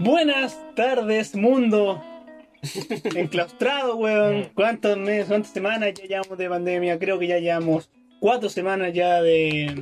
Buenas 0.00 0.58
tardes, 0.74 1.36
mundo. 1.36 2.02
Enclaustrado, 3.14 3.96
weón. 3.96 4.48
¿Cuántos 4.54 4.96
meses, 4.96 5.26
cuántas 5.28 5.52
semanas 5.52 5.92
ya 5.92 6.06
llevamos 6.06 6.38
de 6.38 6.48
pandemia? 6.48 6.98
Creo 6.98 7.18
que 7.18 7.26
ya 7.26 7.38
llevamos 7.38 7.90
cuatro 8.18 8.48
semanas 8.48 8.94
ya 8.94 9.20
de. 9.20 9.74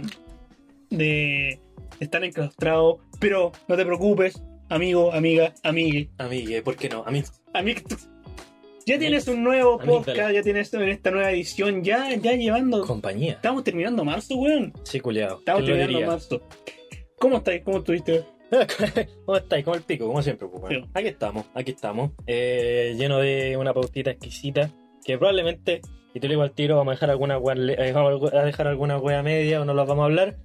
de 0.91 1.61
estar 2.01 2.25
enclaustrado. 2.25 2.99
Pero 3.21 3.53
no 3.69 3.77
te 3.77 3.87
preocupes, 3.87 4.43
amigo, 4.69 5.12
amiga, 5.12 5.54
amigue. 5.62 6.11
Amigue, 6.19 6.62
¿por 6.62 6.75
qué 6.75 6.89
no? 6.89 7.05
A 7.07 7.12
mí. 7.12 7.23
Amigo, 7.53 7.82
ya 8.87 8.98
tienes 8.98 9.29
un 9.29 9.45
nuevo 9.45 9.79
podcast, 9.79 10.32
ya 10.32 10.43
tienes 10.43 10.75
en 10.75 10.89
esta 10.89 11.12
nueva 11.12 11.30
edición, 11.30 11.85
ya, 11.85 12.12
ya 12.16 12.32
llevando. 12.32 12.85
Compañía. 12.85 13.35
Estamos 13.35 13.62
terminando 13.62 14.05
marzo, 14.05 14.35
weón. 14.35 14.73
Sí, 14.82 14.98
culiado. 14.98 15.39
Estamos 15.39 15.62
¿Quién 15.62 15.77
lo 15.77 15.79
terminando 15.85 16.11
marzo. 16.11 16.43
¿Cómo 17.21 17.37
estáis? 17.37 17.62
¿Cómo 17.62 17.79
estuviste? 17.79 18.25
¿Cómo 19.27 19.37
estáis? 19.37 19.65
Como 19.65 19.77
el 19.77 19.83
pico, 19.83 20.07
como 20.07 20.23
siempre, 20.23 20.48
pues, 20.48 20.61
bueno. 20.61 20.85
Sí. 20.85 20.91
Aquí 20.95 21.09
estamos, 21.09 21.47
aquí 21.55 21.71
estamos. 21.73 22.11
Eh, 22.27 22.95
lleno 22.98 23.19
de 23.19 23.56
una 23.56 23.73
pautita 23.75 24.11
exquisita. 24.11 24.70
Que 25.05 25.16
probablemente, 25.16 25.80
y 26.15 26.20
te 26.20 26.27
lo 26.29 26.33
digo 26.33 26.43
al 26.43 26.53
tiro, 26.53 26.77
vamos 26.77 26.92
a 26.92 26.95
dejar 26.95 27.11
alguna 27.11 27.39
wea, 27.39 27.55
eh, 27.56 27.92
vamos 27.92 28.33
a 28.33 28.42
dejar 28.42 28.66
alguna 28.66 28.98
wea 28.98 29.23
media 29.23 29.61
o 29.61 29.65
no 29.65 29.73
las 29.75 29.87
vamos 29.87 30.03
a 30.03 30.06
hablar. 30.06 30.37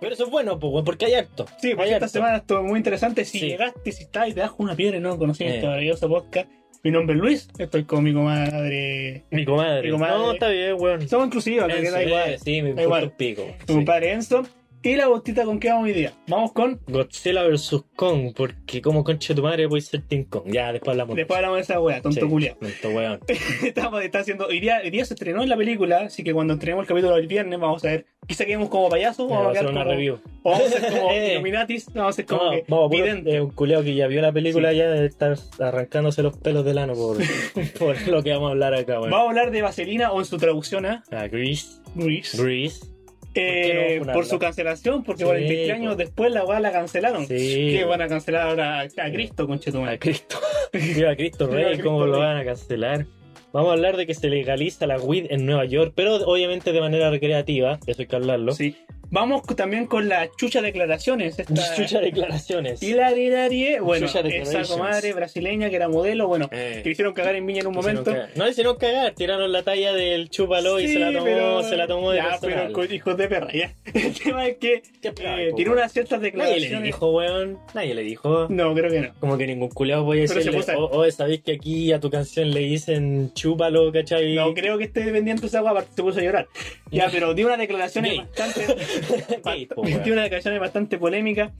Pero 0.00 0.14
eso 0.14 0.24
es 0.24 0.30
bueno, 0.30 0.58
pues, 0.58 0.84
porque 0.84 1.06
hay 1.06 1.14
acto. 1.14 1.46
Sí, 1.58 1.70
porque 1.74 1.82
hay 1.84 1.90
esta 1.94 2.06
harto. 2.06 2.08
semana 2.08 2.36
estuvo 2.38 2.62
muy 2.64 2.76
interesante. 2.78 3.24
Si 3.24 3.38
Sí. 3.38 3.46
llegaste, 3.50 3.92
si 3.92 4.02
estás 4.04 4.28
y 4.28 4.32
te 4.34 4.40
das 4.40 4.50
una 4.58 4.74
piedra 4.74 4.96
y 4.96 5.00
no 5.00 5.16
conocías 5.18 5.50
Eh. 5.50 5.54
este 5.56 5.66
maravilloso 5.66 6.08
podcast. 6.08 6.48
Mi 6.84 6.90
nombre 6.90 7.14
es 7.14 7.22
Luis, 7.22 7.48
estoy 7.58 7.84
con 7.84 8.02
mi 8.02 8.12
comadre. 8.12 9.24
Mi 9.30 9.44
comadre. 9.44 9.82
Mi 9.82 9.90
comadre. 9.90 10.18
No, 10.18 10.32
está 10.32 10.48
bien, 10.48 10.74
weón. 10.78 11.08
Somos 11.08 11.26
inclusivos, 11.26 11.68
que 11.72 11.90
da 11.90 12.02
igual. 12.02 12.38
sí, 12.40 12.60
Da 12.60 12.68
importa 12.68 12.82
igual. 12.82 13.12
pico. 13.12 13.42
Mi 13.46 13.52
sí. 13.52 13.74
compadre 13.74 14.12
Enzo. 14.12 14.42
Y 14.84 14.96
la 14.96 15.06
botita 15.06 15.44
con 15.44 15.60
qué 15.60 15.68
vamos 15.68 15.84
hoy 15.84 15.92
día. 15.92 16.12
Vamos 16.26 16.50
con. 16.52 16.80
Godzilla 16.88 17.44
vs. 17.44 17.84
Kong, 17.94 18.32
porque 18.36 18.82
como 18.82 19.04
concha 19.04 19.32
de 19.32 19.36
tu 19.36 19.42
madre 19.44 19.68
puede 19.68 19.80
ser 19.80 20.02
Team 20.02 20.24
Kong. 20.24 20.42
Ya, 20.46 20.72
después 20.72 20.90
hablamos. 20.90 21.14
Después 21.14 21.36
hablamos 21.36 21.58
de 21.58 21.62
esa 21.62 21.80
wea, 21.80 22.02
tonto 22.02 22.20
Sí, 22.20 22.26
culiao. 22.26 22.56
tonto 22.56 22.88
weón. 22.88 23.20
Estamos 23.64 24.02
está 24.02 24.18
haciendo. 24.20 24.46
Hoy 24.46 24.58
día, 24.58 24.80
hoy 24.82 24.90
día 24.90 25.04
se 25.04 25.14
estrenó 25.14 25.44
en 25.44 25.50
la 25.50 25.56
película, 25.56 26.00
así 26.00 26.24
que 26.24 26.32
cuando 26.34 26.54
estrenemos 26.54 26.82
el 26.82 26.88
capítulo 26.88 27.14
del 27.14 27.28
viernes, 27.28 27.60
vamos 27.60 27.84
a 27.84 27.88
ver. 27.90 28.06
Quizá 28.26 28.44
quedemos 28.44 28.68
como 28.70 28.88
payasos, 28.88 29.28
Vamos 29.28 29.36
a 29.36 29.38
vamos 29.38 29.56
a 29.56 29.60
hacer 29.60 29.70
una 29.70 29.80
como. 29.84 29.94
review. 29.94 30.18
O 30.42 30.50
vamos 30.50 30.66
a 30.66 30.70
ser 30.80 30.92
como 30.92 31.10
Eh. 31.12 31.32
Illuminatis, 31.34 31.86
vamos 31.94 32.10
a 32.10 32.12
ser 32.14 32.26
como 32.26 32.42
No, 32.44 32.50
que 32.50 32.64
vamos, 32.66 32.90
puro- 32.90 33.06
eh, 33.06 33.40
un 33.40 33.50
culeado 33.52 33.84
que 33.84 33.94
ya 33.94 34.08
vio 34.08 34.20
la 34.20 34.32
película 34.32 34.72
ya 34.72 34.90
debe 34.90 35.06
estar 35.06 35.36
arrancándose 35.60 36.24
los 36.24 36.36
pelos 36.38 36.64
del 36.64 36.78
ano 36.78 36.94
por, 36.94 37.18
por 37.78 38.08
lo 38.08 38.22
que 38.24 38.32
vamos 38.32 38.48
a 38.48 38.50
hablar 38.52 38.74
acá, 38.74 38.98
weón. 38.98 39.12
Vamos 39.12 39.26
a 39.26 39.30
hablar 39.30 39.50
de 39.52 39.62
Vaselina 39.62 40.10
o 40.10 40.18
en 40.18 40.24
su 40.24 40.38
traducción 40.38 40.86
a 40.86 41.04
Ah, 41.12 41.28
Grease, 41.28 41.78
Grease. 41.94 42.42
Grease. 42.42 42.86
Eh, 43.34 43.44
¿Por 43.44 43.64
qué 43.64 43.94
no 43.98 43.98
por 43.98 44.06
funarla? 44.24 44.24
su 44.24 44.38
cancelación, 44.38 45.04
porque 45.04 45.20
Sí, 45.20 45.24
43 45.26 45.68
po. 45.68 45.74
años 45.74 45.96
después 45.96 46.32
la 46.32 46.44
weá 46.44 46.60
la 46.60 46.72
cancelaron. 46.72 47.26
Sí. 47.26 47.76
Que 47.76 47.84
van 47.84 48.02
a 48.02 48.08
cancelar 48.08 48.48
ahora 48.48 48.80
a, 48.80 48.82
a 48.82 49.10
Cristo, 49.12 49.42
A 49.44 49.46
conchetumare. 49.46 49.98
Cristo. 49.98 50.36
Viva 50.72 51.14
Cristo 51.16 51.46
Viva 51.46 51.56
Rey, 51.60 51.66
Cristo 51.74 51.84
¿cómo 51.84 52.06
lo 52.06 52.12
Rey. 52.14 52.22
van 52.22 52.36
a 52.38 52.44
cancelar? 52.44 53.06
Vamos 53.52 53.68
a 53.70 53.72
hablar 53.74 53.96
de 53.98 54.06
que 54.06 54.14
se 54.14 54.28
legaliza 54.28 54.86
la 54.86 54.98
weed 54.98 55.26
en 55.30 55.44
Nueva 55.44 55.64
York, 55.66 55.92
pero 55.94 56.14
obviamente 56.16 56.72
de 56.72 56.80
manera 56.80 57.10
recreativa, 57.10 57.78
eso 57.86 58.00
hay 58.00 58.06
que 58.06 58.16
hablarlo. 58.16 58.52
Sí. 58.52 58.76
Vamos 59.12 59.42
también 59.54 59.84
con 59.86 60.08
las 60.08 60.34
chuchas 60.36 60.62
declaraciones. 60.62 61.38
Esta... 61.38 61.52
Chucha 61.76 62.00
declaraciones. 62.00 62.82
Hilari 62.82 63.26
Hilarie, 63.26 63.80
bueno, 63.80 64.06
Chucha 64.06 64.20
esa 64.20 64.62
comadre 64.62 65.12
brasileña 65.12 65.68
que 65.68 65.76
era 65.76 65.88
modelo, 65.90 66.28
bueno, 66.28 66.48
Eh. 66.50 66.80
que 66.82 66.90
hicieron 66.90 67.12
cagar 67.12 67.34
en 67.36 67.46
Viña 67.46 67.60
en 67.60 67.66
un 67.66 67.74
momento. 67.74 68.10
Hicieron. 68.10 68.30
No 68.36 68.48
hicieron 68.48 68.76
cagar, 68.78 69.12
tiraron 69.14 69.52
la 69.52 69.62
talla 69.62 69.92
del 69.92 70.30
chúpalo 70.30 70.80
y 70.80 70.86
Sí, 70.88 70.94
se 70.94 70.98
la 70.98 71.12
tomó, 71.12 71.24
pero- 71.24 71.62
se 71.62 71.76
la 71.76 71.86
tomó 71.86 72.10
de 72.10 72.22
pero 72.40 72.72
con 72.72 72.92
hijos 72.92 73.16
de 73.18 73.28
perra, 73.28 73.52
ya. 73.52 73.74
El 73.94 74.14
tema 74.18 74.46
es 74.46 74.56
que 74.56 74.82
eh, 75.02 75.52
tiene 75.54 75.70
unas 75.70 75.92
ciertas 75.92 76.18
Nadie 76.18 76.30
declaraciones. 76.30 76.70
le 76.80 76.86
dijo, 76.86 77.10
weón. 77.12 77.58
Nadie 77.74 77.94
le 77.94 78.02
dijo. 78.02 78.46
No, 78.48 78.74
creo 78.74 78.90
que 78.90 79.00
no. 79.00 79.14
Como 79.20 79.36
que 79.36 79.46
ningún 79.46 79.68
culiado 79.68 80.04
voy 80.04 80.18
a 80.18 80.20
decirle, 80.22 80.58
o 80.76 80.84
oh, 80.90 81.10
sabéis 81.10 81.42
que 81.42 81.52
aquí 81.52 81.92
a 81.92 82.00
tu 82.00 82.10
canción 82.10 82.50
le 82.50 82.60
dicen 82.60 83.30
chúpalo, 83.34 83.92
¿cachai? 83.92 84.34
No 84.34 84.54
creo 84.54 84.78
que 84.78 84.84
esté 84.84 85.04
dependiente 85.04 85.42
de 85.42 85.48
esa 85.48 85.58
agua, 85.58 85.72
aparte 85.72 85.90
se 85.94 86.02
puso 86.02 86.18
a 86.18 86.22
llorar. 86.22 86.46
Ya, 86.90 87.08
pero 87.12 87.34
dio 87.34 87.46
unas 87.46 87.58
declaraciones 87.58 88.12
Gay. 88.12 88.18
bastante. 88.20 88.66
Gay, 89.44 89.66
po, 89.66 89.82
dio 89.82 89.96
weón. 89.98 90.12
unas 90.12 90.24
declaraciones 90.24 90.60
bastante 90.60 90.98
polémicas. 90.98 91.52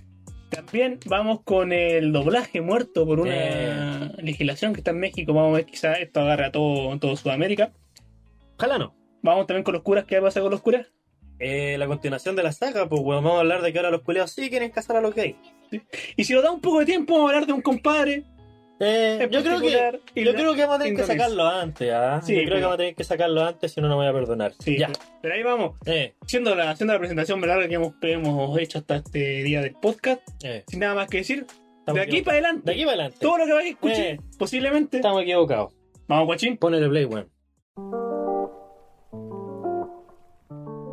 También 0.50 0.98
vamos 1.06 1.40
con 1.44 1.72
el 1.72 2.12
doblaje 2.12 2.60
muerto 2.60 3.06
por 3.06 3.20
una 3.20 3.34
Eh. 3.34 4.10
legislación 4.22 4.74
que 4.74 4.80
está 4.80 4.90
en 4.90 5.00
México. 5.00 5.32
Vamos 5.32 5.52
a 5.52 5.56
ver, 5.56 5.66
quizás 5.66 5.98
esto 6.00 6.20
agarra 6.20 6.46
a 6.48 6.52
todo, 6.52 6.98
todo 6.98 7.16
Sudamérica. 7.16 7.72
Ojalá 8.58 8.78
no. 8.78 8.94
Vamos 9.22 9.46
también 9.46 9.64
con 9.64 9.72
los 9.74 9.82
curas. 9.82 10.04
¿Qué 10.04 10.20
pasa 10.20 10.40
con 10.40 10.50
los 10.50 10.60
curas? 10.60 10.88
Eh, 11.38 11.76
la 11.78 11.86
continuación 11.86 12.36
de 12.36 12.42
la 12.42 12.52
saga, 12.52 12.88
pues 12.88 13.02
vamos 13.02 13.32
a 13.34 13.40
hablar 13.40 13.62
de 13.62 13.72
que 13.72 13.78
ahora 13.78 13.90
los 13.90 14.02
culiados 14.02 14.30
sí 14.32 14.48
quieren 14.50 14.70
casar 14.70 14.96
a 14.96 15.00
los 15.00 15.14
gays. 15.14 15.36
Y 16.16 16.24
si 16.24 16.34
nos 16.34 16.42
da 16.42 16.50
un 16.52 16.60
poco 16.60 16.80
de 16.80 16.86
tiempo, 16.86 17.14
vamos 17.14 17.30
a 17.30 17.34
hablar 17.34 17.46
de 17.46 17.52
un 17.54 17.62
compadre. 17.62 18.24
Eh, 18.80 19.28
yo 19.30 19.42
creo 19.42 19.60
que 19.60 20.00
yo 20.24 20.34
creo 20.34 20.54
que 20.54 20.62
vamos 20.62 20.76
a 20.76 20.82
tener 20.82 20.96
que 20.96 21.04
sacarlo 21.04 21.46
antes, 21.46 21.92
¿ah? 21.92 22.20
Sí, 22.22 22.34
yo 22.34 22.40
creo 22.42 22.46
pero- 22.48 22.56
que 22.56 22.62
vamos 22.62 22.74
a 22.74 22.78
tener 22.78 22.94
que 22.96 23.04
sacarlo 23.04 23.44
antes, 23.44 23.72
si 23.72 23.80
no, 23.80 23.88
no 23.88 23.96
me 23.96 24.02
voy 24.02 24.10
a 24.10 24.12
perdonar. 24.12 24.52
Sí, 24.58 24.76
ya. 24.78 24.90
pero, 25.20 25.34
ahí 25.34 25.42
vamos. 25.44 25.76
Eh, 25.86 26.14
Siendo 26.26 26.54
la, 26.56 26.70
haciendo 26.70 26.92
la 26.94 26.98
presentación 26.98 27.40
larga 27.42 27.68
que 27.68 27.74
hemos, 27.74 27.94
hemos 28.02 28.58
hecho 28.58 28.78
hasta 28.78 28.96
este 28.96 29.44
día 29.44 29.60
del 29.60 29.74
podcast, 29.74 30.22
eh. 30.42 30.64
sin 30.66 30.80
nada 30.80 30.94
más 30.96 31.08
que 31.08 31.18
decir, 31.18 31.46
Estamos 31.78 32.00
de 32.00 32.06
aquí 32.06 32.22
para 32.22 32.38
adelante, 32.38 32.62
De 32.64 32.72
aquí 32.72 32.80
para 32.84 32.92
adelante. 32.94 33.18
todo 33.20 33.38
lo 33.38 33.46
que 33.46 33.52
vayas 33.52 33.66
a 33.66 33.72
escuchar, 33.74 34.18
posiblemente. 34.38 34.96
Estamos 34.96 35.22
equivocados. 35.22 35.72
Vamos, 36.08 36.26
guachín. 36.26 36.56
Ponele 36.56 36.88
play, 36.88 37.04
weón. 37.04 37.28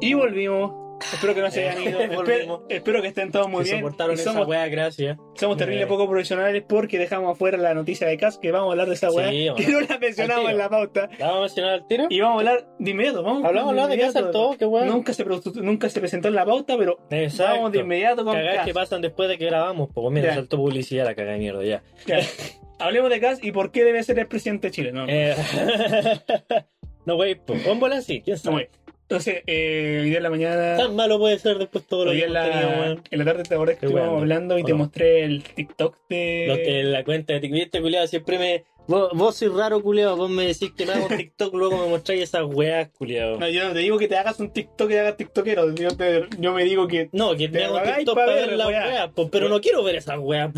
Y 0.02 0.14
volvimos. 0.14 0.89
Espero 1.14 1.34
que 1.36 1.42
no 1.42 1.50
se 1.52 1.68
hayan 1.70 1.84
ido. 1.84 1.98
Volvimos. 2.16 2.24
espero, 2.30 2.66
espero 2.70 3.02
que 3.02 3.08
estén 3.10 3.32
todos 3.32 3.48
muy 3.50 3.64
que 3.64 3.72
bien. 3.72 3.82
soportaron 3.84 4.16
Y 4.16 4.20
esa 4.20 4.32
somos, 4.34 4.48
weá, 4.48 4.68
gracias. 4.68 5.18
somos 5.36 5.58
terribles 5.58 5.86
Eh. 5.86 5.88
poco 5.88 6.08
profesionales 6.10 6.64
porque 6.68 6.98
dejamos 6.98 7.34
afuera 7.34 7.58
la 7.58 7.74
noticia 7.74 8.08
de 8.08 8.18
Cas, 8.18 8.38
que 8.38 8.52
vamos 8.52 8.70
a 8.70 8.72
hablar 8.72 8.88
de 8.88 8.94
esa 8.96 9.10
Sí, 9.10 9.16
weá, 9.16 9.52
vamos. 9.54 9.66
que 9.66 9.72
no 9.72 9.82
la 9.82 9.98
mencionamos 9.98 10.50
en 10.52 10.58
la 10.58 10.70
pauta. 10.70 11.10
¿La 11.18 11.26
vamos 11.28 11.38
a 11.38 11.42
mencionar 11.42 11.74
al 11.74 11.88
tiro? 11.88 12.06
Y 12.10 12.20
vamos 12.20 12.36
a 12.36 12.40
hablar 12.40 12.68
de 12.80 12.92
inmediato. 12.92 13.24
Vamos 13.24 13.44
Hablamos 13.46 13.74
de 13.76 13.80
qué 13.82 13.86
inmediato. 13.94 14.12
saltó, 14.14 14.56
qué 14.60 14.66
weón. 14.66 14.88
Nunca 14.88 15.14
se, 15.14 15.26
nunca 15.62 15.90
se 15.90 16.00
presentó 16.00 16.28
en 16.28 16.36
la 16.36 16.46
pauta, 16.46 16.78
pero 16.78 16.98
Exacto. 17.10 17.54
vamos 17.56 17.72
de 17.72 17.80
inmediato 17.80 18.26
con 18.26 18.34
Cagás 18.36 18.56
Cas. 18.58 18.66
que 18.66 18.74
pasan 18.74 19.02
después 19.02 19.30
de 19.30 19.38
que 19.38 19.46
grabamos, 19.46 19.90
pues 19.94 20.12
mira, 20.12 20.30
Ya. 20.30 20.36
saltó 20.36 20.58
publicidad 20.58 21.06
la 21.06 21.16
cagada 21.16 21.34
de 21.34 21.40
mierda, 21.40 21.64
ya. 21.64 21.82
Ya. 22.06 22.20
Hablemos 22.80 23.10
de 23.10 23.20
Cas 23.20 23.40
y 23.42 23.52
por 23.52 23.72
qué 23.72 23.84
debe 23.84 24.02
ser 24.04 24.20
el 24.20 24.28
presidente 24.28 24.68
de 24.68 24.72
Chile. 24.72 24.92
No, 24.92 25.06
no. 25.06 25.12
Eh, 25.12 25.36
no, 27.06 27.16
wey, 27.16 27.36
pues, 27.36 27.62
sí, 28.06 28.22
quién 28.22 28.36
No, 28.36 28.42
sabe. 28.42 28.54
güey. 28.56 28.68
Entonces, 29.10 29.42
eh, 29.48 30.02
hoy 30.04 30.10
día 30.10 30.18
en 30.18 30.24
la 30.24 30.30
mañana. 30.30 30.78
Tan 30.78 30.96
malo 30.96 31.18
puede 31.18 31.40
ser 31.40 31.58
después 31.58 31.84
todo 31.88 32.06
lo 32.06 32.12
que 32.12 32.26
en 32.26 32.32
la, 32.34 32.96
en 33.10 33.18
la 33.20 33.26
tarde 33.26 33.42
te 33.42 33.56
acordás 33.56 33.78
que 33.80 33.88
estuvimos 33.88 34.08
bueno. 34.10 34.22
hablando 34.22 34.60
y 34.60 34.62
¿O 34.62 34.66
te 34.66 34.72
no? 34.72 34.78
mostré 34.78 35.24
el 35.24 35.44
TikTok 35.44 35.98
de. 36.10 36.84
La 36.86 37.04
cuenta 37.04 37.34
de 37.34 37.40
TikTok, 37.40 37.60
este 37.60 37.82
culiado 37.82 38.06
siempre 38.06 38.38
me. 38.38 38.66
Vos, 38.86 39.10
vos 39.16 39.36
sois 39.36 39.52
raro, 39.52 39.82
culiado. 39.82 40.16
Vos 40.16 40.30
me 40.30 40.46
decís 40.46 40.72
que 40.78 40.86
me 40.86 40.94
hago 40.94 41.08
TikTok, 41.08 41.52
luego 41.56 41.78
me 41.80 41.88
mostráis 41.90 42.22
esas 42.22 42.44
weas, 42.46 42.90
culiado. 42.90 43.40
No, 43.40 43.50
yo 43.50 43.68
no 43.68 43.74
te 43.74 43.80
digo 43.80 43.98
que 43.98 44.08
te 44.08 44.16
hagas 44.16 44.40
un 44.40 44.52
TikTok 44.54 44.92
y 44.92 44.96
hagas 44.98 45.18
TikTokero. 45.18 45.74
Yo, 45.74 45.90
te- 45.98 46.28
yo 46.38 46.54
me 46.54 46.64
digo 46.64 46.88
que 46.88 47.10
No, 47.12 47.36
que 47.36 47.50
Te 47.50 47.58
me 47.58 47.66
hago 47.66 47.82
TikTok 47.82 48.16
pa' 48.16 48.26
para 48.26 48.36
ver, 48.36 48.54
las 48.54 48.68
weas, 48.68 49.10
po, 49.10 49.28
pero 49.32 49.50
no 49.50 49.60
quiero 49.60 49.84
ver 49.84 49.96
esas 49.96 50.20
weas. 50.20 50.52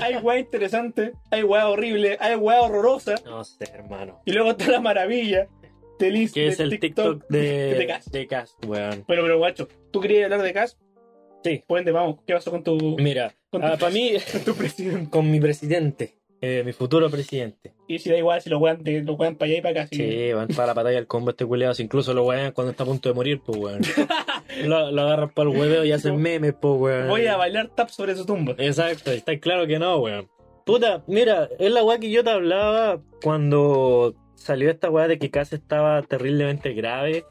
hay 0.00 0.16
weá 0.16 0.38
interesante, 0.38 1.12
hay 1.30 1.42
weá 1.42 1.68
horrible, 1.68 2.16
hay 2.20 2.36
weá 2.36 2.62
horrorosa. 2.62 3.16
No 3.26 3.44
sé, 3.44 3.64
hermano. 3.74 4.22
Y 4.24 4.32
luego 4.32 4.52
está 4.52 4.66
la 4.70 4.80
maravilla 4.80 5.46
Que 6.32 6.46
es 6.48 6.58
el 6.60 6.78
TikTok 6.78 7.24
de 7.28 7.74
de, 8.10 8.26
Cas. 8.26 8.56
de 8.60 8.66
weón. 8.66 9.04
Bueno, 9.06 9.22
pero 9.22 9.38
guacho, 9.38 9.68
¿tú 9.90 10.00
querías 10.00 10.24
hablar 10.24 10.42
de 10.42 10.52
Cas? 10.52 10.78
Sí. 11.44 11.62
Pues 11.66 11.84
vamos, 11.92 12.16
¿qué 12.26 12.34
pasó 12.34 12.50
con 12.50 12.62
tu, 12.62 12.96
Mira, 12.98 13.34
Con 13.50 13.60
tu- 13.62 13.68
para 13.78 13.90
mí, 13.90 14.12
con 14.32 14.40
tu 14.42 14.54
presidente? 14.54 15.10
con 15.10 15.30
mi 15.30 15.40
presidente, 15.40 16.18
eh, 16.40 16.62
mi 16.64 16.72
futuro 16.72 17.08
presidente. 17.10 17.72
Y 17.88 17.98
si 17.98 18.10
da 18.10 18.16
igual, 18.18 18.40
si 18.42 18.50
lo 18.50 18.58
wean, 18.58 18.82
te- 18.82 19.02
lo 19.02 19.14
wean 19.14 19.36
para 19.36 19.50
allá 19.50 19.58
y 19.58 19.62
para 19.62 19.80
acá. 19.82 19.88
Sí, 19.90 20.32
van 20.32 20.48
para 20.48 20.66
la 20.68 20.74
batalla 20.74 20.96
del 20.96 21.06
combo 21.06 21.30
este 21.30 21.46
culiado. 21.46 21.74
Si 21.74 21.82
incluso 21.82 22.12
lo 22.14 22.24
wean 22.24 22.52
cuando 22.52 22.70
está 22.72 22.82
a 22.84 22.86
punto 22.86 23.08
de 23.08 23.14
morir, 23.14 23.40
pues 23.44 23.58
weón. 23.58 23.80
lo, 24.64 24.90
lo 24.90 25.02
agarran 25.02 25.30
para 25.30 25.50
el 25.50 25.56
hueveo 25.56 25.84
y 25.84 25.92
hacen 25.92 26.16
memes, 26.16 26.54
pues 26.60 26.74
weón. 26.78 27.08
Voy 27.08 27.26
a 27.26 27.36
bailar 27.36 27.68
tap 27.74 27.88
sobre 27.88 28.14
su 28.16 28.26
tumba. 28.26 28.54
Exacto, 28.58 29.10
está 29.10 29.38
claro 29.38 29.66
que 29.66 29.78
no, 29.78 29.98
weón. 29.98 30.28
Puta, 30.66 31.02
mira, 31.08 31.48
es 31.58 31.70
la 31.72 31.82
weá 31.82 31.98
que 31.98 32.10
yo 32.10 32.22
te 32.22 32.30
hablaba 32.30 33.00
cuando 33.22 34.14
salió 34.40 34.70
esta 34.70 34.90
weá 34.90 35.06
de 35.06 35.18
que 35.18 35.30
Cas 35.30 35.52
estaba 35.52 36.02
terriblemente 36.02 36.72
grave 36.72 37.24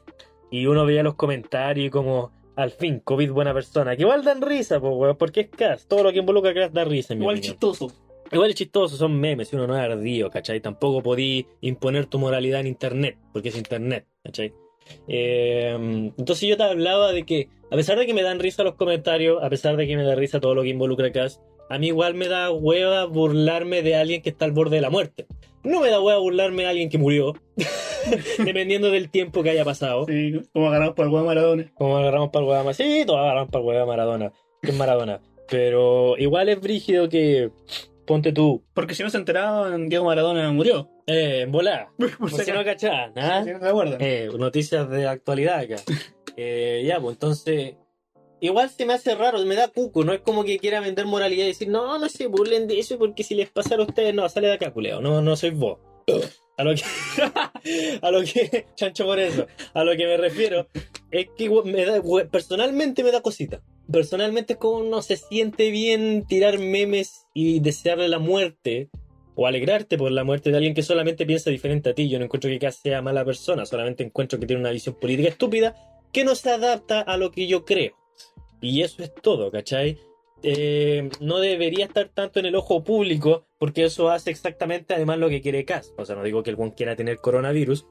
y 0.52 0.68
uno 0.68 0.86
veía 0.86 1.04
los 1.04 1.16
comentarios 1.16 1.88
y 1.88 1.90
como, 1.90 2.32
al 2.56 2.72
fin, 2.72 3.00
COVID 3.04 3.32
buena 3.32 3.54
persona. 3.54 3.96
Que 3.96 4.04
igual 4.04 4.24
dan 4.24 4.42
risa, 4.42 4.80
pues 4.80 4.94
weón, 4.96 5.18
porque 5.18 5.42
es 5.42 5.50
Cas. 5.50 5.88
Todo 5.88 6.04
lo 6.04 6.12
que 6.12 6.20
involucra 6.20 6.52
a 6.52 6.54
Cas 6.54 6.74
da 6.74 6.86
risa, 6.86 7.14
en 7.14 7.20
mi 7.20 7.24
Igual 7.24 7.38
opinión. 7.38 7.54
chistoso. 7.54 7.92
Igual 8.32 8.52
es 8.52 8.56
chistoso, 8.58 8.96
son 8.96 9.20
memes, 9.20 9.48
si 9.48 9.56
uno 9.56 9.66
no 9.66 9.76
es 9.76 9.82
ardido, 9.82 10.30
¿cachai? 10.30 10.62
Tampoco 10.62 11.02
podí 11.02 11.48
imponer 11.62 12.06
tu 12.06 12.20
moralidad 12.20 12.60
en 12.60 12.68
internet, 12.68 13.18
porque 13.34 13.50
es 13.50 13.58
internet, 13.58 14.06
¿cachai? 14.24 14.54
Eh, 15.08 15.74
entonces 16.16 16.48
yo 16.48 16.56
te 16.56 16.64
hablaba 16.64 17.12
de 17.12 17.24
que, 17.24 17.50
a 17.72 17.76
pesar 17.76 17.98
de 17.98 18.06
que 18.06 18.14
me 18.14 18.22
dan 18.22 18.40
risa 18.40 18.64
los 18.64 18.76
comentarios, 18.76 19.42
a 19.44 19.50
pesar 19.50 19.78
de 19.78 19.88
que 19.88 19.96
me 19.98 20.04
da 20.04 20.14
risa 20.14 20.40
todo 20.40 20.54
lo 20.54 20.62
que 20.62 20.70
involucra 20.70 21.08
a 21.08 21.12
Cas, 21.12 21.42
a 21.70 21.78
mí 21.78 21.88
igual 21.88 22.16
me 22.16 22.28
da 22.28 22.52
hueva 22.52 23.06
burlarme 23.06 23.82
de 23.82 23.96
alguien 23.96 24.22
que 24.22 24.30
está 24.30 24.46
al 24.46 24.52
borde 24.52 24.78
de 24.78 24.82
la 24.82 24.90
muerte. 24.90 25.28
No 25.64 25.82
me 25.82 25.90
da 25.90 26.02
hueva 26.02 26.20
burlarme 26.20 26.64
de 26.64 26.70
alguien 26.70 26.90
que 26.90 26.98
murió, 26.98 27.36
dependiendo 28.44 28.90
del 28.92 29.10
tiempo 29.10 29.44
que 29.44 29.52
haya 29.52 29.66
pasado. 29.66 30.06
Sí, 30.08 30.42
como 30.54 30.68
agarramos 30.70 30.96
por 30.96 31.06
el 31.06 31.12
weón 31.12 31.26
Maradona. 31.26 31.72
Como 31.76 31.98
agarramos 31.98 32.30
para 32.30 32.46
el 32.46 32.52
huevo 32.52 32.74
Sí, 32.74 33.04
todos 33.06 33.20
agarramos 33.20 33.52
para 33.52 33.62
el 33.62 33.68
huevo 33.68 33.88
Maradona. 33.88 34.32
Que 34.62 34.72
es 34.72 34.78
Maradona. 34.78 35.22
Pero 35.50 36.18
igual 36.18 36.50
es 36.50 36.60
brígido 36.60 37.10
que. 37.10 37.52
Ponte 38.06 38.34
tú. 38.34 38.64
Porque 38.74 38.96
si 38.96 39.04
no 39.04 39.10
se 39.12 39.18
enteraban, 39.18 39.88
Diego 39.88 40.06
Maradona 40.06 40.52
murió. 40.52 40.90
Eh, 41.06 41.42
en. 41.42 41.52
Por 42.20 42.32
si 42.32 42.44
si 42.44 42.52
no 42.52 42.64
cachás, 42.64 43.12
¿ah? 43.16 43.44
No 43.46 43.60
se 43.60 43.68
acuerdan. 43.68 43.98
Eh, 44.00 44.30
noticias 44.38 44.90
de 44.90 45.08
actualidad 45.08 45.60
acá. 45.60 45.76
Eh, 46.42 46.86
ya, 46.86 47.02
pues 47.02 47.16
entonces. 47.16 47.76
Igual 48.42 48.70
se 48.70 48.86
me 48.86 48.94
hace 48.94 49.16
raro, 49.16 49.44
me 49.46 49.56
da 49.56 49.68
cuco. 49.68 50.04
No 50.04 50.14
es 50.14 50.22
como 50.22 50.44
que 50.44 50.60
quiera 50.60 50.80
vender 50.80 51.06
moralidad 51.06 51.46
y 51.46 51.50
decir, 51.50 51.68
no, 51.68 51.98
no 52.00 52.10
se 52.10 52.28
burlen 52.28 52.68
de 52.68 52.80
eso 52.80 52.98
porque 52.98 53.24
si 53.24 53.36
les 53.36 53.50
pasara 53.50 53.84
a 53.84 53.86
ustedes, 53.86 54.14
no, 54.14 54.28
sale 54.30 54.48
de 54.48 54.54
acá, 54.54 54.72
culeo. 54.72 55.02
No, 55.02 55.22
no 55.22 55.36
sois 55.36 55.54
vos. 55.54 55.78
A 56.58 56.64
lo 56.64 56.76
que. 56.76 56.84
a 58.02 58.12
lo 58.12 58.22
que. 58.24 58.66
Chancho 58.76 59.06
por 59.06 59.20
eso. 59.20 59.48
A 59.74 59.84
lo 59.84 59.96
que 59.96 60.06
me 60.06 60.18
refiero 60.18 60.68
es 61.12 61.28
que 61.38 61.50
personalmente 62.32 63.04
me 63.04 63.12
da 63.12 63.22
cosita. 63.22 63.62
Personalmente 63.92 64.54
es 64.54 64.60
como 64.60 64.84
no 64.84 65.02
se 65.02 65.18
siente 65.18 65.72
bien 65.72 66.26
tirar 66.28 66.60
memes 66.60 67.28
y 67.34 67.60
desearle 67.60 68.08
la 68.08 68.20
muerte 68.20 68.90
o 69.36 69.48
alegrarte 69.48 69.98
por 69.98 70.12
la 70.12 70.24
muerte 70.24 70.52
de 70.52 70.58
alguien 70.58 70.74
que 70.74 70.84
solamente 70.84 71.26
piensa 71.26 71.50
diferente 71.50 71.92
a 71.92 71.94
ti. 71.94 72.10
Yo 72.10 72.20
no 72.20 72.26
encuentro 72.26 72.50
que 72.50 72.72
sea 72.72 73.02
mala 73.02 73.24
persona, 73.24 73.66
solamente 73.66 74.04
encuentro 74.04 74.38
que 74.38 74.46
tiene 74.46 74.60
una 74.60 74.72
visión 74.72 74.96
política 75.00 75.30
estúpida 75.30 75.76
que 76.12 76.24
no 76.24 76.36
se 76.36 76.50
adapta 76.50 77.02
a 77.02 77.18
lo 77.18 77.32
que 77.32 77.48
yo 77.48 77.66
creo. 77.66 77.99
Y 78.62 78.82
eso 78.82 79.04
es 79.04 79.14
todo, 79.14 79.52
¿cachai? 79.52 79.98
Eh, 80.42 81.10
no 81.20 81.40
debería 81.40 81.86
estar 81.86 82.10
tanto 82.10 82.40
en 82.40 82.46
el 82.46 82.56
ojo 82.56 82.84
público 82.84 83.46
porque 83.58 83.84
eso 83.84 84.10
hace 84.10 84.32
exactamente 84.32 84.94
además 84.94 85.18
lo 85.18 85.30
que 85.30 85.42
quiere 85.42 85.66
Cass. 85.66 85.94
O 85.98 86.06
sea, 86.06 86.16
no 86.16 86.24
digo 86.24 86.44
que 86.44 86.50
el 86.50 86.56
buen 86.56 86.72
quiera 86.72 86.96
tener 86.96 87.18
coronavirus 87.18 87.86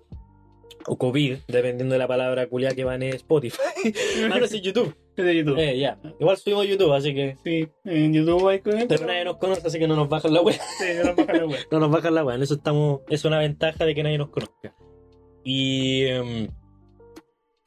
o 0.86 0.96
COVID, 0.96 1.36
dependiendo 1.48 1.92
de 1.92 1.98
la 1.98 2.08
palabra 2.08 2.46
culia 2.46 2.74
que 2.74 2.84
va 2.84 2.94
en 2.94 3.02
Spotify. 3.02 3.58
ah, 4.32 4.38
no, 4.38 4.46
sí, 4.46 4.60
YouTube. 4.60 4.94
De 5.16 5.36
YouTube. 5.36 5.58
Eh, 5.58 5.78
ya. 5.78 5.98
Igual 6.18 6.36
subimos 6.36 6.66
YouTube, 6.66 6.92
así 6.92 7.14
que... 7.14 7.36
Sí, 7.44 7.68
en 7.84 8.12
YouTube 8.14 8.48
hay 8.48 8.60
que 8.60 8.86
Pero 8.88 9.06
nadie 9.06 9.24
nos 9.24 9.36
conoce, 9.36 9.66
así 9.66 9.78
que 9.78 9.88
no 9.88 9.96
nos 9.96 10.08
bajan 10.08 10.32
la 10.32 10.40
web. 10.40 10.58
Sí, 10.78 10.84
no 11.04 11.14
baja 11.14 11.32
la 11.34 11.46
web. 11.46 11.58
No 11.70 11.80
nos 11.80 11.90
bajan 11.90 12.14
la 12.14 12.24
web. 12.24 12.36
En 12.36 12.42
eso 12.42 12.54
estamos. 12.54 13.00
Es 13.08 13.24
una 13.24 13.38
ventaja 13.38 13.84
de 13.84 13.94
que 13.94 14.02
nadie 14.02 14.18
nos 14.18 14.30
conozca. 14.30 14.74
Y. 15.44 16.04
em, 16.04 16.48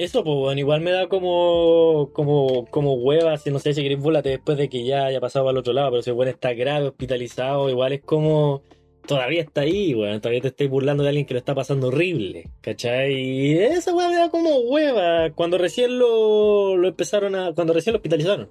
eso, 0.03 0.23
pues, 0.23 0.35
bueno, 0.35 0.59
igual 0.59 0.81
me 0.81 0.91
da 0.91 1.07
como. 1.07 2.09
Como, 2.13 2.65
como 2.67 2.93
hueva. 2.95 3.37
Si 3.37 3.51
no 3.51 3.59
sé 3.59 3.73
si 3.73 3.81
queréis 3.81 4.01
después 4.23 4.57
de 4.57 4.69
que 4.69 4.83
ya 4.85 5.05
haya 5.05 5.21
pasado 5.21 5.49
al 5.49 5.57
otro 5.57 5.73
lado. 5.73 5.91
Pero 5.91 6.03
si 6.03 6.11
bueno 6.11 6.31
está 6.31 6.53
grave, 6.53 6.87
hospitalizado, 6.87 7.69
igual 7.69 7.93
es 7.93 8.01
como. 8.01 8.63
Todavía 9.07 9.41
está 9.41 9.61
ahí, 9.61 9.93
weón. 9.95 10.21
Todavía 10.21 10.41
te 10.41 10.47
estáis 10.49 10.69
burlando 10.69 11.03
de 11.03 11.09
alguien 11.09 11.25
que 11.25 11.33
lo 11.33 11.39
está 11.39 11.55
pasando 11.55 11.87
horrible. 11.87 12.49
¿Cachai? 12.61 13.13
Y 13.13 13.57
esa 13.57 13.93
weá 13.93 14.09
me 14.09 14.15
da 14.15 14.29
como 14.29 14.59
hueva. 14.59 15.31
Cuando 15.31 15.57
recién 15.57 15.97
lo, 15.97 16.77
lo 16.77 16.87
empezaron 16.87 17.35
a. 17.35 17.53
Cuando 17.53 17.73
recién 17.73 17.93
lo 17.93 17.97
hospitalizaron. 17.97 18.49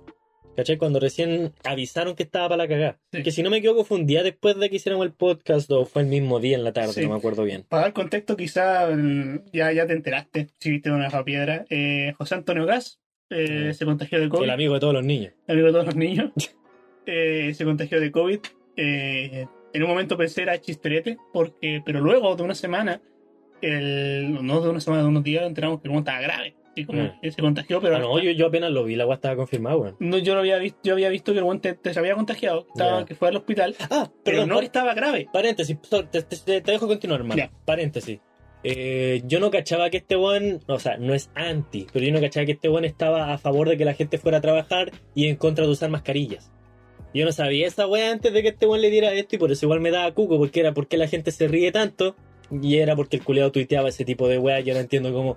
¿Cachai? 0.60 0.76
Cuando 0.76 1.00
recién 1.00 1.52
avisaron 1.64 2.14
que 2.14 2.22
estaba 2.22 2.50
para 2.50 2.64
la 2.64 2.68
cagada. 2.68 2.98
Sí. 3.12 3.22
Que 3.22 3.30
si 3.30 3.42
no 3.42 3.48
me 3.48 3.56
equivoco 3.56 3.82
fue 3.82 3.96
un 3.96 4.04
día 4.04 4.22
después 4.22 4.58
de 4.58 4.68
que 4.68 4.76
hiciéramos 4.76 5.06
el 5.06 5.12
podcast 5.14 5.70
o 5.70 5.86
fue 5.86 6.02
el 6.02 6.08
mismo 6.08 6.38
día 6.38 6.54
en 6.58 6.64
la 6.64 6.72
tarde, 6.74 6.92
Sí. 6.92 7.00
no 7.02 7.08
me 7.12 7.16
acuerdo 7.16 7.44
bien. 7.44 7.64
Para 7.66 7.84
dar 7.84 7.92
contexto, 7.94 8.36
quizá 8.36 8.90
mm, 8.94 9.44
ya, 9.54 9.72
ya 9.72 9.86
te 9.86 9.94
enteraste, 9.94 10.48
si 10.58 10.70
viste 10.70 10.90
una 10.90 11.08
piedra. 11.24 11.64
Eh, 11.70 12.12
José 12.18 12.34
Antonio 12.34 12.66
Gas 12.66 13.00
eh, 13.30 13.72
se 13.72 13.86
contagió 13.86 14.20
de 14.20 14.28
COVID. 14.28 14.44
El 14.44 14.50
amigo 14.50 14.74
de 14.74 14.80
todos 14.80 14.92
los 14.92 15.04
niños. 15.04 15.32
amigo 15.48 15.68
de 15.68 15.72
todos 15.72 15.86
los 15.86 15.96
niños. 15.96 16.30
Eh, 17.06 17.54
se 17.54 17.64
contagió 17.64 17.98
de 17.98 18.12
COVID. 18.12 18.38
En 18.76 19.82
un 19.82 19.88
momento 19.88 20.16
pensé 20.16 20.42
era 20.42 20.60
chisterete, 20.60 21.16
porque, 21.32 21.82
pero 21.84 22.00
luego 22.00 22.36
de 22.36 22.42
una 22.42 22.54
semana, 22.54 23.00
el, 23.62 24.44
no 24.44 24.60
de 24.60 24.68
una 24.68 24.80
semana, 24.80 25.02
de 25.02 25.08
unos 25.08 25.24
días, 25.24 25.46
enteramos 25.46 25.80
que 25.80 25.88
el 25.88 25.92
mundo 25.94 26.08
estaba 26.10 26.22
grave. 26.22 26.54
Así 26.72 26.84
como 26.84 27.02
Mm. 27.02 27.30
se 27.30 27.42
contagió, 27.42 27.80
pero 27.80 27.96
Ah, 27.96 27.98
no, 27.98 28.18
yo, 28.20 28.30
yo 28.30 28.46
apenas 28.46 28.70
lo 28.70 28.84
vi, 28.84 28.94
la 28.96 29.04
weá 29.06 29.16
estaba 29.16 29.36
confirmada, 29.36 29.76
weón. 29.76 29.96
no, 29.98 30.18
yo 30.18 30.34
lo 30.34 30.40
había 30.40 30.58
visto, 30.58 30.78
yo 30.84 30.92
había 30.94 31.08
visto 31.08 31.32
que 31.32 31.38
el 31.38 31.44
guante 31.44 31.76
se 31.82 31.98
había 31.98 32.14
contagiado, 32.14 32.66
estaba, 32.72 33.04
que 33.04 33.14
fue 33.14 33.28
al 33.28 33.36
hospital, 33.36 33.74
Ah, 33.90 34.10
pero 34.24 34.46
no 34.46 34.60
estaba 34.60 34.94
grave. 34.94 35.26
paréntesis, 35.32 35.76
te, 35.80 36.02
te- 36.04 36.22
te- 36.22 36.60
te 36.60 36.72
dejo 36.72 36.86
continuar, 36.86 37.20
hermano. 37.20 37.42
Paréntesis. 37.64 38.20
Eh, 38.62 39.22
yo 39.24 39.40
no 39.40 39.50
cachaba 39.50 39.88
que 39.88 39.96
este 39.96 40.16
weón, 40.16 40.60
o 40.66 40.78
sea, 40.78 40.98
no 40.98 41.14
es 41.14 41.30
anti, 41.34 41.86
pero 41.92 42.04
yo 42.04 42.12
no 42.12 42.20
cachaba 42.20 42.44
que 42.46 42.52
este 42.52 42.68
weón 42.68 42.84
estaba 42.84 43.32
a 43.32 43.38
favor 43.38 43.68
de 43.68 43.76
que 43.78 43.84
la 43.86 43.94
gente 43.94 44.18
fuera 44.18 44.38
a 44.38 44.40
trabajar 44.42 44.92
y 45.14 45.28
en 45.28 45.36
contra 45.36 45.64
de 45.64 45.70
usar 45.70 45.88
mascarillas. 45.90 46.52
Yo 47.14 47.24
no 47.24 47.32
sabía 47.32 47.66
esa 47.66 47.86
weá 47.88 48.12
antes 48.12 48.32
de 48.32 48.42
que 48.42 48.48
este 48.50 48.66
weón 48.66 48.82
le 48.82 48.90
diera 48.90 49.12
esto 49.14 49.34
y 49.36 49.38
por 49.38 49.50
eso 49.50 49.64
igual 49.66 49.80
me 49.80 49.90
daba 49.90 50.12
cuco, 50.12 50.38
porque 50.38 50.60
era 50.60 50.72
porque 50.74 50.96
la 50.98 51.08
gente 51.08 51.30
se 51.32 51.48
ríe 51.48 51.72
tanto 51.72 52.14
y 52.52 52.76
era 52.76 52.94
porque 52.96 53.16
el 53.16 53.24
culeado 53.24 53.50
tuiteaba 53.50 53.88
ese 53.88 54.04
tipo 54.04 54.28
de 54.28 54.38
weá. 54.38 54.60
Yo 54.60 54.74
no 54.74 54.80
entiendo 54.80 55.12
cómo. 55.12 55.36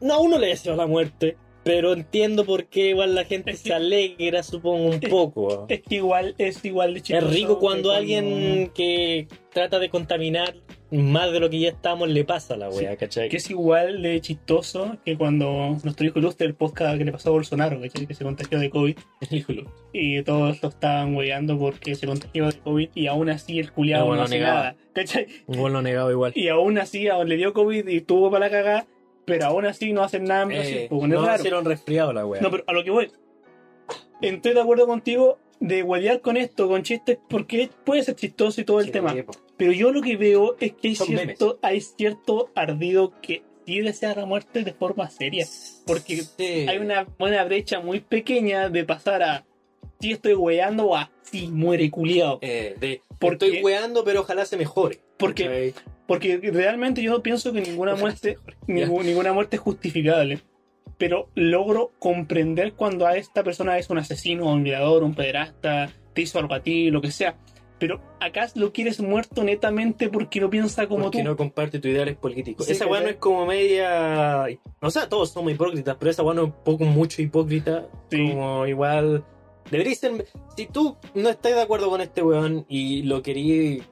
No, 0.00 0.14
a 0.14 0.18
uno 0.20 0.38
le 0.38 0.48
deseo 0.48 0.76
la 0.76 0.86
muerte, 0.86 1.36
pero 1.62 1.92
entiendo 1.92 2.44
por 2.44 2.66
qué 2.66 2.88
igual 2.90 3.14
la 3.14 3.24
gente 3.24 3.50
Es 3.52 3.60
se 3.60 3.72
alegra, 3.74 4.42
supongo, 4.42 4.86
un 4.86 4.98
es- 5.02 5.08
poco. 5.10 5.66
Es 5.68 5.82
que 5.82 5.96
igual, 5.96 6.34
es 6.38 6.64
igual 6.64 6.94
de 6.94 7.02
chistoso. 7.02 7.28
Es 7.28 7.34
rico 7.34 7.54
que 7.56 7.60
cuando 7.60 7.92
alguien 7.92 8.70
que 8.74 9.28
trata 9.52 9.78
de 9.78 9.90
contaminar 9.90 10.54
más 10.92 11.30
de 11.30 11.38
lo 11.38 11.48
que 11.50 11.60
ya 11.60 11.68
estamos 11.68 12.08
le 12.08 12.24
pasa 12.24 12.54
a 12.54 12.56
la 12.56 12.68
wea, 12.68 12.96
¿cachai? 12.96 13.28
Que 13.28 13.36
es 13.36 13.48
igual 13.48 14.02
de 14.02 14.20
chistoso 14.20 14.96
que 15.04 15.16
cuando 15.16 15.76
nuestro 15.84 16.04
hijo 16.04 16.18
ilustre, 16.18 16.48
el 16.48 16.54
podcast 16.56 16.98
que 16.98 17.04
le 17.04 17.12
pasó 17.12 17.28
a 17.28 17.32
Bolsonaro, 17.32 17.80
¿cachai? 17.80 18.06
que 18.08 18.14
se 18.14 18.24
contagió 18.24 18.58
de 18.58 18.70
COVID, 18.70 18.96
Híjole. 19.30 19.66
y 19.92 20.20
todos 20.24 20.60
lo 20.60 20.68
estaban 20.68 21.14
weyando 21.14 21.56
porque 21.58 21.94
se 21.94 22.08
contagió 22.08 22.46
de 22.46 22.54
COVID, 22.58 22.88
y 22.96 23.06
aún 23.06 23.30
así 23.30 23.60
el 23.60 23.70
culiado 23.70 24.02
Ah, 24.02 24.06
bueno, 24.08 24.22
no 24.22 24.24
hace 24.24 24.38
negaba. 24.38 24.54
nada, 24.60 24.76
¿cachai? 24.92 25.26
No 25.46 25.80
negado 25.82 26.10
igual. 26.10 26.32
Y 26.34 26.48
aún 26.48 26.76
así 26.78 27.06
aún 27.06 27.28
le 27.28 27.36
dio 27.36 27.52
COVID 27.52 27.86
y 27.86 28.00
tuvo 28.00 28.28
para 28.32 28.46
la 28.46 28.50
cagada, 28.50 28.86
pero 29.30 29.46
aún 29.46 29.64
así 29.66 29.92
no 29.92 30.02
hacen 30.02 30.24
nada 30.24 30.42
en 30.42 30.48
Brasil, 30.48 30.76
Eh, 30.76 30.86
pues, 30.88 30.98
bueno, 30.98 31.14
es 31.14 31.20
no 31.20 31.26
raro. 31.26 31.38
hicieron 31.38 31.64
resfriado 31.64 32.12
la 32.12 32.26
wea. 32.26 32.40
No, 32.42 32.50
pero 32.50 32.64
a 32.66 32.72
lo 32.72 32.84
que 32.84 32.90
voy. 32.90 33.10
Estoy 34.20 34.52
de 34.54 34.60
acuerdo 34.60 34.86
contigo 34.86 35.38
de 35.60 35.82
huevear 35.82 36.20
con 36.20 36.36
esto, 36.36 36.68
con 36.68 36.82
chistes, 36.82 37.18
porque 37.28 37.70
puede 37.84 38.02
ser 38.02 38.16
chistoso 38.16 38.60
y 38.60 38.64
todo 38.64 38.80
el 38.80 38.86
Sí, 38.86 38.92
tema. 38.92 39.14
po. 39.24 39.32
Pero 39.56 39.72
yo 39.72 39.92
lo 39.92 40.00
que 40.02 40.16
veo 40.16 40.56
es 40.60 40.72
que 40.72 40.88
hay 40.88 40.94
Son 40.94 41.06
cierto, 41.06 41.58
hay 41.62 41.80
cierto 41.80 42.50
ardido 42.54 43.12
que 43.20 43.42
sí 43.66 43.80
desea 43.80 44.14
la 44.14 44.26
muerte 44.26 44.62
de 44.64 44.72
forma 44.72 45.08
seria. 45.10 45.46
Porque 45.86 46.16
Sí. 46.22 46.66
Hay 46.68 46.78
una, 46.78 47.06
una 47.18 47.44
brecha 47.44 47.80
muy 47.80 48.00
pequeña 48.00 48.68
de 48.68 48.84
pasar 48.84 49.22
a 49.22 49.44
si 50.00 50.12
estoy 50.12 50.34
weando 50.34 50.96
a 50.96 51.10
si 51.22 51.48
muere 51.48 51.90
culiao. 51.90 52.38
Eh, 52.42 52.74
de, 52.80 53.02
Porque- 53.18 53.46
estoy 53.46 53.62
weando, 53.62 54.02
pero 54.02 54.20
ojalá 54.20 54.44
se 54.46 54.56
mejore. 54.56 54.98
Porque, 55.18 55.44
¿cachai? 55.44 55.74
Porque 56.10 56.40
realmente 56.52 57.02
yo 57.02 57.22
pienso 57.22 57.52
que 57.52 57.60
ninguna 57.60 57.94
muerte, 57.94 58.36
ninguna 58.66 59.32
muerte 59.32 59.54
es 59.54 59.62
justificable. 59.62 60.40
Pero 60.98 61.28
logro 61.36 61.92
comprender 62.00 62.72
cuando 62.72 63.06
a 63.06 63.16
esta 63.16 63.44
persona 63.44 63.78
es 63.78 63.90
un 63.90 63.98
asesino, 63.98 64.52
un 64.52 64.64
violador, 64.64 65.04
un 65.04 65.14
pederasta, 65.14 65.88
te 66.12 66.22
hizo 66.22 66.40
algo 66.40 66.52
a 66.54 66.64
ti, 66.64 66.90
lo 66.90 67.00
que 67.00 67.12
sea. 67.12 67.36
Pero 67.78 68.00
acá 68.18 68.48
lo 68.56 68.72
quieres 68.72 68.98
muerto 68.98 69.44
netamente 69.44 70.08
porque 70.08 70.40
lo 70.40 70.50
piensa 70.50 70.88
como 70.88 71.04
Porque 71.04 71.18
tú. 71.18 71.28
no 71.28 71.36
comparte 71.36 71.78
tus 71.78 71.92
ideales 71.92 72.16
políticos. 72.16 72.66
Sí, 72.66 72.72
esa 72.72 72.88
weá 72.88 73.02
no 73.02 73.08
es 73.10 73.16
como 73.16 73.46
media. 73.46 74.46
O 74.80 74.90
sea, 74.90 75.08
todos 75.08 75.30
somos 75.30 75.52
hipócritas, 75.52 75.94
pero 75.96 76.10
esa 76.10 76.24
weá 76.24 76.34
no 76.34 76.42
es 76.42 76.48
un 76.48 76.64
poco 76.64 76.86
mucho 76.86 77.22
hipócrita. 77.22 77.86
Sí. 78.10 78.30
Como 78.30 78.66
igual. 78.66 79.24
Debería 79.70 79.94
ser. 79.94 80.26
Si 80.56 80.66
tú 80.66 80.96
no 81.14 81.28
estás 81.28 81.54
de 81.54 81.62
acuerdo 81.62 81.88
con 81.88 82.00
este 82.00 82.20
weón 82.20 82.66
y 82.68 83.04
lo 83.04 83.22
querís. 83.22 83.84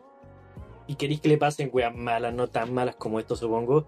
Y 0.88 0.96
querís 0.96 1.20
que 1.20 1.28
le 1.28 1.38
pasen 1.38 1.70
weas 1.72 1.94
malas, 1.94 2.34
no 2.34 2.48
tan 2.48 2.74
malas 2.74 2.96
como 2.96 3.20
esto, 3.20 3.36
supongo. 3.36 3.86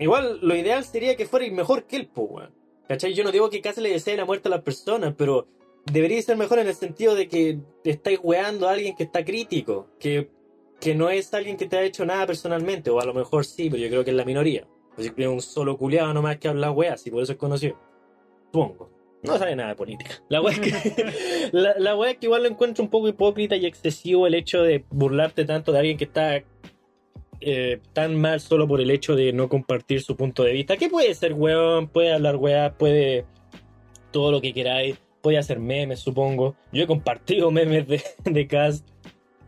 Igual, 0.00 0.40
lo 0.42 0.56
ideal 0.56 0.82
sería 0.82 1.14
que 1.14 1.26
fuera 1.26 1.48
mejor 1.52 1.84
que 1.84 1.96
él, 1.96 2.08
po, 2.08 2.22
weón. 2.22 2.52
¿Cachai? 2.88 3.14
Yo 3.14 3.22
no 3.22 3.30
digo 3.30 3.48
que 3.50 3.60
casi 3.60 3.80
le 3.80 3.90
desee 3.90 4.16
la 4.16 4.24
muerte 4.24 4.48
a 4.48 4.50
las 4.50 4.62
personas, 4.62 5.14
pero 5.16 5.46
debería 5.84 6.20
ser 6.22 6.36
mejor 6.36 6.58
en 6.58 6.66
el 6.66 6.74
sentido 6.74 7.14
de 7.14 7.28
que 7.28 7.60
estáis 7.84 8.18
weando 8.20 8.66
a 8.66 8.72
alguien 8.72 8.96
que 8.96 9.04
está 9.04 9.24
crítico, 9.24 9.86
que, 10.00 10.30
que 10.80 10.94
no 10.96 11.08
es 11.10 11.32
alguien 11.32 11.56
que 11.56 11.68
te 11.68 11.76
ha 11.76 11.82
hecho 11.82 12.04
nada 12.04 12.26
personalmente, 12.26 12.90
o 12.90 12.98
a 12.98 13.04
lo 13.04 13.14
mejor 13.14 13.44
sí, 13.44 13.70
pero 13.70 13.80
yo 13.80 13.88
creo 13.88 14.04
que 14.04 14.10
es 14.10 14.16
la 14.16 14.24
minoría. 14.24 14.66
Es 14.96 15.12
un 15.16 15.40
solo 15.40 15.78
culiado 15.78 16.12
nomás 16.12 16.38
que 16.38 16.48
habla 16.48 16.72
weas, 16.72 17.06
y 17.06 17.10
por 17.10 17.22
eso 17.22 17.32
es 17.32 17.38
conocido. 17.38 17.78
Supongo. 18.46 18.90
No 19.22 19.36
sabe 19.36 19.54
nada 19.54 19.70
de 19.70 19.74
política. 19.74 20.22
La 20.28 20.40
wea 20.40 20.54
es 20.54 20.60
que, 20.60 21.50
la, 21.52 21.96
wea 21.96 22.12
es 22.12 22.18
que 22.18 22.26
igual 22.26 22.42
lo 22.42 22.48
encuentro 22.48 22.82
un 22.82 22.90
poco 22.90 23.08
hipócrita 23.08 23.56
y 23.56 23.66
excesivo 23.66 24.26
el 24.26 24.34
hecho 24.34 24.62
de 24.62 24.84
burlarte 24.90 25.44
tanto 25.44 25.72
de 25.72 25.78
alguien 25.78 25.98
que 25.98 26.04
está 26.04 26.42
eh, 27.40 27.80
tan 27.92 28.20
mal 28.20 28.40
solo 28.40 28.66
por 28.66 28.80
el 28.80 28.90
hecho 28.90 29.14
de 29.16 29.32
no 29.32 29.48
compartir 29.48 30.02
su 30.02 30.16
punto 30.16 30.42
de 30.42 30.52
vista. 30.52 30.76
Que 30.76 30.88
puede 30.88 31.14
ser 31.14 31.34
weón, 31.34 31.88
puede 31.88 32.12
hablar 32.12 32.36
weá, 32.36 32.74
puede 32.76 33.26
todo 34.10 34.32
lo 34.32 34.40
que 34.40 34.54
queráis, 34.54 34.96
puede 35.20 35.38
hacer 35.38 35.60
memes, 35.60 36.00
supongo. 36.00 36.56
Yo 36.72 36.84
he 36.84 36.86
compartido 36.86 37.50
memes 37.50 37.86
de, 37.88 38.02
de 38.24 38.46
Cast, 38.46 38.88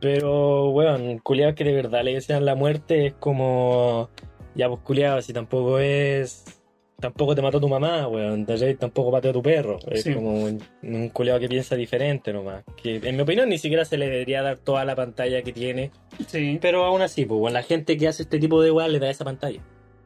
pero 0.01 0.71
weón, 0.71 1.19
culiados 1.19 1.55
que 1.55 1.65
de 1.65 1.73
verdad 1.73 2.05
le 2.05 2.15
desean 2.15 2.45
la 2.45 2.55
muerte 2.55 3.07
es 3.07 3.15
como. 3.15 4.11
Ya, 4.55 4.69
pues 4.69 4.81
culiado, 4.81 5.23
si 5.23 5.33
tampoco 5.33 5.79
es. 5.79 6.62
Tampoco 7.03 7.35
te 7.35 7.43
mató 7.43 7.61
tu 7.61 7.69
mamá, 7.69 8.07
weón. 8.09 8.47
Tampoco 8.79 9.11
pateó 9.11 9.31
a 9.33 9.35
tu 9.35 9.43
perro. 9.43 9.79
Es 9.91 10.05
Sí. 10.05 10.15
como 10.15 10.33
un, 10.45 10.63
un 10.83 11.09
culiado 11.11 11.41
que 11.41 11.49
piensa 11.49 11.75
diferente 11.77 12.33
nomás. 12.33 12.65
Que 12.81 12.97
en 12.97 13.17
mi 13.17 13.23
opinión 13.23 13.49
ni 13.49 13.59
siquiera 13.59 13.85
se 13.85 13.99
le 13.99 14.09
debería 14.09 14.41
dar 14.41 14.59
toda 14.59 14.85
la 14.85 14.95
pantalla 14.95 15.43
que 15.43 15.53
tiene. 15.53 15.91
Sí. 16.29 16.59
Pero 16.63 16.85
aún 16.85 17.03
así, 17.03 17.27
pues, 17.27 17.39
bueno, 17.41 17.55
la 17.55 17.63
gente 17.65 17.97
que 17.99 18.09
hace 18.09 18.23
este 18.23 18.39
tipo 18.39 18.63
de 18.63 18.71
weas 18.71 18.89
le 18.91 19.01
da 19.01 19.11
esa 19.11 19.25
pantalla. 19.25 19.61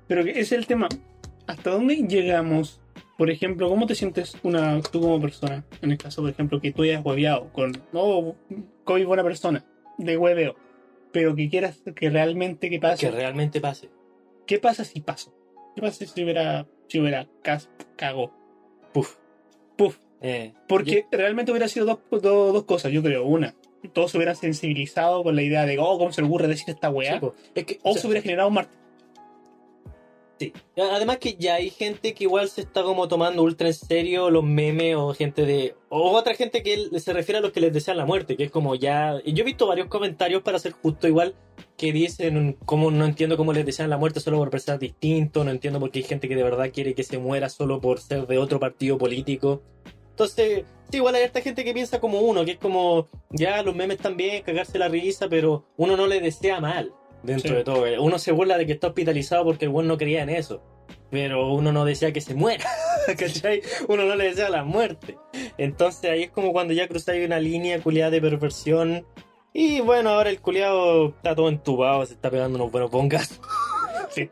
Pero 0.08 0.22
ese 0.22 0.40
es 0.40 0.52
el 0.52 0.66
tema. 0.66 0.88
¿Hasta 1.46 1.70
dónde 1.70 1.96
llegamos 1.96 2.80
por 3.16 3.30
ejemplo, 3.30 3.70
¿cómo 3.70 3.86
te 3.86 3.94
sientes 3.94 4.36
una, 4.42 4.78
tú 4.82 5.00
como 5.00 5.18
persona? 5.20 5.64
En 5.80 5.90
el 5.90 5.96
caso, 5.96 6.20
por 6.20 6.30
ejemplo, 6.30 6.60
que 6.60 6.70
tú 6.72 6.82
hayas 6.82 7.02
hueveado 7.02 7.50
con, 7.52 7.72
no, 7.92 8.36
COVID 8.84 9.06
buena 9.06 9.22
persona, 9.22 9.64
de 9.96 10.18
hueveo, 10.18 10.54
pero 11.12 11.34
que 11.34 11.48
quieras 11.48 11.82
que 11.94 12.10
realmente 12.10 12.68
que 12.68 12.78
pase. 12.78 13.06
Que 13.06 13.10
realmente 13.16 13.58
pase. 13.60 13.88
¿Qué 14.46 14.58
pasa 14.58 14.84
si 14.84 15.00
paso? 15.00 15.34
¿Qué 15.74 15.80
pasa 15.80 16.04
si 16.04 16.22
hubiera, 16.24 16.66
si 16.88 17.00
hubiera 17.00 17.26
cago? 17.96 18.32
Puf. 18.92 19.16
Puf. 19.76 19.98
Eh, 20.22 20.52
Porque 20.66 21.04
realmente 21.10 21.52
hubiera 21.52 21.68
sido 21.68 21.86
dos, 21.86 21.98
dos, 22.10 22.52
dos 22.52 22.64
cosas, 22.64 22.92
yo 22.92 23.02
creo. 23.02 23.24
Una, 23.24 23.54
todos 23.92 24.10
se 24.10 24.16
hubieran 24.16 24.36
sensibilizado 24.36 25.22
con 25.22 25.36
la 25.36 25.42
idea 25.42 25.66
de, 25.66 25.78
oh, 25.78 25.98
¿cómo 25.98 26.12
se 26.12 26.22
le 26.22 26.28
ocurre 26.28 26.48
decir 26.48 26.70
esta 26.70 26.90
weá? 26.90 27.20
sí. 27.20 27.26
Es 27.54 27.64
que, 27.64 27.78
o 27.82 27.90
o 27.90 27.92
sea, 27.92 28.02
se 28.02 28.08
hubiera 28.08 28.22
generado 28.22 28.48
un 28.48 28.54
martirio. 28.54 28.85
Sí. 30.38 30.52
Además 30.76 31.16
que 31.16 31.34
ya 31.36 31.54
hay 31.54 31.70
gente 31.70 32.12
que 32.12 32.24
igual 32.24 32.48
se 32.48 32.60
está 32.60 32.82
como 32.82 33.08
tomando 33.08 33.42
ultra 33.42 33.68
en 33.68 33.74
serio 33.74 34.28
los 34.28 34.44
memes 34.44 34.94
o 34.96 35.14
gente 35.14 35.46
de... 35.46 35.74
O 35.88 36.10
otra 36.10 36.34
gente 36.34 36.62
que 36.62 36.90
se 37.00 37.12
refiere 37.14 37.38
a 37.38 37.40
los 37.40 37.52
que 37.52 37.60
les 37.60 37.72
desean 37.72 37.96
la 37.96 38.04
muerte, 38.04 38.36
que 38.36 38.44
es 38.44 38.50
como 38.50 38.74
ya... 38.74 39.18
Yo 39.24 39.42
he 39.42 39.46
visto 39.46 39.66
varios 39.66 39.88
comentarios 39.88 40.42
para 40.42 40.58
ser 40.58 40.72
justo 40.72 41.08
igual 41.08 41.34
que 41.78 41.92
dicen 41.92 42.58
como 42.66 42.90
no 42.90 43.06
entiendo 43.06 43.38
cómo 43.38 43.54
les 43.54 43.64
desean 43.64 43.88
la 43.88 43.96
muerte 43.96 44.20
solo 44.20 44.38
por 44.38 44.50
pensar 44.50 44.78
distinto, 44.78 45.42
no 45.42 45.50
entiendo 45.50 45.80
por 45.80 45.90
qué 45.90 46.00
hay 46.00 46.04
gente 46.04 46.28
que 46.28 46.36
de 46.36 46.42
verdad 46.42 46.70
quiere 46.72 46.94
que 46.94 47.02
se 47.02 47.18
muera 47.18 47.48
solo 47.48 47.80
por 47.80 47.98
ser 48.00 48.26
de 48.26 48.36
otro 48.36 48.60
partido 48.60 48.98
político. 48.98 49.62
Entonces, 50.10 50.64
sí, 50.90 50.98
igual 50.98 51.14
hay 51.14 51.22
esta 51.22 51.40
gente 51.40 51.64
que 51.64 51.72
piensa 51.72 51.98
como 51.98 52.20
uno, 52.20 52.44
que 52.44 52.52
es 52.52 52.58
como, 52.58 53.08
ya 53.30 53.62
los 53.62 53.74
memes 53.74 53.98
también, 53.98 54.42
cagarse 54.42 54.78
la 54.78 54.88
risa, 54.88 55.28
pero 55.28 55.64
uno 55.76 55.96
no 55.96 56.06
le 56.06 56.20
desea 56.20 56.60
mal 56.60 56.92
dentro 57.23 57.50
Sí. 57.50 57.56
de 57.56 57.64
todo. 57.64 57.85
Uno 58.02 58.18
se 58.18 58.32
burla 58.32 58.56
de 58.58 58.66
que 58.66 58.73
está 58.73 58.88
hospitalizado 58.88 59.44
porque 59.44 59.66
el 59.66 59.70
buen 59.70 59.87
no 59.87 59.96
creía 59.99 60.23
en 60.23 60.30
eso. 60.30 60.62
Pero 61.11 61.52
uno 61.52 61.73
no 61.73 61.85
desea 61.85 62.12
que 62.12 62.20
se 62.20 62.35
muera, 62.35 62.64
¿cachai? 63.18 63.62
Uno 63.88 64.04
no 64.04 64.16
le 64.16 64.25
desea 64.25 64.49
la 64.50 64.64
muerte. 64.64 65.16
Entonces 65.58 66.11
ahí 66.11 66.25
es 66.25 66.30
como 66.30 66.52
cuando 66.52 66.73
ya 66.75 66.88
cruzáis 66.88 67.25
una 67.25 67.38
línea 67.40 67.80
culiada 67.80 68.11
de 68.11 68.20
perversión. 68.20 69.06
Y 69.52 69.80
bueno, 69.80 70.11
ahora 70.11 70.30
el 70.30 70.40
culiado 70.40 71.08
está 71.08 71.35
todo 71.35 71.49
entubado, 71.49 72.04
se 72.06 72.14
está 72.14 72.30
pegando 72.30 72.56
unos 72.58 72.70
buenos 72.73 72.90
bongas. 72.90 73.40
Sí. 74.11 74.30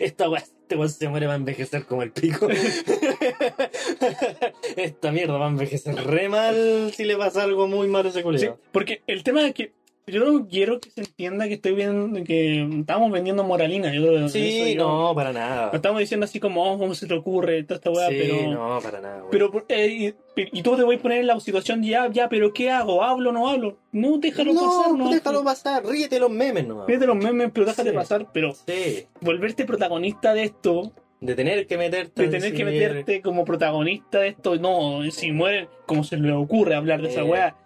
Esta 0.00 0.28
weá, 0.28 0.42
este 0.42 0.76
weón 0.76 0.90
se 0.90 1.08
muere 1.08 1.26
va 1.26 1.34
a 1.34 1.36
envejecer 1.36 1.86
como 1.86 2.02
el 2.02 2.12
pico. 2.12 2.48
Esta 4.76 5.12
mierda 5.12 5.38
va 5.38 5.46
a 5.46 5.50
envejecer 5.50 5.94
re 5.94 6.28
mal 6.28 6.92
si 6.94 7.04
le 7.04 7.16
pasa 7.16 7.42
algo 7.44 7.68
muy 7.68 7.88
malo 7.88 8.08
a 8.08 8.10
ese 8.10 8.20
Sí, 8.20 8.24
culiado. 8.24 8.58
porque 8.72 9.02
el 9.06 9.22
tema 9.22 9.46
es 9.46 9.54
que 9.54 9.72
yo 10.06 10.24
no 10.24 10.46
quiero 10.46 10.78
que 10.80 10.90
se 10.90 11.00
entienda 11.00 11.48
que 11.48 11.54
estoy 11.54 11.74
viendo 11.74 12.22
que 12.24 12.62
estamos 12.80 13.10
vendiendo 13.10 13.42
moralina. 13.42 13.92
Yo 13.92 14.28
Sí, 14.28 14.60
eso 14.72 14.78
yo- 14.78 14.86
no, 14.88 15.14
para 15.14 15.32
No 15.32 15.38
nada. 15.40 15.70
estamos 15.74 15.98
diciendo 16.00 16.24
así 16.24 16.38
como, 16.38 16.62
oh, 16.72 16.78
¿cómo 16.78 16.94
se 16.94 17.06
te 17.06 17.14
ocurre? 17.14 17.62
Toda 17.64 17.76
esta 17.76 17.90
weá, 17.90 18.08
Sí, 18.08 18.16
pero. 18.20 18.50
no, 18.52 18.78
para 18.80 19.00
nada. 19.00 19.24
Pero, 19.30 19.50
eh, 19.68 20.14
y, 20.36 20.58
y 20.58 20.62
tú 20.62 20.76
te 20.76 20.84
voy 20.84 20.96
a 20.96 20.98
poner 21.02 21.20
en 21.20 21.26
la 21.26 21.40
situación 21.40 21.82
de 21.82 21.88
ya, 21.88 22.08
ya, 22.10 22.28
pero 22.28 22.52
¿qué 22.52 22.70
hago? 22.70 23.02
¿Hablo 23.02 23.30
o 23.30 23.32
no 23.32 23.48
hablo? 23.48 23.78
No, 23.92 24.18
déjalo 24.18 24.54
pasar, 24.54 24.92
no. 24.94 25.10
déjalo 25.10 25.42
pasar, 25.42 25.84
ríete 25.84 26.20
los 26.20 26.30
memes 26.30 26.66
nomás. 26.68 26.86
Fíjate 26.86 27.06
los 27.06 27.16
memes, 27.16 27.50
pero 27.52 27.66
déjate 27.66 27.90
Sí. 27.90 27.94
pasar. 27.96 28.26
Pero 28.32 28.52
Sí, 28.54 29.06
volverte 29.20 29.64
protagonista 29.64 30.34
de 30.34 30.44
esto, 30.44 30.92
de 31.20 31.34
tener 31.34 31.66
que 31.66 31.78
meterte. 31.78 32.22
de 32.22 32.28
tener 32.28 32.54
que 32.54 32.64
meterte 32.64 33.22
como 33.22 33.44
protagonista 33.44 34.20
de 34.20 34.28
esto, 34.28 34.54
no, 34.56 35.00
si 35.10 35.32
mueren, 35.32 35.66
como 35.86 36.04
se 36.04 36.16
le 36.16 36.30
ocurre 36.32 36.74
hablar 36.76 37.02
de 37.02 37.08
esa 37.08 37.24
weá. 37.24 37.56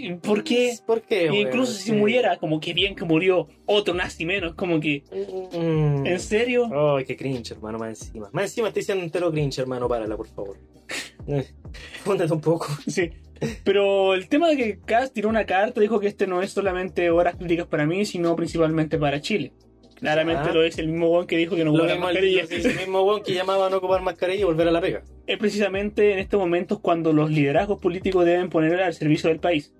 ¿Y 0.00 0.14
¿Por 0.14 0.44
qué? 0.44 0.74
¿Por 0.86 1.02
qué? 1.02 1.24
Y 1.26 1.28
weón? 1.30 1.46
incluso 1.48 1.72
si 1.72 1.90
Sí. 1.90 1.92
muriera, 1.92 2.36
como 2.38 2.60
que 2.60 2.72
bien 2.72 2.94
que 2.94 3.04
murió, 3.04 3.48
otro 3.66 3.94
nazi 3.94 4.24
menos, 4.24 4.54
como 4.54 4.78
que, 4.80 5.02
Mm. 5.52 6.06
¿en 6.06 6.20
serio? 6.20 6.68
Ay, 6.96 7.04
qué 7.04 7.16
cringe, 7.16 7.50
hermano, 7.52 7.78
más 7.78 7.88
encima. 8.00 8.28
Más 8.32 8.44
encima 8.44 8.68
estoy 8.68 8.80
diciendo 8.82 9.04
entero 9.04 9.30
cringe, 9.32 9.58
hermano, 9.58 9.88
párala, 9.88 10.16
por 10.16 10.28
favor. 10.28 10.56
Eh, 11.30 11.44
Fúndate 12.04 12.32
un 12.32 12.40
poco. 12.40 12.66
Sí. 12.86 13.10
Pero 13.62 14.14
el 14.14 14.28
tema 14.28 14.48
de 14.48 14.56
que 14.56 14.78
Cass 14.80 15.12
tiró 15.12 15.28
una 15.28 15.44
carta 15.44 15.78
dijo 15.80 16.00
que 16.00 16.06
este 16.06 16.26
no 16.26 16.40
es 16.40 16.50
solamente 16.52 17.10
horas 17.10 17.36
críticas 17.36 17.66
para 17.66 17.84
mí, 17.86 18.06
sino 18.06 18.34
principalmente 18.34 18.96
para 18.98 19.20
Chile. 19.20 19.52
Claramente 20.00 20.44
Ya. 20.46 20.52
lo 20.54 20.62
es 20.64 20.78
el 20.78 20.88
mismo 20.88 21.10
weón 21.10 21.26
que 21.26 21.36
dijo 21.36 21.56
que 21.56 21.64
no 21.64 21.70
ocupara 21.72 21.96
mascarilla. 21.96 22.42
el, 22.42 22.66
el 22.66 22.76
mismo 22.76 23.02
weón 23.02 23.22
que 23.22 23.34
llamaba 23.34 23.66
a 23.66 23.70
no 23.70 23.78
ocupar 23.78 24.02
mascarilla 24.02 24.40
y 24.40 24.44
volver 24.44 24.68
a 24.68 24.70
la 24.70 24.80
pega. 24.80 25.02
Es 25.26 25.38
precisamente 25.38 26.12
en 26.12 26.18
estos 26.20 26.38
momentos 26.40 26.80
cuando 26.80 27.12
los 27.12 27.30
liderazgos 27.30 27.80
políticos 27.80 28.24
deben 28.24 28.48
poner 28.48 28.80
al 28.80 28.94
servicio 28.94 29.28
del 29.30 29.40
país. 29.40 29.72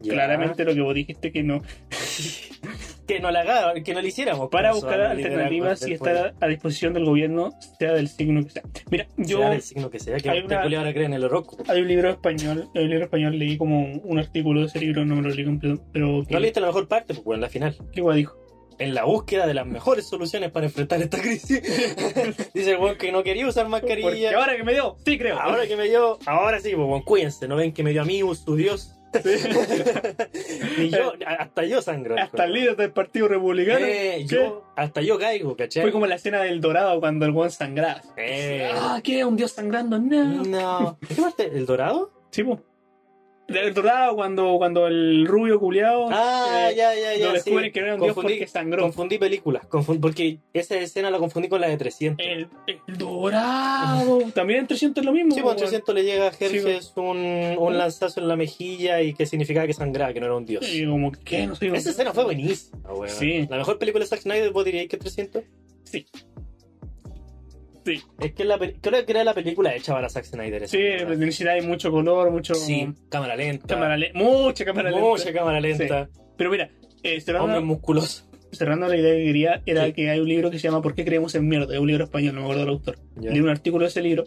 Ya. 0.00 0.12
Claramente 0.14 0.64
lo 0.64 0.74
que 0.74 0.80
vos 0.80 0.94
dijiste 0.94 1.30
que 1.30 1.42
no. 1.42 1.62
que 3.06 3.18
no 3.20 3.30
la 3.32 3.40
haga, 3.40 3.74
que 3.82 3.92
no 3.92 4.00
le 4.00 4.08
hiciéramos. 4.08 4.48
Para 4.50 4.68
caso 4.68 4.82
buscar 4.82 5.00
alternativas 5.00 5.86
y 5.86 5.92
estar 5.94 6.34
a 6.40 6.46
disposición 6.46 6.94
del 6.94 7.04
gobierno, 7.04 7.52
sea 7.78 7.92
del 7.92 8.08
signo 8.08 8.42
que 8.44 8.50
sea. 8.50 8.62
Mira, 8.90 9.06
yo 9.16 9.38
Sea 9.38 9.50
del 9.50 9.62
signo 9.62 9.90
que 9.90 9.98
sea, 9.98 10.16
que 10.18 10.30
hay 10.30 10.38
este 10.38 10.54
una- 10.54 10.62
culiao 10.62 10.80
ahora 10.80 10.92
cree 10.94 11.06
en 11.06 11.14
el 11.14 11.24
horóscopo. 11.24 11.64
hay 11.68 11.80
un 11.82 11.88
libro 11.88 12.08
español, 12.10 12.68
hay 12.74 12.84
un 12.84 12.90
libro 12.90 13.04
español 13.06 13.38
leí 13.38 13.56
como 13.58 13.82
un 14.04 14.18
artículo 14.18 14.60
de 14.60 14.66
ese 14.66 14.78
libro, 14.78 15.04
no 15.04 15.16
me 15.16 15.22
lo 15.22 15.30
leí 15.34 15.44
completo, 15.44 15.82
pero 15.92 16.22
¿No 16.30 16.38
leíste 16.38 16.60
la 16.60 16.68
mejor 16.68 16.86
parte? 16.88 17.14
Pues 17.14 17.36
en 17.36 17.40
la 17.40 17.48
final. 17.48 17.76
¿qué 17.92 18.00
guay 18.00 18.18
dijo? 18.18 18.36
En 18.80 18.94
la 18.94 19.04
búsqueda 19.04 19.46
de 19.46 19.52
las 19.54 19.66
mejores 19.66 20.08
soluciones 20.08 20.50
para 20.50 20.66
enfrentar 20.66 21.00
esta 21.02 21.20
crisis. 21.20 21.60
Dice 22.54 22.72
el 22.72 22.78
weón 22.78 22.96
que 22.96 23.12
no 23.12 23.22
quería 23.22 23.46
usar 23.46 23.68
Porque 23.68 23.86
mascarilla. 23.86 24.36
ahora 24.36 24.56
que 24.56 24.64
me 24.64 24.72
dio, 24.72 24.96
sí 25.04 25.18
creo. 25.18 25.38
Ahora 25.38 25.66
que 25.66 25.76
me 25.76 25.88
dio, 25.88 26.18
ahora 26.26 26.60
sí, 26.60 26.70
pues 26.74 26.88
weón, 26.88 27.02
cuídense, 27.02 27.46
no 27.46 27.56
ven 27.56 27.72
que 27.72 27.82
me 27.82 27.90
dio 27.90 28.02
a 28.02 28.04
mí 28.06 28.20
su 28.34 28.56
Dios. 28.56 28.96
Ni 30.78 30.88
yo, 30.88 31.12
hasta 31.26 31.64
yo 31.64 31.82
sangro. 31.82 32.16
Hasta 32.18 32.44
el 32.44 32.52
líder 32.52 32.76
del 32.76 32.92
Partido 32.92 33.28
Republicano. 33.28 33.84
Eh, 33.84 34.24
yo, 34.26 34.72
hasta 34.76 35.02
yo 35.02 35.18
caigo, 35.18 35.56
¿cachai? 35.56 35.82
Fue 35.82 35.92
como 35.92 36.06
la 36.06 36.14
escena 36.14 36.40
del 36.42 36.60
Dorado 36.60 37.00
cuando 37.00 37.26
el 37.26 37.32
buen 37.32 37.50
sangraba. 37.50 38.00
Eh. 38.16 38.70
Ah, 38.72 39.00
¿qué? 39.02 39.24
¿Un 39.24 39.36
dios 39.36 39.52
sangrando? 39.52 39.98
No. 39.98 40.44
No. 40.44 40.98
¿Qué 41.06 41.14
parte? 41.20 41.50
¿El 41.52 41.66
dorado? 41.66 42.12
Sí, 42.30 42.44
po. 43.52 43.58
El 43.58 43.74
Dorado 43.74 44.14
cuando, 44.16 44.56
cuando 44.58 44.86
el 44.86 45.26
rubio 45.26 45.58
culiao. 45.60 46.08
Ah, 46.10 46.68
eh, 46.70 46.74
ya, 46.76 46.94
ya, 46.94 47.14
ya. 47.16 47.24
Lo 47.26 47.30
sí. 47.30 47.34
descubren 47.44 47.72
que 47.72 47.80
no 47.80 47.86
era 47.86 47.94
un 47.96 48.00
dios 48.02 48.14
porque 48.14 48.46
sangró. 48.46 48.82
Confundí 48.82 49.18
películas, 49.18 49.68
confund- 49.68 50.00
porque 50.00 50.38
esa 50.52 50.76
escena 50.76 51.10
la 51.10 51.18
confundí 51.18 51.48
con 51.48 51.60
la 51.60 51.68
de 51.68 51.76
300. 51.76 52.24
El, 52.26 52.48
el 52.66 52.96
Dorado. 52.98 54.20
También 54.34 54.60
en 54.60 54.66
300 54.66 55.02
es 55.02 55.06
lo 55.06 55.12
mismo. 55.12 55.34
Sí, 55.34 55.40
pues 55.42 55.52
en 55.54 55.58
300 55.58 55.94
le 55.94 56.04
llega 56.04 56.28
a 56.28 56.32
Jerjes 56.32 56.86
Sí, 56.94 57.00
un, 57.00 57.18
un 57.58 57.78
lanzazo 57.78 58.20
en 58.20 58.28
la 58.28 58.36
mejilla 58.36 59.00
y 59.02 59.14
que 59.14 59.26
significaba 59.26 59.66
que 59.66 59.72
sangraba, 59.72 60.12
que 60.12 60.20
no 60.20 60.26
era 60.26 60.36
un 60.36 60.46
dios. 60.46 60.66
Y 60.72 60.86
como, 60.86 61.12
¿qué? 61.12 61.46
No 61.46 61.54
sé. 61.54 61.68
Esa 61.68 61.90
escena 61.90 62.12
fue 62.12 62.24
buenísima, 62.24 62.92
weón. 62.92 63.08
Sí. 63.08 63.46
La 63.48 63.56
mejor 63.56 63.78
película 63.78 64.04
de 64.04 64.08
Zack 64.08 64.20
Snyder, 64.20 64.50
¿vos 64.50 64.64
diríais 64.64 64.88
que 64.88 64.96
300? 64.96 65.42
Sí. 65.84 66.06
Sí. 67.98 68.02
Es 68.20 68.32
que 68.32 68.44
la, 68.44 68.58
creo 68.58 69.04
que 69.04 69.12
era 69.12 69.24
la 69.24 69.34
película 69.34 69.74
hecha 69.74 69.92
para 69.94 70.08
Zack 70.08 70.24
Snyder. 70.24 70.68
Sí, 70.68 70.78
hay 71.48 71.62
mucho 71.62 71.90
color, 71.90 72.30
mucho. 72.30 72.54
Sí, 72.54 72.88
cámara 73.08 73.36
lenta. 73.36 73.66
Cámara 73.66 73.96
le- 73.96 74.12
mucha 74.14 74.64
cámara 74.64 74.90
lenta. 74.90 75.06
Mucha 75.06 75.32
cámara 75.32 75.60
lenta. 75.60 76.08
Pero 76.36 76.50
mira, 76.50 76.70
eh, 77.02 77.20
cerrando, 77.20 77.46
Hombres 77.46 77.64
musculosos. 77.64 78.28
cerrando 78.52 78.86
la 78.88 78.96
idea 78.96 79.14
que 79.14 79.24
quería, 79.24 79.62
era 79.66 79.86
Sí. 79.86 79.92
que 79.92 80.10
hay 80.10 80.20
un 80.20 80.28
libro 80.28 80.50
que 80.50 80.58
se 80.58 80.68
llama 80.68 80.82
¿Por 80.82 80.94
qué 80.94 81.04
creemos 81.04 81.34
en 81.34 81.48
mierda? 81.48 81.74
Es 81.74 81.80
un 81.80 81.86
libro 81.88 82.04
español, 82.04 82.34
no 82.34 82.40
me 82.40 82.44
acuerdo 82.46 82.60
del 82.62 82.70
autor. 82.70 82.98
Ya. 83.16 83.30
Leí 83.30 83.40
un 83.40 83.48
artículo 83.48 83.84
de 83.84 83.88
ese 83.88 84.02
libro. 84.02 84.24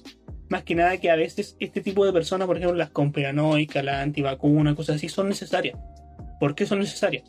Más 0.50 0.64
que 0.64 0.76
nada 0.76 0.98
que 0.98 1.10
a 1.10 1.16
veces 1.16 1.56
este 1.60 1.82
tipo 1.82 2.06
de 2.06 2.14
personas, 2.14 2.46
por 2.48 2.58
ejemplo, 2.58 2.78
las 2.78 2.90
conspiranoicas, 2.92 3.84
las 3.84 3.96
antivacunas, 4.04 4.76
cosas 4.76 4.98
así, 4.98 5.10
son 5.10 5.30
necesarias. 5.30 5.78
¿Por 6.40 6.54
qué 6.56 6.66
son 6.66 6.80
necesarias? 6.80 7.24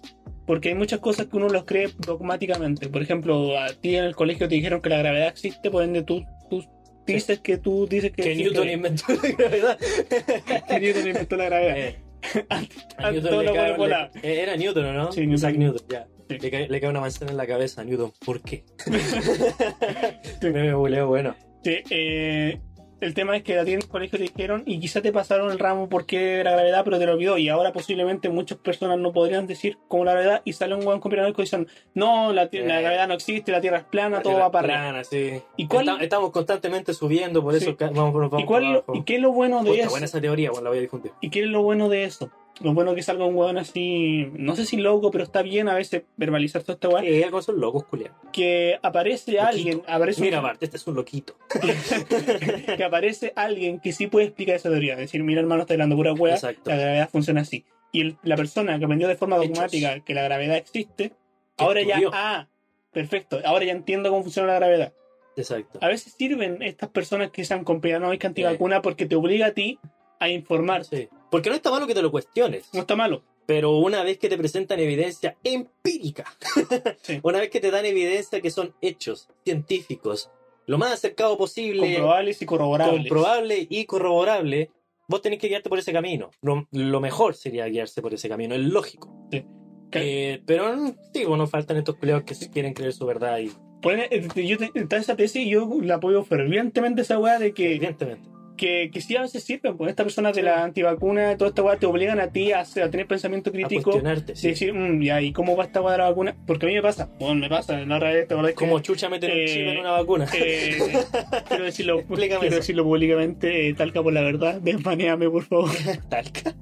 Porque 0.46 0.68
hay 0.70 0.74
muchas 0.74 1.00
cosas 1.00 1.26
que 1.26 1.36
uno 1.36 1.48
los 1.48 1.64
cree 1.64 1.88
dogmáticamente. 2.06 2.88
Por 2.88 3.02
ejemplo, 3.02 3.58
a 3.58 3.68
ti 3.68 3.96
en 3.96 4.04
el 4.04 4.14
colegio 4.14 4.48
te 4.48 4.54
dijeron 4.56 4.80
que 4.82 4.88
la 4.90 4.98
gravedad 4.98 5.28
existe, 5.28 5.70
por 5.70 5.82
ende 5.84 6.02
tú, 6.02 6.24
tú 6.50 6.64
dices 7.06 7.40
que 7.40 7.56
tú 7.58 7.86
dices 7.88 8.12
que, 8.12 8.22
Que 8.22 8.34
Newton 8.36 8.68
inventó 8.68 9.04
la 9.12 9.30
gravedad. 9.36 9.78
que 10.68 10.80
Newton 10.80 11.06
inventó 11.08 11.36
la 11.36 11.44
gravedad. 11.46 11.78
Eh, 11.78 11.96
a 12.48 12.62
a 12.98 13.10
Newton 13.10 13.30
todo 13.30 13.42
le 13.42 13.48
lo 13.48 13.54
cae- 13.54 13.62
bueno 13.70 13.78
volado. 13.78 14.10
le- 14.22 14.42
Era 14.42 14.56
Newton, 14.56 14.84
¿o 14.86 14.92
¿no? 14.92 15.12
Sí, 15.12 15.20
Newton. 15.20 15.34
Isaac 15.34 15.56
Newton, 15.56 15.86
ya. 15.88 16.06
Sí. 16.28 16.38
Le, 16.38 16.50
cae, 16.50 16.68
le 16.68 16.80
cae 16.80 16.88
una 16.90 17.00
manzana 17.00 17.30
en 17.32 17.36
la 17.36 17.46
cabeza 17.46 17.82
a 17.82 17.84
Newton. 17.84 18.12
¿Por 18.24 18.40
qué? 18.42 18.64
Sí. 18.78 18.90
Me 20.52 20.74
buleo 20.74 21.08
bueno. 21.08 21.34
Sí, 21.62 21.76
eh, 21.90 22.60
el 23.00 23.14
tema 23.14 23.36
es 23.36 23.42
que 23.42 23.58
a 23.58 23.64
ti 23.64 23.72
en 23.72 23.80
el 23.82 23.88
colegio 23.88 24.18
te 24.18 24.24
dijeron 24.24 24.62
y 24.66 24.80
quizá 24.80 25.02
te 25.02 25.12
pasaron 25.12 25.50
el 25.50 25.58
ramo 25.58 25.88
porque 25.88 26.40
era 26.40 26.52
gravedad, 26.52 26.84
pero 26.84 26.98
te 26.98 27.06
lo 27.06 27.12
olvidó. 27.12 27.36
Y 27.38 27.48
ahora 27.48 27.72
posiblemente 27.72 28.28
muchas 28.28 28.58
personas 28.58 28.98
no 28.98 29.12
podrían 29.12 29.46
decir 29.46 29.78
como 29.88 30.04
la 30.04 30.12
gravedad 30.12 30.42
y 30.44 30.52
sale 30.54 30.74
un 30.74 30.84
buen 30.84 31.00
conspiranoico 31.00 31.42
y 31.42 31.44
dicen, 31.44 31.66
no, 31.94 32.32
la, 32.32 32.44
la 32.44 32.48
Eh. 32.78 32.82
gravedad 32.82 33.08
no 33.08 33.14
existe, 33.14 33.52
la 33.52 33.60
tierra 33.60 33.78
es 33.78 33.84
plana, 33.84 34.16
La 34.18 34.22
todo 34.22 34.38
va 34.38 34.50
para 34.50 34.66
arriba. 34.68 34.80
plana, 34.90 35.04
sí. 35.04 35.42
¿Y 35.56 35.66
cuál- 35.66 35.88
Esta- 35.88 36.02
estamos 36.02 36.30
constantemente 36.30 36.94
subiendo, 36.94 37.42
por 37.42 37.54
Sí. 37.58 37.64
eso 37.64 37.76
vamos, 37.78 38.14
vamos, 38.14 38.42
¿Y, 38.42 38.44
cuál, 38.46 38.64
abajo. 38.66 38.94
¿Y 38.94 39.02
qué 39.04 39.16
es 39.16 39.20
lo 39.20 39.32
bueno 39.32 39.62
de 39.62 39.70
Puta, 39.70 39.80
eso? 39.82 39.90
buena 39.90 40.06
esa 40.06 40.20
teoría, 40.20 40.50
bueno, 40.50 40.64
la 40.64 40.70
voy 40.70 40.78
a 40.78 40.82
difundir. 40.82 41.12
¿Y 41.20 41.30
qué 41.30 41.40
es 41.40 41.46
lo 41.46 41.62
bueno 41.62 41.88
de 41.88 42.04
eso? 42.04 42.30
Lo 42.60 42.72
bueno 42.72 42.94
que 42.94 43.02
salga 43.02 43.24
un 43.24 43.34
weón 43.34 43.58
así, 43.58 44.28
no 44.34 44.54
sé 44.54 44.64
si 44.64 44.76
loco, 44.76 45.10
pero 45.10 45.24
está 45.24 45.42
bien 45.42 45.68
a 45.68 45.74
veces 45.74 46.04
verbalizar 46.16 46.62
toda 46.62 46.74
esta 46.74 46.88
weá. 46.88 47.02
Eh, 47.04 47.24
algo 47.24 47.42
son 47.42 47.60
locos, 47.60 47.84
culiados. 47.84 48.16
Que 48.32 48.78
aparece 48.80 49.40
alguien, 49.40 49.82
aparece 49.88 50.20
un- 50.20 50.26
Mira, 50.26 50.40
Bart, 50.40 50.62
este 50.62 50.76
es 50.76 50.86
un 50.86 50.94
loquito. 50.94 51.34
que 52.76 52.84
aparece 52.84 53.32
alguien 53.36 53.80
que 53.80 53.92
sí 53.92 54.06
puede 54.06 54.26
explicar 54.26 54.56
esa 54.56 54.70
teoría. 54.70 54.92
Es 54.94 55.00
decir, 55.00 55.22
mira 55.24 55.40
hermano, 55.40 55.62
está 55.62 55.74
hablando 55.74 55.96
pura 55.96 56.12
hueá, 56.12 56.34
Exacto. 56.34 56.70
la 56.70 56.76
gravedad 56.76 57.08
funciona 57.10 57.40
así. 57.40 57.64
Y 57.92 58.00
el- 58.02 58.16
la 58.22 58.36
persona 58.36 58.78
que 58.78 58.84
aprendió 58.84 59.08
de 59.08 59.16
forma 59.16 59.36
Hechos. 59.36 59.48
dogmática 59.50 60.00
que 60.00 60.14
la 60.14 60.22
gravedad 60.22 60.56
existe, 60.56 61.12
ahora 61.56 61.82
ya, 61.82 62.00
ah, 62.12 62.48
perfecto, 62.92 63.40
ahora 63.44 63.64
ya 63.64 63.72
entiendo 63.72 64.10
cómo 64.10 64.22
funciona 64.22 64.48
la 64.52 64.54
gravedad. 64.58 64.92
Exacto. 65.36 65.80
A 65.82 65.88
veces 65.88 66.14
sirven 66.16 66.62
estas 66.62 66.88
personas 66.90 67.30
que 67.30 67.44
sean 67.44 67.64
conspiranoicas 67.64 68.28
antivacuna 68.28 68.80
porque 68.82 69.06
te 69.06 69.16
obliga 69.16 69.46
a 69.46 69.50
ti 69.50 69.80
a 70.20 70.28
informarte. 70.28 70.96
Sí. 70.96 71.08
Porque 71.34 71.50
no 71.50 71.56
está 71.56 71.70
malo 71.70 71.86
que 71.88 71.94
te 71.94 72.02
lo 72.02 72.10
cuestiones. 72.12 72.68
No 72.72 72.80
está 72.80 72.94
malo. 72.94 73.22
Pero 73.44 73.76
una 73.78 74.02
vez 74.04 74.18
que 74.18 74.28
te 74.28 74.38
presentan 74.38 74.78
evidencia 74.78 75.36
empírica, 75.42 76.24
Sí. 77.02 77.18
una 77.24 77.40
vez 77.40 77.50
que 77.50 77.58
te 77.60 77.70
dan 77.72 77.84
evidencia 77.84 78.40
que 78.40 78.50
son 78.50 78.72
hechos 78.80 79.28
científicos, 79.44 80.30
lo 80.66 80.78
más 80.78 80.92
acercado 80.92 81.36
posible, 81.36 81.80
Comprobables 81.94 82.40
y 82.40 82.46
corroborables. 82.46 83.00
comprobable 83.00 83.66
y 83.68 83.84
corroborable, 83.84 84.70
vos 85.08 85.20
tenés 85.22 85.38
que 85.40 85.48
guiarte 85.48 85.68
por 85.68 85.78
ese 85.78 85.92
camino. 85.92 86.30
Lo, 86.40 86.66
lo 86.70 87.00
mejor 87.00 87.34
sería 87.34 87.66
guiarse 87.66 88.00
por 88.00 88.14
ese 88.14 88.28
camino, 88.28 88.54
es 88.54 88.60
lógico. 88.62 89.12
Sí. 89.30 89.44
Eh, 89.92 90.40
pero 90.46 90.74
sí, 91.12 91.24
bueno, 91.24 91.46
faltan 91.46 91.76
estos 91.76 91.96
culeados 91.96 92.24
que 92.24 92.34
quieren 92.50 92.74
creer 92.74 92.92
su 92.92 93.06
verdad 93.06 93.38
y 93.38 93.50
Ponen- 93.82 94.08
eh, 94.10 94.46
yo 94.46 94.56
esa 94.96 95.14
tesis 95.16 95.46
yo 95.46 95.68
la 95.82 95.96
apoyo 95.96 96.24
fervientemente 96.24 97.02
esa 97.02 97.18
weá 97.18 97.38
de 97.38 97.52
que, 97.52 97.66
evidentemente. 97.74 98.28
Que, 98.56 98.90
que 98.92 99.00
sí 99.00 99.16
a 99.16 99.22
veces 99.22 99.42
sirven, 99.44 99.76
pues 99.76 99.90
estas 99.90 100.04
personas 100.04 100.34
de 100.36 100.42
la 100.42 100.64
antivacuna, 100.64 101.36
toda 101.36 101.48
esta 101.50 101.62
weá 101.62 101.76
te 101.76 101.86
obligan 101.86 102.20
a 102.20 102.28
ti 102.30 102.52
a, 102.52 102.60
a 102.60 102.90
tener 102.90 103.06
pensamiento 103.06 103.50
A 103.50 103.52
crítico. 103.52 103.82
cuestionarte, 103.90 104.32
de 104.32 104.36
sí. 104.38 104.48
decir, 104.48 104.72
"Mm, 104.72 105.02
ya, 105.02 105.20
¿y 105.20 105.32
cómo 105.32 105.56
va 105.56 105.64
esta 105.64 105.80
weá 105.80 105.92
de 105.92 105.98
la 105.98 106.08
vacuna? 106.10 106.36
Porque 106.46 106.66
a 106.66 106.68
mí 106.68 106.74
me 106.74 106.82
pasa, 106.82 107.08
bueno, 107.18 107.34
me 107.36 107.48
pasa, 107.48 107.78
la 107.84 107.98
vez, 107.98 108.28
¿te 108.28 108.34
acordás 108.34 108.54
Como 108.54 108.80
chucha 108.80 109.08
meter 109.08 109.30
un 109.32 109.38
Eh, 109.38 109.44
chip 109.46 109.66
en 109.66 109.78
una 109.78 109.90
vacuna. 109.92 110.26
Eh, 110.34 110.76
quiero 111.48 111.64
decirlo, 111.64 112.02
quiero 112.06 112.40
decirlo 112.56 112.84
públicamente, 112.84 113.68
eh, 113.68 113.74
Talca 113.74 114.02
por 114.02 114.12
la 114.12 114.20
verdad, 114.22 114.60
desbaneame 114.60 115.28
por 115.30 115.42
favor. 115.44 115.70
Talca. 116.08 116.54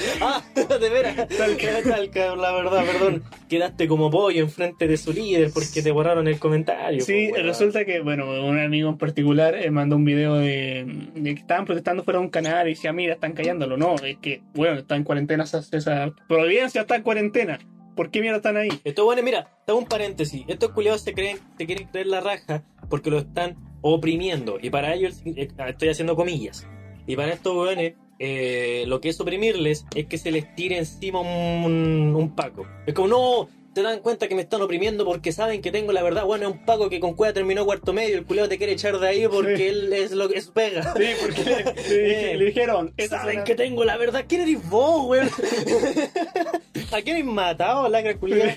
Ah, 0.20 0.42
de 0.54 0.88
veras. 0.88 1.28
Talca. 1.28 1.82
Talca, 1.82 2.36
la 2.36 2.52
verdad, 2.52 2.84
perdón. 2.84 3.22
Quedaste 3.48 3.88
como 3.88 4.10
pollo 4.10 4.42
enfrente 4.42 4.86
de 4.86 4.96
su 4.96 5.12
líder 5.12 5.50
porque 5.52 5.82
te 5.82 5.90
borraron 5.90 6.28
el 6.28 6.38
comentario. 6.38 7.02
Sí, 7.02 7.30
weón. 7.32 7.46
resulta 7.46 7.84
que, 7.84 8.00
bueno, 8.00 8.44
un 8.44 8.58
amigo 8.58 8.90
en 8.90 8.98
particular 8.98 9.54
eh, 9.54 9.70
mandó 9.70 9.96
un 9.96 10.04
video 10.04 10.34
de, 10.34 10.84
de 11.14 11.34
que 11.34 11.40
estaban 11.40 11.64
protestando 11.64 12.04
fuera 12.04 12.18
de 12.18 12.26
un 12.26 12.30
canal 12.30 12.66
y 12.68 12.70
decía, 12.70 12.92
mira, 12.92 13.14
están 13.14 13.32
callándolo. 13.32 13.76
No, 13.76 13.96
es 13.96 14.18
que, 14.18 14.42
bueno, 14.54 14.78
está 14.78 14.96
en 14.96 15.04
cuarentena 15.04 15.44
esa, 15.44 15.62
esa 15.72 16.10
Providencia 16.28 16.82
está 16.82 16.96
en 16.96 17.02
cuarentena. 17.02 17.58
¿Por 17.96 18.10
qué 18.10 18.20
mierda 18.20 18.38
están 18.38 18.56
ahí? 18.56 18.70
Estos 18.84 19.04
bueno, 19.04 19.22
mira, 19.22 19.50
te 19.66 19.72
hago 19.72 19.78
un 19.78 19.86
paréntesis. 19.86 20.44
Estos 20.48 20.70
culiados 20.70 21.02
se 21.02 21.12
creen, 21.12 21.38
se 21.58 21.66
quieren 21.66 21.88
creer 21.88 22.06
la 22.06 22.20
raja 22.20 22.62
porque 22.88 23.10
lo 23.10 23.18
están 23.18 23.56
oprimiendo. 23.82 24.58
Y 24.60 24.70
para 24.70 24.94
ellos, 24.94 25.22
eh, 25.24 25.48
estoy 25.66 25.88
haciendo 25.88 26.16
comillas. 26.16 26.66
Y 27.06 27.16
para 27.16 27.32
estos 27.32 27.56
weones, 27.56 27.94
eh, 28.22 28.84
lo 28.86 29.00
que 29.00 29.08
es 29.08 29.18
oprimirles 29.18 29.86
es 29.94 30.06
que 30.06 30.18
se 30.18 30.30
les 30.30 30.54
tire 30.54 30.76
encima 30.76 31.20
un, 31.20 32.14
un 32.14 32.36
paco. 32.36 32.66
Es 32.86 32.92
como, 32.92 33.08
no, 33.08 33.48
se 33.74 33.82
dan 33.82 34.00
cuenta 34.00 34.26
que 34.28 34.34
me 34.34 34.42
están 34.42 34.60
oprimiendo 34.62 35.04
porque 35.04 35.30
saben 35.32 35.62
que 35.62 35.70
tengo 35.70 35.92
la 35.92 36.02
verdad. 36.02 36.24
Bueno, 36.24 36.48
es 36.48 36.52
un 36.54 36.64
paco 36.64 36.88
que 36.90 36.98
con 37.00 37.14
cueva 37.14 37.32
terminó 37.32 37.64
cuarto 37.64 37.92
medio. 37.92 38.16
El 38.18 38.24
culiado 38.24 38.48
te 38.48 38.58
quiere 38.58 38.72
echar 38.72 38.98
de 38.98 39.06
ahí 39.08 39.26
porque 39.30 39.56
Sí. 39.56 39.62
él 39.64 39.92
es 39.92 40.10
lo 40.12 40.28
que 40.28 40.38
es 40.38 40.48
pega. 40.48 40.94
Sí, 40.96 41.04
porque 41.20 41.44
le, 41.44 41.56
dije- 41.82 42.36
le 42.36 42.44
dijeron, 42.46 42.92
Saben 43.08 43.44
que 43.44 43.54
tengo 43.54 43.84
la 43.84 43.96
verdad. 43.96 44.24
¿Quién 44.28 44.42
eres 44.42 44.68
vos, 44.68 45.06
weón? 45.06 45.28
¿A 46.92 47.00
quién 47.02 47.16
has 47.18 47.24
matado, 47.24 47.88
lacra 47.88 48.16
culiada? 48.16 48.56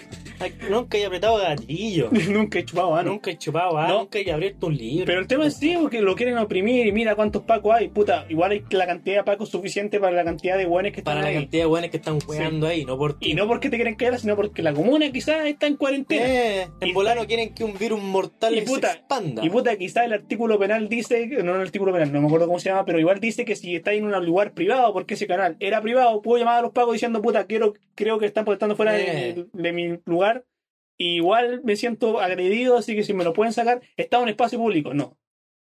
Nunca 0.70 0.98
he 0.98 1.06
apretado 1.06 1.38
gatillo. 1.38 2.10
nunca 2.30 2.60
he 2.60 2.66
chupado 2.66 2.96
ano. 2.96 3.12
Nunca 3.12 3.32
he 3.32 3.38
chupado, 3.38 3.80
nunca 3.88 4.20
he 4.20 4.32
abierto 4.32 4.68
un 4.68 4.76
libro. 4.76 5.06
Pero 5.06 5.20
el 5.22 5.28
tema 5.28 5.46
es 5.48 5.56
sí, 5.58 5.76
porque 5.80 6.02
lo 6.02 6.16
quieren 6.16 6.38
oprimir 6.38 6.86
y 6.88 6.92
mira 6.92 7.16
cuántos 7.16 7.44
pacos 7.44 7.76
hay. 7.76 7.88
Puta, 7.90 8.26
igual 8.30 8.52
hay 8.52 8.64
la 8.72 8.86
cantidad 8.88 9.18
de 9.18 9.24
pacos 9.24 9.50
suficiente 9.50 10.00
para 10.00 10.16
la 10.16 10.24
cantidad 10.26 10.58
de 10.58 10.66
buenos 10.66 10.92
que 10.92 11.00
están 11.00 11.14
Para 11.16 11.22
la 11.22 11.28
ahí. 11.30 11.36
cantidad 11.36 11.64
de 11.64 11.68
buenos 11.68 11.90
que 11.92 11.98
están 11.98 12.20
weando 12.28 12.68
ahí, 12.68 12.84
no 12.84 12.98
por 12.98 13.18
ti. 13.20 13.32
Y 13.32 13.34
no 13.36 13.48
porque 13.48 13.70
te 13.70 13.78
quieren 13.78 13.96
caer, 13.96 14.20
sino 14.20 14.36
porque 14.36 14.62
la 14.64 14.74
comuna 14.74 15.03
quizás 15.12 15.46
está 15.46 15.68
en 15.68 15.76
cuarentena. 15.76 16.24
Eh, 16.26 16.68
en 16.80 16.94
volano 16.94 17.26
quieren 17.28 17.54
que 17.54 17.64
un 17.64 17.78
virus 17.78 18.02
mortal 18.02 18.56
y 18.56 18.60
se 18.62 18.66
puta, 18.66 18.92
expanda. 18.94 19.46
Y 19.46 19.50
puta, 19.50 19.76
quizás 19.78 20.06
el 20.06 20.14
artículo 20.14 20.58
penal 20.58 20.88
dice, 20.90 21.28
no 21.44 21.56
el 21.56 21.62
artículo 21.62 21.92
penal, 21.92 22.12
no 22.12 22.22
me 22.22 22.28
acuerdo 22.28 22.48
cómo 22.48 22.60
se 22.60 22.70
llama, 22.70 22.86
pero 22.86 23.00
igual 23.00 23.20
dice 23.20 23.46
que 23.46 23.56
si 23.56 23.76
está 23.76 23.94
en 23.94 24.06
un 24.06 24.26
lugar 24.26 24.54
privado, 24.54 24.94
porque 24.94 25.16
ese 25.16 25.28
canal 25.28 25.58
era 25.60 25.82
privado, 25.82 26.22
puedo 26.22 26.40
llamar 26.40 26.60
a 26.60 26.62
los 26.62 26.72
pagos 26.72 26.94
diciendo, 26.94 27.22
puta, 27.22 27.46
quiero, 27.46 27.74
creo 27.96 28.20
que 28.20 28.26
están 28.26 28.46
protestando 28.46 28.76
fuera 28.76 28.98
Eh. 29.00 29.34
de, 29.36 29.46
de 29.52 29.72
mi 29.74 30.00
lugar. 30.06 30.46
Y 30.96 31.16
igual 31.16 31.62
me 31.64 31.76
siento 31.76 32.20
agredido, 32.22 32.78
así 32.78 32.96
que 32.96 33.04
si 33.04 33.14
me 33.14 33.24
lo 33.24 33.34
pueden 33.34 33.52
sacar, 33.52 33.82
está 33.98 34.18
en 34.18 34.24
un 34.24 34.30
espacio 34.30 34.60
público. 34.60 34.94
No. 34.94 35.18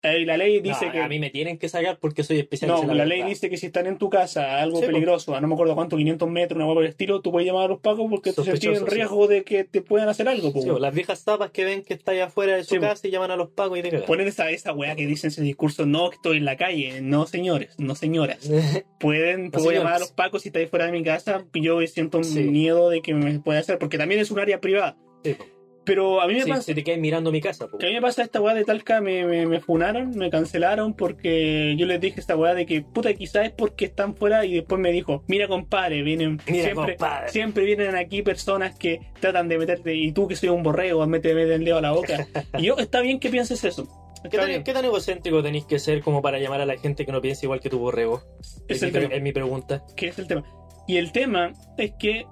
Eh, 0.01 0.25
la 0.25 0.37
ley 0.37 0.61
dice 0.61 0.87
No, 0.87 0.93
que. 0.93 1.01
A 1.01 1.09
mí 1.09 1.19
me 1.19 1.29
tienen 1.31 1.59
que 1.59 1.69
sacar 1.69 1.99
porque 1.99 2.23
soy 2.23 2.39
especialista. 2.39 2.87
No, 2.87 2.95
la 2.95 3.05
ley 3.05 3.25
dice 3.25 3.51
que 3.51 3.57
si 3.57 3.67
están 3.67 3.87
en 3.87 3.99
tu 3.99 4.09
casa, 4.09 4.61
algo 4.63 4.79
Sí, 4.79 4.87
peligroso, 4.87 5.35
a 5.35 5.41
no 5.41 5.49
me 5.49 5.55
acuerdo 5.55 5.75
cuánto, 5.75 5.97
500 5.97 6.31
metros, 6.31 6.55
una 6.57 6.67
hueá 6.67 6.75
por 6.75 6.85
el 6.85 6.91
estilo, 6.91 7.21
tú 7.21 7.33
puedes 7.33 7.49
llamar 7.49 7.65
a 7.65 7.69
los 7.69 7.81
pagos 7.81 8.07
porque 8.09 8.33
te 8.33 8.45
sentís 8.45 8.65
en 8.67 8.77
sí. 8.77 8.85
riesgo 8.87 9.27
de 9.27 9.43
que 9.43 9.65
te 9.65 9.83
puedan 9.83 10.09
hacer 10.09 10.29
algo. 10.29 10.53
Sí, 10.53 10.69
las 10.79 10.95
viejas 10.95 11.25
zapas 11.25 11.51
que 11.51 11.65
ven 11.65 11.83
que 11.83 11.95
está 11.95 12.13
allá 12.13 12.27
afuera 12.27 12.55
de 12.57 12.63
su 12.63 12.79
casa 12.79 13.09
y 13.09 13.11
llaman 13.11 13.33
a 13.33 13.37
los 13.37 13.49
pagos 13.51 13.77
y 13.79 13.83
te 13.83 13.91
cagan. 13.91 14.07
Poner 14.07 14.29
esa, 14.29 14.49
esa 14.51 14.73
weá 14.73 14.95
que 14.95 15.05
dicen 15.05 15.29
ese 15.29 15.43
discurso, 15.43 15.85
no 15.85 16.11
que 16.11 16.17
estoy 16.17 16.37
en 16.37 16.45
la 16.45 16.57
calle, 16.57 17.01
no 17.01 17.27
señores, 17.27 17.75
no 17.79 17.97
señoras. 17.97 18.49
Pueden, 19.01 19.47
No, 19.47 19.51
puedo 19.51 19.65
señores. 19.65 19.79
llamar 19.81 19.95
a 19.95 19.99
los 19.99 20.13
pacos 20.13 20.43
si 20.43 20.51
estáis 20.51 20.71
fuera 20.71 20.87
de 20.87 20.93
mi 20.93 21.03
casa, 21.03 21.45
yo 21.55 21.85
siento 21.89 22.21
miedo 22.21 22.89
de 22.89 23.03
que 23.03 23.15
me 23.15 23.41
pueda 23.41 23.59
hacer, 23.59 23.79
porque 23.79 23.99
también 23.99 24.21
es 24.21 24.31
un 24.31 24.39
área 24.39 24.61
privada. 24.61 24.97
Sí, 25.25 25.35
po. 25.35 25.45
Pero 25.89 26.21
a 26.21 26.29
mí 26.29 26.35
me 26.35 26.43
Sí, 26.43 26.51
pasa, 26.51 26.63
si 26.63 26.75
te 26.75 26.85
quedas 26.85 27.01
mirando 27.01 27.33
mi 27.33 27.41
casa, 27.41 27.67
po. 27.67 27.79
que 27.79 27.87
a 27.87 27.89
mí 27.89 27.95
me 27.97 28.01
pasa 28.03 28.23
esta 28.23 28.41
weá 28.41 28.55
de 28.55 28.65
Talca, 28.65 29.01
me, 29.01 29.25
me, 29.25 29.47
me 29.47 29.59
funaron, 29.61 30.11
me 30.11 30.31
cancelaron 30.31 30.95
porque 30.95 31.75
yo 31.77 31.87
les 31.87 32.01
dije 32.01 32.21
esta 32.21 32.37
weá 32.37 32.55
de 32.55 32.67
que 32.67 32.83
puta 32.83 33.13
quizás 33.15 33.47
es 33.47 33.51
porque 33.53 33.87
están 33.87 34.15
fuera 34.15 34.45
y 34.45 34.55
después 34.55 34.81
me 34.81 34.93
dijo, 34.93 35.25
mira 35.27 35.49
compadre, 35.49 36.03
vienen 36.03 36.41
Mira, 36.47 36.65
siempre, 36.67 36.97
compadre. 36.97 37.29
siempre 37.31 37.65
vienen 37.65 37.97
aquí 37.97 38.23
personas 38.23 38.79
que 38.79 39.01
tratan 39.19 39.49
de 39.49 39.59
meterte 39.59 39.95
y 39.95 40.13
tú 40.13 40.29
que 40.29 40.37
soy 40.37 40.51
un 40.51 40.63
borrego, 40.63 41.05
mete, 41.09 41.35
mete 41.35 41.55
el 41.55 41.65
dedo 41.65 41.79
a 41.79 41.83
la 41.83 41.91
boca. 41.93 42.27
y 42.59 42.67
yo, 42.67 42.77
está 42.79 43.01
bien 43.01 43.19
que 43.19 43.31
pienses 43.31 43.65
eso. 43.65 43.89
¿Qué 44.31 44.37
tan, 44.37 44.65
qué 44.65 44.73
tan 44.73 44.85
egocéntrico 44.85 45.43
tenéis 45.43 45.65
que 45.65 45.79
ser 45.79 46.03
como 46.03 46.21
para 46.23 46.39
llamar 46.39 46.61
a 46.61 46.67
la 46.67 46.77
gente 46.77 47.07
que 47.07 47.13
no 47.13 47.21
piensa 47.23 47.47
igual 47.47 47.61
que 47.61 47.71
tu 47.71 47.79
borrego? 47.79 48.23
Es 48.69 48.83
Es, 48.83 48.93
mi, 48.93 49.15
es 49.15 49.23
mi 49.23 49.33
pregunta. 49.33 49.85
que 49.97 50.09
es 50.09 50.19
el 50.19 50.27
tema. 50.27 50.43
Y 50.89 50.97
el 50.97 51.13
tema 51.13 51.53
es 51.77 51.93
que 51.99 52.27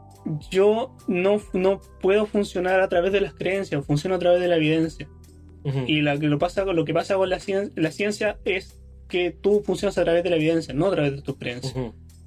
yo 0.51 0.95
no, 1.09 1.41
no 1.53 1.81
puedo 2.01 2.27
funcionar 2.27 2.81
a 2.81 2.89
través 2.89 3.13
de 3.13 3.21
las 3.21 3.35
creencias, 3.35 3.85
funciono 3.87 4.15
a 4.17 4.19
través 4.19 4.41
de 4.41 4.49
la 4.49 4.57
evidencia. 4.57 5.09
Y 5.89 6.01
la, 6.03 6.15
lo, 6.15 6.39
pasa, 6.39 6.65
lo 6.65 6.85
que 6.85 6.95
pasa 6.95 7.17
con 7.17 7.29
la, 7.29 7.39
cien- 7.39 7.73
la 7.75 7.91
ciencia 7.91 8.39
es 8.45 8.81
que 9.09 9.31
tú 9.31 9.63
funcionas 9.65 9.99
a 9.99 10.05
través 10.05 10.23
de 10.25 10.31
la 10.31 10.37
evidencia, 10.37 10.75
no 10.75 10.87
a 10.87 10.91
través 10.93 11.13
de 11.17 11.23
tus 11.23 11.37
creencias. 11.37 11.75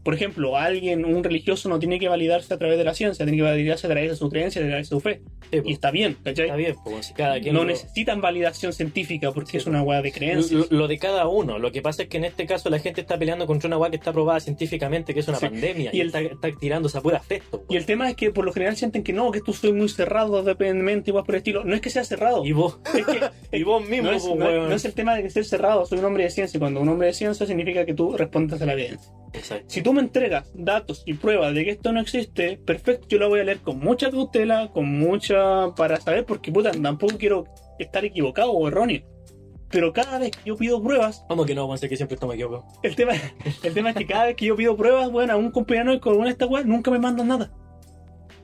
Por 0.03 0.13
ejemplo, 0.13 0.57
alguien, 0.57 1.05
un 1.05 1.23
religioso, 1.23 1.67
no 1.69 1.77
tiene 1.79 1.99
que 1.99 2.07
validarse 2.07 2.53
a 2.53 2.57
través 2.57 2.77
de 2.77 2.83
la 2.83 2.93
ciencia, 2.93 3.25
tiene 3.25 3.38
que 3.38 3.43
validarse 3.43 3.85
a 3.85 3.89
través 3.89 4.09
de 4.12 4.15
su 4.15 4.29
creencia, 4.29 4.62
a 4.62 4.65
través 4.65 4.89
de 4.89 4.95
su 4.95 4.99
fe. 5.01 5.21
Sí. 5.51 5.59
Y 5.65 5.73
está 5.73 5.91
bien, 5.91 6.15
¿cachai? 6.23 6.45
Está 6.45 6.55
bien, 6.55 6.75
pues 6.83 7.13
cada 7.15 7.39
quien 7.39 7.53
no 7.53 7.62
lo- 7.62 7.67
necesitan 7.67 8.21
validación 8.21 8.71
científica 8.71 9.31
porque 9.31 9.51
Sí, 9.51 9.57
es 9.57 9.65
una 9.67 9.81
weá 9.83 10.01
de 10.01 10.09
lo, 10.09 10.15
creencias. 10.15 10.71
lo 10.71 10.88
de 10.88 10.97
cada 10.99 11.27
uno. 11.27 11.57
Lo 11.59 11.71
que 11.71 11.81
pasa 11.81 12.03
es 12.03 12.09
que 12.09 12.17
en 12.17 12.25
este 12.25 12.45
caso 12.45 12.69
la 12.69 12.79
gente 12.79 13.01
está 13.01 13.17
peleando 13.17 13.45
contra 13.47 13.67
una 13.67 13.77
weá 13.77 13.89
que 13.89 13.97
está 13.97 14.13
probada 14.13 14.39
científicamente, 14.39 15.13
que 15.13 15.19
es 15.21 15.27
una 15.27 15.38
Sí. 15.39 15.47
pandemia, 15.47 15.89
Y 15.93 15.97
y, 15.97 16.01
el- 16.01 16.07
está, 16.07 16.21
está 16.21 16.51
tirándose 16.59 16.97
a 16.97 17.01
pura 17.01 17.17
afecto. 17.17 17.63
Y 17.69 17.75
el 17.77 17.85
tema 17.85 18.09
es 18.09 18.15
que 18.15 18.31
por 18.31 18.45
lo 18.45 18.53
general 18.53 18.77
sienten 18.77 19.03
que 19.03 19.12
no, 19.13 19.31
que 19.31 19.41
tú 19.41 19.53
soy 19.53 19.73
muy 19.73 19.89
cerrado 19.89 20.43
dependientemente, 20.43 21.12
igual 21.12 21.25
por 21.25 21.35
el 21.35 21.39
estilo. 21.39 21.63
No 21.63 21.75
es 21.75 21.81
que 21.81 21.89
sea 21.89 22.03
cerrado. 22.03 22.45
Y 22.45 22.51
vos, 22.51 22.79
Es 22.95 23.05
que, 23.05 23.19
y 23.57 23.63
vos 23.63 23.88
mismo, 23.88 24.12
no, 24.12 24.17
es, 24.17 24.23
pues, 24.23 24.38
no 24.38 24.67
no 24.69 24.75
es 24.75 24.85
el 24.85 24.93
tema 24.93 25.15
de 25.15 25.29
ser 25.29 25.45
cerrado, 25.45 25.85
soy 25.85 25.99
un 25.99 26.05
hombre 26.05 26.23
de 26.23 26.29
ciencia. 26.29 26.57
Y 26.57 26.59
cuando 26.59 26.79
un 26.81 26.89
hombre 26.89 27.07
de 27.07 27.13
ciencia 27.13 27.45
significa 27.45 27.85
que 27.85 27.93
tú 27.93 28.15
respondas 28.15 28.62
a 28.62 28.65
la 28.65 28.73
evidencia. 28.73 29.12
Exacto. 29.33 29.65
Si 29.67 29.81
tú 29.83 29.88
me 29.93 30.02
entregas 30.02 30.52
datos 30.54 31.04
y 31.06 31.13
pruebas 31.15 31.54
de 31.54 31.63
que 31.65 31.71
esto 31.71 31.91
no 31.91 31.99
existe, 31.99 32.58
perfecto, 32.58 33.08
yo 33.10 33.17
lo 33.19 33.30
voy 33.30 33.39
a 33.39 33.43
leer 33.43 33.60
con 33.60 33.80
mucha 33.80 34.10
cautela, 34.12 34.69
con 34.73 34.97
mucha. 34.99 35.73
para 35.75 35.99
saber, 35.99 36.25
porque 36.25 36.52
puta, 36.52 36.71
tampoco 36.71 37.17
quiero 37.17 37.45
estar 37.80 38.04
equivocado 38.06 38.52
o 38.52 38.67
erróneo. 38.67 39.04
Pero 39.71 39.93
cada 39.93 40.17
vez 40.17 40.32
que 40.32 40.39
yo 40.45 40.56
pido 40.58 40.82
pruebas, 40.82 41.23
¿Cómo 41.28 41.45
que 41.45 41.54
no? 41.54 41.62
Vamos 41.67 41.84
a 41.84 41.88
que 41.88 41.95
siempre 41.95 42.15
estamos 42.15 42.34
equivocados. 42.36 42.65
el 42.82 42.95
tema, 42.95 43.12
el 43.63 43.73
tema 43.73 43.91
es 43.91 43.95
que 43.97 44.06
cada 44.08 44.25
vez 44.25 44.36
que 44.36 44.45
yo 44.45 44.56
pido 44.56 44.75
pruebas, 44.75 45.12
bueno, 45.12 45.34
a 45.34 45.36
un 45.38 45.52
compañero 45.52 45.99
con 45.99 46.17
una 46.17 46.30
esta 46.32 46.47
weá, 46.47 46.63
nunca 46.63 46.89
me 46.89 46.97
mandan 46.99 47.28
nada. 47.28 47.52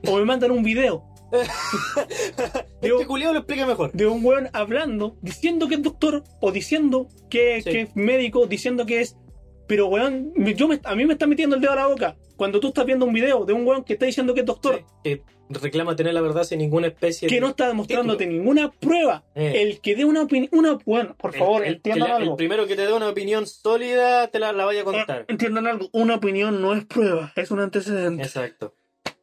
O 0.06 0.16
me 0.18 0.24
mandan 0.24 0.52
un 0.52 0.62
video 0.62 1.04
Digo- 2.80 2.96
Este 2.96 3.06
culiado 3.06 3.32
lo 3.32 3.40
explica 3.40 3.66
mejor. 3.66 3.90
de 3.92 4.06
un 4.06 4.24
weón 4.24 4.48
hablando, 4.52 5.16
diciendo 5.22 5.66
que 5.68 5.74
es 5.76 5.82
doctor, 5.82 6.22
o 6.40 6.52
diciendo 6.52 7.08
que, 7.28 7.60
Sí. 7.62 7.70
que 7.70 7.80
es 7.82 7.96
médico, 7.96 8.46
diciendo 8.46 8.86
que 8.86 9.00
es. 9.00 9.16
Pero 9.66 9.86
weón, 9.88 10.32
yo 10.56 10.68
me- 10.68 10.80
a 10.84 10.94
mí 10.94 11.04
me 11.06 11.14
está 11.14 11.26
metiendo 11.26 11.56
el 11.56 11.62
dedo 11.62 11.72
a 11.72 11.76
la 11.76 11.86
boca. 11.86 12.16
Cuando 12.36 12.60
tú 12.60 12.68
estás 12.68 12.84
viendo 12.86 13.04
un 13.06 13.12
video 13.12 13.44
de 13.44 13.52
un 13.52 13.66
weón 13.66 13.82
que 13.84 13.94
está 13.94 14.06
diciendo 14.06 14.34
que 14.34 14.40
es 14.40 14.46
doctor, 14.46 14.76
Sí, 14.76 14.84
que 15.02 15.22
reclama 15.48 15.96
tener 15.96 16.12
la 16.14 16.20
verdad 16.20 16.44
sin 16.44 16.58
ninguna 16.58 16.88
especie 16.88 17.28
que 17.28 17.36
de... 17.36 17.40
no 17.40 17.48
está 17.48 17.68
demostrándote 17.68 18.24
título. 18.24 18.38
ninguna 18.38 18.70
prueba, 18.72 19.24
Eh. 19.34 19.62
el 19.62 19.80
que 19.80 19.94
dé 19.96 20.04
una 20.04 20.22
opinión, 20.22 20.50
una, 20.52 20.78
bueno, 20.84 21.14
por 21.18 21.34
favor, 21.34 21.62
el, 21.62 21.68
el- 21.68 21.74
entiendan 21.76 22.10
algo. 22.10 22.32
el 22.32 22.36
primero 22.36 22.66
que 22.66 22.76
te 22.76 22.86
dé 22.86 22.92
una 22.92 23.08
opinión 23.08 23.46
sólida 23.46 24.28
te 24.28 24.38
la, 24.38 24.52
la 24.52 24.64
vaya 24.64 24.82
a 24.82 24.84
contar. 24.84 25.20
Ah, 25.22 25.24
Entiendan 25.28 25.66
algo, 25.66 25.88
una 25.92 26.16
opinión 26.16 26.60
no 26.60 26.74
es 26.74 26.84
prueba, 26.84 27.32
es 27.36 27.50
un 27.50 27.60
antecedente. 27.60 28.22
Exacto. 28.22 28.74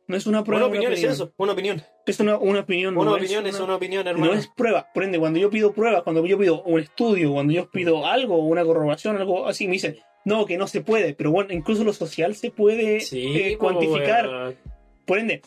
No 0.07 0.17
es 0.17 0.25
una 0.25 0.43
prueba. 0.43 0.65
Una 0.65 0.73
opinión 0.75 0.91
es 0.93 1.03
eso, 1.03 1.33
una 1.37 1.53
opinión. 1.53 1.81
Es 2.05 2.19
una, 2.19 2.37
una 2.37 2.59
opinión. 2.61 2.97
Una 2.97 3.11
no 3.11 3.15
opinión 3.15 3.45
es 3.47 3.55
una- 3.55 3.63
una 3.65 3.75
opinión, 3.75 4.05
hermano. 4.05 4.33
No 4.33 4.37
es 4.37 4.47
prueba. 4.47 4.87
Por 4.93 5.03
ende, 5.03 5.17
cuando 5.17 5.39
yo 5.39 5.49
pido 5.49 5.71
pruebas, 5.71 6.03
cuando 6.03 6.25
yo 6.25 6.37
pido 6.37 6.61
un 6.63 6.79
estudio, 6.81 7.31
cuando 7.31 7.53
yo 7.53 7.69
pido 7.69 8.05
algo, 8.05 8.37
una 8.39 8.65
corroboración, 8.65 9.15
algo 9.17 9.47
así, 9.47 9.65
me 9.67 9.73
dicen, 9.73 9.95
no, 10.25 10.45
que 10.45 10.57
no 10.57 10.67
se 10.67 10.81
puede. 10.81 11.13
Pero 11.13 11.31
bueno, 11.31 11.53
incluso 11.53 11.83
lo 11.83 11.93
social 11.93 12.35
se 12.35 12.51
puede 12.51 12.99
Sí, 13.01 13.21
eh, 13.25 13.57
pues, 13.57 13.73
cuantificar. 13.73 14.27
weón. 14.27 14.55
Por 15.05 15.19
ende, 15.19 15.41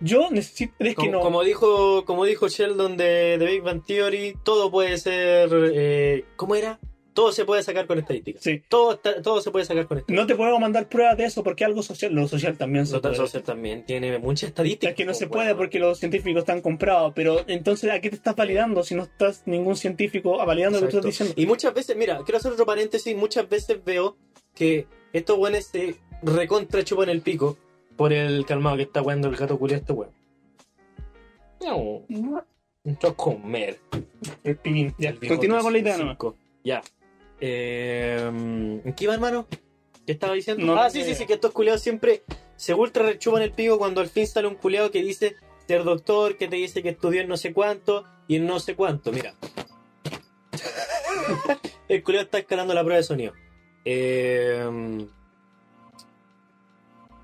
Yo 0.00 0.30
necesito. 0.30 0.72
Es 0.78 0.88
que 0.90 0.94
Como, 0.94 1.12
no. 1.12 1.20
como 1.20 1.42
dijo, 1.44 2.04
como 2.04 2.24
dijo 2.24 2.48
Sheldon 2.48 2.96
de, 2.96 3.38
de 3.38 3.46
Big 3.46 3.62
Bang 3.62 3.82
Theory, 3.86 4.34
todo 4.44 4.70
puede 4.70 4.98
ser. 4.98 5.48
Eh, 5.74 6.24
¿Cómo 6.36 6.54
era? 6.56 6.78
Todo 7.14 7.30
se 7.32 7.44
puede 7.44 7.62
sacar 7.62 7.86
con 7.86 7.98
estadística. 7.98 8.40
Sí. 8.40 8.62
Todo, 8.68 8.98
todo 8.98 9.40
se 9.42 9.50
puede 9.50 9.66
sacar 9.66 9.86
con 9.86 9.98
estadística. 9.98 10.20
No 10.20 10.26
te 10.26 10.34
puedo 10.34 10.58
mandar 10.58 10.88
pruebas 10.88 11.16
de 11.18 11.24
eso 11.24 11.44
porque 11.44 11.64
algo 11.64 11.82
social. 11.82 12.14
Lo 12.14 12.26
social 12.26 12.56
también 12.56 12.86
se 12.86 12.94
Lo 12.94 13.02
puede. 13.02 13.16
social 13.16 13.42
también 13.42 13.84
tiene 13.84 14.18
mucha 14.18 14.46
estadística. 14.46 14.88
Es 14.90 14.96
que 14.96 15.04
no 15.04 15.12
se 15.12 15.26
puede 15.26 15.54
porque 15.54 15.78
los 15.78 15.98
científicos 15.98 16.40
están 16.40 16.62
comprados. 16.62 17.12
Pero 17.14 17.44
entonces, 17.48 17.90
¿a 17.90 18.00
qué 18.00 18.08
te 18.08 18.16
estás 18.16 18.34
validando 18.34 18.82
si 18.82 18.94
no 18.94 19.02
estás 19.02 19.42
ningún 19.46 19.76
científico 19.76 20.38
validando 20.44 20.80
lo 20.80 20.86
que 20.88 20.96
estás 20.96 21.04
diciendo? 21.04 21.34
Y 21.36 21.44
muchas 21.46 21.74
veces, 21.74 21.96
mira, 21.96 22.20
quiero 22.24 22.38
hacer 22.38 22.52
otro 22.52 22.64
paréntesis, 22.64 23.14
muchas 23.16 23.48
veces 23.48 23.84
veo 23.84 24.16
que 24.54 24.86
estos 25.12 25.36
weones 25.38 25.66
se 25.66 25.96
recontra 26.22 26.82
chupan 26.82 27.08
el 27.10 27.20
pico 27.20 27.58
por 27.96 28.12
el 28.12 28.46
calmado 28.46 28.76
que 28.76 28.82
está 28.84 29.02
weando 29.02 29.28
el 29.28 29.36
gato 29.36 29.58
culiao 29.58 29.78
este 29.80 29.92
weón. 29.92 30.12
No, 31.60 32.02
entró 32.84 33.10
a 33.10 33.14
comer. 33.16 33.78
El 34.42 34.56
pibín. 34.56 34.94
Ya, 34.98 35.10
El 35.10 35.18
bigote 35.18 35.36
continúa 35.36 35.60
con 35.60 35.72
la 35.72 35.78
idea 35.78 35.96
cinco. 35.96 36.36
Ya. 36.64 36.82
Eh, 37.44 38.20
¿En 38.84 38.94
qué 38.94 39.04
iba, 39.04 39.14
hermano? 39.14 39.48
¿Qué 40.06 40.12
estaba 40.12 40.32
diciendo? 40.32 40.64
No 40.64 40.76
ah, 40.76 40.88
sí, 40.90 41.02
sí, 41.02 41.16
sí, 41.16 41.26
que 41.26 41.32
estos 41.34 41.50
culiados 41.50 41.80
siempre 41.80 42.22
se 42.54 42.72
ultra 42.72 43.04
rechupan 43.04 43.42
el 43.42 43.50
pico 43.50 43.78
cuando 43.78 44.00
al 44.00 44.06
fin 44.06 44.28
sale 44.28 44.46
un 44.46 44.54
culiado 44.54 44.92
que 44.92 45.02
dice 45.02 45.34
ser 45.66 45.82
doctor, 45.82 46.36
que 46.36 46.46
te 46.46 46.54
dice 46.54 46.84
que 46.84 46.90
estudió 46.90 47.20
en 47.20 47.28
no 47.28 47.36
sé 47.36 47.52
cuánto 47.52 48.04
y 48.28 48.36
en 48.36 48.46
no 48.46 48.60
sé 48.60 48.76
cuánto. 48.76 49.10
Mira. 49.10 49.34
el 51.88 52.04
culiado 52.04 52.26
está 52.26 52.38
escalando 52.38 52.74
la 52.74 52.82
prueba 52.82 52.98
de 52.98 53.02
sonido. 53.02 53.32
Eh, 53.84 55.08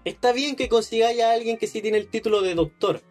está 0.04 0.32
bien 0.32 0.56
que 0.56 0.68
consigáis 0.68 1.22
a 1.22 1.30
alguien 1.30 1.58
que 1.58 1.68
sí 1.68 1.80
tiene 1.80 1.98
el 1.98 2.08
título 2.08 2.42
de 2.42 2.56
doctor, 2.56 3.02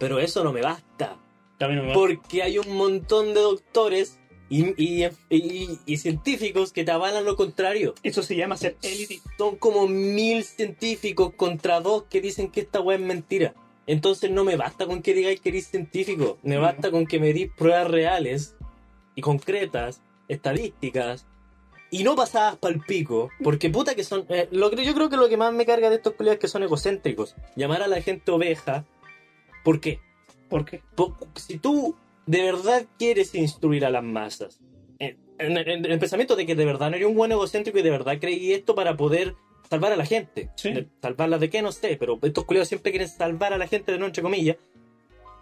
pero 0.00 0.18
eso 0.18 0.42
no 0.42 0.52
me 0.52 0.62
basta. 0.62 1.16
No 1.60 1.68
me. 1.68 1.94
Porque 1.94 2.42
hay 2.42 2.58
un 2.58 2.76
montón 2.76 3.34
de 3.34 3.40
doctores 3.40 4.18
y, 4.50 4.74
y- 4.82 5.04
y- 5.30 5.78
y 5.86 5.96
científicos 5.96 6.72
que 6.72 6.84
te 6.84 6.90
avalan 6.90 7.24
lo 7.24 7.36
contrario. 7.36 7.94
Eso 8.02 8.22
se 8.22 8.36
llama 8.36 8.56
ser 8.56 8.76
elitista. 8.82 9.30
Son 9.38 9.56
como 9.56 9.86
mil 9.88 10.44
científicos 10.44 11.32
contra 11.36 11.80
dos 11.80 12.04
que 12.10 12.20
dicen 12.20 12.50
que 12.50 12.60
esta 12.60 12.80
weá 12.80 12.96
es 12.98 13.02
mentira. 13.02 13.54
Entonces 13.86 14.30
no 14.30 14.44
me 14.44 14.56
basta 14.56 14.86
con 14.86 15.02
que 15.02 15.12
digáis 15.14 15.40
que 15.40 15.50
eres 15.50 15.68
científico. 15.68 16.38
Me 16.42 16.54
No. 16.56 16.62
basta 16.62 16.90
con 16.90 17.06
que 17.06 17.18
me 17.20 17.32
dis 17.32 17.50
pruebas 17.56 17.90
reales 17.90 18.54
y 19.14 19.20
concretas, 19.20 20.00
estadísticas, 20.28 21.26
y 21.90 22.02
no 22.02 22.16
pasadas 22.16 22.56
pa'l 22.56 22.80
pico. 22.86 23.30
Porque 23.42 23.70
puta 23.70 23.94
que 23.94 24.04
son... 24.04 24.26
eh, 24.28 24.48
lo 24.50 24.70
que, 24.70 24.84
yo 24.84 24.94
creo 24.94 25.08
que 25.08 25.16
lo 25.16 25.28
que 25.28 25.36
más 25.36 25.52
me 25.52 25.64
carga 25.66 25.90
de 25.90 25.96
estos 25.96 26.14
colegas 26.14 26.36
es 26.36 26.40
que 26.40 26.48
son 26.48 26.62
egocéntricos. 26.62 27.34
Llamar 27.56 27.82
a 27.82 27.88
la 27.88 28.00
gente 28.02 28.30
oveja. 28.32 28.84
¿Por 29.62 29.80
qué? 29.80 30.00
¿Por 30.48 30.64
qué? 30.64 30.82
Po- 30.94 31.16
si 31.36 31.58
tú 31.58 31.94
de 32.26 32.42
verdad 32.42 32.86
quieres 32.98 33.34
instruir 33.34 33.84
a 33.84 33.90
las 33.90 34.02
masas, 34.02 34.60
en, 34.98 35.18
en- 35.38 35.56
en 35.58 35.84
el 35.84 35.98
pensamiento 35.98 36.36
de 36.36 36.46
que 36.46 36.54
de 36.54 36.64
verdad 36.64 36.90
no 36.90 36.96
eres 36.96 37.08
un 37.08 37.14
buen 37.16 37.32
egocéntrico 37.32 37.78
y 37.78 37.82
de 37.82 37.90
verdad 37.90 38.18
creí 38.20 38.52
esto 38.52 38.74
para 38.74 38.96
poder 38.96 39.34
salvar 39.68 39.92
a 39.92 39.96
la 39.96 40.06
gente, 40.06 40.50
Sí. 40.56 40.72
De- 40.72 40.88
salvarla 41.02 41.38
de 41.38 41.50
qué 41.50 41.62
no 41.62 41.72
sé, 41.72 41.96
pero 41.98 42.18
estos 42.22 42.44
culiados 42.44 42.68
siempre 42.68 42.92
quieren 42.92 43.08
salvar 43.08 43.52
a 43.52 43.58
la 43.58 43.66
gente 43.66 43.92
de 43.92 43.98
no 43.98 44.06
entre 44.06 44.22
comillas, 44.22 44.56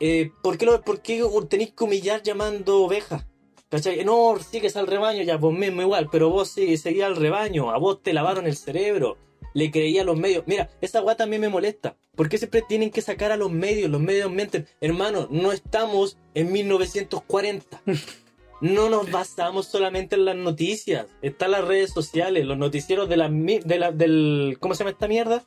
eh, 0.00 0.30
¿por, 0.42 0.58
qué 0.58 0.66
lo, 0.66 0.80
¿por 0.82 1.00
qué 1.02 1.22
tenéis 1.48 1.72
que 1.72 1.84
humillar 1.84 2.22
llamando 2.22 2.82
ovejas? 2.82 3.26
¿Cachai? 3.68 4.04
No, 4.04 4.36
sigues 4.38 4.76
al 4.76 4.86
rebaño, 4.86 5.22
ya 5.22 5.36
vos 5.38 5.54
mismo 5.54 5.80
igual, 5.80 6.08
pero 6.12 6.28
vos 6.28 6.48
sí, 6.50 6.76
seguías 6.76 7.06
al 7.06 7.16
rebaño, 7.16 7.70
a 7.70 7.78
vos 7.78 8.02
te 8.02 8.12
lavaron 8.12 8.46
el 8.46 8.56
cerebro, 8.56 9.16
le 9.54 9.70
creía 9.70 10.02
a 10.02 10.04
los 10.04 10.18
medios. 10.18 10.44
Mira, 10.46 10.70
esa 10.80 11.02
weá 11.02 11.16
también 11.16 11.40
me 11.42 11.48
molesta. 11.48 11.96
¿Por 12.16 12.28
qué 12.28 12.38
siempre 12.38 12.62
tienen 12.68 12.90
que 12.90 13.00
sacar 13.02 13.32
a 13.32 13.36
los 13.36 13.50
medios? 13.50 13.90
Los 13.90 14.00
medios 14.00 14.30
mienten. 14.30 14.66
Hermano, 14.80 15.28
no 15.30 15.52
estamos 15.52 16.18
en 16.34 16.52
1940. 16.52 17.82
No 18.60 18.88
nos 18.88 19.10
basamos 19.10 19.66
solamente 19.66 20.14
en 20.14 20.24
las 20.24 20.36
noticias. 20.36 21.08
Están 21.20 21.50
las 21.50 21.64
redes 21.66 21.90
sociales, 21.90 22.46
los 22.46 22.56
noticieros 22.56 23.08
de 23.08 23.16
la, 23.16 23.28
de 23.28 23.76
la- 23.76 23.90
del... 23.90 24.56
¿Cómo 24.60 24.76
se 24.76 24.78
llama 24.84 24.92
esta 24.92 25.08
mierda? 25.08 25.44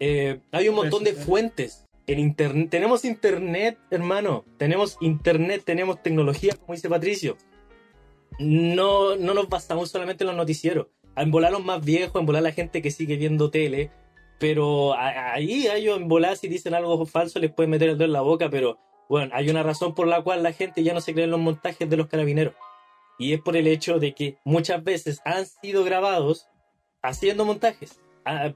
Eh, 0.00 0.38
hay 0.50 0.68
un 0.68 0.74
montón 0.74 1.02
de 1.02 1.14
fuentes. 1.14 1.86
En 2.06 2.18
internet, 2.18 2.68
tenemos 2.68 3.06
internet, 3.06 3.78
hermano. 3.90 4.44
Tenemos 4.58 4.98
internet, 5.00 5.62
tenemos 5.64 6.02
tecnología, 6.02 6.54
como 6.56 6.74
dice 6.74 6.90
Patricio. 6.90 7.38
No, 8.38 9.16
no 9.16 9.32
nos 9.32 9.48
basamos 9.48 9.90
solamente 9.90 10.24
en 10.24 10.28
los 10.28 10.36
noticieros. 10.36 10.88
En 11.16 11.30
volar 11.30 11.52
los 11.52 11.64
más 11.64 11.84
viejos, 11.84 12.20
en 12.20 12.26
volar 12.26 12.42
la 12.42 12.52
gente 12.52 12.82
que 12.82 12.90
sigue 12.90 13.16
viendo 13.16 13.50
tele. 13.50 13.90
Pero 14.38 14.94
ahí 14.98 15.68
a 15.68 15.76
ellos 15.76 15.98
en 15.98 16.08
volar 16.08 16.36
si 16.36 16.48
dicen 16.48 16.74
algo 16.74 17.06
falso 17.06 17.38
les 17.38 17.52
pueden 17.52 17.70
meter 17.70 17.90
el 17.90 17.96
dedo 17.96 18.06
en 18.06 18.12
la 18.12 18.22
boca, 18.22 18.50
pero 18.50 18.76
bueno, 19.08 19.30
hay 19.34 19.48
una 19.48 19.62
razón 19.62 19.94
por 19.94 20.08
la 20.08 20.22
cual 20.22 20.42
la 20.42 20.52
gente 20.52 20.82
ya 20.82 20.94
no 20.94 21.00
se 21.00 21.12
cree 21.12 21.26
en 21.26 21.30
los 21.30 21.38
montajes 21.38 21.88
de 21.88 21.96
los 21.96 22.08
carabineros. 22.08 22.54
Y 23.18 23.34
es 23.34 23.40
por 23.40 23.56
el 23.56 23.68
hecho 23.68 24.00
de 24.00 24.14
que 24.14 24.38
muchas 24.44 24.82
veces 24.82 25.20
han 25.24 25.46
sido 25.46 25.84
grabados 25.84 26.48
haciendo 27.02 27.44
montajes, 27.44 28.00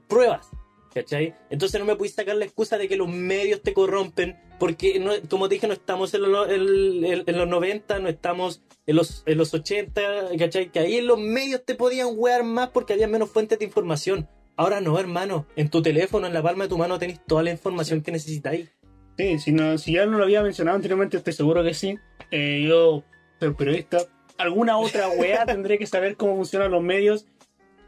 pruebas, 0.09 0.49
¿cachai? 0.93 1.35
Entonces 1.49 1.79
no 1.79 1.85
me 1.85 1.95
puedes 1.95 2.15
sacar 2.15 2.35
la 2.35 2.45
excusa 2.45 2.77
de 2.77 2.89
que 2.89 2.97
los 2.97 3.07
medios 3.07 3.61
te 3.61 3.73
corrompen, 3.73 4.37
porque 4.59 5.21
como 5.29 5.47
dije, 5.47 5.67
no 5.67 5.73
estamos 5.73 6.13
en 6.13 6.23
los 6.23 7.47
90, 7.47 7.99
no 7.99 8.09
estamos 8.09 8.61
en 8.87 8.95
los, 8.95 9.23
en 9.25 9.37
los 9.37 9.53
80, 9.53 10.01
¿cachai? 10.39 10.71
Que 10.71 10.79
ahí 10.79 10.95
en 10.95 11.07
los 11.07 11.19
medios 11.19 11.63
te 11.65 11.75
podían 11.75 12.07
wear 12.15 12.43
más 12.43 12.69
porque 12.69 12.93
había 12.93 13.07
menos 13.07 13.29
fuentes 13.29 13.59
de 13.59 13.65
información. 13.65 14.27
Ahora 14.55 14.81
no, 14.81 14.97
hermano. 14.97 15.45
En 15.55 15.69
tu 15.69 15.81
teléfono, 15.81 16.25
en 16.25 16.33
la 16.33 16.41
palma 16.41 16.63
de 16.63 16.69
tu 16.69 16.77
mano, 16.77 16.97
tenéis 16.97 17.19
toda 17.27 17.43
la 17.43 17.51
información 17.51 18.01
que 18.01 18.11
necesitáis. 18.11 18.71
Sí, 19.17 19.39
si, 19.39 19.51
no, 19.51 19.77
si 19.77 19.93
ya 19.93 20.05
no 20.05 20.17
lo 20.17 20.23
había 20.23 20.41
mencionado 20.41 20.75
anteriormente, 20.75 21.17
estoy 21.17 21.33
seguro 21.33 21.63
que 21.63 21.73
sí. 21.73 21.97
Eh, 22.31 22.65
yo 22.67 23.03
soy 23.39 23.53
periodista. 23.53 23.99
Alguna 24.37 24.77
otra 24.77 25.09
weá 25.09 25.45
tendré 25.45 25.77
que 25.77 25.85
saber 25.85 26.15
cómo 26.15 26.35
funcionan 26.37 26.71
los 26.71 26.81
medios. 26.81 27.27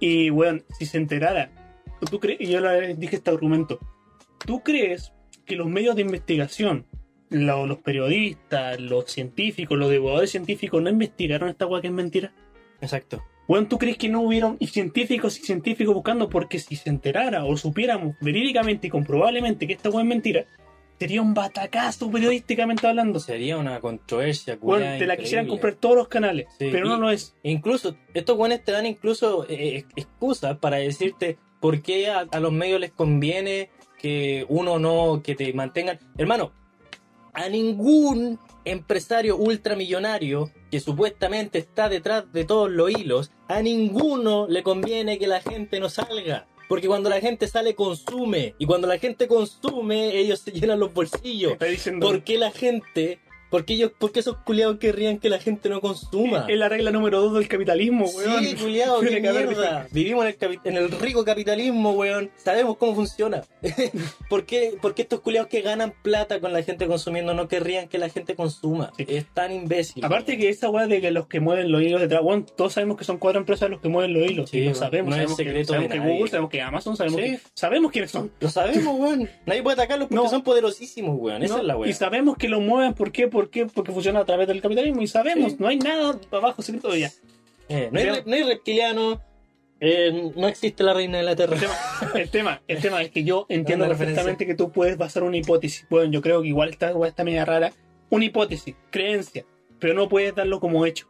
Y, 0.01 0.31
weón, 0.31 0.65
si 0.77 0.85
se 0.85 0.97
enterara, 0.97 1.51
tú 2.11 2.19
crees, 2.19 2.41
y 2.41 2.47
yo 2.47 2.59
le 2.59 2.95
dije 2.95 3.17
este 3.17 3.31
argumento, 3.31 3.79
¿tú 4.45 4.63
crees 4.63 5.13
que 5.45 5.55
los 5.55 5.67
medios 5.67 5.95
de 5.95 6.01
investigación, 6.01 6.85
lo- 7.29 7.65
los 7.67 7.77
periodistas, 7.79 8.79
los 8.79 9.05
científicos, 9.11 9.77
los 9.77 9.89
divulgadores 9.91 10.31
científicos, 10.31 10.81
no 10.81 10.89
investigaron 10.89 11.49
esta 11.49 11.65
weá 11.67 11.81
que 11.81 11.87
es 11.87 11.93
mentira? 11.93 12.33
Exacto. 12.81 13.23
Weón, 13.47 13.67
¿tú 13.67 13.77
crees 13.79 13.97
que 13.97 14.09
no 14.09 14.21
hubieron 14.21 14.57
científicos 14.59 15.39
y 15.39 15.43
científicos 15.43 15.93
buscando? 15.93 16.29
Porque 16.29 16.59
si 16.59 16.75
se 16.75 16.89
enterara 16.89 17.45
o 17.45 17.57
supiéramos 17.57 18.15
verídicamente 18.21 18.87
y 18.87 18.89
comprobablemente 18.91 19.65
que 19.67 19.73
esta 19.73 19.89
weá 19.89 20.01
es 20.03 20.07
mentira, 20.07 20.45
sería 20.99 21.21
un 21.21 21.33
batacazo 21.33 22.11
periodísticamente 22.11 22.85
hablando. 22.85 23.19
Sería 23.19 23.57
una 23.57 23.79
controversia, 23.79 24.57
culiá, 24.59 24.97
te 24.99 25.07
la 25.07 25.17
quisieran 25.17 25.47
comprar 25.47 25.73
todos 25.75 25.95
los 25.95 26.07
canales, 26.09 26.45
Sí, 26.59 26.69
pero 26.71 26.87
no 26.89 26.97
lo 26.97 27.09
es. 27.09 27.35
Incluso, 27.41 27.95
estos 28.13 28.37
guanes 28.37 28.63
te 28.63 28.71
dan 28.71 28.85
incluso 28.85 29.45
eh, 29.49 29.85
excusas 29.95 30.57
para 30.59 30.77
decirte 30.77 31.37
por 31.59 31.81
qué 31.81 32.09
a, 32.09 32.19
a 32.31 32.39
los 32.39 32.51
medios 32.51 32.79
les 32.79 32.91
conviene 32.91 33.69
que 33.97 34.45
uno 34.47 34.77
no, 34.77 35.21
que 35.23 35.35
te 35.35 35.51
mantengan. 35.53 35.99
Hermano, 36.17 36.51
a 37.33 37.49
ningún 37.49 38.39
empresario 38.65 39.37
ultramillonario 39.37 40.51
que 40.71 40.79
supuestamente 40.79 41.57
está 41.59 41.89
detrás 41.89 42.31
de 42.31 42.45
todos 42.45 42.69
los 42.69 42.91
hilos, 42.91 43.31
a 43.47 43.61
ninguno 43.61 44.47
le 44.47 44.63
conviene 44.63 45.17
que 45.17 45.27
la 45.27 45.41
gente 45.41 45.79
no 45.79 45.89
salga. 45.89 46.47
Porque 46.67 46.87
cuando 46.87 47.09
la 47.09 47.19
gente 47.19 47.47
sale, 47.47 47.73
consume. 47.73 48.53
Y 48.59 48.67
cuando 48.67 48.87
la 48.87 48.99
gente 48.99 49.27
consume, 49.27 50.15
ellos 50.15 50.41
se 50.41 50.51
llenan 50.51 50.79
los 50.79 50.93
bolsillos. 50.93 51.57
Diciendo, 51.57 52.05
¿Por 52.05 52.23
qué 52.23 52.37
la 52.37 52.51
gente? 52.51 53.19
¿Por 53.49 53.65
qué, 53.65 53.73
ellos, 53.73 53.91
por 53.97 54.11
qué 54.11 54.19
esos 54.19 54.37
culiados 54.37 54.77
querrían 54.77 55.17
que 55.17 55.27
la 55.29 55.39
gente 55.39 55.69
no 55.69 55.81
consuma? 55.81 56.45
es 56.47 56.57
la 56.57 56.69
regla 56.69 56.91
número 56.91 57.19
dos 57.21 57.33
del 57.33 57.47
capitalismo, 57.47 58.05
weón. 58.05 58.43
Sí, 58.45 58.55
culiado, 58.55 58.99
qué 59.01 59.19
mierda. 59.19 59.87
Vivimos 59.91 60.25
en 60.25 60.35
el, 60.39 60.59
en 60.63 60.77
el 60.77 60.91
rico 60.91 61.25
capitalismo, 61.25 61.91
weón. 61.93 62.29
Sabemos 62.37 62.77
cómo 62.77 62.95
funciona. 62.95 63.41
¿Por, 64.29 64.45
qué, 64.45 64.73
por 64.81 64.93
qué 64.93 65.01
estos 65.03 65.21
culiados 65.21 65.49
que 65.49 65.61
ganan 65.61 65.93
plata 66.03 66.39
con 66.39 66.53
la 66.53 66.61
gente 66.63 66.87
consumiendo 66.87 67.33
no 67.33 67.47
querrían 67.47 67.87
que 67.87 67.97
la 67.97 68.09
gente 68.09 68.35
consuma? 68.35 68.91
Sí. 68.97 69.05
Es 69.07 69.25
tan 69.33 69.51
imbécil. 69.51 70.03
Aparte 70.05 70.37
que 70.37 70.49
esa 70.49 70.69
weá 70.69 70.87
de 70.87 71.01
que 71.01 71.11
los 71.11 71.27
que 71.27 71.39
mueven 71.39 71.71
los 71.71 71.81
hilos 71.81 72.01
detrás, 72.01 72.21
weón, 72.23 72.45
todos 72.55 72.73
sabemos 72.73 72.97
que 72.97 73.03
son 73.03 73.17
cuatro 73.17 73.39
empresas 73.39 73.69
los 73.69 73.79
que 73.81 73.89
mueven 73.89 74.13
los 74.13 74.29
hilos. 74.29 74.49
Sí, 74.49 74.59
y 74.59 74.65
lo 74.69 74.75
sabemos, 74.75 75.09
no 75.09 75.15
es 75.15 75.21
sabemos, 75.21 75.37
que, 75.37 75.43
secreto 75.43 75.73
sabemos 75.73 75.89
de 75.91 75.99
que. 76.01 76.07
Google, 76.07 76.29
sabemos 76.29 76.49
que 76.51 76.61
Amazon, 76.61 76.95
sabemos, 76.97 77.19
Sí. 77.21 77.27
que, 77.31 77.39
sabemos 77.53 77.91
quiénes 77.91 78.11
son. 78.11 78.31
Lo 78.39 78.49
sabemos, 78.49 78.99
weón. 78.99 79.29
Nadie 79.45 79.63
puede 79.63 79.73
atacarlos 79.73 80.07
porque 80.07 80.23
No. 80.23 80.29
son 80.29 80.43
poderosísimos, 80.43 81.15
weón. 81.19 81.43
Esa 81.43 81.55
¿no? 81.55 81.59
es 81.61 81.65
la 81.67 81.73
Y 81.73 81.77
weón. 81.77 81.93
sabemos 81.93 82.37
que 82.37 82.47
lo 82.49 82.61
mueven, 82.61 82.93
¿por 82.93 83.11
qué? 83.11 83.27
¿Por 83.39 83.49
qué? 83.49 83.65
Porque 83.67 83.91
funciona 83.93 84.19
a 84.19 84.25
través 84.25 84.47
del 84.49 84.61
capitalismo 84.61 85.01
y 85.01 85.07
sabemos, 85.07 85.51
Sí. 85.53 85.57
no 85.61 85.67
hay 85.69 85.77
nada 85.77 86.19
abajo 86.31 86.61
secreto 86.61 86.89
de 86.91 86.97
ella. 86.97 87.11
Eh, 87.69 87.89
no, 87.91 87.99
hay, 87.99 88.05
re- 88.09 88.23
no 88.25 88.33
hay 88.35 88.43
reptiliano. 88.43 89.21
eh, 89.79 90.31
no 90.35 90.49
existe 90.49 90.83
la 90.83 90.93
reina 90.93 91.19
de 91.19 91.23
la 91.23 91.31
El 91.31 91.37
tierra. 91.37 91.55
tema, 91.57 91.73
el 92.15 92.29
tema, 92.29 92.61
el 92.67 92.81
tema 92.81 93.01
es 93.01 93.11
que 93.11 93.23
yo 93.23 93.45
entiendo 93.49 93.87
perfectamente 93.87 94.45
que 94.45 94.53
tú 94.55 94.71
puedes 94.73 94.97
basar 94.97 95.23
una 95.23 95.37
hipótesis. 95.37 95.87
Bueno, 95.89 96.11
yo 96.11 96.21
creo 96.21 96.41
que 96.41 96.49
igual 96.49 96.67
esta 96.69 96.91
está 97.07 97.23
media 97.23 97.45
rara. 97.45 97.71
Una 98.09 98.25
hipótesis, 98.25 98.75
creencia, 98.89 99.45
pero 99.79 99.93
no 99.93 100.09
puedes 100.09 100.35
darlo 100.35 100.59
como 100.59 100.85
hecho. 100.85 101.07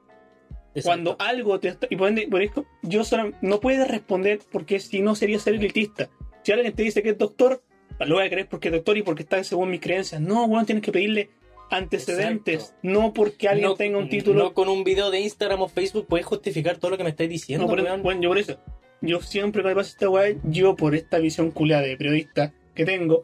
Cuando 0.84 1.16
algo 1.20 1.60
te 1.60 1.70
está. 1.70 1.88
Y 1.90 1.96
por 1.96 2.42
esto, 2.44 2.66
yo 2.84 3.04
solo, 3.04 3.32
no 3.42 3.60
puedes 3.60 3.88
responder 3.88 4.40
porque 4.52 4.80
si 4.80 5.02
no 5.02 5.16
sería 5.16 5.40
ser 5.40 5.56
elitista. 5.56 6.10
Si 6.44 6.52
alguien 6.52 6.74
te 6.74 6.84
dice 6.84 7.02
que 7.02 7.10
es 7.10 7.18
doctor, 7.18 7.64
lo 8.00 8.16
voy 8.16 8.26
a 8.26 8.30
creer 8.30 8.48
porque 8.48 8.68
es 8.68 8.74
doctor 8.76 8.98
y 8.98 9.02
porque 9.02 9.24
está 9.24 9.44
según 9.44 9.72
mis 9.72 9.82
creencias. 9.82 10.22
No, 10.22 10.46
weón, 10.46 10.66
tienes 10.68 10.84
que 10.84 10.92
pedirle 10.92 11.32
antecedentes, 11.72 12.56
Exacto. 12.56 12.80
no 12.84 13.14
porque 13.14 13.48
alguien 13.48 13.70
no, 13.70 13.76
tenga 13.76 13.98
un 13.98 14.10
título. 14.10 14.44
No 14.44 14.54
con 14.54 14.70
un 14.70 14.84
video 14.84 15.12
de 15.12 15.20
Instagram 15.22 15.62
o 15.62 15.68
Facebook 15.68 16.08
puedes 16.08 16.26
justificar 16.26 16.78
todo 16.78 16.92
lo 16.92 16.98
que 16.98 17.04
me 17.04 17.10
estáis 17.10 17.30
diciendo, 17.30 17.66
No, 17.66 17.70
por, 17.70 18.02
bueno, 18.02 18.22
yo 18.22 18.30
por 18.30 18.38
eso, 18.38 18.60
yo 19.02 19.22
siempre 19.22 19.62
que 19.62 19.70
me 19.70 19.76
pasa 19.76 19.90
esta 19.90 20.10
weá, 20.10 20.36
yo 20.44 20.76
por 20.76 20.96
esta 20.96 21.20
visión 21.20 21.52
culiada 21.52 21.84
de 21.84 21.98
periodista 21.98 22.54
que 22.76 22.86
tengo, 22.86 23.24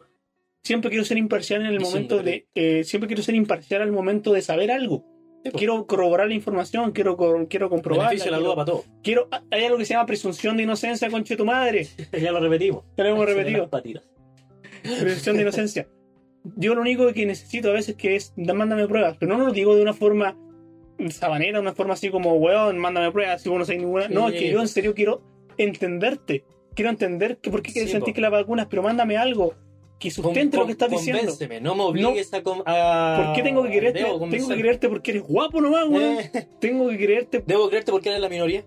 siempre 0.62 0.90
quiero 0.90 1.04
ser 1.04 1.18
imparcial 1.18 1.62
en 1.62 1.68
el 1.68 1.80
momento 1.80 2.22
de 2.22 2.46
eh, 2.54 2.84
siempre 2.84 3.06
quiero 3.06 3.22
ser 3.22 3.34
imparcial 3.34 3.82
al 3.82 3.92
momento 3.92 4.32
de 4.32 4.42
saber 4.42 4.70
algo. 4.70 5.04
Sí, 5.44 5.50
po. 5.50 5.58
Quiero 5.58 5.86
corroborar 5.86 6.26
la 6.26 6.34
información, 6.34 6.90
quiero, 6.90 7.16
quiero 7.48 7.68
comprobar. 7.70 8.08
Beneficio 8.08 8.32
la 8.32 8.38
duda 8.38 8.54
para 8.56 8.66
todo. 8.66 8.84
Quiero, 9.02 9.28
hay 9.50 9.64
algo 9.64 9.78
que 9.78 9.84
se 9.84 9.94
llama 9.94 10.06
presunción 10.06 10.56
de 10.56 10.64
inocencia, 10.64 11.08
conche 11.08 11.36
tu 11.36 11.44
madre. 11.44 11.86
ya 12.20 12.32
lo 12.32 12.40
repetimos. 12.40 12.84
Ya 12.96 13.04
lo 13.04 13.10
hemos 13.10 13.26
repetido. 13.26 13.70
presunción 14.82 15.36
de 15.36 15.42
inocencia. 15.42 15.88
Yo 16.56 16.74
lo 16.74 16.80
único 16.82 17.12
que 17.12 17.26
necesito 17.26 17.70
a 17.70 17.72
veces 17.72 17.96
que 17.96 18.14
es, 18.16 18.32
da- 18.36 18.54
mándame 18.54 18.86
pruebas, 18.86 19.16
pero 19.18 19.36
no 19.36 19.44
lo 19.44 19.52
digo 19.52 19.74
de 19.74 19.82
una 19.82 19.94
forma 19.94 20.36
sabanera, 21.10 21.60
una 21.60 21.74
forma 21.74 21.94
así 21.94 22.08
como, 22.10 22.34
weón, 22.36 22.78
mándame 22.78 23.10
pruebas, 23.12 23.42
si 23.42 23.48
vos 23.48 23.58
no 23.58 23.64
sabés 23.64 23.80
ninguna. 23.82 24.08
No, 24.08 24.28
es 24.28 24.34
que 24.40 24.50
yo 24.50 24.60
en 24.60 24.68
serio 24.68 24.94
quiero 24.94 25.22
entenderte. 25.58 26.44
Quiero 26.74 26.90
entender 26.90 27.38
que 27.38 27.50
por 27.50 27.62
qué 27.62 27.72
quieres 27.72 27.90
Sí, 27.90 27.96
sentir 27.96 28.12
po. 28.12 28.16
que 28.16 28.20
las 28.20 28.30
vacunas, 28.30 28.66
pero 28.68 28.82
mándame 28.82 29.16
algo 29.16 29.54
que 29.98 30.10
sustente 30.10 30.50
Con- 30.58 30.60
lo 30.60 30.66
que 30.66 30.72
estás 30.72 30.90
diciendo. 30.90 31.20
Convénceme, 31.22 31.60
no 31.60 31.74
me 31.74 31.82
obligues 31.84 32.32
a, 32.34 32.42
com- 32.42 32.62
a- 32.66 33.22
¿Por 33.24 33.34
qué 33.34 33.42
tengo 33.42 33.62
que 33.62 33.70
creerte? 33.70 33.98
Debo 34.04 34.28
Tengo 34.28 34.48
que 34.48 34.56
creerte 34.56 34.88
porque 34.90 35.10
eres 35.12 35.22
guapo 35.22 35.60
nomás, 35.60 35.88
weón. 35.88 36.18
Eh, 36.20 36.30
Tengo 36.60 36.88
que 36.90 36.98
creerte, 36.98 37.42
Debo 37.46 37.68
creerte 37.68 37.92
porque 37.92 38.10
eres 38.10 38.20
la 38.20 38.28
minoría. 38.28 38.64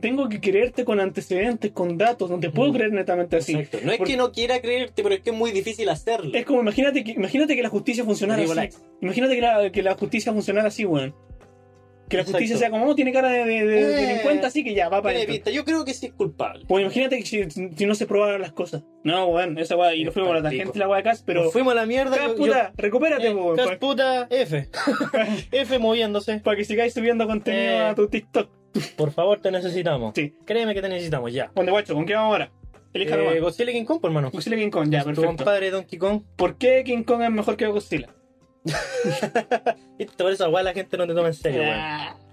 Tengo 0.00 0.28
que 0.28 0.40
creerte 0.40 0.84
con 0.84 1.00
antecedentes, 1.00 1.70
con 1.72 1.98
datos. 1.98 2.30
No 2.30 2.38
te 2.40 2.50
puedo 2.50 2.72
creer 2.72 2.92
netamente 2.92 3.36
así. 3.36 3.54
Exacto. 3.54 3.78
No 3.84 3.92
es 3.92 3.98
Porque- 3.98 4.12
que 4.12 4.16
no 4.16 4.32
quiera 4.32 4.60
creerte, 4.60 5.02
pero 5.02 5.14
es 5.14 5.20
que 5.20 5.30
es 5.30 5.36
muy 5.36 5.50
difícil 5.50 5.88
hacerlo. 5.88 6.30
Es 6.34 6.44
como, 6.46 6.60
imagínate 6.60 7.02
que, 7.04 7.12
imagínate 7.12 7.56
que 7.56 7.62
la 7.62 7.68
justicia 7.68 8.04
funcionara 8.04 8.42
así. 8.42 8.76
Imagínate 9.00 9.34
que 9.34 9.40
la, 9.40 9.70
que 9.70 9.82
la 9.82 9.94
justicia 9.94 10.32
funcionara 10.32 10.68
así, 10.68 10.84
weón. 10.84 11.14
Que 12.08 12.18
la 12.18 12.22
Exacto. 12.22 12.38
justicia 12.38 12.58
sea 12.58 12.70
como, 12.70 12.86
oh, 12.86 12.94
tiene 12.94 13.14
cara 13.14 13.30
de, 13.30 13.44
de- 13.46 13.64
de 13.66 13.80
Eh, 13.80 14.06
delincuente, 14.06 14.46
así 14.46 14.62
que 14.62 14.74
ya, 14.74 14.90
va 14.90 15.00
para 15.00 15.18
pinta. 15.24 15.50
Yo 15.50 15.64
creo 15.64 15.86
que 15.86 15.94
sí 15.94 16.04
es 16.06 16.12
culpable. 16.12 16.62
Pues 16.68 16.82
imagínate 16.82 17.18
que 17.18 17.24
si, 17.24 17.50
si 17.50 17.86
no 17.86 17.94
se 17.94 18.06
probaran 18.06 18.42
las 18.42 18.52
cosas. 18.52 18.82
No, 19.04 19.28
weón, 19.28 19.58
esa 19.58 19.74
weá, 19.74 19.94
y 19.94 20.04
nos 20.04 20.12
fuimos 20.12 20.32
a 20.32 20.34
la 20.34 20.42
tangente 20.42 20.74
de 20.74 20.78
la 20.80 20.88
weá 20.88 20.98
de 20.98 21.02
Cas, 21.04 21.22
pero. 21.24 21.44
Nos 21.44 21.52
fuimos 21.54 21.72
a 21.72 21.76
la 21.76 21.86
mierda. 21.86 22.14
Cas, 22.14 22.28
yo- 22.28 22.36
puta, 22.36 22.72
recupérate, 22.76 23.24
yo- 23.24 23.36
weón. 23.36 23.58
Eh, 23.58 23.62
Cas 23.64 23.76
puta 23.78 24.26
F. 24.30 24.68
F 25.52 25.78
moviéndose. 25.78 26.40
para 26.40 26.58
que 26.58 26.64
sigáis 26.66 26.92
subiendo 26.92 27.26
contenido 27.26 27.72
Eh. 27.72 27.80
a 27.86 27.94
tu 27.94 28.06
TikTok. 28.06 28.50
Por 28.96 29.12
favor, 29.12 29.40
te 29.40 29.50
necesitamos. 29.50 30.12
Sí. 30.14 30.34
Créeme 30.44 30.74
que 30.74 30.82
te 30.82 30.88
necesitamos 30.88 31.32
ya. 31.32 31.50
Guacho, 31.54 31.94
¿con 31.94 32.06
qué 32.06 32.14
vamos 32.14 32.32
ahora? 32.32 32.50
Elija 32.92 33.16
Eh. 33.16 33.40
Godzilla 33.40 33.70
y 33.70 33.74
King 33.74 33.84
Kong, 33.84 34.00
por 34.00 34.10
hermano. 34.10 34.30
Godzilla 34.30 34.56
King 34.56 34.70
Kong, 34.70 34.88
ya, 34.90 35.00
Tu 35.00 35.06
perfecto. 35.06 35.26
compadre 35.28 35.70
Donkey 35.70 35.98
Kong. 35.98 36.22
¿Por 36.36 36.56
qué 36.58 36.82
King 36.84 37.02
Kong 37.02 37.22
es 37.22 37.30
mejor 37.30 37.56
que 37.56 37.66
Godzilla? 37.66 38.08
Por 40.16 40.30
esa 40.32 40.48
weá 40.48 40.62
la 40.62 40.72
gente 40.72 40.96
no 40.96 41.06
te 41.06 41.14
toma 41.14 41.28
en 41.28 41.34
serio, 41.34 41.62
weón. 41.62 42.24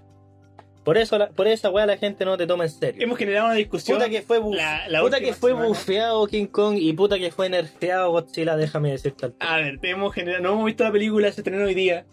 Por 0.84 0.98
eso, 0.98 1.16
la- 1.16 1.28
por 1.30 1.46
esa 1.46 1.70
weá 1.70 1.86
la 1.86 1.96
gente 1.96 2.24
no 2.24 2.36
te 2.36 2.46
toma 2.46 2.64
en 2.64 2.70
serio. 2.70 3.00
Hemos 3.04 3.16
generado 3.18 3.46
una 3.46 3.54
discusión. 3.54 3.98
Puta 3.98 4.10
que 4.10 4.22
fue, 4.22 4.40
buf- 4.40 4.56
la- 4.56 4.88
la 4.88 5.00
puta 5.00 5.20
que 5.20 5.32
fue 5.32 5.50
semana. 5.50 5.68
bufeado 5.68 6.26
King 6.26 6.46
Kong 6.46 6.76
y 6.78 6.92
puta 6.92 7.18
que 7.18 7.30
fue 7.30 7.48
nerfeado 7.48 8.10
Godzilla, 8.10 8.56
déjame 8.56 8.90
decirte. 8.90 9.26
al- 9.26 9.34
A 9.38 9.56
ver, 9.58 9.78
hemos 9.82 10.12
generado, 10.14 10.42
no 10.42 10.52
hemos 10.54 10.64
visto 10.66 10.82
la 10.84 10.90
película, 10.90 11.30
se 11.30 11.40
estrenó 11.42 11.64
hoy 11.66 11.74
día. 11.74 12.04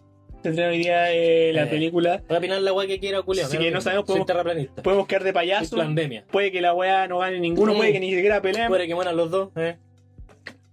Estrenó 0.44 0.70
hoy 0.72 0.78
día 0.78 1.12
eh, 1.12 1.52
la 1.54 1.64
Eh. 1.64 1.68
película. 1.68 2.24
Voy 2.28 2.36
a 2.36 2.40
opinar 2.40 2.62
la 2.62 2.72
weá 2.74 2.88
que 2.88 3.00
quiera, 3.00 3.22
culiao. 3.22 3.48
Sí, 3.50 3.58
me 3.58 3.66
da 3.66 3.70
que 3.70 3.76
no 3.76 3.82
sabemos, 3.82 4.06
podemos-. 4.06 4.68
Podemos 4.84 5.08
quedar 5.08 5.24
de 5.24 5.34
payaso. 5.34 5.76
pandemia. 5.78 6.24
Puede 6.32 6.52
que 6.52 6.62
la 6.62 6.74
weá 6.74 7.08
no 7.08 7.20
gane 7.20 7.40
ninguno, 7.40 7.74
Mm. 7.74 7.78
puede 7.78 7.92
que 7.94 8.00
ni 8.00 8.14
siquiera 8.14 8.42
peleen. 8.42 8.68
Puede 8.70 8.88
que 8.88 8.96
mueran 8.96 9.18
los 9.18 9.30
dos, 9.32 9.50
eh. 9.58 9.76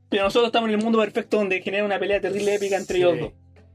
Pero 0.09 0.22
nosotros 0.24 0.48
estamos 0.48 0.68
en 0.70 0.76
el 0.76 0.83
mundo 0.83 1.00
perfecto 1.00 1.37
donde 1.38 1.61
genera 1.62 1.85
una 1.85 1.98
pelea 1.98 2.20
terrible 2.20 2.55
épica 2.55 2.76
entre 2.76 2.98
ellos 2.98 3.14
Sí. 3.14 3.20
dos. 3.20 3.33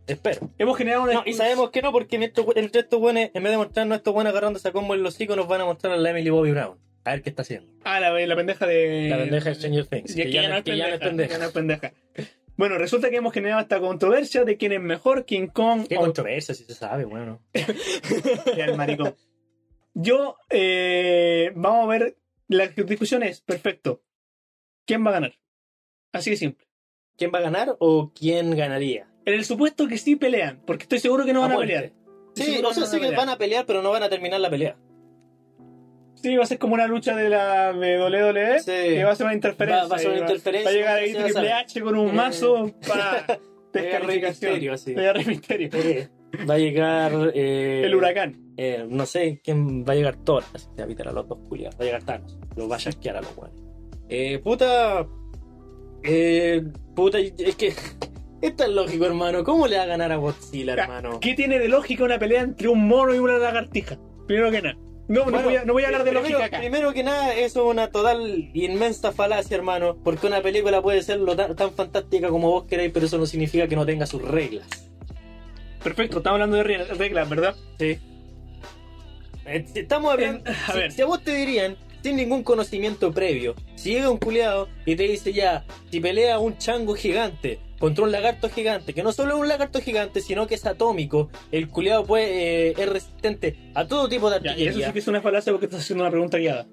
Espero. 0.07 0.49
Hemos 0.57 0.77
generado 0.77 1.03
una. 1.03 1.13
No, 1.13 1.23
y 1.25 1.33
sabemos 1.33 1.69
que 1.71 1.81
no, 1.81 1.91
porque 1.91 2.15
estos- 2.17 2.45
entre 2.55 2.81
estos 2.81 2.99
buenos, 2.99 3.29
en 3.33 3.43
vez 3.43 3.51
de 3.51 3.57
mostrarnos 3.57 3.97
estos 3.97 4.13
buenos 4.13 4.31
agarrándose 4.31 4.67
a 4.67 4.71
combo 4.71 4.95
en 4.95 5.03
los 5.03 5.13
hocico, 5.15 5.35
nos 5.35 5.47
van 5.47 5.61
a 5.61 5.65
mostrar 5.65 5.93
a 5.93 5.97
la 5.97 6.09
Emily 6.09 6.29
Bobby 6.29 6.51
Brown. 6.51 6.77
A 7.03 7.11
ver 7.11 7.21
qué 7.21 7.29
está 7.29 7.41
haciendo. 7.41 7.71
Ah, 7.83 7.99
la, 7.99 8.11
la 8.11 8.35
pendeja 8.35 8.65
de. 8.65 9.07
La 9.09 9.17
pendeja 9.17 9.49
de 9.49 9.55
Stranger 9.55 9.85
Things. 9.87 10.15
Ya 10.15 10.23
Que 10.23 10.29
que 10.29 10.35
ya 10.35 10.41
ya 10.43 10.49
no 10.49 10.55
no 10.55 10.63
que 10.63 10.77
ya 10.77 10.87
no 10.87 10.93
es 10.95 10.99
ya 10.99 11.05
pendeja. 11.07 11.37
no 11.37 11.45
es 11.45 11.51
pendeja. 11.51 11.91
Bueno, 12.61 12.77
resulta 12.77 13.09
que 13.09 13.15
hemos 13.15 13.33
generado 13.33 13.59
esta 13.59 13.79
controversia 13.79 14.45
de 14.45 14.55
quién 14.55 14.71
es 14.71 14.79
mejor, 14.79 15.25
King 15.25 15.47
Kong 15.47 15.87
Qué 15.89 15.97
o 15.97 16.01
controversia, 16.01 16.53
si 16.53 16.63
se 16.63 16.75
sabe, 16.75 17.05
bueno. 17.05 17.41
Ya, 18.55 18.65
el 18.65 18.77
maricón. 18.77 19.15
Yo, 19.95 20.35
eh, 20.47 21.51
vamos 21.55 21.85
a 21.85 21.87
ver, 21.87 22.19
la 22.49 22.67
discusión 22.67 23.23
es, 23.23 23.41
perfecto, 23.41 24.03
¿quién 24.85 25.03
va 25.03 25.09
a 25.09 25.13
ganar? 25.13 25.39
Así 26.11 26.29
de 26.29 26.37
simple. 26.37 26.67
¿Quién 27.17 27.31
va 27.33 27.39
a 27.39 27.41
ganar 27.41 27.77
o 27.79 28.11
quién 28.13 28.55
ganaría? 28.55 29.11
En 29.25 29.33
el 29.33 29.43
supuesto 29.43 29.87
que 29.87 29.97
sí 29.97 30.15
pelean, 30.15 30.61
porque 30.67 30.83
estoy 30.83 30.99
seguro 30.99 31.25
que 31.25 31.33
no 31.33 31.41
van 31.41 31.53
a, 31.53 31.57
pelear. 31.57 31.93
Sí, 32.35 32.43
seguro 32.43 32.69
o 32.69 32.73
sea, 32.75 32.81
no 32.81 32.89
sé 32.91 32.99
que 32.99 33.09
van 33.09 33.29
a 33.29 33.39
pelear, 33.39 33.65
pero 33.65 33.81
no 33.81 33.89
van 33.89 34.03
a 34.03 34.09
terminar 34.09 34.39
la 34.39 34.51
pelea. 34.51 34.77
Sí, 36.21 36.35
va 36.37 36.43
a 36.43 36.47
ser 36.47 36.59
como 36.59 36.73
una 36.75 36.87
lucha 36.87 37.15
de 37.15 37.29
la 37.29 37.73
de 37.73 37.97
WWE, 37.99 38.59
Sí. 38.59 38.65
que 38.71 39.03
va 39.03 39.11
a 39.11 39.15
ser 39.15 39.25
una 39.25 39.33
interferencia. 39.33 39.83
Va- 39.83 39.89
va 39.89 39.95
a 39.95 39.99
ser 39.99 40.11
una 40.11 40.19
interferencia, 40.19 40.69
Va 40.69 40.71
a 40.71 40.73
llegar 40.77 40.97
ahí 40.97 41.13
Triple. 41.13 41.51
H 41.51 41.81
con 41.81 41.97
un 41.97 42.09
Eh. 42.09 42.13
mazo 42.13 42.71
para 42.87 43.25
descalificación. 43.73 44.51
Mysterio, 44.51 44.73
así. 44.73 44.93
Va 44.93 45.01
a 45.01 45.13
llegar. 45.13 45.21
Eh, 45.21 46.09
Va 46.49 46.53
a 46.53 46.57
llegar. 46.57 47.11
eh, 47.33 47.81
El 47.85 47.95
huracán. 47.95 48.53
eh, 48.55 48.85
no 48.87 49.05
sé 49.05 49.41
quién 49.43 49.83
va 49.83 49.93
a 49.93 49.95
llegar 49.95 50.15
Thor. 50.23 50.43
Así 50.53 50.67
que 50.67 50.75
va 50.77 50.83
a 50.83 50.85
evitar 50.85 51.07
a 51.07 51.11
los 51.11 51.27
dos 51.27 51.39
culiados. 51.49 51.75
Va 51.77 51.81
a 51.81 51.85
llegar 51.85 52.03
Thanos. 52.03 52.37
Los 52.55 52.71
va 52.71 52.75
a 52.75 52.79
chasquear 52.79 53.17
a 53.17 53.21
los 53.21 53.35
buenos. 53.35 53.59
Eh, 54.09 54.39
puta. 54.39 55.07
Eh, 56.03 56.63
puta, 56.95 57.19
es 57.19 57.55
que. 57.55 57.73
Esto 58.41 58.63
es 58.63 58.69
lógico, 58.69 59.05
hermano. 59.05 59.43
¿Cómo 59.43 59.67
le 59.67 59.77
va 59.77 59.83
a 59.83 59.87
ganar 59.87 60.11
a 60.11 60.15
Godzilla, 60.15 60.73
hermano? 60.73 61.19
¿Qué 61.19 61.35
tiene 61.35 61.59
de 61.59 61.67
lógica 61.67 62.03
una 62.03 62.17
pelea 62.17 62.41
entre 62.41 62.69
un 62.69 62.87
mono 62.87 63.13
y 63.13 63.19
una 63.19 63.37
lagartija? 63.37 63.99
Primero 64.27 64.49
que 64.51 64.61
nada. 64.63 64.77
No, 65.11 65.25
no, 65.29 65.41
voy 65.43 65.55
a, 65.57 65.65
no 65.65 65.73
voy 65.73 65.83
a 65.83 65.87
hablar 65.87 66.03
de 66.03 66.11
primero, 66.11 66.29
lógica 66.29 66.45
acá. 66.45 66.59
Primero 66.59 66.93
que 66.93 67.03
nada, 67.03 67.33
eso 67.35 67.65
es 67.65 67.71
una 67.71 67.89
total 67.89 68.49
inmensa 68.53 69.11
falacia, 69.11 69.57
hermano. 69.57 69.97
Porque 70.03 70.27
una 70.27 70.41
película 70.41 70.81
puede 70.81 71.01
ser 71.03 71.19
lo 71.19 71.35
tan, 71.35 71.55
tan 71.55 71.71
fantástica 71.73 72.29
como 72.29 72.49
vos 72.49 72.63
queréis, 72.65 72.91
pero 72.93 73.05
eso 73.05 73.17
no 73.17 73.25
significa 73.25 73.67
que 73.67 73.75
no 73.75 73.85
tenga 73.85 74.05
sus 74.05 74.21
reglas. 74.21 74.67
Perfecto, 75.83 76.17
estamos 76.19 76.35
hablando 76.35 76.57
de 76.57 76.63
re- 76.63 76.85
reglas, 76.85 77.27
¿verdad? 77.29 77.55
Sí. 77.79 77.97
Eh, 79.45 79.65
Estamos 79.75 80.11
hablando. 80.13 80.49
En- 80.49 80.55
a 80.55 80.71
si, 80.71 80.77
ver. 80.77 80.91
si 80.91 81.01
a 81.01 81.05
vos 81.05 81.23
te 81.23 81.33
dirían, 81.33 81.75
sin 82.03 82.15
ningún 82.15 82.43
conocimiento 82.43 83.11
previo, 83.11 83.55
si 83.75 83.91
llega 83.91 84.09
un 84.09 84.17
culiado 84.17 84.69
y 84.85 84.95
te 84.95 85.03
dice 85.03 85.33
ya, 85.33 85.65
si 85.91 85.99
pelea 85.99 86.39
un 86.39 86.57
chango 86.57 86.93
gigante 86.95 87.59
contra 87.81 88.05
un 88.05 88.11
lagarto 88.13 88.47
gigante, 88.49 88.93
que 88.93 89.03
no 89.03 89.11
solo 89.11 89.33
es 89.33 89.39
un 89.41 89.47
lagarto 89.49 89.81
gigante, 89.81 90.21
sino 90.21 90.47
que 90.47 90.55
es 90.55 90.65
atómico, 90.65 91.29
el 91.51 91.67
culiado 91.67 92.05
puede, 92.05 92.69
eh, 92.69 92.73
es 92.77 92.87
resistente 92.87 93.57
a 93.75 93.85
todo 93.85 94.07
tipo 94.07 94.29
de 94.29 94.39
Ya, 94.41 94.51
artillería. 94.51 94.79
eso 94.79 94.87
sí 94.87 94.93
que 94.93 94.99
es 94.99 95.07
una 95.09 95.21
falacia 95.21 95.51
porque 95.51 95.65
estás 95.65 95.81
haciendo 95.81 96.03
una 96.05 96.11
pregunta 96.11 96.37
guiada. 96.37 96.65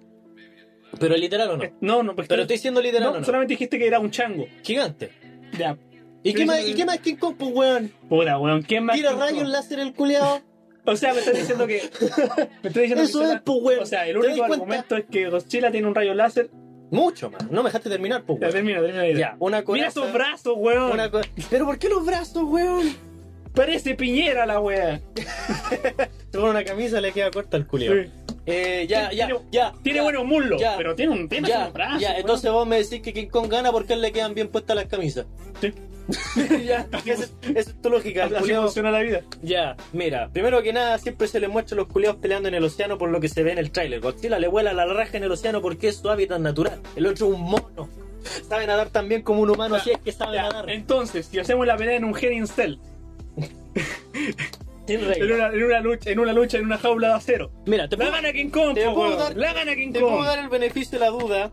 Pero 1.01 1.16
literal 1.16 1.51
o 1.51 1.57
no. 1.57 1.64
Eh, 1.64 1.73
No, 1.81 2.03
no, 2.03 2.14
porque 2.14 2.29
Pero 2.29 2.42
estoy 2.42 2.59
siendo 2.59 2.81
literal 2.81 3.11
no, 3.11 3.16
o 3.16 3.18
no. 3.21 3.25
solamente 3.25 3.55
dijiste 3.55 3.79
que 3.79 3.87
era 3.87 3.99
un 4.01 4.11
chango. 4.11 4.47
Gigante. 4.62 5.11
Ya. 5.59 5.77
¿Y 6.23 6.33
qué, 6.35 6.44
más, 6.47 6.66
¿Y 6.66 6.75
qué 6.75 6.85
más 6.85 6.99
King 7.01 7.16
Kong, 7.16 7.37
pues, 7.38 7.51
weón? 7.53 7.92
Puta, 8.09 8.38
weón, 8.38 8.62
¿quién 8.62 8.85
más? 8.85 8.97
Tira 8.97 9.12
rayos 9.12 9.49
láser 9.49 9.81
el 9.81 9.92
culiado. 9.94 10.40
O 10.85 10.97
sea, 10.97 11.12
me 11.12 11.18
estás 11.18 11.35
diciendo 11.37 11.66
que. 11.66 11.83
Me 12.62 12.68
estás 12.71 12.83
diciendo 12.83 13.03
Eso 13.03 13.21
que. 13.21 13.33
es, 13.35 13.40
pues, 13.44 13.59
weón. 13.62 13.83
O 13.83 13.87
sea, 13.87 14.07
el 14.07 14.18
¿Te 14.18 14.27
das 14.27 14.38
único 14.38 14.44
argumento 14.55 14.97
es 14.97 15.05
que 15.05 15.29
Godzilla 15.29 15.71
tiene 15.71 15.87
un 15.87 15.94
rayo 15.94 16.14
láser. 16.14 16.49
Mucho, 16.90 17.31
man. 17.31 17.48
No 17.51 17.62
me 17.62 17.68
dejaste 17.68 17.90
terminar, 17.90 18.22
pues, 18.24 18.40
Ya, 18.40 18.48
termina, 18.51 18.81
termina. 18.81 19.07
Ya, 19.18 19.37
una 19.38 19.62
cosa. 19.62 19.74
Mira 19.74 19.88
esos 19.88 20.12
brazos, 20.12 20.55
weón. 20.57 20.92
Una 20.92 21.11
Pero 21.51 21.66
¿por 21.66 21.79
qué 21.79 21.88
los 21.88 22.05
brazos, 22.05 22.44
weón? 22.44 22.94
Parece 23.55 23.94
piñera 23.94 24.46
la 24.46 24.61
wea. 24.61 25.01
Se 26.31 26.38
pone 26.38 26.51
una 26.51 26.64
camisa 26.64 27.01
le 27.01 27.12
queda 27.12 27.31
corta 27.31 27.57
el 27.57 27.66
culiado. 27.66 28.03
Sí. 28.03 28.11
Eh, 28.50 28.87
ya, 28.88 29.11
ya, 29.12 29.26
Tiene- 29.26 29.40
ya. 29.52 29.72
Tiene 29.82 29.96
ya, 29.98 30.02
buenos 30.02 30.24
muslos, 30.24 30.61
ya, 30.61 30.74
pero 30.78 30.94
tiene 30.94 31.12
un 31.12 31.28
tiene 31.28 31.48
Ya, 31.48 31.58
unos 31.61 31.72
brazos. 31.74 32.00
ya, 32.00 32.16
entonces 32.18 32.50
vos 32.50 32.66
me 32.66 32.76
decís 32.82 33.00
que 33.02 33.12
King 33.12 33.26
Kong 33.28 33.48
gana 33.50 33.70
porque 33.72 33.92
a 33.92 33.96
él 33.96 34.02
le 34.02 34.11
quedan 34.12 34.34
bien 34.34 34.48
puestas 34.48 34.74
las 34.76 34.87
camisas. 34.87 35.26
Sí. 35.61 35.72
ya, 36.64 36.88
esa 37.04 37.26
es, 37.54 37.82
tu 37.82 37.90
lógica. 37.90 38.24
Así 38.24 38.34
culiao- 38.37 38.62
funciona 38.62 38.90
la 38.90 39.00
vida. 39.00 39.20
Ya, 39.42 39.76
mira, 39.92 40.30
primero 40.32 40.62
que 40.62 40.72
nada, 40.72 40.96
siempre 40.96 41.28
se 41.28 41.38
le 41.38 41.48
muestra 41.48 41.74
a 41.74 41.78
los 41.80 41.88
culiados 41.88 42.16
peleando 42.18 42.48
en 42.48 42.54
el 42.54 42.64
océano 42.64 42.96
por 42.96 43.11
lo 43.11 43.20
que 43.20 43.28
se 43.28 43.42
ve 43.42 43.52
en 43.52 43.58
el 43.58 43.70
tráiler. 43.70 44.00
Godzilla 44.00 44.38
le 44.38 44.48
vuela 44.48 44.72
la 44.72 44.87
raja 44.87 45.18
en 45.18 45.24
el 45.24 45.32
océano 45.32 45.61
porque 45.61 45.88
es 45.88 45.96
su 45.98 46.08
hábitat 46.08 46.40
natural. 46.40 46.80
El 46.96 47.04
otro 47.06 47.26
es 47.28 47.34
un 47.34 47.42
mono. 47.42 47.90
Sabe 48.48 48.66
nadar 48.66 48.88
tan 48.88 49.06
bien 49.08 49.20
como 49.20 49.42
un 49.42 49.50
humano, 49.50 49.76
Ya, 49.76 49.84
si 49.84 49.90
es 49.90 49.98
que 49.98 50.12
sabe 50.12 50.38
nadar. 50.38 50.70
Entonces, 50.70 51.26
si 51.26 51.38
hacemos 51.38 51.66
la 51.66 51.76
pelea 51.76 51.96
en 51.96 52.04
un 52.04 52.16
Head 52.16 52.30
in 52.30 52.46
Cell, 52.46 52.76
Sin 54.88 55.01
en 55.01 55.33
una, 55.33 55.46
en 55.48 55.62
una 55.64 55.81
lucha, 55.81 56.11
en 56.11 56.18
una 56.18 56.33
lucha 56.33 56.59
en 56.59 56.64
una 56.64 56.79
jaula 56.79 57.09
de 57.09 57.14
acero. 57.14 57.53
Mira, 57.66 57.88
te 57.88 57.96
La 57.96 58.05
puedo, 58.07 58.16
gana 58.16 58.33
King 58.33 58.51
Kong, 58.51 58.74
te 58.74 58.90
puedo 58.90 59.16
dar- 59.16 59.37
La 59.37 59.53
gana 59.53 59.74
King 59.77 59.92
te 59.92 60.01
Kong. 60.01 60.11
puedo 60.14 60.24
dar 60.24 60.38
el 60.40 60.48
beneficio 60.48 60.98
de 60.98 61.05
la 61.05 61.11
duda 61.11 61.53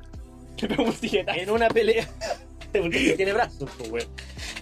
en 0.58 1.50
una 1.52 1.67
pelea. 1.69 2.08
Porque 2.71 3.13
tiene 3.15 3.32
brazos, 3.34 3.69
pues, 3.78 3.89
weón. 3.91 4.08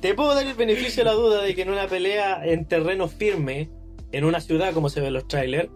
Te 0.02 0.14
puedo 0.14 0.36
dar 0.36 0.46
el 0.46 0.54
beneficio 0.54 1.04
de 1.04 1.10
la 1.10 1.16
duda 1.16 1.42
de 1.42 1.56
que 1.56 1.64
en 1.64 1.70
una 1.72 1.88
pelea 1.88 2.46
en 2.46 2.66
terreno 2.68 3.08
firme, 3.08 3.70
en 4.12 4.24
una 4.26 4.40
ciudad 4.40 4.74
como 4.74 4.90
se 4.90 5.02
ve 5.02 5.08
en 5.08 5.14
los 5.14 5.28
trailers, 5.28 5.70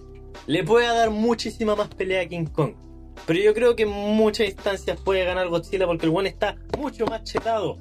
le 0.45 0.63
pueda 0.63 0.93
dar 0.93 1.09
muchísima 1.09 1.75
más 1.75 1.87
pelea 1.87 2.21
a 2.21 2.25
King 2.27 2.45
Kong. 2.45 2.73
Pero 3.25 3.39
yo 3.39 3.53
creo 3.55 3.75
que 3.75 3.83
en 3.83 3.89
muchas 3.89 4.47
instancias 4.47 4.99
puede 5.01 5.23
ganar 5.25 5.47
Godzilla 5.47 5.87
porque 5.87 6.05
el 6.05 6.15
one 6.15 6.29
está 6.29 6.55
mucho 6.77 7.05
más 7.07 7.23
chetado. 7.23 7.77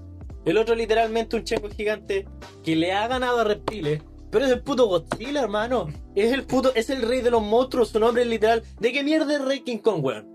El 0.46 0.56
otro 0.56 0.74
literalmente 0.74 1.36
un 1.36 1.44
checo 1.44 1.68
gigante 1.68 2.26
que 2.64 2.76
le 2.76 2.92
ha 2.92 3.06
ganado 3.08 3.40
a 3.40 3.44
reptiles. 3.44 4.00
Pero 4.30 4.44
es 4.44 4.52
el 4.52 4.60
puto 4.62 4.86
Godzilla, 4.86 5.42
hermano. 5.42 5.88
Es 6.14 6.32
el 6.32 6.44
puto, 6.44 6.74
es 6.74 6.90
el 6.90 7.02
rey 7.02 7.20
de 7.20 7.30
los 7.30 7.42
monstruos, 7.42 7.90
su 7.90 8.00
nombre 8.00 8.22
es 8.22 8.28
literal. 8.28 8.62
¿De 8.80 8.92
qué 8.92 9.02
mierda 9.02 9.34
es 9.34 9.44
rey 9.44 9.60
King 9.60 9.78
Kong, 9.78 10.04
weón? 10.04 10.34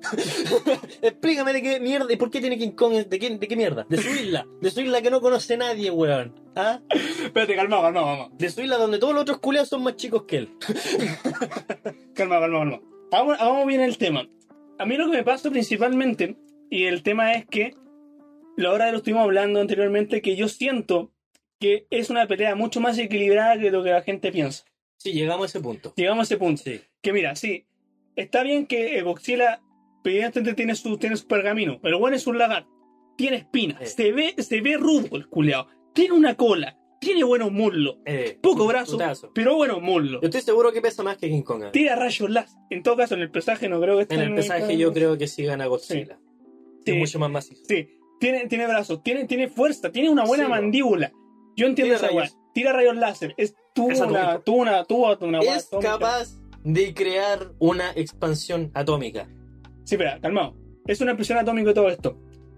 Explícame 1.01 1.53
de 1.53 1.61
qué 1.61 1.79
mierda 1.79 2.11
y 2.11 2.15
por 2.15 2.31
qué 2.31 2.39
tiene 2.39 2.57
King 2.57 2.71
Kong, 2.71 2.93
de 2.93 3.19
qué, 3.19 3.37
de 3.37 3.47
qué 3.47 3.55
mierda. 3.55 3.85
De 3.89 3.97
su 3.97 4.09
isla, 4.09 4.47
de 4.61 4.71
su 4.71 4.81
isla 4.81 5.01
que 5.01 5.11
no 5.11 5.21
conoce 5.21 5.57
nadie, 5.57 5.91
weón. 5.91 6.33
¿Ah? 6.55 6.79
Espérate, 6.89 7.55
calma, 7.55 7.81
calma, 7.81 8.01
calma. 8.01 8.29
De 8.33 8.49
su 8.49 8.61
isla 8.61 8.77
donde 8.77 8.99
todos 8.99 9.13
los 9.13 9.23
otros 9.23 9.39
culiados 9.39 9.69
son 9.69 9.83
más 9.83 9.95
chicos 9.95 10.23
que 10.23 10.37
él. 10.37 10.49
Calma, 12.13 12.39
calma, 12.39 12.59
calma. 12.59 12.81
Hagamos, 13.11 13.39
hagamos 13.39 13.67
bien 13.67 13.81
el 13.81 13.97
tema. 13.97 14.27
A 14.77 14.85
mí 14.85 14.95
lo 14.97 15.09
que 15.09 15.17
me 15.17 15.23
pasa 15.23 15.49
principalmente, 15.49 16.37
y 16.69 16.85
el 16.85 17.03
tema 17.03 17.33
es 17.33 17.45
que, 17.45 17.75
la 18.57 18.71
hora 18.71 18.91
lo 18.91 18.97
estuvimos 18.97 19.23
hablando 19.23 19.59
anteriormente, 19.59 20.21
que 20.21 20.35
yo 20.35 20.47
siento 20.47 21.11
que 21.61 21.87
es 21.89 22.09
una 22.09 22.27
pelea 22.27 22.55
mucho 22.55 22.81
más 22.81 22.97
equilibrada 22.97 23.57
que 23.57 23.71
lo 23.71 23.83
que 23.83 23.91
la 23.91 24.01
gente 24.01 24.31
piensa. 24.33 24.65
Sí, 24.97 25.13
llegamos 25.13 25.43
a 25.43 25.45
ese 25.47 25.61
punto. 25.61 25.93
Llegamos 25.95 26.23
a 26.23 26.25
ese 26.33 26.37
punto. 26.37 26.61
Sí. 26.63 26.81
Que 27.01 27.13
mira, 27.13 27.35
sí, 27.37 27.65
está 28.17 28.43
bien 28.43 28.65
que 28.67 28.97
eh, 28.97 29.01
Godzilla 29.03 29.61
evidentemente 30.03 30.53
tiene 30.55 30.75
su, 30.75 30.97
tiene 30.97 31.15
su 31.15 31.27
pergamino, 31.27 31.79
pero 31.81 31.99
bueno, 31.99 32.17
es 32.17 32.27
un 32.27 32.37
lagarto. 32.37 32.69
Tiene 33.17 33.37
espinas, 33.37 33.79
Sí. 33.89 34.03
se 34.03 34.11
ve, 34.11 34.35
se 34.39 34.59
ve 34.61 34.75
rudo 34.77 35.15
el 35.15 35.27
culeado. 35.27 35.67
Tiene 35.93 36.13
una 36.15 36.35
cola, 36.35 36.77
tiene 36.99 37.23
buenos 37.23 37.51
muslos, 37.51 37.97
Eh, 38.05 38.37
poco 38.41 38.65
brazo, 38.67 38.93
putazo. 38.93 39.31
pero 39.33 39.55
buenos 39.55 39.81
muslos. 39.81 40.21
Yo 40.21 40.27
estoy 40.27 40.41
seguro 40.41 40.71
que 40.71 40.81
pesa 40.81 41.03
más 41.03 41.17
que 41.17 41.29
King 41.29 41.41
Kong. 41.43 41.63
¿eh? 41.65 41.69
Tira 41.71 41.95
rayos 41.95 42.29
láser. 42.29 42.57
En 42.69 42.81
todo 42.83 42.95
caso, 42.97 43.15
en 43.15 43.21
el 43.21 43.29
pesaje 43.31 43.69
no 43.69 43.79
creo 43.79 43.97
que 43.97 44.03
esté 44.03 44.15
En 44.15 44.21
el 44.21 44.35
pesaje 44.35 44.77
yo 44.77 44.91
creo 44.93 45.17
que 45.17 45.27
sí 45.27 45.43
gana 45.43 45.65
Godzilla. 45.67 46.17
Sí. 46.85 46.91
Es 46.91 46.97
mucho 46.97 47.19
más 47.19 47.29
macizo. 47.29 47.61
Sí, 47.67 47.87
tiene, 48.19 48.47
tiene 48.47 48.65
brazos, 48.67 49.03
tiene, 49.03 49.25
tiene 49.25 49.47
fuerza, 49.47 49.91
tiene 49.91 50.09
una 50.09 50.23
buena 50.25 50.45
Sí, 50.45 50.49
mandíbula. 50.49 51.11
Yo 51.55 51.67
entiendo 51.67 51.95
Tira 51.95 52.23
esa. 52.25 52.35
Tira 52.53 52.73
rayos 52.73 52.95
láser. 52.97 53.33
Es, 53.37 53.55
tuvo, 53.73 53.91
Es 53.91 53.99
una, 54.01 54.39
tuvo 54.39 54.57
una, 54.61 54.83
tuvo 54.85 55.15
una 55.21 55.39
Es 55.39 55.67
atómica. 55.67 55.91
capaz 55.91 56.37
de 56.63 56.93
crear 56.93 57.51
una 57.59 57.91
expansión 57.95 58.71
atómica. 58.73 59.27
Sí, 59.83 59.95
espera, 59.95 60.19
calmado. 60.21 60.55
Es 60.87 60.99
una 61.01 61.11
explosión 61.11 61.37
atómica 61.37 61.71
y 61.71 61.73
todo 61.73 61.89
esto. 61.89 62.17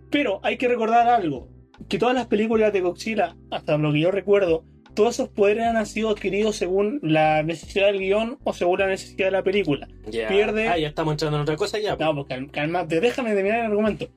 Pero 0.09 0.39
hay 0.43 0.57
que 0.57 0.67
recordar 0.67 1.07
algo. 1.07 1.47
Que 1.89 1.97
todas 1.97 2.15
las 2.15 2.27
películas 2.27 2.71
de 2.73 2.81
Godzilla, 2.81 3.35
hasta 3.51 3.77
lo 3.77 3.91
que 3.91 3.99
yo 4.01 4.11
recuerdo, 4.11 4.63
todos 4.93 5.15
esos 5.15 5.29
poderes 5.29 5.65
han 5.65 5.85
sido 5.87 6.09
adquiridos 6.09 6.55
según 6.55 6.99
la 7.01 7.41
necesidad 7.41 7.87
del 7.87 7.99
guion 7.99 8.37
o 8.43 8.53
según 8.53 8.79
la 8.79 8.87
necesidad 8.87 9.25
de 9.27 9.31
la 9.31 9.43
película. 9.43 9.87
Pierde- 10.11 10.67
Ah, 10.69 10.77
ya 10.77 10.87
estamos 10.87 11.13
entrando 11.13 11.37
en 11.37 11.41
otra 11.41 11.55
cosa 11.55 11.79
ya. 11.79 11.95
No, 11.95 12.13
pues 12.13 12.27
cal- 12.27 12.51
calmate, 12.51 12.99
déjame 13.01 13.33
terminar 13.33 13.59
el 13.61 13.65
argumento. 13.71 14.07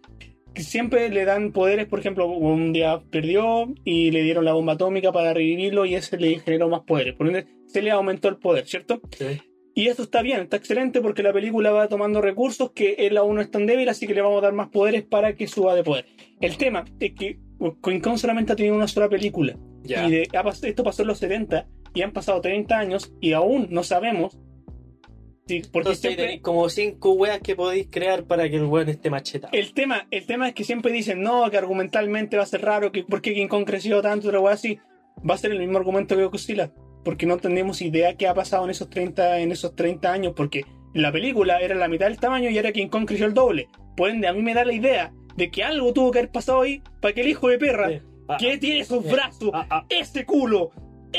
Que 0.56 0.62
siempre 0.62 1.08
le 1.10 1.24
dan 1.26 1.52
poderes, 1.52 1.86
por 1.86 2.00
ejemplo, 2.00 2.26
un 2.26 2.72
día 2.72 3.02
perdió 3.10 3.72
y 3.84 4.10
le 4.10 4.22
dieron 4.22 4.44
la 4.46 4.54
bomba 4.54 4.72
atómica 4.72 5.12
para 5.12 5.34
revivirlo 5.34 5.84
y 5.84 5.94
ese 5.94 6.16
le 6.16 6.38
generó 6.40 6.68
más 6.70 6.80
poderes. 6.80 7.14
Por 7.14 7.26
ende, 7.26 7.46
se 7.66 7.82
le 7.82 7.90
aumentó 7.90 8.28
el 8.28 8.38
poder, 8.38 8.66
¿cierto? 8.66 9.00
Sí. 9.18 9.38
Y 9.74 9.88
esto 9.88 10.02
está 10.04 10.22
bien, 10.22 10.40
está 10.40 10.56
excelente 10.56 11.02
porque 11.02 11.22
la 11.22 11.34
película 11.34 11.70
va 11.70 11.88
tomando 11.88 12.22
recursos 12.22 12.70
que 12.72 12.94
él 13.00 13.18
aún 13.18 13.34
no 13.36 13.42
es 13.42 13.50
tan 13.50 13.66
débil, 13.66 13.86
así 13.90 14.06
que 14.06 14.14
le 14.14 14.22
vamos 14.22 14.38
a 14.38 14.46
dar 14.46 14.54
más 14.54 14.68
poderes 14.70 15.02
para 15.02 15.34
que 15.36 15.46
suba 15.46 15.74
de 15.74 15.84
poder. 15.84 16.06
El 16.40 16.56
tema 16.56 16.86
es 17.00 17.12
que 17.12 17.38
King 17.82 18.00
Kong 18.00 18.16
solamente 18.16 18.54
ha 18.54 18.56
tenido 18.56 18.74
una 18.74 18.88
sola 18.88 19.10
película. 19.10 19.58
Ya. 19.82 20.08
Y 20.08 20.10
de- 20.10 20.28
ha 20.32 20.42
pas- 20.42 20.66
esto 20.66 20.82
pasó 20.82 21.02
en 21.02 21.08
los 21.08 21.18
70 21.18 21.66
y 21.94 22.00
han 22.00 22.12
pasado 22.12 22.40
30 22.40 22.78
años 22.78 23.12
y 23.20 23.32
aún 23.34 23.66
no 23.70 23.82
sabemos. 23.82 24.38
Sí, 25.46 25.60
porque 25.60 25.90
Entonces 25.90 26.00
siempre- 26.00 26.24
tenéis 26.24 26.42
como 26.42 26.68
cinco 26.68 27.12
weas 27.12 27.38
que 27.40 27.54
podéis 27.54 27.86
crear 27.88 28.24
para 28.24 28.48
que 28.50 28.56
el 28.56 28.64
weón 28.64 28.88
esté 28.88 29.10
machetado. 29.10 29.52
el 29.52 29.72
tema, 29.74 30.06
el 30.10 30.26
tema 30.26 30.48
es 30.48 30.54
que 30.54 30.64
siempre 30.64 30.90
dicen, 30.90 31.22
no, 31.22 31.48
que 31.50 31.56
argumentalmente 31.56 32.36
va 32.36 32.42
a 32.42 32.46
ser 32.46 32.62
raro, 32.62 32.90
que 32.90 33.04
por 33.04 33.22
qué 33.22 33.32
King 33.32 33.46
Kong 33.46 33.64
creció 33.64 34.02
tanto, 34.02 34.26
otra 34.28 34.40
wea 34.40 34.54
así. 34.54 34.78
Va 35.28 35.34
a 35.34 35.38
ser 35.38 35.52
el 35.52 35.60
mismo 35.60 35.78
argumento 35.78 36.16
que 36.16 36.24
Godzilla. 36.24 36.72
Porque 37.04 37.26
no 37.26 37.36
tenemos 37.36 37.80
idea 37.80 38.16
qué 38.16 38.26
ha 38.26 38.34
pasado 38.34 38.64
en 38.64 38.70
esos 38.70 38.90
30, 38.90 39.38
en 39.38 39.52
esos 39.52 39.76
30 39.76 40.12
años, 40.12 40.32
porque 40.36 40.64
la 40.92 41.12
película 41.12 41.60
era 41.60 41.76
la 41.76 41.86
mitad 41.86 42.06
del 42.06 42.18
tamaño 42.18 42.50
y 42.50 42.56
ahora 42.56 42.72
King 42.72 42.88
Kong 42.88 43.06
creció 43.06 43.26
el 43.26 43.34
doble. 43.34 43.68
Por 43.96 44.10
ende, 44.10 44.26
a 44.26 44.32
mí 44.32 44.42
me 44.42 44.52
da 44.54 44.64
la 44.64 44.72
idea 44.72 45.12
de 45.36 45.50
que 45.50 45.62
algo 45.62 45.92
tuvo 45.92 46.10
que 46.10 46.18
haber 46.18 46.32
pasado 46.32 46.62
ahí 46.62 46.82
para 47.00 47.14
que 47.14 47.20
el 47.20 47.28
hijo 47.28 47.48
de 47.48 47.58
perra, 47.58 47.88
Sí. 47.90 48.00
Ah, 48.28 48.36
que 48.40 48.58
tiene 48.58 48.80
esos 48.80 49.04
eh, 49.04 49.12
brazos, 49.12 49.50
ah, 49.54 49.66
ah. 49.70 49.86
ese 49.88 50.26
culo, 50.26 50.72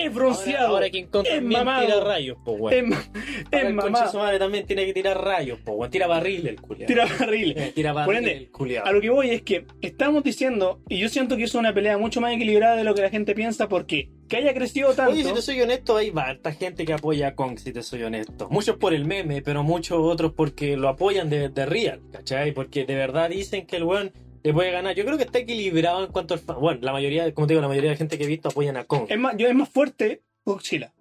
es 0.06 0.14
bronceado, 0.14 0.58
Ahora, 0.68 0.74
ahora 0.78 0.90
King 0.90 1.06
Kong 1.12 1.26
es 1.30 1.42
mamado, 1.42 1.86
tira 1.86 2.00
rayos, 2.02 2.38
po 2.44 2.52
weón. 2.54 2.74
es, 2.74 2.84
ma- 2.90 3.04
es 3.52 3.64
el 3.64 4.10
su 4.12 4.18
madre 4.18 4.40
también 4.40 4.66
tiene 4.66 4.86
que 4.86 4.94
tirar 4.94 5.22
rayos, 5.24 5.60
po 5.60 5.74
weón. 5.74 5.92
Tira 5.92 6.08
barril 6.08 6.48
el 6.48 6.62
culiao. 6.62 6.88
tira 6.88 7.06
barriles. 7.20 7.58
Eh, 7.68 7.72
tira 7.74 7.94
barril 7.94 8.18
ende, 8.18 8.32
el 8.34 8.52
culiao. 8.52 8.86
A 8.86 8.92
lo 8.92 9.02
que 9.02 9.10
voy 9.10 9.30
es 9.32 9.42
que 9.42 9.66
estamos 9.82 10.24
diciendo, 10.24 10.82
y 10.90 11.00
yo 11.00 11.10
siento 11.10 11.38
que 11.38 11.44
es 11.44 11.56
una 11.56 11.74
pelea 11.74 11.98
mucho 11.98 12.22
más 12.22 12.34
equilibrada 12.34 12.76
de 12.76 12.84
lo 12.84 12.94
que 12.96 13.02
la 13.02 13.10
gente 13.10 13.34
piensa, 13.36 13.68
porque 13.68 14.10
que 14.28 14.38
haya 14.38 14.54
crecido 14.54 14.94
tanto. 14.94 15.14
Oye, 15.14 15.24
si 15.24 15.34
te 15.34 15.42
soy 15.42 15.62
honesto, 15.62 15.96
hay 15.98 16.12
harta 16.16 16.52
gente 16.52 16.86
que 16.86 16.94
apoya 16.94 17.28
a 17.30 17.36
Kong, 17.36 17.58
si 17.58 17.72
te 17.72 17.82
soy 17.82 18.04
honesto. 18.04 18.48
Muchos 18.52 18.76
por 18.78 18.94
el 18.94 19.06
meme, 19.06 19.42
pero 19.42 19.64
muchos 19.64 19.98
otros 20.02 20.34
porque 20.34 20.76
lo 20.78 20.90
apoyan 20.90 21.30
de, 21.30 21.48
de 21.50 21.66
real, 21.66 22.02
¿cachai? 22.12 22.52
Porque 22.52 22.86
de 22.86 22.96
verdad 22.96 23.30
dicen 23.30 23.66
que 23.66 23.78
el 23.78 23.84
weón 23.86 24.12
le 24.48 24.54
puede 24.54 24.72
ganar. 24.72 24.96
Yo 24.96 25.06
creo 25.06 25.18
que 25.18 25.24
está 25.26 25.40
equilibrado 25.40 26.06
en 26.06 26.12
cuanto 26.12 26.34
al 26.34 26.40
fan. 26.40 26.60
Bueno, 26.60 26.80
la 26.82 26.92
mayoría, 26.94 27.34
como 27.34 27.48
te 27.48 27.54
digo, 27.54 27.62
la 27.62 27.68
mayoría 27.68 27.90
de 27.92 27.96
la 27.96 27.98
gente 27.98 28.18
que 28.18 28.24
he 28.24 28.28
visto 28.28 28.50
apoyan 28.50 28.78
a 28.78 28.86
Kong. 28.86 29.06
es, 29.10 29.18
más, 29.20 29.36
yo, 29.38 29.48
es 29.48 29.56
más 29.56 29.70
fuerte 29.70 30.24
Godzilla. 30.46 30.94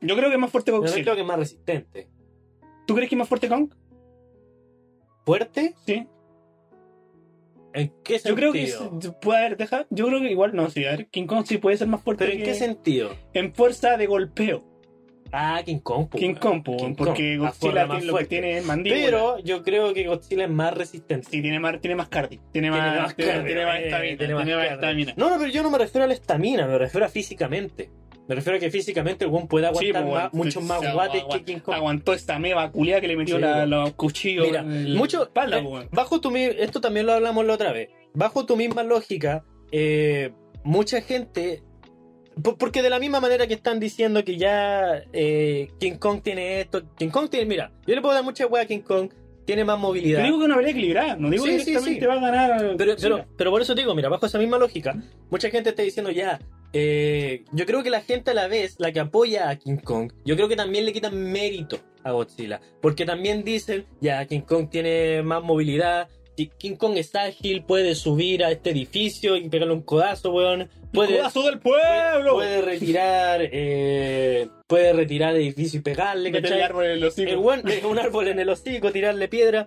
Yo 0.00 0.16
creo 0.16 0.28
que 0.28 0.34
es 0.34 0.40
más 0.40 0.50
fuerte 0.50 0.70
Yo 0.70 0.78
Godzilla. 0.80 1.02
creo 1.02 1.14
que 1.14 1.20
es 1.22 1.26
más 1.26 1.38
resistente. 1.38 2.08
¿Tú 2.86 2.94
crees 2.94 3.08
que 3.08 3.14
es 3.14 3.18
más 3.18 3.28
fuerte 3.28 3.48
Kong? 3.48 3.72
¿Fuerte? 5.24 5.74
Sí. 5.86 6.06
¿En 7.72 7.92
qué 8.02 8.14
Yo 8.14 8.18
sentido? 8.18 8.36
creo 8.36 8.52
que 8.52 8.62
es- 8.64 9.14
puede 9.20 9.38
haber, 9.38 9.56
deja, 9.56 9.86
yo 9.90 10.06
creo 10.08 10.20
que 10.20 10.30
igual 10.30 10.56
no, 10.56 10.68
sí, 10.70 10.84
a 10.86 10.90
ver, 10.90 11.06
King 11.08 11.26
Kong 11.26 11.44
sí 11.46 11.58
puede 11.58 11.76
ser 11.76 11.86
más 11.86 12.02
fuerte 12.02 12.24
¿Pero 12.24 12.36
en 12.36 12.42
qué 12.44 12.54
sentido? 12.54 13.10
en 13.32 13.54
fuerza 13.54 13.96
de 13.96 14.06
golpeo. 14.06 14.64
Ah, 15.32 15.62
King 15.64 15.78
Kong. 15.78 16.08
po, 16.08 16.18
King. 16.18 16.34
Kong, 16.34 16.62
po, 16.62 16.76
King 16.76 16.94
porque 16.96 17.36
Kong, 17.38 17.74
la 17.74 17.86
Godzilla 17.86 17.86
más 17.86 17.98
tiene, 17.98 18.12
lo 18.12 18.18
que 18.18 18.24
tiene 18.24 18.58
es 18.58 18.64
mandíbula. 18.64 19.02
Pero 19.04 19.38
yo 19.40 19.62
creo 19.62 19.94
que 19.94 20.04
Godzilla 20.06 20.44
es 20.44 20.50
más 20.50 20.74
resistente. 20.74 21.28
Sí, 21.30 21.40
tiene 21.42 21.60
más, 21.60 21.80
tiene 21.80 21.94
más 21.96 22.08
cardio. 22.08 22.40
Tiene 22.52 22.70
más, 22.70 23.02
más 23.02 23.16
tiene, 23.16 23.32
más 23.64 23.78
eh, 23.78 23.84
estamina. 23.86 24.18
tiene 24.18 24.34
más 24.34 24.46
más 24.46 24.70
estamina. 24.72 25.14
No, 25.16 25.30
no, 25.30 25.38
pero 25.38 25.50
yo 25.50 25.62
no 25.62 25.70
me 25.70 25.78
refiero 25.78 26.04
a 26.04 26.08
la 26.08 26.14
estamina, 26.14 26.66
me 26.66 26.78
refiero 26.78 27.06
a 27.06 27.08
físicamente. 27.08 27.90
Me 28.28 28.36
refiero 28.36 28.56
a 28.58 28.60
que 28.60 28.70
físicamente 28.70 29.24
el 29.24 29.30
weón 29.32 29.48
puede 29.48 29.66
aguantar 29.66 30.02
pues, 30.04 30.14
más- 30.14 30.30
bueno, 30.30 30.44
muchos 30.44 30.62
sí, 30.62 30.68
más 30.68 30.92
guates 30.92 31.24
que 31.32 31.42
King 31.44 31.58
Kong. 31.58 31.74
Aguantó 31.74 32.12
esta 32.14 32.38
meba 32.38 32.70
culia 32.70 33.00
que 33.00 33.08
le 33.08 33.16
metió 33.16 33.36
Sí, 33.36 33.40
la- 33.42 33.66
los 33.66 33.92
cuchillos 33.94 34.46
Mira, 34.46 34.60
en 34.60 34.92
la 34.94 34.98
mucho, 34.98 35.24
espalda, 35.24 35.58
eh, 35.58 35.88
bajo 35.90 36.20
tu 36.20 36.34
esto 36.36 36.80
también 36.80 37.06
lo 37.06 37.12
hablamos 37.12 37.44
la 37.44 37.54
otra 37.54 37.72
vez. 37.72 37.88
Bajo 38.14 38.46
tu 38.46 38.56
misma 38.56 38.84
lógica, 38.84 39.44
eh, 39.72 40.32
mucha 40.62 41.00
gente, 41.00 41.62
porque 42.42 42.82
de 42.82 42.90
la 42.90 42.98
misma 42.98 43.20
manera 43.20 43.46
que 43.46 43.54
están 43.54 43.80
diciendo 43.80 44.24
que 44.24 44.36
ya 44.36 45.02
eh, 45.12 45.70
King 45.78 45.94
Kong 45.98 46.22
tiene 46.22 46.60
esto, 46.60 46.82
King 46.96 47.08
Kong 47.10 47.28
tiene, 47.28 47.46
mira, 47.46 47.72
yo 47.86 47.94
le 47.94 48.00
puedo 48.00 48.14
dar 48.14 48.24
mucha 48.24 48.46
hueá 48.46 48.62
a 48.62 48.66
King 48.66 48.80
Kong, 48.80 49.10
tiene 49.44 49.64
más 49.64 49.78
movilidad. 49.78 50.20
Te 50.20 50.26
digo 50.26 50.38
que 50.38 50.44
una 50.44 50.56
pelea 50.56 50.70
equilibrada, 50.70 51.16
no 51.16 51.28
digo 51.30 51.44
Sí, 51.44 51.50
que 51.52 51.58
sí, 51.60 51.64
directamente 51.66 52.00
sí. 52.00 52.06
va 52.06 52.12
a 52.14 52.20
ganar. 52.20 52.74
Pero, 52.76 52.94
pero, 53.00 53.26
pero 53.36 53.50
por 53.50 53.62
eso 53.62 53.74
te 53.74 53.80
digo, 53.80 53.94
mira, 53.94 54.08
bajo 54.08 54.26
esa 54.26 54.38
misma 54.38 54.58
lógica, 54.58 54.94
mucha 55.30 55.50
gente 55.50 55.70
está 55.70 55.82
diciendo 55.82 56.10
ya, 56.10 56.38
eh, 56.72 57.44
yo 57.50 57.66
creo 57.66 57.82
que 57.82 57.90
la 57.90 58.00
gente 58.02 58.30
a 58.30 58.34
la 58.34 58.46
vez, 58.46 58.76
la 58.78 58.92
que 58.92 59.00
apoya 59.00 59.48
a 59.48 59.56
King 59.56 59.78
Kong, 59.78 60.12
yo 60.24 60.36
creo 60.36 60.48
que 60.48 60.56
también 60.56 60.84
le 60.84 60.92
quitan 60.92 61.16
mérito 61.32 61.78
a 62.04 62.12
Godzilla, 62.12 62.60
porque 62.80 63.04
también 63.04 63.42
dicen, 63.42 63.86
ya, 64.00 64.24
King 64.26 64.42
Kong 64.42 64.68
tiene 64.70 65.22
más 65.22 65.42
movilidad, 65.42 66.08
King 66.48 66.76
Kong 66.76 66.96
es 66.96 67.14
ágil, 67.14 67.64
puede 67.64 67.94
subir 67.94 68.44
a 68.44 68.50
este 68.50 68.70
edificio 68.70 69.36
y 69.36 69.48
pegarle 69.48 69.74
un 69.74 69.82
codazo, 69.82 70.32
weón, 70.32 70.68
puede, 70.92 71.18
¡Codazo 71.18 71.42
del 71.42 71.58
pueblo! 71.58 72.34
puede 72.34 72.62
retirar, 72.62 73.40
eh, 73.42 74.48
puede 74.66 74.92
retirar 74.92 75.36
edificio 75.36 75.80
y 75.80 75.82
pegarle, 75.82 76.32
¿cachai? 76.32 76.62
árbol 76.62 76.86
en 76.86 77.00
los 77.00 77.14
hocicos. 77.14 77.32
El 77.32 77.38
weón, 77.38 77.68
eh, 77.68 77.82
un 77.84 77.98
árbol 77.98 78.28
en 78.28 78.38
el 78.38 78.48
hocico, 78.48 78.92
tirarle 78.92 79.28
piedra. 79.28 79.66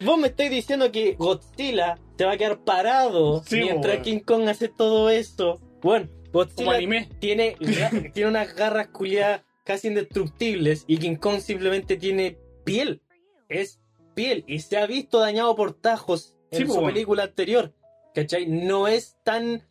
Vos 0.00 0.18
me 0.18 0.28
estáis 0.28 0.50
diciendo 0.50 0.90
que 0.90 1.14
Godzilla 1.14 1.98
se 2.18 2.24
va 2.24 2.32
a 2.32 2.36
quedar 2.36 2.64
parado 2.64 3.42
Sí, 3.44 3.56
mientras 3.56 3.94
weón. 3.94 4.04
King 4.04 4.20
Kong 4.20 4.48
hace 4.48 4.68
todo 4.68 5.10
esto. 5.10 5.60
Bueno, 5.80 6.08
Godzilla 6.32 6.78
tiene, 7.18 7.56
tiene 8.14 8.28
unas 8.28 8.54
garras 8.54 8.88
culiadas 8.88 9.42
casi 9.64 9.88
indestructibles 9.88 10.84
y 10.86 10.98
King 10.98 11.16
Kong 11.16 11.40
simplemente 11.40 11.96
tiene 11.96 12.38
piel. 12.64 13.00
Es 13.48 13.80
piel 14.14 14.44
y 14.46 14.60
se 14.60 14.78
ha 14.78 14.86
visto 14.86 15.18
dañado 15.18 15.54
por 15.56 15.74
tajos 15.74 16.34
en 16.50 16.66
Sí, 16.66 16.72
su 16.72 16.84
película 16.84 17.24
anterior. 17.24 17.72
¿Cachai? 18.14 18.46
No 18.46 18.88
es 18.88 19.16
tan 19.24 19.66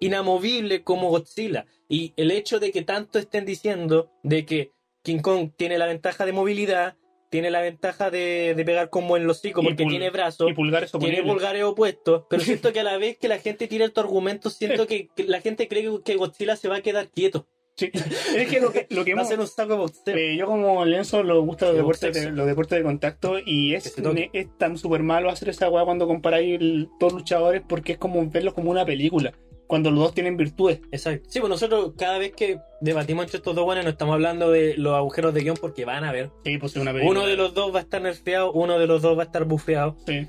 inamovible 0.00 0.82
como 0.82 1.10
Godzilla. 1.10 1.66
Y 1.88 2.12
el 2.16 2.30
hecho 2.30 2.58
de 2.58 2.72
que 2.72 2.82
tanto 2.82 3.18
estén 3.18 3.44
diciendo 3.44 4.10
de 4.22 4.44
que 4.44 4.72
King 5.02 5.20
Kong 5.20 5.50
tiene 5.56 5.78
la 5.78 5.86
ventaja 5.86 6.26
de 6.26 6.32
movilidad, 6.32 6.96
tiene 7.30 7.50
la 7.50 7.60
ventaja 7.60 8.10
de, 8.10 8.54
de 8.56 8.64
pegar 8.64 8.90
como 8.90 9.16
en 9.16 9.26
los 9.26 9.38
hocico 9.38 9.62
porque 9.62 9.84
tiene 9.84 10.10
brazos, 10.10 10.50
Y 10.50 10.54
pulgares 10.54 10.92
tiene 10.92 11.22
pulgares 11.22 11.64
opuestos, 11.64 12.24
pero 12.28 12.42
siento 12.42 12.72
que 12.72 12.80
a 12.80 12.84
la 12.84 12.98
vez 12.98 13.18
que 13.18 13.28
la 13.28 13.38
gente 13.38 13.68
tira 13.68 13.84
estos 13.84 14.04
argumentos, 14.04 14.54
siento 14.54 14.86
que, 14.88 15.08
que 15.14 15.24
la 15.24 15.40
gente 15.40 15.68
cree 15.68 15.88
que 16.04 16.16
Godzilla 16.16 16.56
se 16.56 16.68
va 16.68 16.76
a 16.76 16.82
quedar 16.82 17.08
quieto. 17.10 17.46
Sí. 17.76 17.90
Es 18.36 18.48
que 18.48 18.60
lo 18.60 18.72
que, 18.72 18.86
lo 18.90 19.04
que 19.04 19.10
hemos- 19.12 19.30
un 19.30 19.46
saco 19.46 19.86
eh, 20.06 20.36
yo 20.36 20.46
como 20.46 20.84
Lenzo 20.84 21.22
lo 21.22 21.42
gusta 21.42 21.66
los 21.66 21.76
deportes, 21.76 22.14
de, 22.14 22.30
los 22.32 22.46
deportes 22.46 22.78
de 22.78 22.84
contacto 22.84 23.36
y 23.44 23.74
es, 23.74 23.94
toque. 23.94 24.30
es 24.32 24.48
tan 24.56 24.78
súper 24.78 25.02
malo 25.02 25.28
hacer 25.28 25.50
esa 25.50 25.68
weá 25.68 25.84
cuando 25.84 26.06
comparáis 26.06 26.58
el- 26.60 26.88
los 27.00 27.12
luchadores 27.12 27.62
porque 27.68 27.92
es 27.92 27.98
como 27.98 28.26
verlos 28.30 28.54
como 28.54 28.70
una 28.70 28.84
película, 28.86 29.32
cuando 29.66 29.90
los 29.90 29.98
dos 30.00 30.14
tienen 30.14 30.36
virtudes. 30.36 30.80
Exacto. 30.90 31.28
Sí, 31.28 31.40
pues 31.40 31.50
nosotros 31.50 31.92
cada 31.98 32.16
vez 32.18 32.32
que 32.32 32.58
debatimos 32.80 33.24
entre 33.24 33.38
estos 33.38 33.54
dos 33.54 33.64
buenos 33.64 33.84
no 33.84 33.90
estamos 33.90 34.14
hablando 34.14 34.50
de 34.50 34.74
los 34.78 34.94
agujeros 34.94 35.34
de 35.34 35.42
guion 35.42 35.56
porque 35.60 35.84
van 35.84 36.04
a 36.04 36.12
ver. 36.12 36.30
Sí, 36.44 36.56
pues 36.58 36.74
es 36.76 36.80
una 36.80 36.92
película. 36.92 37.20
Uno 37.20 37.28
de 37.28 37.36
los 37.36 37.52
dos 37.52 37.74
va 37.74 37.80
a 37.80 37.82
estar 37.82 38.00
nerfeado, 38.00 38.52
uno 38.52 38.78
de 38.78 38.86
los 38.86 39.02
dos 39.02 39.18
va 39.18 39.22
a 39.24 39.26
estar 39.26 39.44
bufeado. 39.44 39.96
Sí. 40.06 40.26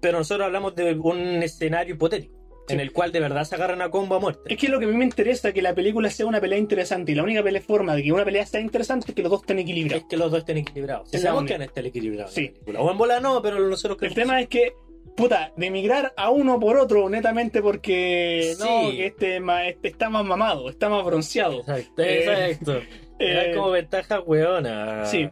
Pero 0.00 0.18
nosotros 0.18 0.44
hablamos 0.46 0.74
de 0.76 0.94
un 0.94 1.42
escenario 1.42 1.94
hipotético. 1.94 2.35
Sí. 2.66 2.74
En 2.74 2.80
el 2.80 2.92
cual 2.92 3.12
de 3.12 3.20
verdad 3.20 3.44
se 3.44 3.54
agarran 3.54 3.80
a 3.82 3.90
combo 3.90 4.16
a 4.16 4.20
muerte. 4.20 4.52
Es 4.52 4.58
que 4.58 4.68
lo 4.68 4.78
que 4.78 4.86
a 4.86 4.88
mí 4.88 4.96
me 4.96 5.04
interesa 5.04 5.48
es 5.48 5.54
que 5.54 5.62
la 5.62 5.74
película 5.74 6.10
sea 6.10 6.26
una 6.26 6.40
pelea 6.40 6.58
interesante 6.58 7.12
y 7.12 7.14
la 7.14 7.22
única 7.22 7.42
pelea 7.42 7.62
forma 7.62 7.94
de 7.94 8.02
que 8.02 8.12
una 8.12 8.24
pelea 8.24 8.44
sea 8.46 8.60
interesante 8.60 9.06
es 9.10 9.14
que 9.14 9.22
los 9.22 9.30
dos 9.30 9.40
estén 9.42 9.58
Es 9.58 9.64
equilibrados. 9.64 10.04
que 10.08 10.16
los 10.16 10.30
dos 10.30 10.40
estén 10.40 10.56
equilibrados. 10.58 11.12
Es 11.14 11.22
sabemos 11.22 11.42
única. 11.42 11.54
que 11.54 11.58
equilibrados. 11.86 12.32
Sí. 12.32 12.52
en. 12.66 12.82
O 12.82 12.90
en 12.90 12.98
bola 12.98 13.20
no, 13.20 13.40
pero 13.42 13.58
nosotros 13.60 13.98
El 14.02 14.12
creemos 14.12 14.14
tema 14.16 14.40
es 14.40 14.48
que, 14.48 14.72
puta, 15.16 15.52
de 15.56 15.66
emigrar 15.66 16.12
a 16.16 16.30
uno 16.30 16.58
por 16.60 16.76
otro 16.76 17.08
netamente 17.08 17.62
porque 17.62 18.54
no, 18.58 18.90
que 18.90 19.06
este, 19.06 19.40
este 19.68 19.88
está 19.88 20.10
más 20.10 20.24
mamado, 20.24 20.68
está 20.68 20.88
más 20.88 21.04
bronceado. 21.04 21.60
Exacto, 21.60 22.02
Eh, 22.02 22.18
exacto. 22.50 22.80
Eh, 23.18 23.52
como 23.54 23.70
ventaja 23.70 24.20
weona. 24.20 25.06
Sí. 25.06 25.26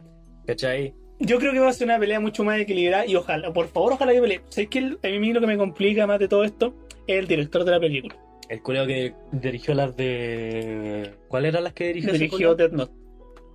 ¿Cachai? 0.47 0.93
Yo 1.19 1.37
creo 1.39 1.53
que 1.53 1.59
va 1.59 1.69
a 1.69 1.73
ser 1.73 1.85
una 1.87 1.99
pelea 1.99 2.19
mucho 2.19 2.43
más 2.43 2.59
equilibrada 2.59 3.05
y 3.05 3.15
ojalá, 3.15 3.53
por 3.53 3.67
favor, 3.69 3.93
ojalá 3.93 4.11
que 4.11 4.21
pelee. 4.21 4.41
¿Sabes 4.49 4.69
qué? 4.69 4.79
A 4.79 5.07
mí 5.19 5.31
lo 5.33 5.39
que 5.39 5.47
me 5.47 5.55
complica 5.57 6.05
más 6.07 6.19
de 6.19 6.27
todo 6.27 6.43
esto 6.43 6.73
es 6.84 6.84
el 7.07 7.27
director 7.27 7.63
de 7.63 7.71
la 7.71 7.79
película. 7.79 8.15
El 8.49 8.61
culeo 8.61 8.85
que 8.85 9.13
dirigió 9.31 9.73
las 9.73 9.95
de. 9.97 11.13
¿Cuáles 11.27 11.49
eran 11.49 11.63
las 11.63 11.73
que 11.73 11.87
dirigió? 11.87 12.13
Dirigió? 12.13 12.55
Death 12.55 12.71
Note, 12.73 12.93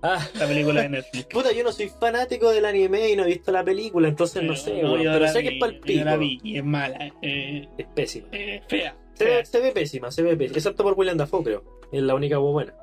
Ah, 0.03 0.19
la 0.39 0.47
película 0.47 0.81
de 0.81 0.89
Netflix. 0.89 1.25
puta, 1.25 1.51
yo 1.53 1.63
no 1.63 1.71
soy 1.71 1.87
fanático 1.89 2.49
del 2.51 2.65
anime 2.65 3.09
y 3.11 3.15
no 3.15 3.23
he 3.23 3.27
visto 3.27 3.51
la 3.51 3.63
película, 3.63 4.07
entonces 4.07 4.41
no 4.43 4.55
sé, 4.55 4.81
No, 4.81 4.93
weón, 4.93 5.03
yo 5.03 5.11
pero 5.13 5.27
sé 5.27 5.43
que 5.43 5.49
es 5.49 5.59
pa'l 5.59 5.79
yo 5.85 6.03
la 6.03 6.17
vi 6.17 6.39
y 6.43 6.57
es 6.57 6.63
mala, 6.63 7.11
eh, 7.21 7.67
Es 7.77 7.85
pésima. 7.93 8.27
eh, 8.31 8.61
fea. 8.67 8.95
Se 9.13 9.25
fea. 9.25 9.37
ve, 9.37 9.45
se 9.45 9.59
ve 9.61 9.71
pésima, 9.71 10.11
se 10.11 10.23
ve 10.23 10.35
pésima. 10.35 10.57
Excepto 10.57 10.83
por 10.83 10.93
William 10.97 11.17
Dafoe, 11.17 11.43
creo. 11.43 11.63
Es 11.91 12.01
la 12.01 12.15
única 12.15 12.37
voz 12.39 12.51
buena. 12.53 12.73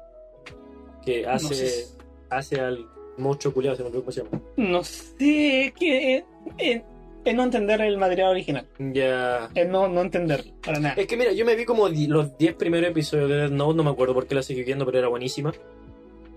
Que 1.04 1.26
hace, 1.26 1.54
sé. 1.54 1.96
hace 2.30 2.60
al 2.60 2.86
monstruo 3.16 3.52
culiado, 3.52 3.76
se 3.76 3.82
me 3.82 3.88
olvidó 3.88 4.02
cómo 4.02 4.12
se 4.12 4.22
llama. 4.22 4.40
No 4.56 4.84
sé, 4.84 5.72
que 5.76 6.14
eh, 6.18 6.24
eh, 6.58 6.82
es 7.30 7.34
no 7.36 7.44
entender 7.44 7.80
el 7.80 7.96
material 7.98 8.30
original. 8.30 8.66
Ya. 8.78 9.50
Es 9.54 9.68
no, 9.68 9.88
no 9.88 10.00
entenderlo, 10.02 10.52
para 10.64 10.78
nada. 10.80 10.94
Es 10.96 11.06
que 11.06 11.16
mira, 11.16 11.32
yo 11.32 11.44
me 11.44 11.54
vi 11.56 11.64
como 11.64 11.88
di- 11.88 12.06
los 12.06 12.36
10 12.38 12.54
primeros 12.54 12.90
episodios 12.90 13.28
de 13.28 13.36
Death 13.36 13.50
Note, 13.52 13.76
no 13.76 13.84
me 13.84 13.90
acuerdo 13.90 14.14
por 14.14 14.26
qué 14.26 14.34
la 14.34 14.42
seguí 14.42 14.62
viendo, 14.64 14.84
pero 14.86 14.98
era 14.98 15.08
buenísima. 15.08 15.52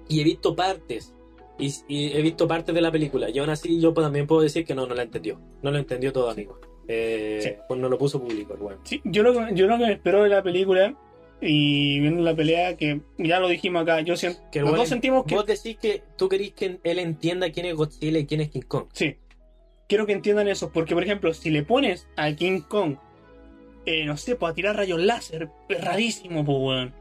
Y 0.08 0.22
he 0.22 0.24
visto 0.24 0.56
partes. 0.56 1.14
Y, 1.60 1.74
y 1.88 2.14
he 2.18 2.22
visto 2.22 2.48
partes 2.48 2.74
de 2.74 2.82
la 2.82 2.92
película. 2.92 3.30
Y 3.30 3.38
aún 3.40 3.50
así 3.50 3.80
yo 3.80 3.94
pues, 3.94 4.04
también 4.06 4.26
puedo 4.28 4.42
decir 4.42 4.66
que 4.66 4.74
no, 4.76 4.88
no 4.88 4.96
la 4.96 5.04
entendió. 5.04 5.40
No 5.62 5.72
lo 5.72 5.78
entendió 5.78 6.12
todo, 6.12 6.30
amigo. 6.30 6.60
Eh, 6.88 7.40
Sí. 7.42 7.50
Pues 7.68 7.80
no 7.80 7.88
lo 7.88 7.98
puso 7.98 8.20
público, 8.20 8.54
el 8.56 8.62
weón. 8.62 8.80
Sí, 8.84 9.02
yo 9.06 9.24
lo, 9.24 9.34
que- 9.34 9.54
yo 9.56 9.68
lo 9.68 9.78
que 9.78 9.86
me 9.86 9.94
espero 9.94 10.24
de 10.24 10.30
la 10.30 10.42
película 10.44 10.96
y 11.40 12.00
viendo 12.00 12.22
la 12.22 12.36
pelea, 12.36 12.76
que 12.78 13.02
ya 13.18 13.40
lo 13.40 13.48
dijimos 13.48 13.82
acá, 13.84 14.02
yo 14.02 14.16
siento, 14.18 14.40
Que 14.52 14.60
el 14.60 14.66
los 14.66 14.74
weón- 14.74 14.80
dos 14.82 14.90
sentimos 14.90 15.24
que 15.26 15.36
Vos 15.36 15.46
decís 15.46 15.78
que 15.78 16.04
tú 16.18 16.28
querís 16.30 16.54
que 16.54 16.80
él 16.84 17.00
entienda 17.00 17.52
quién 17.52 17.66
es 17.68 17.76
Godzilla 17.76 18.20
y 18.20 18.26
quién 18.26 18.42
es 18.42 18.50
King 18.50 18.62
Kong. 18.68 18.86
Sí. 18.94 19.16
Quiero 19.92 20.06
que 20.06 20.14
entiendan 20.14 20.48
eso, 20.48 20.72
porque 20.72 20.94
por 20.94 21.04
ejemplo, 21.04 21.34
si 21.34 21.50
le 21.50 21.64
pones 21.64 22.08
a 22.16 22.34
King 22.34 22.62
Kong, 22.62 22.96
eh, 23.86 24.06
no 24.06 24.16
sé, 24.16 24.38
pues 24.38 24.50
a 24.50 24.56
tirar 24.56 24.78
rayos 24.78 25.02
láser, 25.02 25.50
es 25.68 25.84
rarísimo, 25.84 26.46
pues, 26.46 26.58
weón. 26.58 26.94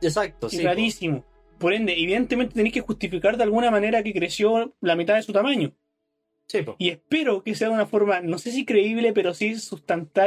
Exacto, 0.00 0.46
Es 0.46 0.54
sí. 0.54 0.62
rarísimo. 0.62 1.26
Por 1.58 1.74
ende, 1.74 1.92
evidentemente 1.92 2.54
tenéis 2.54 2.72
que 2.72 2.80
justificar 2.80 3.36
de 3.36 3.42
alguna 3.42 3.70
manera 3.70 4.02
que 4.02 4.14
creció 4.14 4.74
la 4.80 4.96
mitad 4.96 5.16
de 5.16 5.22
su 5.22 5.34
tamaño. 5.34 5.74
Sí, 6.48 6.62
po. 6.62 6.76
Y 6.78 6.88
espero 6.88 7.44
que 7.44 7.54
sea 7.54 7.68
de 7.68 7.74
una 7.74 7.84
forma, 7.84 8.22
no 8.22 8.38
sé 8.38 8.52
si 8.52 8.64
creíble, 8.64 9.12
pero 9.12 9.34
sí 9.34 9.56
sustenta, 9.56 10.24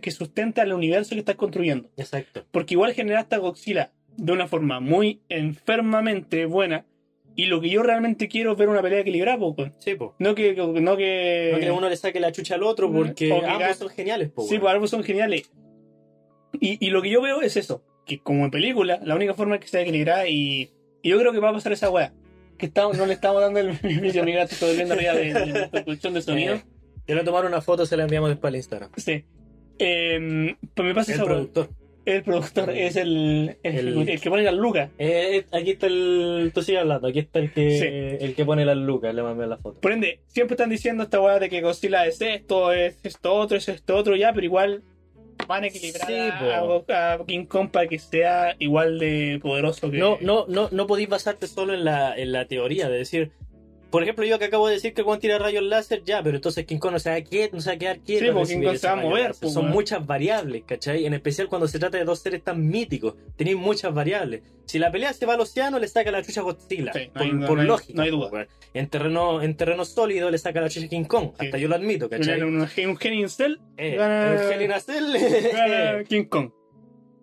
que 0.00 0.10
sustenta 0.12 0.62
el 0.62 0.72
universo 0.72 1.16
que 1.16 1.18
estás 1.18 1.34
construyendo. 1.34 1.90
Exacto. 1.96 2.46
Porque 2.52 2.74
igual 2.74 2.94
generaste 2.94 3.34
a 3.34 3.38
Godzilla 3.38 3.90
de 4.16 4.30
una 4.32 4.46
forma 4.46 4.78
muy 4.78 5.20
enfermamente 5.28 6.46
buena. 6.46 6.86
Y 7.36 7.46
lo 7.46 7.60
que 7.60 7.70
yo 7.70 7.82
realmente 7.82 8.28
quiero 8.28 8.52
es 8.52 8.58
ver 8.58 8.68
una 8.68 8.82
pelea 8.82 9.00
equilibrada, 9.00 9.38
weón. 9.38 9.74
Sí, 9.78 9.94
po. 9.94 10.14
No 10.18 10.34
que, 10.34 10.54
no 10.54 10.72
que. 10.96 11.50
No 11.52 11.58
que 11.60 11.70
uno 11.70 11.88
le 11.88 11.96
saque 11.96 12.20
la 12.20 12.32
chucha 12.32 12.56
al 12.56 12.62
otro 12.62 12.92
porque 12.92 13.32
O 13.32 13.40
que 13.40 13.46
ambos 13.46 13.60
gane. 13.60 13.74
son 13.74 13.88
geniales. 13.88 14.30
Sí, 14.48 14.58
pues 14.58 14.74
ambos 14.74 14.90
son 14.90 15.02
geniales. 15.04 15.50
Y, 16.60 16.84
y 16.84 16.90
lo 16.90 17.00
que 17.00 17.10
yo 17.10 17.22
veo 17.22 17.40
es 17.42 17.56
eso, 17.56 17.84
que 18.04 18.18
como 18.20 18.44
en 18.44 18.50
película, 18.50 19.00
la 19.04 19.14
única 19.14 19.34
forma 19.34 19.54
es 19.54 19.60
que 19.60 19.68
sea 19.68 19.82
equilibrada 19.82 20.26
y, 20.28 20.70
y 21.02 21.08
yo 21.10 21.18
creo 21.18 21.32
que 21.32 21.38
va 21.38 21.50
a 21.50 21.52
pasar 21.52 21.72
esa 21.72 21.88
weá. 21.90 22.12
Que 22.58 22.66
estamos, 22.66 22.98
no 22.98 23.06
le 23.06 23.14
estamos 23.14 23.40
dando 23.40 23.60
el 23.60 23.72
beneficio 23.82 24.22
a 24.22 24.24
mi 24.24 24.32
gato, 24.32 24.52
estoy 24.52 24.74
viendo 24.76 24.94
arriba 24.94 25.14
de, 25.14 25.32
de 25.32 25.46
la 25.46 25.70
producción 25.70 26.12
de 26.14 26.22
sonido. 26.22 26.54
Eh, 26.56 26.64
quiero 27.06 27.24
tomar 27.24 27.46
una 27.46 27.60
foto, 27.62 27.86
se 27.86 27.96
la 27.96 28.02
enviamos 28.02 28.28
después 28.30 28.50
al 28.50 28.56
Instagram. 28.56 28.90
Sí. 28.96 29.24
Eh, 29.78 30.56
pues 30.74 30.86
me 30.86 30.94
pasa 30.94 31.12
El 31.12 31.16
esa 31.18 31.24
productor. 31.24 31.70
El 32.06 32.22
productor 32.22 32.70
es 32.70 32.96
el, 32.96 33.56
el, 33.62 33.78
El- 33.88 34.08
el 34.08 34.20
que 34.20 34.30
pone 34.30 34.42
las 34.42 34.54
lucas. 34.54 34.90
Eh, 34.98 35.44
aquí 35.52 35.72
está 35.72 35.86
el. 35.86 36.50
Tú 36.54 36.62
sigues 36.62 36.80
hablando, 36.80 37.08
aquí 37.08 37.18
está 37.18 37.38
el 37.38 37.52
que, 37.52 37.70
Sí. 38.18 38.24
el 38.24 38.34
que 38.34 38.44
pone 38.44 38.64
las 38.64 38.76
lucas, 38.76 39.14
le 39.14 39.22
mandé 39.22 39.46
la 39.46 39.58
foto. 39.58 39.78
Por 39.80 39.92
ende, 39.92 40.20
siempre 40.26 40.54
están 40.54 40.70
diciendo 40.70 41.02
esta 41.04 41.20
weá 41.20 41.38
de 41.38 41.48
que 41.50 41.60
Godzilla 41.60 42.06
es 42.06 42.20
esto, 42.20 42.72
es 42.72 42.98
esto 43.04 43.34
otro, 43.34 43.56
es 43.58 43.68
esto 43.68 43.96
otro, 43.96 44.16
ya, 44.16 44.32
pero 44.32 44.44
igual 44.46 44.82
van 45.46 45.64
a 45.64 45.66
equilibrar 45.68 46.06
Sí, 46.06 46.14
a, 46.92 47.14
a 47.14 47.24
King 47.26 47.44
Kong 47.46 47.70
para 47.70 47.86
que 47.86 47.98
sea 47.98 48.56
igual 48.58 48.98
de 48.98 49.38
poderoso 49.42 49.90
que. 49.90 49.98
No, 49.98 50.18
no, 50.20 50.46
no, 50.48 50.68
no 50.72 50.86
podéis 50.86 51.08
basarte 51.08 51.46
solo 51.46 51.74
en 51.74 51.84
la, 51.84 52.16
en 52.16 52.32
la 52.32 52.46
teoría 52.46 52.88
de 52.88 52.98
decir. 52.98 53.30
Por 53.90 54.02
ejemplo, 54.04 54.24
yo 54.24 54.38
que 54.38 54.44
acabo 54.44 54.68
de 54.68 54.74
decir 54.74 54.94
que 54.94 55.02
Juan 55.02 55.18
tira 55.18 55.38
rayos 55.38 55.62
láser, 55.64 56.02
ya, 56.04 56.22
pero 56.22 56.36
entonces 56.36 56.64
King 56.64 56.78
Kong 56.78 56.92
no 56.92 56.98
se 57.00 57.10
va 57.10 57.16
a, 57.16 57.20
quiet- 57.20 57.50
no 57.52 57.60
se 57.60 57.70
va 57.70 57.74
a 57.74 57.78
quedar 57.78 57.98
quieto. 58.00 58.24
Sí, 58.24 58.30
porque 58.30 58.40
recibir 58.40 58.60
King 58.62 58.68
Kong 58.68 58.78
se 58.78 58.86
va 58.86 58.92
a 58.92 58.96
mover, 58.96 59.34
pues, 59.40 59.52
Son 59.52 59.68
muchas 59.70 60.06
variables, 60.06 60.62
¿cachai? 60.64 61.06
En 61.06 61.14
especial 61.14 61.48
cuando 61.48 61.66
se 61.66 61.78
trata 61.78 61.98
de 61.98 62.04
dos 62.04 62.20
seres 62.20 62.42
tan 62.44 62.66
míticos. 62.68 63.14
Tenéis 63.36 63.56
muchas 63.56 63.92
variables. 63.92 64.42
Si 64.66 64.78
la 64.78 64.92
pelea 64.92 65.12
se 65.12 65.26
va 65.26 65.34
al 65.34 65.40
océano, 65.40 65.78
le 65.78 65.88
saca 65.88 66.10
la 66.12 66.22
chucha 66.22 66.42
Godzilla. 66.42 66.92
Sí, 66.92 67.10
no 67.14 67.46
por 67.46 67.56
no 67.56 67.62
hay- 67.62 67.66
lógica. 67.66 67.92
no 67.96 68.02
hay 68.02 68.10
duda. 68.10 68.30
pues. 68.30 68.48
En 68.74 68.88
terreno, 68.88 69.42
en 69.42 69.56
terreno 69.56 69.84
sólido 69.84 70.30
le 70.30 70.38
saca 70.38 70.60
la 70.60 70.68
chucha 70.68 70.86
King 70.88 71.04
Kong. 71.04 71.30
Sí. 71.40 71.46
Hasta 71.46 71.58
yo 71.58 71.66
lo 71.68 71.74
admito, 71.74 72.08
¿cachai? 72.08 72.40
Un, 72.42 72.60
un, 72.60 72.68
un 72.86 72.96
genio 72.96 73.28
Cell 73.28 73.56
Eh, 73.76 73.96
gana- 73.96 74.54
el 74.54 74.72
a 74.72 74.80
Cell. 74.80 75.04
gana 75.52 76.04
King 76.08 76.24
Kong. 76.24 76.50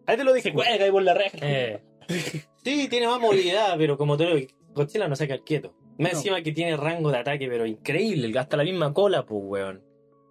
Ahí 0.05 0.17
te 0.17 0.23
lo 0.23 0.33
dije. 0.33 0.51
cuelga 0.51 0.83
ahí 0.85 0.91
por 0.91 1.03
la 1.03 1.13
reja. 1.13 1.37
Eh, 1.41 1.79
sí, 2.63 2.87
tiene 2.89 3.07
más 3.07 3.19
movilidad, 3.21 3.75
pero 3.77 3.97
como 3.97 4.17
te 4.17 4.25
lo 4.25 4.35
digo, 4.35 4.51
Godzilla 4.73 5.07
no 5.07 5.15
se 5.15 5.27
queda 5.27 5.39
quieto. 5.39 5.73
Más 5.97 6.13
No. 6.13 6.17
encima 6.19 6.41
que 6.41 6.51
tiene 6.51 6.77
rango 6.77 7.11
de 7.11 7.17
ataque, 7.17 7.47
pero 7.47 7.65
increíble. 7.65 8.37
Hasta 8.37 8.57
la 8.57 8.63
misma 8.63 8.93
cola, 8.93 9.25
pues, 9.25 9.41
weón. 9.43 9.81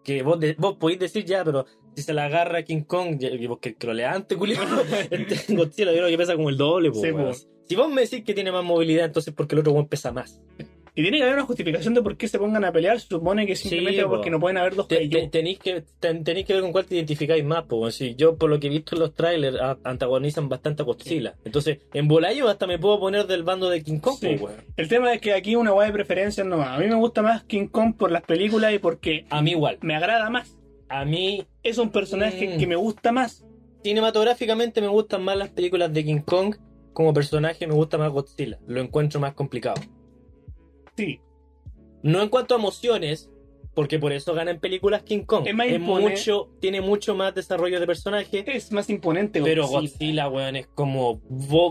Que 0.04 0.22
vos, 0.22 0.38
de- 0.38 0.54
vos 0.58 0.76
podéis 0.78 1.00
decir 1.00 1.24
ya, 1.24 1.44
pero 1.44 1.66
si 1.96 2.02
se 2.02 2.12
la 2.14 2.26
agarra 2.26 2.62
King 2.62 2.82
Kong, 2.82 3.18
ya- 3.18 3.30
vos 3.48 3.58
que, 3.60 3.74
que 3.74 3.86
lo 3.86 3.94
leante, 3.94 4.36
culiao. 4.36 4.62
Este 5.10 5.54
Godzilla 5.54 5.90
yo 5.92 5.98
creo 5.98 6.08
que 6.08 6.18
pesa 6.18 6.36
como 6.36 6.50
el 6.50 6.56
doble, 6.56 6.90
pues, 6.90 7.02
Sí, 7.02 7.12
pues. 7.12 7.48
Si 7.68 7.74
vos 7.74 7.88
me 7.90 8.02
decís 8.02 8.22
que 8.24 8.32
tiene 8.32 8.52
más 8.52 8.62
movilidad, 8.62 9.06
entonces 9.06 9.34
porque 9.36 9.56
el 9.56 9.60
otro 9.60 9.72
weón 9.72 9.88
pesa 9.88 10.12
más. 10.12 10.40
Y 10.99 11.03
tiene 11.03 11.18
que 11.18 11.24
haber 11.24 11.34
una 11.36 11.44
justificación 11.44 11.92
de 11.92 12.01
por 12.03 12.16
qué 12.16 12.26
se 12.26 12.38
pongan 12.38 12.64
a 12.64 12.72
pelear. 12.72 12.99
Supone 12.99 13.47
que 13.47 13.55
simplemente 13.55 14.01
Sí, 14.01 14.07
porque 14.09 14.28
po. 14.28 14.30
no 14.32 14.40
pueden 14.40 14.57
haber 14.57 14.74
dos 14.74 14.88
Te- 14.88 15.07
te- 15.09 15.28
tenéis 15.28 15.59
que 15.59 15.84
ten- 16.01 16.24
tenéis 16.24 16.47
que 16.47 16.55
ver 16.55 16.62
con 16.62 16.72
cuál 16.72 16.86
te 16.86 16.94
identificáis 16.94 17.44
más, 17.44 17.64
pues. 17.68 17.94
Si 17.97 18.14
yo, 18.14 18.36
por 18.36 18.49
lo 18.49 18.59
que 18.59 18.68
he 18.68 18.70
visto 18.70 18.97
en 18.97 19.03
los 19.03 19.14
trailers, 19.14 19.61
a- 19.61 19.76
antagonizan 19.84 20.49
bastante 20.49 20.82
a 20.82 20.86
Godzilla. 20.86 21.34
Entonces, 21.44 21.80
en 21.92 22.09
Bolayo 22.09 22.49
hasta 22.49 22.66
me 22.66 22.78
puedo 22.78 22.99
poner 22.99 23.26
del 23.26 23.42
bando 23.42 23.68
de 23.68 23.82
King 23.82 23.99
Kong, 23.99 24.16
Sí. 24.18 24.36
weón. 24.40 24.55
El 24.76 24.88
tema 24.88 25.12
es 25.12 25.20
que 25.20 25.34
aquí 25.34 25.55
una 25.55 25.72
guay 25.72 25.88
de 25.88 25.92
preferencias 25.92 26.47
nomás. 26.47 26.68
A 26.68 26.78
mí 26.78 26.86
me 26.86 26.94
gusta 26.94 27.20
más 27.20 27.44
King 27.44 27.66
Kong 27.68 27.94
por 27.94 28.11
las 28.11 28.22
películas 28.22 28.72
y 28.72 28.78
porque 28.78 29.26
A 29.28 29.42
mí 29.42 29.51
igual. 29.51 29.76
me 29.82 29.94
agrada 29.97 30.30
más. 30.30 30.57
A 30.88 31.05
mí, 31.05 31.44
Es 31.62 31.78
un 31.78 31.90
personaje 31.90 32.55
Mm. 32.55 32.59
que 32.59 32.66
me 32.68 32.76
gusta 32.76 33.11
más. 33.12 33.44
cinematográficamente, 33.82 34.80
me 34.80 34.88
gustan 34.88 35.22
más 35.22 35.36
las 35.36 35.49
películas 35.51 35.92
de 35.92 36.05
King 36.05 36.20
Kong. 36.24 36.57
Como 36.92 37.12
personaje, 37.14 37.66
me 37.66 37.74
gusta 37.74 37.99
más 37.99 38.11
Godzilla. 38.11 38.59
Lo 38.66 38.80
encuentro 38.80 39.20
más 39.20 39.34
complicado. 39.34 39.80
Sí. 40.97 41.20
No 42.03 42.22
en 42.22 42.28
cuanto 42.28 42.55
a 42.55 42.59
emociones, 42.59 43.30
porque 43.76 43.99
por 43.99 44.12
eso 44.12 44.32
gana 44.32 44.53
en 44.53 44.59
películas 44.59 45.03
King 45.03 45.24
Kong. 45.24 45.47
Es 45.47 45.55
más 45.55 45.68
mucho, 45.78 46.51
tiene 46.61 46.80
mucho 46.80 47.14
más 47.14 47.34
desarrollo 47.34 47.78
de 47.78 47.86
personaje. 47.86 48.42
Es 48.47 48.72
más 48.72 48.88
imponente. 48.88 49.42
Pero 49.42 49.66
Godzilla. 49.66 50.28
Weón, 50.28 50.57
es 50.57 50.66
como. 50.68 51.20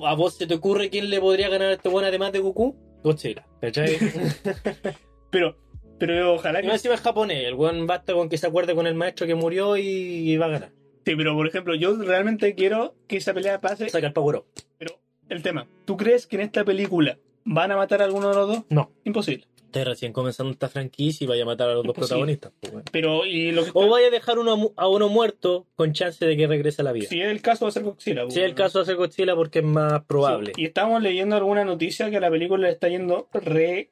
¿A 0.06 0.14
vos 0.14 0.36
se 0.36 0.46
te 0.46 0.54
ocurre 0.54 0.92
quién 0.92 1.10
le 1.10 1.20
podría 1.20 1.50
ganar 1.50 1.70
a 1.70 1.74
este 1.74 1.90
weón 1.90 2.06
además 2.06 2.32
de 2.32 2.40
Goku? 2.40 2.76
Godzilla, 3.04 3.48
¿cachai? 3.60 3.98
Pero, 5.32 5.58
pero 6.00 6.36
ojalá 6.36 6.60
y 6.60 6.62
que. 6.62 6.68
más 6.68 6.76
encima 6.78 6.94
es 6.94 7.02
japonés, 7.02 7.46
el 7.46 7.56
weón 7.56 7.88
basta 7.88 8.14
con 8.14 8.30
que 8.30 8.38
se 8.38 8.48
acuerde 8.48 8.74
con 8.74 8.88
el 8.88 8.96
maestro 8.96 9.28
que 9.28 9.36
murió 9.36 9.76
y, 9.76 9.82
y 9.84 10.38
va 10.38 10.46
a 10.46 10.50
ganar. 10.50 10.72
Sí, 11.06 11.14
pero 11.16 11.36
por 11.36 11.46
ejemplo, 11.46 11.76
yo 11.76 11.94
realmente 11.98 12.56
quiero 12.56 12.96
que 13.08 13.18
esa 13.18 13.34
pelea 13.34 13.60
pase. 13.60 13.90
Saca 13.90 14.08
el 14.08 14.14
power 14.14 14.38
up. 14.38 14.46
Pero 14.78 15.00
el 15.28 15.44
tema, 15.44 15.68
¿tú 15.84 15.98
crees 15.98 16.26
que 16.26 16.38
en 16.38 16.44
esta 16.44 16.64
película 16.64 17.20
van 17.46 17.72
a 17.72 17.78
matar 17.78 18.02
a 18.02 18.06
alguno 18.06 18.30
de 18.30 18.36
los 18.36 18.48
dos? 18.48 18.64
No. 18.70 18.92
Imposible. 19.06 19.48
Estás 19.66 19.86
recién 19.90 20.14
comenzando 20.14 20.54
esta 20.54 20.70
franquicia 20.70 21.26
y 21.26 21.28
vaya 21.28 21.44
a 21.44 21.46
matar 21.46 21.70
a 21.70 21.74
los 21.74 21.84
dos 21.84 21.94
Pues 21.94 22.08
sí. 22.08 22.12
protagonistas. 22.14 22.54
pues, 22.62 22.72
weón. 22.74 22.86
Pero, 22.94 23.26
y 23.26 23.52
lo 23.52 23.66
que 23.66 23.72
O 23.74 23.90
vaya 23.90 24.08
a 24.08 24.10
dejar 24.10 24.40
uno, 24.40 24.72
a 24.78 24.88
uno 24.88 25.10
muerto 25.10 25.68
con 25.76 25.92
chance 25.92 26.26
de 26.26 26.38
que 26.38 26.48
regrese 26.48 26.82
a 26.82 26.86
la 26.86 26.94
vida. 26.94 27.08
si 27.10 27.20
es 27.22 27.28
el 27.28 27.42
caso, 27.42 27.66
va 27.66 27.70
a 27.70 27.72
ser 27.74 27.84
Godzilla. 27.84 28.24
Si 28.30 28.40
es 28.40 28.46
el 28.46 28.56
caso 28.56 28.80
de 28.80 28.84
hacer 28.84 28.96
Godzilla 28.96 29.36
porque 29.36 29.60
es 29.60 29.66
más 29.66 30.04
probable. 30.06 30.54
Sí, 30.56 30.62
Y 30.62 30.66
estamos 30.66 31.02
leyendo 31.02 31.36
alguna 31.36 31.66
noticia 31.66 32.10
que 32.10 32.18
a 32.18 32.22
la 32.22 32.30
película 32.30 32.68
le 32.68 32.74
está 32.74 32.88
yendo 32.88 33.28
re. 33.34 33.92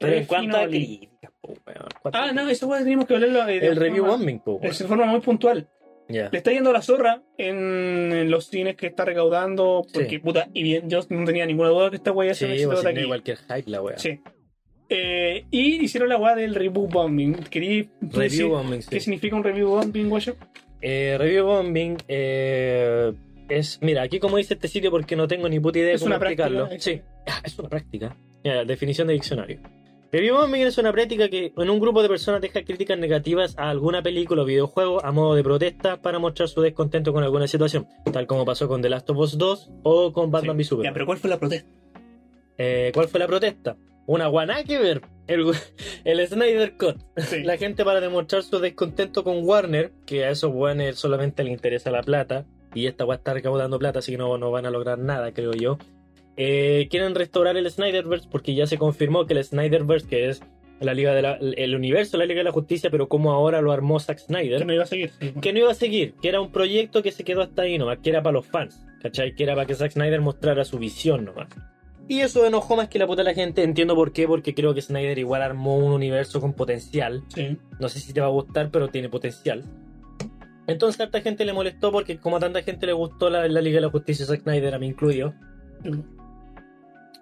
Pero 0.00 0.12
en 0.14 0.20
re 0.20 0.26
cuanto 0.26 0.56
a 0.56 0.66
críticas. 0.66 1.30
¿Cuántas 2.02 2.22
Ah, 2.22 2.32
no, 2.32 2.48
eso 2.48 2.66
weón, 2.66 2.82
tenemos 2.84 3.06
que 3.06 3.14
hablarlo 3.14 3.44
de 3.46 3.58
El 3.58 3.76
review 3.76 4.04
forma- 4.04 4.16
bombing, 4.16 4.40
po, 4.40 4.52
weón. 4.54 4.76
de 4.76 4.84
forma 4.84 5.04
muy 5.06 5.20
puntual. 5.20 5.68
Ya. 6.10 6.28
Le 6.32 6.38
está 6.38 6.50
yendo 6.52 6.72
la 6.72 6.82
zorra 6.82 7.22
en, 7.38 7.56
en 8.12 8.30
los 8.30 8.46
cines 8.48 8.76
que 8.76 8.88
está 8.88 9.04
recaudando. 9.04 9.84
Porque, 9.92 10.10
Sí. 10.10 10.18
puta, 10.18 10.48
y 10.52 10.62
bien, 10.62 10.90
yo 10.90 11.00
no 11.08 11.24
tenía 11.24 11.46
ninguna 11.46 11.68
duda 11.70 11.90
que 11.90 11.96
esta 11.96 12.12
weá 12.12 12.34
Sí, 12.34 12.40
se 12.40 12.48
necesitaba 12.48 12.82
pues, 12.82 12.96
aquí. 12.96 13.06
cualquier 13.06 13.38
hype 13.38 13.70
la 13.70 13.82
wea. 13.82 13.98
Sí. 13.98 14.20
Eh, 14.88 15.44
y 15.52 15.84
hicieron 15.84 16.08
la 16.08 16.16
weá 16.18 16.34
del 16.34 16.54
reboot 16.54 16.90
bombing. 16.92 17.34
¿Querí 17.48 17.88
decir 18.00 18.18
Review 18.18 18.48
bombing, 18.50 18.82
sí. 18.82 18.88
qué 18.90 19.00
significa 19.00 19.36
un 19.36 19.44
review 19.44 19.68
bombing, 19.68 20.08
guayo? 20.08 20.36
Eh, 20.82 21.16
review 21.18 21.46
bombing 21.46 21.96
eh, 22.08 23.12
es, 23.48 23.78
mira, 23.82 24.02
aquí 24.02 24.18
como 24.18 24.36
dice 24.38 24.54
este 24.54 24.66
sitio 24.66 24.90
porque 24.90 25.14
no 25.14 25.28
tengo 25.28 25.48
ni 25.48 25.60
puta 25.60 25.78
idea 25.78 25.92
de 25.92 25.98
cómo 25.98 26.06
una 26.06 26.18
práctica, 26.18 26.44
explicarlo. 26.46 26.74
es- 26.74 26.82
Sí, 26.82 27.00
Ah, 27.26 27.40
es 27.44 27.56
una 27.58 27.68
práctica. 27.68 28.16
Mira, 28.42 28.64
definición 28.64 29.06
de 29.06 29.12
diccionario. 29.14 29.60
Review 30.12 30.34
bombing 30.34 30.62
es 30.62 30.76
una 30.76 30.92
práctica 30.92 31.28
que 31.28 31.52
en 31.56 31.70
un 31.70 31.78
grupo 31.78 32.02
de 32.02 32.08
personas 32.08 32.40
deja 32.40 32.64
críticas 32.64 32.98
negativas 32.98 33.56
a 33.56 33.70
alguna 33.70 34.02
película 34.02 34.42
o 34.42 34.44
videojuego 34.44 35.04
a 35.04 35.12
modo 35.12 35.36
de 35.36 35.44
protesta 35.44 36.02
para 36.02 36.18
mostrar 36.18 36.48
su 36.48 36.60
descontento 36.62 37.12
con 37.12 37.22
alguna 37.22 37.46
situación, 37.46 37.86
tal 38.12 38.26
como 38.26 38.44
pasó 38.44 38.66
con 38.66 38.82
The 38.82 38.88
Last 38.88 39.08
of 39.10 39.18
Us 39.18 39.38
2 39.38 39.70
o 39.84 40.12
con 40.12 40.32
Batman 40.32 40.56
v 40.56 40.64
Ya, 40.64 40.68
Superman. 40.68 40.94
pero 40.94 41.06
¿cuál 41.06 41.18
fue 41.18 41.30
la 41.30 41.38
protesta? 41.38 41.70
Eh, 42.58 42.90
¿Cuál 42.92 43.06
fue 43.06 43.20
la 43.20 43.28
protesta? 43.28 43.76
Una 44.06 44.26
guaná 44.26 44.64
que 44.64 44.78
ver, 44.80 45.02
el, 45.28 45.52
el 46.04 46.26
Snyder 46.26 46.76
Cut. 46.76 46.96
Sí. 47.16 47.44
La 47.44 47.56
gente 47.56 47.84
para 47.84 48.00
demostrar 48.00 48.42
su 48.42 48.58
descontento 48.58 49.22
con 49.22 49.44
Warner, 49.44 49.92
que 50.06 50.24
a 50.24 50.30
esos 50.30 50.52
buenos 50.52 50.98
solamente 50.98 51.44
les 51.44 51.52
interesa 51.52 51.92
la 51.92 52.02
plata, 52.02 52.46
y 52.74 52.86
esta 52.86 53.04
va 53.04 53.14
a 53.14 53.16
estar 53.18 53.34
recaudando 53.34 53.78
plata, 53.78 54.00
así 54.00 54.12
que 54.12 54.18
no, 54.18 54.36
no 54.38 54.50
van 54.50 54.66
a 54.66 54.70
lograr 54.70 54.98
nada, 54.98 55.32
creo 55.32 55.52
yo. 55.52 55.78
Eh, 56.42 56.88
quieren 56.90 57.14
restaurar 57.14 57.54
el 57.58 57.70
Snyderverse 57.70 58.26
porque 58.30 58.54
ya 58.54 58.66
se 58.66 58.78
confirmó 58.78 59.26
que 59.26 59.34
el 59.34 59.44
Snyderverse, 59.44 60.08
que 60.08 60.28
es 60.30 60.40
la 60.80 60.94
Liga 60.94 61.12
de 61.14 61.20
la- 61.20 61.34
el 61.36 61.74
universo 61.76 62.16
la 62.16 62.24
Liga 62.24 62.38
de 62.38 62.44
la 62.44 62.52
Justicia, 62.52 62.88
pero 62.90 63.08
como 63.08 63.32
ahora 63.32 63.60
lo 63.60 63.72
armó 63.72 64.00
Zack 64.00 64.18
Snyder, 64.20 64.60
Que 64.60 64.64
no 64.64 64.72
iba 64.72 64.84
a 64.84 64.86
seguir. 64.86 65.10
que 65.42 65.52
no 65.52 65.58
iba 65.58 65.70
a 65.70 65.74
seguir, 65.74 66.14
que 66.22 66.30
era 66.30 66.40
un 66.40 66.50
proyecto 66.50 67.02
que 67.02 67.12
se 67.12 67.24
quedó 67.24 67.42
hasta 67.42 67.62
ahí 67.62 67.76
nomás, 67.76 67.98
que 67.98 68.08
era 68.08 68.22
para 68.22 68.32
los 68.32 68.46
fans, 68.46 68.82
¿cachai? 69.02 69.34
Que 69.34 69.42
era 69.42 69.54
para 69.54 69.66
que 69.66 69.74
Zack 69.74 69.92
Snyder 69.92 70.22
mostrara 70.22 70.64
su 70.64 70.78
visión 70.78 71.26
nomás. 71.26 71.48
Y 72.08 72.20
eso 72.22 72.46
enojó 72.46 72.74
más 72.74 72.88
que 72.88 72.98
la 72.98 73.06
puta 73.06 73.22
la 73.22 73.34
gente, 73.34 73.62
entiendo 73.62 73.94
por 73.94 74.12
qué, 74.12 74.26
porque 74.26 74.54
creo 74.54 74.72
que 74.72 74.80
Snyder 74.80 75.18
igual 75.18 75.42
armó 75.42 75.76
un 75.76 75.92
universo 75.92 76.40
con 76.40 76.54
potencial. 76.54 77.22
Sí. 77.28 77.58
No 77.78 77.90
sé 77.90 78.00
si 78.00 78.14
te 78.14 78.22
va 78.22 78.28
a 78.28 78.30
gustar, 78.30 78.70
pero 78.70 78.88
tiene 78.88 79.10
potencial. 79.10 79.62
Entonces 80.66 80.98
a 81.00 81.04
tanta 81.04 81.20
gente 81.20 81.44
le 81.44 81.52
molestó 81.52 81.92
porque 81.92 82.16
como 82.18 82.38
a 82.38 82.40
tanta 82.40 82.62
gente 82.62 82.86
le 82.86 82.94
gustó 82.94 83.28
la, 83.28 83.46
la 83.48 83.60
Liga 83.60 83.76
de 83.76 83.82
la 83.82 83.90
Justicia, 83.90 84.24
Zack 84.24 84.42
Snyder, 84.44 84.74
a 84.74 84.78
mí 84.78 84.86
incluido, 84.86 85.34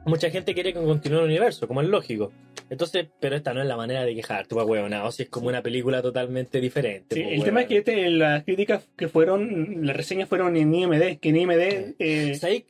mucha 0.04 0.30
gente 0.30 0.54
quiere 0.54 0.72
que 0.72 0.80
continúe 0.80 1.18
el 1.18 1.24
universo, 1.24 1.68
como 1.68 1.82
es 1.82 1.88
lógico. 1.88 2.32
Entonces, 2.70 3.06
pero 3.20 3.36
esta 3.36 3.54
no 3.54 3.62
es 3.62 3.66
la 3.66 3.76
manera 3.76 4.04
de 4.04 4.14
quejarte, 4.14 4.54
pa' 4.54 4.64
huevonao, 4.64 5.10
si 5.10 5.22
es 5.22 5.28
como 5.28 5.48
una 5.48 5.62
película 5.62 6.02
totalmente 6.02 6.60
diferente. 6.60 7.16
Sí, 7.16 7.22
po, 7.22 7.28
el 7.30 7.44
tema 7.44 7.62
es 7.62 7.66
que 7.66 7.78
este, 7.78 8.10
las 8.10 8.44
críticas 8.44 8.88
que 8.96 9.08
fueron, 9.08 9.86
las 9.86 9.96
reseñas 9.96 10.28
fueron 10.28 10.56
en 10.56 10.74
IMD, 10.74 11.18
que 11.18 11.28
en 11.30 11.36
IMD 11.36 11.94
eh, 11.98 12.64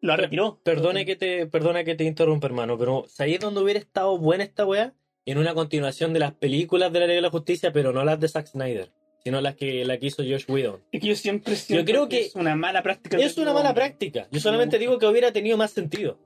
lo 0.00 0.16
retiró. 0.16 0.60
Perdone 0.62 1.04
que 1.04 1.16
te, 1.16 1.46
perdona 1.46 1.84
que 1.84 1.94
te 1.94 2.04
interrumpa, 2.04 2.46
hermano, 2.46 2.78
pero 2.78 3.04
¿sabéis 3.08 3.40
dónde 3.40 3.60
hubiera 3.60 3.78
estado 3.78 4.18
buena 4.18 4.44
esta 4.44 4.66
weá? 4.66 4.94
En 5.24 5.38
una 5.38 5.54
continuación 5.54 6.12
de 6.12 6.20
las 6.20 6.32
películas 6.32 6.92
de 6.92 7.00
la 7.00 7.06
Liga 7.06 7.16
de 7.16 7.22
la 7.22 7.30
Justicia, 7.30 7.72
pero 7.72 7.92
no 7.92 8.04
las 8.04 8.20
de 8.20 8.28
Zack 8.28 8.46
Snyder, 8.46 8.92
sino 9.24 9.40
las 9.40 9.56
que, 9.56 9.84
la 9.84 9.98
que 9.98 10.06
hizo 10.06 10.22
Josh 10.22 10.44
Whedon. 10.48 10.82
Es 10.92 11.00
que 11.00 11.08
yo 11.08 11.16
siempre 11.16 11.56
siento 11.56 11.84
creo 11.84 12.08
que 12.08 12.26
es 12.26 12.36
una 12.36 12.54
mala 12.54 12.82
práctica. 12.82 13.16
Es 13.18 13.36
una 13.36 13.52
mala 13.52 13.74
práctica. 13.74 14.28
Yo 14.30 14.38
solamente 14.38 14.78
digo 14.78 14.98
que 14.98 15.06
hubiera 15.06 15.32
tenido 15.32 15.56
más 15.56 15.72
sentido. 15.72 16.18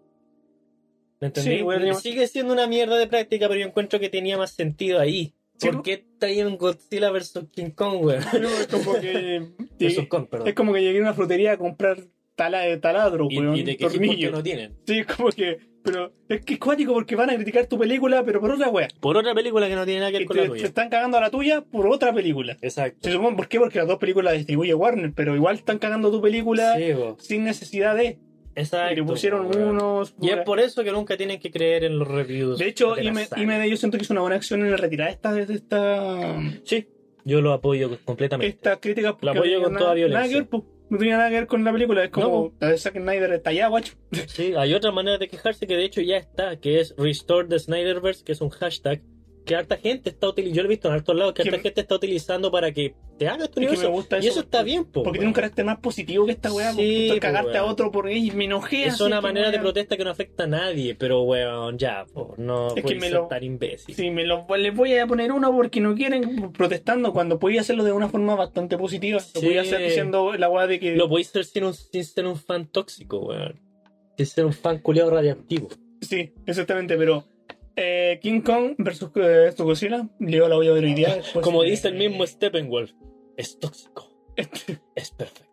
¿Me 1.21 1.27
entendí? 1.29 1.59
Sí, 1.59 2.01
Sigue 2.01 2.27
siendo 2.27 2.53
una 2.53 2.67
mierda 2.67 2.97
de 2.97 3.07
práctica, 3.07 3.49
pero 3.49 3.61
yo 3.61 3.67
encuentro 3.67 4.01
que 4.01 4.09
tenía 4.09 4.39
más 4.39 4.53
sentido 4.53 4.99
ahí. 5.01 5.35
Sí, 5.59 5.67
¿Por 5.67 5.75
¿no? 5.77 5.83
qué 5.83 5.93
está 5.93 6.27
ahí 6.27 6.41
en 6.41 6.57
Godzilla 6.57 7.11
vs 7.11 7.41
King 7.53 7.71
Kong, 7.75 8.03
weón? 8.03 8.23
Es 8.23 8.67
como 8.69 8.95
que, 8.99 9.43
Versus 9.79 10.07
Kong, 10.09 10.27
perdón. 10.31 10.49
es 10.49 10.55
como 10.55 10.73
que 10.73 10.81
llegué 10.83 10.99
a 10.99 11.03
una 11.03 11.15
frutería 11.15 11.53
a 11.53 11.57
comprar 11.59 11.99
tala 12.35 12.61
de 12.61 12.79
taladro, 12.79 13.27
Y, 13.29 13.39
weón, 13.39 13.57
y 13.57 13.63
de 13.63 13.75
tornillo. 13.75 14.31
no 14.31 14.43
tienen. 14.43 14.79
Sí, 14.87 15.03
como 15.05 15.29
que, 15.29 15.59
pero 15.83 16.13
es 16.31 16.43
que 16.47 16.55
es 16.55 16.59
cuático 16.59 16.95
porque 16.95 17.15
van 17.17 17.29
a 17.29 17.35
criticar 17.35 17.67
tu 17.67 17.79
película, 17.79 18.25
pero 18.25 18.41
por 18.41 18.53
otra 18.53 18.71
wea. 18.71 18.89
Por 19.01 19.19
otra 19.19 19.35
película 19.35 19.69
que 19.69 19.75
no 19.75 19.85
tiene 19.85 20.01
nada 20.01 20.13
que 20.13 20.17
Y 20.17 20.21
ver 20.21 20.27
con 20.29 20.37
te, 20.39 20.43
la 20.45 20.49
tuya. 20.49 20.65
están 20.65 20.89
cagando 20.89 21.19
a 21.19 21.21
la 21.21 21.31
tuya 21.31 21.61
por 21.61 21.87
otra 21.89 22.15
película. 22.15 22.57
Exacto. 22.63 22.99
Se 23.03 23.13
supone, 23.13 23.37
¿por 23.37 23.47
qué? 23.49 23.59
Porque 23.59 23.79
las 23.79 23.89
dos 23.89 23.99
películas 23.99 24.33
las 24.33 24.39
distribuye 24.39 24.73
Warner, 24.73 25.13
pero 25.15 25.37
igual 25.37 25.57
están 25.57 25.79
cagando 25.79 26.11
tu 26.11 26.23
película 26.23 26.77
Sí, 26.79 26.85
sin 27.19 27.45
necesidad 27.45 27.95
de. 27.97 28.19
Exacto. 28.61 28.93
Y 28.93 28.97
le 28.97 29.03
pusieron 29.05 29.47
unos. 29.57 30.15
Y 30.21 30.31
es 30.31 30.39
por 30.39 30.61
eso 30.61 30.83
que 30.85 30.93
nunca 30.93 31.17
tienen 31.17 31.39
que 31.41 31.51
creer 31.51 31.85
en 31.85 31.99
los 31.99 32.09
reviews. 32.09 32.59
De 32.59 32.69
hecho, 32.69 32.95
de 32.95 33.13
saga. 33.25 33.43
IMD 33.43 33.65
yo 33.71 33.77
siento 33.77 33.99
que 33.99 34.05
hizo 34.05 34.13
una 34.15 34.21
buena 34.23 34.37
acción 34.37 34.65
en 34.65 34.77
retirar 34.79 35.11
esta, 35.11 35.39
esta, 35.41 36.41
Sí, 36.65 36.89
yo 37.25 37.41
lo 37.41 37.53
apoyo 37.53 37.99
completamente. 38.05 38.49
estas 38.57 38.79
críticas. 38.79 39.15
Lo 39.21 39.31
apoyo 39.33 39.63
con 39.63 39.73
toda 39.75 39.81
Nada 39.83 39.95
violencia. 39.95 40.29
que 40.29 40.35
ver, 40.41 40.49
po. 40.49 40.65
no 40.89 40.99
tenía 40.99 41.17
nada 41.19 41.29
que 41.29 41.35
ver 41.37 41.47
con 41.47 41.65
la 41.65 41.73
película. 41.73 42.05
Es 42.05 42.11
como 42.11 42.27
No, 42.29 42.53
la 42.61 42.69
de 42.73 42.79
Zack 42.79 42.95
Snyder 42.97 43.33
está 43.33 43.51
allá, 43.51 43.69
guacho. 43.69 43.95
Sí, 44.27 44.55
hay 44.57 44.75
otra 44.75 44.91
manera 44.91 45.19
de 45.19 45.29
quejarse 45.29 45.67
que 45.67 45.77
de 45.77 45.85
hecho 45.85 46.01
ya 46.01 46.17
está, 46.17 46.57
que 46.57 46.81
es 46.81 46.95
Restore 46.97 47.49
the 47.49 47.59
Snyderverse, 47.59 48.25
que 48.25 48.33
es 48.33 48.41
un 48.41 48.51
hashtag 48.51 49.03
que 49.51 49.57
harta 49.57 49.77
gente 49.77 50.11
está 50.11 50.29
utilizando, 50.29 50.57
yo 50.57 50.63
lo 50.63 50.69
he 50.69 50.71
visto 50.71 50.89
en 50.89 50.95
hartos 50.95 51.17
lados, 51.17 51.35
que 51.35 51.43
Que 51.43 51.49
harta 51.49 51.57
me- 51.59 51.63
gente 51.65 51.81
está 51.81 51.95
utilizando 51.97 52.51
para 52.53 52.73
que 52.73 52.95
te 53.19 53.29
haga 53.29 53.45
Es 53.45 53.51
que 53.51 53.61
me 53.61 53.67
universo. 53.67 53.93
y 54.15 54.19
eso 54.19 54.29
eso 54.31 54.41
está 54.41 54.63
bien, 54.63 54.85
po, 54.85 55.03
Porque 55.03 55.19
tiene 55.19 55.27
un 55.29 55.35
carácter 55.35 55.65
más 55.65 55.79
positivo 55.81 56.25
que 56.25 56.33
esta 56.33 56.53
weá. 56.53 56.73
Sí, 56.73 57.09
porque 57.11 57.27
a 57.27 57.65
otro 57.65 57.91
por 57.91 58.07
ahí 58.07 58.31
me 58.31 58.45
enojé. 58.45 58.85
Es 58.85 58.95
así 58.95 59.03
una 59.03 59.21
manera 59.21 59.51
de 59.51 59.59
protesta 59.59 59.97
que 59.97 60.05
no 60.05 60.11
afecta 60.11 60.45
a 60.45 60.47
nadie, 60.47 60.95
pero 60.95 61.23
weón, 61.23 61.77
ya, 61.79 62.05
po, 62.15 62.35
no 62.39 62.69
Es 62.77 62.85
que 62.85 62.95
me 62.95 63.01
ser 63.09 63.13
lo- 63.13 63.27
tan 63.27 63.43
imbécil. 63.43 63.95
Sí, 63.95 64.11
me 64.11 64.25
lo, 64.25 64.47
les 64.57 64.75
voy 64.75 64.95
a 64.97 65.07
poner 65.07 65.33
uno 65.33 65.53
porque 65.53 65.81
no 65.81 65.95
quieren 65.97 66.53
protestando 66.53 67.13
cuando 67.13 67.39
podía 67.39 67.61
hacerlo 67.63 67.83
de 67.85 67.93
una 67.93 68.09
forma 68.09 68.37
bastante 68.37 68.79
positiva. 68.79 69.19
Lo 69.35 69.41
Sí. 69.41 69.47
podía 69.47 69.63
hacer 69.63 69.83
diciendo 69.83 70.33
la 70.39 70.49
weá 70.49 70.67
de 70.67 70.79
que. 70.81 70.95
Lo 70.97 71.09
podéis 71.09 71.29
hacer 71.31 71.45
sin, 71.45 71.65
un- 71.65 71.75
sin 71.75 72.05
ser 72.05 72.27
un 72.27 72.37
fan 72.37 72.67
tóxico, 72.69 73.19
weón. 73.19 73.61
Sin 74.17 74.27
ser 74.27 74.45
un 74.47 74.53
fan 74.53 74.79
culiado 74.79 75.11
radiactivo. 75.11 75.69
Sí, 76.01 76.33
exactamente, 76.47 76.97
pero. 76.97 77.25
Eh, 77.77 78.19
King 78.23 78.41
Kong 78.43 78.75
versus 78.79 79.11
eh, 79.17 79.51
Godzilla, 79.59 80.09
yo 80.19 80.49
la 80.49 80.57
voy 80.57 80.69
a 80.69 80.73
ver 80.73 80.85
hoy 80.85 80.95
día. 80.95 81.17
después 81.17 81.45
Como 81.45 81.63
dice 81.63 81.89
el 81.89 81.95
mismo 81.95 82.27
Steppenwolf, 82.27 82.93
es 83.37 83.59
tóxico, 83.59 84.09
es 84.37 85.11
perfecto. 85.13 85.47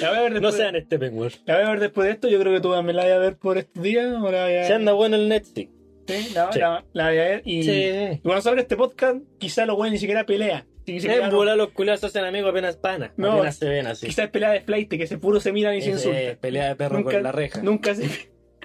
la 0.00 0.08
voy 0.10 0.18
a 0.18 0.22
ver 0.22 0.40
no 0.42 0.50
sean 0.52 0.74
Steppenwolf. 0.84 1.36
la 1.46 1.54
voy 1.56 1.64
a 1.64 1.70
ver 1.70 1.80
después 1.80 2.06
de 2.06 2.12
esto. 2.14 2.28
Yo 2.28 2.38
creo 2.40 2.52
que 2.52 2.60
tú 2.60 2.70
me 2.82 2.92
la 2.92 3.02
voy 3.04 3.12
a 3.12 3.18
ver 3.18 3.36
por 3.36 3.58
estos 3.58 3.82
días. 3.82 4.12
Ahora 4.14 4.44
voy 4.44 4.54
a, 4.56 4.64
Se 4.66 4.74
anda 4.74 4.92
bueno 4.92 5.16
el 5.16 5.28
Netflix. 5.28 5.70
Sí, 6.08 6.30
la, 6.34 6.52
Sí. 6.52 6.58
la- 6.58 6.84
la 6.92 7.08
voy 7.08 7.18
a 7.18 7.22
ver. 7.22 7.42
Y, 7.44 7.62
Sí. 7.62 7.70
y 8.14 8.18
cuando 8.18 8.42
salga 8.42 8.60
este 8.62 8.76
podcast, 8.76 9.18
quizá 9.38 9.66
los 9.66 9.76
güeyes 9.76 9.92
ni 9.92 9.98
siquiera 9.98 10.26
pelea. 10.26 10.66
Ni 10.84 11.00
siquiera, 11.00 11.26
En 11.26 11.30
bola 11.32 11.54
los 11.54 11.70
culiados 11.70 12.00
se 12.00 12.06
hacen 12.06 12.24
amigos 12.24 12.50
apenas 12.50 12.76
pana. 12.76 13.12
No, 13.16 13.32
apenas 13.34 13.56
se 13.56 13.68
ven 13.68 13.86
así. 13.86 14.08
pelea 14.32 14.50
de 14.50 14.60
flight, 14.62 14.90
que 14.90 15.06
se 15.06 15.16
puro 15.16 15.38
se 15.38 15.52
miran 15.52 15.76
y 15.76 15.82
se 15.82 15.90
insultan. 15.90 16.36
pelea 16.40 16.68
de 16.70 16.74
perro 16.74 16.98
Nunca- 16.98 17.12
con 17.12 17.22
la 17.22 17.30
reja. 17.32 17.62
Nunca 17.62 17.94
se, 17.94 18.08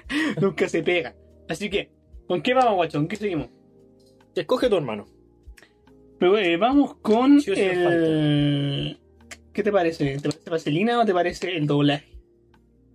nunca 0.40 0.68
se 0.68 0.82
pega. 0.82 1.14
Así 1.48 1.70
que, 1.70 1.90
¿con 2.26 2.42
qué 2.42 2.54
vamos, 2.54 2.74
guachón? 2.74 3.08
¿Qué 3.08 3.16
seguimos? 3.16 3.48
Escoge 4.34 4.68
tu 4.68 4.76
hermano. 4.76 5.06
Pero, 6.18 6.38
eh, 6.38 6.56
vamos 6.56 6.96
con 6.96 7.40
el... 7.46 8.98
¿Qué 9.52 9.62
te 9.62 9.72
parece? 9.72 10.18
¿Te 10.18 10.28
parece 10.28 10.50
vaselina 10.50 11.00
o 11.00 11.04
te 11.04 11.12
parece 11.12 11.56
el 11.56 11.66
doblaje? 11.66 12.06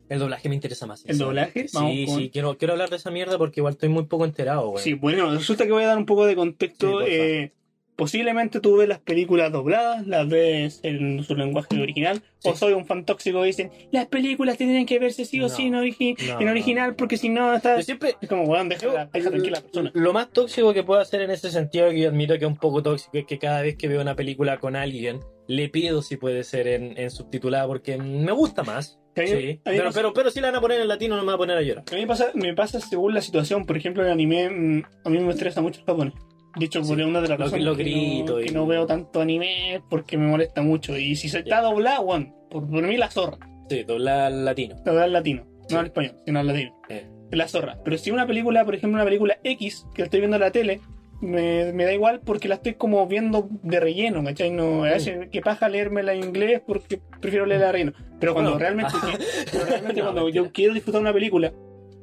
El 0.10 0.20
doblaje 0.20 0.50
me 0.50 0.56
interesa 0.56 0.86
más. 0.86 1.04
¿El 1.06 1.18
doblaje? 1.18 1.66
Vamos 1.74 1.92
Sí, 1.92 2.06
con- 2.06 2.18
sí, 2.20 2.30
quiero, 2.30 2.58
quiero 2.58 2.74
hablar 2.74 2.90
de 2.90 2.98
esa 2.98 3.10
mierda 3.12 3.38
porque 3.38 3.60
igual 3.62 3.74
estoy 3.74 3.90
muy 3.90 4.04
poco 4.06 4.26
enterado, 4.26 4.70
güey. 4.70 4.84
Sí, 4.84 4.94
bueno, 4.94 5.32
resulta 5.34 5.66
que 5.66 5.72
voy 5.72 5.84
a 5.84 5.88
dar 5.88 5.98
un 5.98 6.06
poco 6.06 6.26
de 6.26 6.36
contexto. 6.36 7.00
Sí, 7.00 7.06
eh, 7.10 7.54
posiblemente 7.96 8.60
tú 8.60 8.78
ves 8.78 8.88
las 8.90 9.00
películas 9.00 9.52
dobladas, 9.52 10.06
las 10.08 10.28
ves 10.28 10.80
en 10.84 11.24
su 11.24 11.36
lenguaje 11.36 11.80
original, 11.82 12.22
o 12.44 12.52
Sí. 12.52 12.58
soy 12.58 12.74
un 12.74 12.86
fan 12.86 13.06
tóxico 13.06 13.42
que 13.42 13.48
dicen, 13.48 13.72
las 13.92 14.08
películas 14.08 14.58
tienen 14.58 14.86
que 14.86 15.00
verse 15.00 15.26
sí 15.26 15.40
o 15.40 15.44
No. 15.44 15.50
sí 15.50 15.68
en, 15.68 15.74
origi- 15.76 16.18
No, 16.28 16.40
en 16.40 16.46
no. 16.46 16.52
original, 16.52 16.96
porque 16.96 17.18
si 17.18 17.30
no 17.30 17.54
está... 17.54 17.78
Yo 17.78 17.84
siempre, 17.84 18.16
Es 18.22 18.28
como, 18.30 18.44
weón, 18.44 18.70
deja, 18.70 18.82
Yo, 18.84 18.92
deja 19.14 19.30
tranquila 19.30 19.58
a 19.58 19.62
la 19.62 19.66
persona. 19.66 19.92
Lo 19.94 20.14
más 20.14 20.30
tóxico 20.32 20.74
que 20.74 20.84
puedo 20.84 21.00
hacer 21.02 21.22
en 21.22 21.32
ese 21.32 21.52
sentido, 21.52 21.90
que 21.90 22.00
yo 22.00 22.10
admito 22.10 22.34
que 22.38 22.46
es 22.46 22.52
un 22.52 22.58
poco 22.58 22.82
tóxico, 22.84 23.18
es 23.18 23.26
que 23.26 23.40
cada 23.40 23.62
vez 23.62 23.76
que 23.78 23.88
veo 23.88 24.02
una 24.02 24.16
película 24.16 24.58
con 24.60 24.76
alguien, 24.76 25.20
le 25.48 25.70
pido 25.70 26.02
si 26.02 26.18
puede 26.18 26.44
ser 26.44 26.68
en, 26.68 26.98
en 26.98 27.10
subtitulada, 27.12 27.68
porque 27.68 27.98
me 27.98 28.32
gusta 28.32 28.64
más. 28.64 29.00
Mí- 29.16 29.28
Sí. 29.28 29.60
Pero, 29.64 29.84
pasa- 29.86 30.00
pero, 30.00 30.14
pero 30.14 30.32
si 30.32 30.40
la 30.42 30.48
van 30.48 30.56
a 30.56 30.62
poner 30.62 30.82
en 30.82 30.88
latino, 30.88 31.16
no 31.16 31.22
me 31.22 31.28
va 31.28 31.34
a 31.36 31.38
poner 31.38 31.56
a 31.58 31.62
llorar. 31.62 31.84
A 31.92 31.96
mí 31.96 32.02
me 32.02 32.08
pasa, 32.08 32.32
me 32.34 32.54
pasa 32.56 32.80
según 32.80 33.14
la 33.14 33.22
situación. 33.22 33.66
Por 33.66 33.78
ejemplo, 33.78 34.04
el 34.04 34.10
anime, 34.12 34.50
mm, 34.50 34.84
a 35.06 35.10
mí 35.12 35.20
me 35.20 35.30
estresa 35.32 35.62
mucho 35.62 35.82
el 35.82 35.86
japonés. 35.86 36.14
De 36.56 36.66
hecho, 36.66 36.82
por 36.82 36.98
Sí. 36.98 37.04
una 37.04 37.22
de 37.22 37.28
las 37.30 37.40
Lo- 37.40 37.46
razones 37.46 37.66
lo 37.66 37.76
que, 37.76 37.84
grito 37.84 38.34
no, 38.34 38.42
y- 38.42 38.46
que 38.46 38.52
no 38.52 38.68
veo 38.68 38.86
tanto 38.86 39.22
anime 39.22 39.82
porque 39.90 40.18
me 40.18 40.28
molesta 40.28 40.62
mucho. 40.62 40.98
Y 40.98 41.16
si 41.16 41.30
se 41.30 41.40
está 41.40 41.62
doblado, 41.62 42.02
weón, 42.04 42.34
por, 42.50 42.70
por 42.70 42.84
mí 42.84 42.98
la 42.98 43.10
zorra. 43.10 43.38
Sí, 43.70 43.84
doblar 43.84 44.32
latino. 44.32 44.76
Doblar 44.86 45.06
al 45.06 45.14
latino. 45.14 45.44
Sí. 45.68 45.74
No 45.74 45.80
al 45.80 45.86
español, 45.88 46.16
sino 46.26 46.40
al 46.40 46.48
latino. 46.48 46.76
Eh. 46.90 47.08
la 47.32 47.48
zorra. 47.48 47.80
Pero 47.84 47.98
si 47.98 48.12
una 48.12 48.28
película, 48.28 48.64
por 48.64 48.76
ejemplo, 48.76 48.96
una 48.98 49.06
película 49.06 49.40
X 49.44 49.88
que 49.96 50.04
estoy 50.04 50.20
viendo 50.20 50.36
en 50.38 50.42
la 50.42 50.52
tele, 50.52 50.80
me, 51.22 51.72
me 51.74 51.86
da 51.86 51.94
igual 51.94 52.20
porque 52.24 52.48
la 52.48 52.56
estoy 52.56 52.74
como 52.76 53.08
viendo 53.08 53.48
de 53.64 53.80
relleno, 53.80 54.24
¿cachai? 54.24 54.52
No, 54.52 54.82
veces 54.82 55.30
que 55.32 55.42
paja 55.42 55.68
leérmela 55.70 56.14
en 56.14 56.24
inglés 56.26 56.62
porque 56.68 57.00
prefiero 57.22 57.48
leerla 57.48 57.68
de 57.68 57.72
relleno. 57.72 57.94
Pero 58.20 58.34
cuando 58.34 58.52
No. 58.52 58.60
realmente, 58.60 58.92
pero 59.52 59.66
realmente 59.66 60.02
cuando 60.04 60.30
yo 60.30 60.52
quiero 60.52 60.76
disfrutar 60.76 61.02
una 61.02 61.14
película, 61.14 61.52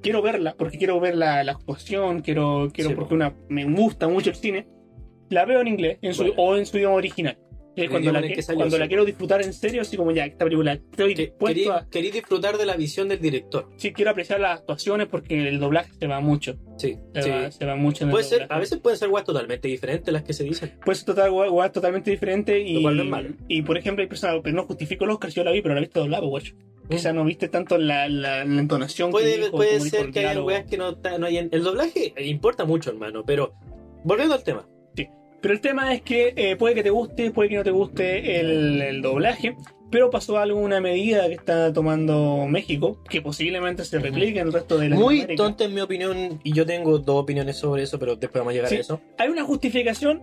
quiero 0.03 0.22
verla 0.22 0.55
porque 0.59 0.78
quiero 0.78 0.98
ver 1.01 1.16
la, 1.16 1.42
la 1.44 1.53
actuación, 1.53 2.20
quiero, 2.22 2.68
quiero 2.72 2.90
Sí, 2.90 2.96
porque 2.96 3.14
una, 3.14 3.34
me 3.48 3.64
gusta 3.64 4.09
mucho 4.09 4.30
el 4.30 4.36
cine, 4.36 4.66
la 5.28 5.44
veo 5.44 5.61
en 5.61 5.68
inglés 5.68 5.98
en 6.03 6.14
su, 6.14 6.22
Bueno. 6.24 6.34
o 6.42 6.57
en 6.57 6.66
su 6.66 6.76
idioma 6.78 6.96
original. 6.96 7.38
El 7.76 7.88
cuando 7.88 8.11
la, 8.12 8.18
el 8.18 8.28
que- 8.28 8.34
que 8.34 8.42
salió, 8.42 8.59
cuando 8.59 8.78
la 8.78 8.88
quiero 8.88 9.05
disfrutar 9.05 9.40
en 9.42 9.55
serio, 9.55 9.80
así 9.80 9.96
como 9.96 10.11
ya, 10.11 10.26
esta 10.26 10.44
película 10.44 10.72
estoy 10.72 11.14
Que- 11.14 11.32
querí, 11.38 11.66
a. 11.68 11.86
querí 11.88 12.11
disfrutar 12.11 12.59
de 12.59 12.66
la 12.66 12.76
visión 12.76 13.09
del 13.09 13.20
director. 13.20 13.70
Sí, 13.76 13.92
quiero 13.92 14.11
apreciar 14.11 14.40
las 14.40 14.59
actuaciones 14.59 15.07
porque 15.07 15.48
el 15.48 15.61
doblaje 15.61 15.90
se 15.98 16.07
va 16.09 16.20
mucho. 16.20 16.57
Sí, 16.76 16.98
Se, 17.14 17.22
sí. 17.22 17.30
va, 17.30 17.51
se 17.51 17.64
va 17.64 17.76
mucho 17.76 18.03
en 18.05 18.11
el 18.11 18.12
Puede 18.12 18.24
ser, 18.24 18.38
doblaje. 18.40 18.55
a 18.55 18.59
veces 18.59 18.78
pueden 18.80 18.98
ser 18.98 19.09
guas 19.09 19.24
totalmente 19.24 19.68
diferentes 19.68 20.12
las 20.12 20.24
que 20.24 20.32
se 20.32 20.42
dicen. 20.44 20.72
Puede 20.84 20.96
ser 20.96 21.07
total, 21.07 21.30
gua- 21.30 21.48
gua- 21.48 21.70
totalmente 21.72 22.11
diferente 22.11 22.59
y, 22.61 22.82
no 22.84 22.90
es 23.03 23.09
malo. 23.09 23.30
y 23.48 23.62
por 23.62 23.78
ejemplo 23.78 24.03
hay 24.03 24.09
personas, 24.09 24.40
pero 24.42 24.57
no 24.57 24.64
justifico 24.64 25.05
el 25.05 25.11
Oscar, 25.12 25.30
yo 25.30 25.44
la 25.44 25.53
vi, 25.53 25.62
pero 25.62 25.74
la 25.74 25.80
viste 25.80 26.01
doblada, 26.01 26.26
guacho. 26.26 26.55
Quizás 26.91 27.14
no 27.14 27.24
viste 27.24 27.49
tanto 27.49 27.78
la, 27.78 28.09
la, 28.09 28.45
la 28.45 28.61
entonación 28.61 29.11
que 29.11 29.12
Puede, 29.12 29.36
dijo, 29.36 29.51
puede 29.53 29.80
ser 29.80 30.11
que 30.11 30.26
haya 30.26 30.43
weas 30.43 30.64
que 30.66 30.76
no, 30.76 30.93
no 31.18 31.26
hayan. 31.26 31.49
El 31.53 31.62
doblaje 31.62 32.12
importa 32.18 32.64
mucho, 32.64 32.91
hermano, 32.91 33.24
pero 33.24 33.55
volviendo 34.05 34.34
al 34.34 34.43
tema. 34.43 34.66
Pero 35.43 35.55
el 35.55 35.61
tema 35.62 35.95
es 35.95 36.03
que 36.03 36.34
eh, 36.36 36.57
puede 36.57 36.74
que 36.74 36.82
te 36.82 36.91
guste, 36.91 37.30
puede 37.30 37.49
que 37.49 37.57
no 37.57 37.64
te 37.64 37.70
guste 37.70 38.41
el, 38.41 38.82
el 38.82 39.01
doblaje, 39.01 39.57
pero 39.91 40.11
pasó 40.11 40.36
algo, 40.36 40.61
una 40.61 40.82
medida 40.82 41.26
que 41.28 41.34
está 41.34 41.72
tomando 41.72 42.45
México, 42.47 43.03
que 43.09 43.22
posiblemente 43.22 43.86
se 43.86 43.99
replique 44.01 44.38
en 44.41 44.49
el 44.49 44.53
resto 44.53 44.76
de 44.76 44.91
la 44.91 44.97
Muy 44.97 45.34
tonta 45.36 45.64
en 45.64 45.72
mi 45.72 45.80
opinión, 45.80 46.41
y 46.45 46.53
yo 46.53 46.66
tengo 46.66 46.99
dos 46.99 47.22
opiniones 47.22 47.57
sobre 47.57 47.84
eso, 47.84 47.99
pero 47.99 48.16
después 48.16 48.38
vamos 48.41 48.51
a 48.51 48.55
llegar 48.55 48.68
Sí. 48.68 48.76
a 48.76 48.80
eso. 48.80 49.01
Hay 49.16 49.30
una 49.30 49.43
justificación, 49.45 50.20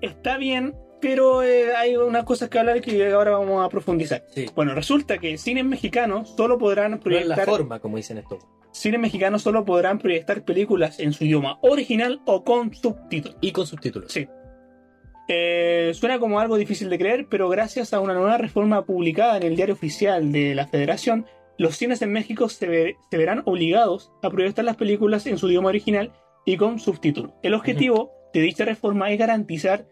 está 0.00 0.38
bien, 0.38 0.74
pero 1.00 1.42
eh, 1.42 1.74
hay 1.76 1.96
unas 1.96 2.24
cosas 2.24 2.48
que 2.48 2.58
hablar 2.58 2.80
que 2.80 3.10
ahora 3.12 3.32
vamos 3.32 3.64
a 3.64 3.68
profundizar. 3.68 4.24
Sí. 4.28 4.46
Bueno, 4.54 4.74
resulta 4.74 5.18
que 5.18 5.38
cines 5.38 5.64
mexicanos 5.64 6.34
solo 6.36 6.58
podrán 6.58 6.92
No 6.92 6.96
es 6.96 7.02
la 7.26 7.34
proyectar 7.34 7.46
forma, 7.46 7.78
como 7.80 7.96
dicen 7.96 8.18
esto. 8.18 8.38
cines 8.72 9.00
mexicanos 9.00 9.42
solo 9.42 9.64
podrán 9.64 9.98
proyectar 9.98 10.44
películas 10.44 10.98
en 11.00 11.12
su 11.12 11.24
idioma 11.24 11.58
original 11.62 12.20
o 12.26 12.44
con 12.44 12.74
subtítulos. 12.74 13.36
Y 13.40 13.52
con 13.52 13.66
subtítulos. 13.66 14.12
Sí. 14.12 14.26
Eh, 15.30 15.92
suena 15.94 16.18
como 16.18 16.40
algo 16.40 16.56
difícil 16.56 16.88
de 16.88 16.98
creer, 16.98 17.26
pero 17.28 17.48
gracias 17.50 17.92
a 17.92 18.00
una 18.00 18.14
nueva 18.14 18.38
reforma 18.38 18.84
publicada 18.86 19.36
en 19.36 19.42
el 19.42 19.56
diario 19.56 19.74
oficial 19.74 20.32
de 20.32 20.54
la 20.54 20.66
Federación, 20.66 21.26
los 21.58 21.76
cines 21.76 22.00
en 22.00 22.12
México 22.12 22.48
se, 22.48 22.66
ve- 22.66 22.96
se 23.10 23.18
verán 23.18 23.42
obligados 23.44 24.10
a 24.22 24.30
proyectar 24.30 24.64
las 24.64 24.76
películas 24.76 25.26
en 25.26 25.36
su 25.36 25.48
idioma 25.48 25.68
original 25.68 26.12
y 26.46 26.56
con 26.56 26.78
subtítulos. 26.78 27.32
El 27.42 27.52
objetivo 27.54 28.10
de 28.32 28.40
dicha 28.40 28.64
reforma 28.64 29.10
es 29.10 29.18
garantizar 29.18 29.84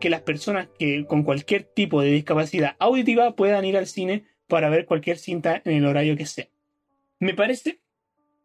que 0.00 0.10
las 0.10 0.22
personas 0.22 0.68
que 0.78 1.06
con 1.06 1.22
cualquier 1.22 1.64
tipo 1.64 2.00
de 2.02 2.10
discapacidad 2.10 2.76
auditiva 2.78 3.34
puedan 3.36 3.64
ir 3.64 3.76
al 3.76 3.86
cine 3.86 4.24
para 4.48 4.68
ver 4.68 4.84
cualquier 4.86 5.16
cinta 5.18 5.62
en 5.64 5.72
el 5.76 5.86
horario 5.86 6.16
que 6.16 6.26
sea. 6.26 6.48
Me 7.20 7.34
parece 7.34 7.80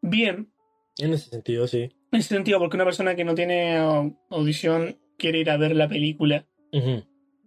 bien 0.01 0.51
En 0.97 1.13
ese 1.13 1.29
sentido, 1.29 1.67
sí. 1.67 1.89
en 2.11 2.19
ese 2.19 2.29
sentido, 2.35 2.59
porque 2.59 2.77
una 2.77 2.85
persona 2.85 3.15
que 3.15 3.25
no 3.25 3.35
tiene 3.35 3.77
au- 3.77 4.17
audición 4.29 4.97
quiere 5.17 5.39
ir 5.39 5.49
a 5.49 5.57
ver 5.57 5.75
la 5.75 5.87
película 5.89 6.47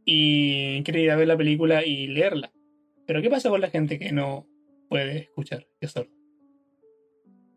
y 0.04 0.82
quiere 0.82 1.00
ir 1.02 1.10
a 1.10 1.16
ver 1.16 1.28
la 1.28 1.36
película 1.36 1.84
y 1.86 2.06
leerla. 2.08 2.52
Pero 3.06 3.22
¿qué 3.22 3.30
pasa 3.30 3.48
con 3.50 3.60
la 3.60 3.70
gente 3.70 3.98
que 3.98 4.12
no 4.12 4.46
puede 4.88 5.18
escuchar? 5.18 5.66
Que 5.80 5.86
es 5.86 5.92
sordo? 5.92 6.10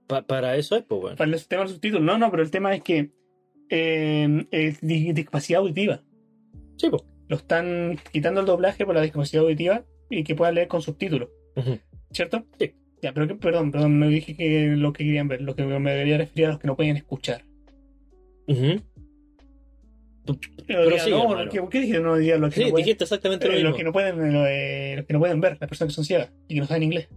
Pa- 0.07 0.21
para 0.25 0.55
eso 0.55 0.75
es, 0.77 0.83
pues, 0.83 1.01
bueno. 1.01 1.17
Para 1.17 1.31
el 1.31 1.47
tema 1.47 1.63
del 1.63 1.71
subtítulo, 1.73 2.03
no, 2.03 2.17
no, 2.17 2.29
pero 2.31 2.43
el 2.43 2.51
tema 2.51 2.73
es 2.75 2.83
que 2.83 3.11
eh, 3.69 4.45
es 4.51 4.79
discapacidad 4.81 5.59
auditiva. 5.61 6.03
Sí, 6.77 6.89
pues. 6.89 7.03
Lo 7.27 7.37
están 7.37 7.97
quitando 8.11 8.41
el 8.41 8.45
doblaje 8.45 8.85
por 8.85 8.93
la 8.95 9.01
discapacidad 9.01 9.43
auditiva 9.43 9.83
y 10.09 10.23
que 10.23 10.35
puedan 10.35 10.55
leer 10.55 10.67
con 10.67 10.81
subtítulos. 10.81 11.29
¿cierto? 12.11 12.45
Sí. 12.59 12.73
Ya, 13.01 13.13
pero 13.13 13.27
que, 13.27 13.35
perdón, 13.35 13.71
perdón, 13.71 13.99
no 13.99 14.07
dije 14.07 14.35
que 14.35 14.67
lo 14.75 14.93
que 14.93 15.03
querían 15.03 15.27
ver, 15.27 15.41
lo 15.41 15.55
que 15.55 15.63
me 15.65 15.91
debería 15.91 16.17
referir 16.17 16.45
a 16.47 16.49
los 16.49 16.59
que 16.59 16.67
no 16.67 16.75
pueden 16.75 16.95
escuchar. 16.97 17.43
Ujú. 18.47 18.81
Pero 20.67 20.97
sí, 20.99 21.11
no. 21.11 21.49
¿qué, 21.51 21.61
qué 21.69 21.79
dije? 21.81 21.99
No, 21.99 22.15
diría 22.15 22.37
los 22.37 22.49
que 22.49 22.55
Sí, 22.61 22.65
no 22.65 22.71
pueden- 22.71 22.85
dijiste 22.85 23.03
exactamente 23.03 23.45
lo 23.47 23.53
Eh, 23.53 23.55
mismo. 23.57 23.69
los 23.69 23.77
que 23.77 23.83
no 23.83 23.91
pueden 23.93 24.15
eh, 24.47 24.93
los 24.97 25.05
que 25.05 25.13
no 25.13 25.19
pueden 25.19 25.39
ver 25.39 25.57
las 25.59 25.69
personas 25.69 25.91
que 25.93 25.95
son 25.95 26.05
ciegas 26.05 26.31
y 26.47 26.55
que 26.55 26.59
no 26.61 26.65
saben 26.67 26.83
inglés 26.83 27.09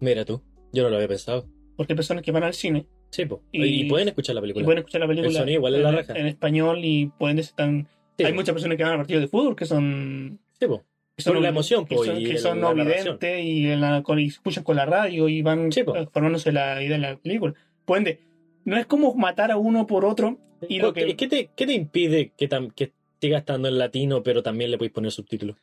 Mira 0.00 0.24
tú, 0.24 0.42
yo 0.72 0.82
no 0.82 0.88
lo 0.90 0.96
había 0.96 1.06
pensado. 1.08 1.46
porque 1.76 1.92
hay 1.92 1.96
personas 1.96 2.24
que 2.24 2.32
van 2.32 2.42
al 2.42 2.54
cine 2.54 2.86
Sí, 3.10 3.26
pues. 3.26 3.42
Y- 3.52 3.82
Y, 3.82 3.88
pueden 3.90 4.08
escuchar 4.08 4.34
la 4.34 4.40
y 4.40 4.42
película. 4.42 4.64
pueden 4.64 4.78
escuchar 4.78 5.02
la 5.02 5.06
película 5.06 5.28
El 5.28 5.34
sonido 5.34 5.58
igual 5.58 5.74
es 5.74 5.82
la 5.82 5.90
en, 5.90 5.96
raja. 5.96 6.18
en 6.18 6.26
español 6.26 6.80
y 6.82 7.06
pueden 7.18 7.40
tan 7.54 7.86
Sí, 8.18 8.24
hay 8.24 8.32
muchas 8.32 8.52
personas 8.52 8.76
que 8.76 8.84
van 8.84 8.92
a 8.94 8.96
partidos 8.98 9.22
de 9.22 9.28
fútbol 9.28 9.56
que 9.56 9.64
son 9.66 10.38
Sí, 10.60 10.66
po. 10.66 10.82
que 11.16 11.22
son 11.22 11.34
Por 11.34 11.42
la 11.42 11.48
emoción, 11.48 11.86
que 11.86 11.94
po, 11.96 12.04
son, 12.04 12.20
y 12.20 12.24
que 12.24 12.30
el- 12.32 12.38
son 12.38 12.60
no 12.60 12.74
videntes 12.74 13.44
y, 13.44 13.66
en 13.70 13.80
y 14.18 14.26
escuchan 14.26 14.64
con 14.64 14.76
la 14.76 14.84
radio 14.86 15.28
y 15.28 15.42
van 15.42 15.72
Sí, 15.72 15.80
eh, 15.80 16.06
formándose 16.12 16.52
la 16.52 16.82
idea 16.82 16.96
de 16.96 17.02
la 17.02 17.16
película 17.16 17.54
por 17.84 17.98
ende 17.98 18.20
no 18.64 18.76
es 18.76 18.86
como 18.86 19.14
matar 19.14 19.50
a 19.50 19.56
uno 19.56 19.86
por 19.86 20.04
otro 20.04 20.38
y 20.68 20.78
lo 20.78 20.92
que 20.92 21.16
¿Qué, 21.16 21.26
te, 21.26 21.50
qué 21.56 21.66
te 21.66 21.72
impide 21.72 22.32
que, 22.36 22.48
tam- 22.48 22.72
que 22.72 22.92
siga 23.20 23.38
estando 23.38 23.68
en 23.68 23.78
latino, 23.78 24.22
pero 24.22 24.42
también 24.42 24.70
le 24.70 24.78
podéis 24.78 24.92
poner 24.92 25.10
subtítulos? 25.10 25.56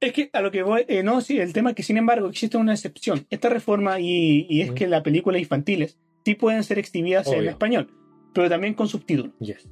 Es 0.00 0.12
que 0.12 0.28
a 0.32 0.40
lo 0.42 0.50
que 0.50 0.62
voy, 0.62 0.84
eh, 0.88 1.02
no, 1.02 1.20
sí, 1.20 1.38
el 1.38 1.52
tema 1.52 1.70
es 1.70 1.76
que 1.76 1.82
sin 1.82 1.96
embargo 1.98 2.28
existe 2.28 2.56
una 2.58 2.72
excepción. 2.74 3.26
Esta 3.30 3.48
reforma 3.48 3.98
y, 4.00 4.46
y 4.48 4.60
es 4.62 4.70
Mm. 4.70 4.74
que 4.74 4.86
las 4.88 5.02
películas 5.02 5.40
infantiles 5.40 5.98
sí 6.24 6.34
pueden 6.34 6.62
ser 6.64 6.78
exhibidas 6.78 7.26
en 7.28 7.40
Obvio. 7.40 7.50
español, 7.50 7.90
pero 8.34 8.48
también 8.48 8.74
con 8.74 8.88
subtítulos. 8.88 9.32
Yes. 9.40 9.68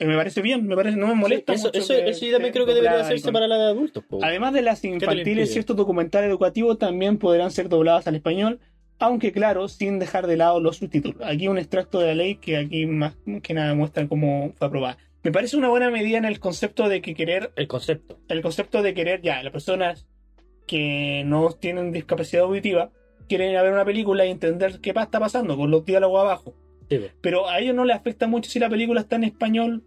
Eh, 0.00 0.06
me 0.06 0.16
parece 0.16 0.40
bien, 0.42 0.66
me 0.66 0.74
parece, 0.74 0.96
no 0.96 1.06
me 1.06 1.14
molesta. 1.14 1.52
eso, 1.52 1.66
mucho 1.68 1.78
eso, 1.78 1.94
que 1.94 2.08
eso 2.10 2.24
yo 2.26 2.32
también 2.32 2.52
creo 2.52 2.66
que 2.66 2.74
debería 2.74 3.00
hacerse 3.00 3.24
con- 3.24 3.32
para 3.34 3.46
la 3.46 3.56
de 3.58 3.64
adultos. 3.66 4.02
po. 4.08 4.18
Además 4.22 4.52
de 4.54 4.62
las 4.62 4.82
infantiles, 4.84 5.52
ciertos 5.52 5.76
documentales 5.76 6.28
educativos 6.30 6.78
también 6.78 7.18
podrán 7.18 7.50
ser 7.50 7.68
dobladas 7.68 8.06
al 8.08 8.16
español, 8.16 8.58
aunque 8.98 9.30
claro, 9.32 9.68
sin 9.68 9.98
dejar 9.98 10.26
de 10.26 10.36
lado 10.36 10.58
los 10.60 10.78
subtítulos. 10.78 11.20
Aquí 11.22 11.48
un 11.48 11.58
extracto 11.58 12.00
de 12.00 12.06
la 12.08 12.14
ley 12.14 12.36
que 12.36 12.56
aquí 12.56 12.86
más 12.86 13.14
que 13.42 13.54
nada 13.54 13.74
muestra 13.74 14.08
cómo 14.08 14.52
fue 14.56 14.66
aprobada. 14.66 14.96
Me 15.22 15.32
parece 15.32 15.56
una 15.58 15.68
buena 15.68 15.90
medida 15.90 16.16
en 16.16 16.24
el 16.24 16.40
concepto 16.40 16.88
de 16.88 17.02
que 17.02 17.14
querer 17.14 17.52
El 17.56 17.68
concepto. 17.68 18.18
el 18.28 18.40
concepto 18.40 18.82
de 18.82 18.94
querer 18.94 19.20
ya, 19.20 19.42
las 19.42 19.52
personas 19.52 20.06
que 20.66 21.22
no 21.26 21.50
tienen 21.52 21.92
discapacidad 21.92 22.44
auditiva 22.44 22.90
quieren 23.28 23.50
ir 23.50 23.56
a 23.58 23.62
ver 23.62 23.72
una 23.72 23.84
película 23.84 24.24
y 24.24 24.30
entender 24.30 24.80
qué 24.80 24.90
está 24.90 25.20
pasando 25.20 25.56
con 25.56 25.70
los 25.70 25.84
diálogos 25.84 26.20
abajo. 26.22 26.54
Sí. 26.88 27.00
Pero 27.20 27.48
a 27.48 27.60
ellos 27.60 27.74
no 27.74 27.84
les 27.84 27.96
afecta 27.96 28.26
mucho 28.26 28.50
si 28.50 28.58
la 28.58 28.68
película 28.68 29.00
está 29.02 29.16
en 29.16 29.24
español 29.24 29.84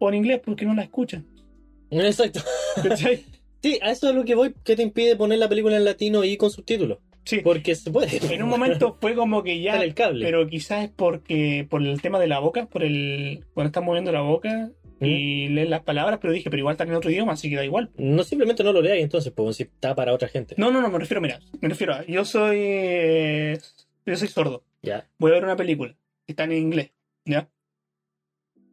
o 0.00 0.08
en 0.08 0.16
inglés 0.16 0.40
porque 0.44 0.64
no 0.64 0.74
la 0.74 0.82
escuchan. 0.82 1.24
Exacto. 1.90 2.40
¿Cachai? 2.82 3.24
Sí, 3.62 3.78
a 3.82 3.90
eso 3.90 4.08
es 4.08 4.14
lo 4.14 4.24
que 4.24 4.34
voy. 4.34 4.54
¿Qué 4.64 4.74
te 4.74 4.82
impide 4.82 5.16
poner 5.16 5.38
la 5.38 5.46
película 5.46 5.76
en 5.76 5.84
latino 5.84 6.24
y 6.24 6.38
con 6.38 6.50
subtítulos? 6.50 6.96
Sí. 7.26 7.40
Porque 7.44 7.74
se 7.74 7.90
puede. 7.90 8.18
En 8.34 8.42
un 8.42 8.48
momento 8.48 8.96
fue 9.02 9.14
como 9.14 9.42
que 9.42 9.58
Está 9.58 9.76
ya, 9.76 9.84
el 9.84 9.92
cable. 9.92 10.24
pero 10.24 10.48
quizás 10.48 10.84
es 10.84 10.90
porque 10.90 11.66
por 11.68 11.82
el 11.82 12.00
tema 12.00 12.18
de 12.18 12.26
la 12.26 12.38
boca, 12.38 12.64
por 12.64 12.82
el 12.82 13.44
cuando 13.52 13.66
están 13.66 13.84
moviendo 13.84 14.12
la 14.12 14.22
boca 14.22 14.70
y 14.98 15.48
leen 15.48 15.68
las 15.68 15.82
palabras, 15.82 16.20
pero 16.22 16.32
dije, 16.32 16.48
pero 16.48 16.60
igual 16.60 16.72
están 16.72 16.88
en 16.88 16.94
otro 16.94 17.10
idioma, 17.10 17.34
así 17.34 17.50
que 17.50 17.56
da 17.56 17.64
igual. 17.66 17.90
No 17.98 18.24
simplemente 18.24 18.64
no 18.64 18.72
lo 18.72 18.80
leáis 18.80 19.02
entonces, 19.02 19.30
pues 19.30 19.56
si 19.56 19.64
está 19.64 19.94
para 19.94 20.14
otra 20.14 20.28
gente. 20.28 20.54
No, 20.56 20.70
no, 20.70 20.80
no, 20.80 20.88
me 20.88 20.98
refiero, 20.98 21.20
mira, 21.20 21.38
me 21.60 21.68
refiero 21.68 21.92
a, 21.92 22.06
yo 22.06 22.24
soy, 22.24 22.56
eh, 22.60 23.58
yo 24.06 24.16
soy 24.16 24.28
sordo. 24.28 24.64
Ya. 24.80 25.06
voy 25.18 25.32
a 25.32 25.34
ver 25.34 25.44
una 25.44 25.56
película 25.56 25.94
está 26.30 26.44
en 26.44 26.52
inglés, 26.52 26.92
¿ya? 27.24 27.48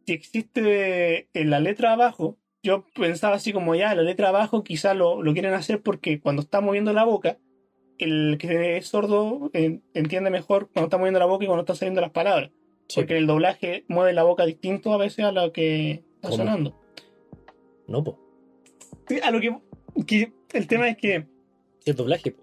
Si 0.08 0.14
existe 0.14 1.28
en 1.34 1.50
la 1.50 1.60
letra 1.60 1.92
abajo, 1.92 2.38
yo 2.62 2.86
pensaba 2.94 3.36
así 3.36 3.52
como 3.52 3.74
ya, 3.74 3.94
la 3.94 4.00
letra 4.00 4.30
abajo 4.30 4.64
quizá 4.64 4.94
lo, 4.94 5.22
lo 5.22 5.34
quieren 5.34 5.52
hacer 5.52 5.82
porque 5.82 6.18
cuando 6.18 6.40
está 6.40 6.62
moviendo 6.62 6.94
la 6.94 7.04
boca, 7.04 7.36
el 7.98 8.38
que 8.38 8.78
es 8.78 8.86
sordo 8.86 9.50
eh, 9.52 9.80
entiende 9.92 10.30
mejor 10.30 10.70
cuando 10.72 10.86
está 10.86 10.96
moviendo 10.96 11.18
la 11.20 11.26
boca 11.26 11.44
y 11.44 11.46
cuando 11.46 11.60
están 11.60 11.76
saliendo 11.76 12.00
las 12.00 12.12
palabras. 12.12 12.52
Sí. 12.88 13.00
Porque 13.00 13.12
en 13.12 13.18
el 13.18 13.26
doblaje 13.26 13.84
mueve 13.88 14.14
la 14.14 14.22
boca 14.22 14.46
distinto 14.46 14.94
a 14.94 14.96
veces 14.96 15.26
a 15.26 15.32
lo 15.32 15.52
que 15.52 15.90
está 15.90 16.30
¿Cómo? 16.30 16.36
sonando. 16.38 16.80
No, 17.86 18.02
pues. 18.02 18.16
A 19.22 19.30
lo 19.30 19.40
que, 19.40 19.54
que 20.06 20.32
el 20.54 20.66
tema 20.66 20.88
es 20.88 20.96
que 20.96 21.26
es 21.84 21.96
doblaje, 21.96 22.30
po. 22.30 22.42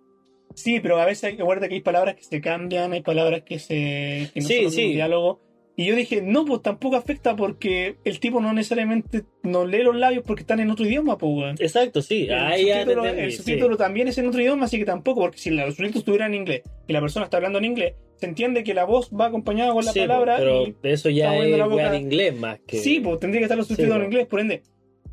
Sí, 0.54 0.80
pero 0.82 1.00
a 1.00 1.06
veces 1.06 1.24
hay 1.24 1.36
que 1.36 1.42
guardar 1.42 1.70
que 1.70 1.74
hay 1.76 1.82
palabras 1.82 2.14
que 2.14 2.24
se 2.26 2.42
cambian, 2.42 2.94
hay 2.94 3.02
palabras 3.02 3.42
que 3.42 3.58
se 3.58 4.30
que 4.36 4.42
no 4.42 4.48
Sí, 4.48 4.62
son 4.66 4.72
sí. 4.72 4.94
diálogo. 4.94 5.42
Y 5.78 5.86
yo 5.88 5.96
dije, 5.96 6.22
no, 6.22 6.46
pues 6.46 6.62
tampoco 6.62 6.96
afecta 6.96 7.36
porque 7.36 7.98
el 8.06 8.22
tipo 8.22 8.40
no 8.40 8.54
necesariamente 8.54 9.24
no 9.44 9.66
lee 9.66 9.84
los 9.84 9.96
labios 9.96 10.24
porque 10.26 10.42
están 10.44 10.62
en 10.62 10.72
otro 10.72 10.86
idioma, 10.86 11.18
pues, 11.18 11.34
weón. 11.36 11.56
Exacto, 11.60 12.02
sí. 12.02 12.24
El 12.30 12.66
ya 12.66 12.82
entendí, 12.82 13.32
sí. 13.32 13.60
también 13.78 14.08
es 14.08 14.18
en 14.18 14.28
otro 14.28 14.40
idioma, 14.42 14.66
así 14.66 14.78
que 14.80 14.86
tampoco, 14.86 15.20
porque 15.22 15.38
si 15.38 15.50
los 15.50 15.76
subtítulos 15.76 15.98
estuvieran 15.98 16.34
en 16.34 16.40
inglés 16.42 16.62
y 16.88 16.94
la 16.94 17.02
persona 17.02 17.26
está 17.26 17.38
hablando 17.38 17.60
en 17.60 17.66
inglés, 17.66 17.94
se 18.16 18.26
entiende 18.26 18.64
que 18.64 18.74
la 18.74 18.86
voz 18.86 19.10
va 19.12 19.26
acompañada 19.26 19.74
con 19.74 19.84
la 19.84 19.92
Sí, 19.92 20.00
palabra. 20.00 20.38
pero 20.38 20.66
y- 20.66 20.76
eso 20.84 21.10
ya 21.10 21.36
es 21.36 21.58
la 21.58 21.68
boca. 21.68 21.92
de 21.92 21.98
inglés 21.98 22.34
más 22.40 22.60
que. 22.66 22.78
Sí, 22.78 23.02
pues 23.02 23.20
tendría 23.20 23.42
que 23.42 23.46
estar 23.46 23.58
los 23.58 23.68
Sí, 23.68 23.74
subtítulos 23.74 23.98
en 23.98 24.04
po. 24.04 24.12
inglés, 24.12 24.28
por 24.28 24.40
ende. 24.40 24.64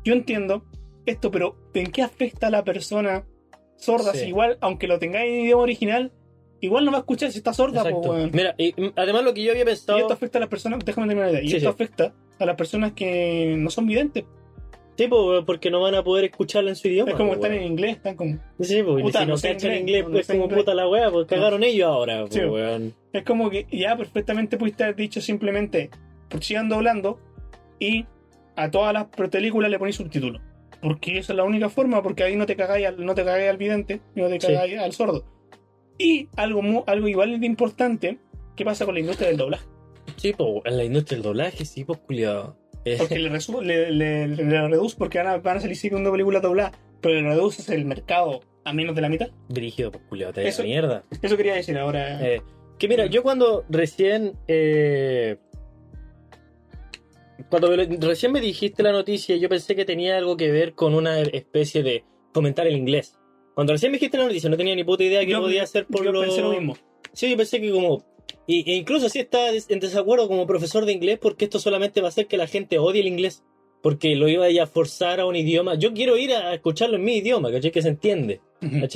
Yo 0.05 0.13
entiendo 0.13 0.63
esto, 1.05 1.29
pero 1.29 1.57
¿en 1.73 1.91
qué 1.91 2.01
afecta 2.03 2.47
a 2.47 2.49
la 2.51 2.63
persona 2.63 3.25
sorda? 3.75 4.13
Si 4.13 4.27
igual, 4.27 4.57
aunque 4.61 4.87
lo 4.87 4.97
tengáis 4.97 5.29
en 5.33 5.41
idioma 5.41 5.63
original, 5.63 6.13
igual 6.65 6.85
no 6.85 6.91
va 6.91 6.97
a 6.97 7.01
escuchar 7.01 7.31
si 7.31 7.37
está 7.39 7.53
sorda, 7.53 7.81
Exacto. 7.81 8.13
Mira, 8.31 8.55
y, 8.57 8.71
mm, 8.81 8.91
además 8.95 9.23
lo 9.23 9.33
que 9.33 9.43
yo 9.43 9.51
había 9.51 9.63
Y 9.63 9.65
pensado. 9.65 9.99
esto 9.99 10.13
afecta 10.13 10.37
a 10.37 10.41
las 10.41 10.49
personas, 10.49 10.79
déjame 10.85 11.07
terminar 11.07 11.31
la 11.31 11.37
idea, 11.39 11.43
y 11.45 11.49
Sí, 11.49 11.57
esto 11.57 11.69
sí. 11.69 11.73
afecta 11.73 12.13
a 12.39 12.45
las 12.45 12.55
personas 12.55 12.93
que 12.93 13.55
no 13.57 13.69
son 13.69 13.85
videntes. 13.87 14.25
Sí, 14.95 15.07
po, 15.07 15.43
porque 15.45 15.71
no 15.71 15.81
van 15.81 15.95
a 15.95 16.03
poder 16.03 16.25
escucharlo 16.25 16.69
en 16.69 16.75
su 16.75 16.87
idioma. 16.87 17.11
es 17.11 17.17
como 17.17 17.29
po, 17.29 17.35
están 17.35 17.53
en 17.53 17.63
inglés, 17.63 17.95
están 17.97 18.15
como. 18.15 18.37
Sí, 18.59 18.83
pues 18.83 19.01
Puta, 19.01 19.19
si 19.21 19.25
no 19.25 19.31
no 19.31 19.37
sé 19.37 19.51
cachan 19.53 19.75
inglés, 19.75 20.03
no 20.05 20.11
pues 20.11 20.27
como 20.27 20.43
inglés. 20.43 20.59
puta 20.59 20.75
la 20.75 20.87
wea, 20.87 21.09
pues 21.09 21.25
cagaron 21.27 21.63
ellos 21.63 21.87
ahora, 21.87 22.21
pues, 22.21 22.33
Sí. 22.35 22.41
weón. 22.41 22.93
Es 23.11 23.23
como 23.23 23.49
que 23.49 23.65
ya 23.71 23.97
perfectamente 23.97 24.55
pudiste 24.57 24.83
haber 24.83 24.95
dicho 24.95 25.19
simplemente, 25.19 25.89
porque 26.29 26.45
sigan 26.45 26.69
doblando 26.69 27.19
y 27.79 28.05
a 28.55 28.69
todas 28.69 28.93
las 28.93 29.05
películas 29.07 29.71
le 29.71 29.79
ponéis 29.79 29.95
subtítulos. 29.95 30.41
Porque 30.79 31.17
esa 31.17 31.33
es 31.33 31.37
la 31.37 31.43
única 31.43 31.69
forma, 31.69 32.03
porque 32.03 32.23
ahí 32.23 32.35
no 32.35 32.45
te 32.45 32.55
cagáis 32.55 32.85
al, 32.85 33.03
no 33.03 33.15
te 33.15 33.23
cagáis 33.23 33.49
al 33.49 33.57
vidente, 33.57 33.99
y 34.15 34.21
no 34.21 34.27
te 34.27 34.39
Sí. 34.39 34.47
cagáis 34.47 34.77
al 34.77 34.91
sordo. 34.93 35.25
Y 35.97 36.27
algo, 36.35 36.83
algo 36.87 37.07
igual 37.07 37.39
de 37.39 37.45
importante, 37.45 38.17
¿qué 38.55 38.65
pasa 38.65 38.85
con 38.85 38.93
la 38.95 38.99
industria 39.01 39.27
del 39.29 39.37
doblaje? 39.37 39.65
Sí, 40.17 40.33
pues 40.33 40.49
en 40.65 40.77
la 40.77 40.83
industria 40.83 41.17
del 41.17 41.23
doblaje, 41.23 41.65
sí, 41.65 41.83
pues 41.85 41.99
culiado. 41.99 42.57
Eh, 42.85 42.95
Porque 42.99 43.17
le, 43.17 43.29
le, 43.29 43.91
le- 43.91 44.27
le 44.27 44.67
reduce, 44.67 44.95
porque 44.97 45.17
van 45.19 45.27
a, 45.27 45.37
van 45.37 45.57
a 45.57 45.61
salir 45.61 45.77
segundo 45.77 46.11
película 46.11 46.41
doblada, 46.41 46.73
pero 47.01 47.15
le 47.15 47.21
reduces 47.29 47.69
el 47.69 47.85
mercado 47.85 48.41
a 48.65 48.73
menos 48.73 48.95
de 48.95 49.01
la 49.01 49.09
mitad. 49.09 49.27
dirigido, 49.47 49.91
pues 49.91 50.03
culiado, 50.09 50.33
te 50.33 50.47
Eso- 50.47 50.63
mierda. 50.63 51.03
Eso 51.21 51.37
quería 51.37 51.53
decir 51.55 51.77
ahora. 51.77 52.25
Eh, 52.27 52.41
que 52.77 52.87
mira, 52.89 53.05
yo 53.05 53.23
cuando 53.23 53.63
recién. 53.69 54.33
eh, 54.47 55.37
cuando 57.49 57.69
me 57.69 57.85
recién 57.85 58.31
me 58.31 58.41
dijiste 58.41 58.83
la 58.83 58.91
noticia, 58.91 59.35
yo 59.37 59.47
pensé 59.49 59.75
que 59.75 59.85
tenía 59.85 60.17
algo 60.17 60.37
que 60.37 60.51
ver 60.51 60.73
con 60.73 60.93
una 60.95 61.19
especie 61.19 61.83
de 61.83 62.03
fomentar 62.33 62.67
el 62.67 62.75
inglés. 62.75 63.17
Cuando 63.55 63.73
recién 63.73 63.91
me 63.91 63.97
dijiste 63.97 64.17
la 64.17 64.25
noticia, 64.25 64.49
no 64.49 64.57
tenía 64.57 64.75
ni 64.75 64.83
puta 64.83 65.03
idea 65.03 65.21
que 65.21 65.31
Yo- 65.31 65.41
podía 65.41 65.63
hacer 65.63 65.85
por 65.85 66.03
yo 66.03 66.11
lo. 66.11 66.21
pensé 66.21 66.41
lo 66.41 66.51
mismo. 66.51 66.75
Sí, 67.13 67.29
yo 67.29 67.37
pensé 67.37 67.61
que 67.61 67.71
como. 67.71 68.03
Y, 68.47 68.69
e 68.71 68.75
incluso 68.75 69.07
sí 69.09 69.19
está 69.19 69.49
en 69.51 69.79
desacuerdo 69.79 70.27
como 70.27 70.45
profesor 70.47 70.85
de 70.85 70.91
inglés 70.93 71.19
porque 71.21 71.45
esto 71.45 71.59
solamente 71.59 72.01
va 72.01 72.07
a 72.07 72.09
hacer 72.09 72.27
que 72.27 72.37
la 72.37 72.47
gente 72.47 72.79
odie 72.79 73.01
el 73.01 73.07
inglés. 73.07 73.43
Porque 73.81 74.15
lo 74.15 74.29
iba 74.29 74.45
a 74.45 74.49
ir 74.49 74.61
a 74.61 74.65
forzar 74.67 75.19
a 75.19 75.25
un 75.25 75.35
idioma. 75.35 75.75
Yo 75.75 75.93
quiero 75.93 76.17
ir 76.17 76.31
a 76.33 76.53
escucharlo 76.53 76.95
en 76.95 77.03
mi 77.03 77.17
idioma, 77.17 77.51
¿cachai? 77.51 77.71
Que 77.71 77.81
se 77.81 77.89
entiende. 77.89 78.39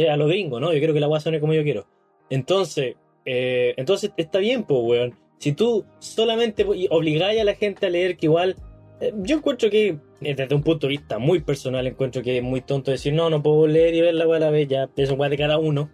A 0.10 0.16
lo 0.16 0.28
gringo, 0.28 0.60
¿no? 0.62 0.72
Yo 0.72 0.80
quiero 0.80 0.94
que 0.94 1.02
la 1.02 1.10
weá 1.10 1.20
suene 1.20 1.42
como 1.42 1.54
yo 1.54 1.62
quiero. 1.64 1.86
Entonces, 2.30 2.96
eh, 3.26 3.74
entonces 3.78 4.12
está 4.18 4.40
bien, 4.40 4.64
pues, 4.64 4.80
weón. 4.82 5.16
Si 5.40 5.52
tú 5.52 5.86
solamente 6.00 6.66
obligáis 6.90 7.40
a 7.42 7.44
la 7.44 7.56
gente 7.56 7.86
a 7.86 7.90
leer 7.90 8.16
que 8.18 8.26
igual. 8.28 8.56
Eh, 9.00 9.14
yo 9.18 9.38
encuentro 9.38 9.70
que, 9.70 9.98
eh, 10.22 10.36
desde 10.36 10.56
un 10.56 10.64
punto 10.64 10.88
de 10.88 10.92
vista 10.92 11.20
muy 11.20 11.42
personal, 11.42 11.86
encuentro 11.86 12.22
que 12.22 12.38
es 12.38 12.44
muy 12.44 12.62
tonto 12.62 12.92
decir, 12.92 13.14
no, 13.14 13.30
no 13.30 13.44
puedo 13.44 13.68
leer 13.68 13.94
y 13.96 14.02
ver 14.02 14.16
la 14.16 14.28
weá 14.28 14.38
a 14.38 14.42
la 14.42 14.50
vez, 14.50 14.68
ya, 14.68 14.90
eso 14.96 15.24
es 15.24 15.30
de 15.30 15.38
cada 15.38 15.58
uno. 15.58 15.90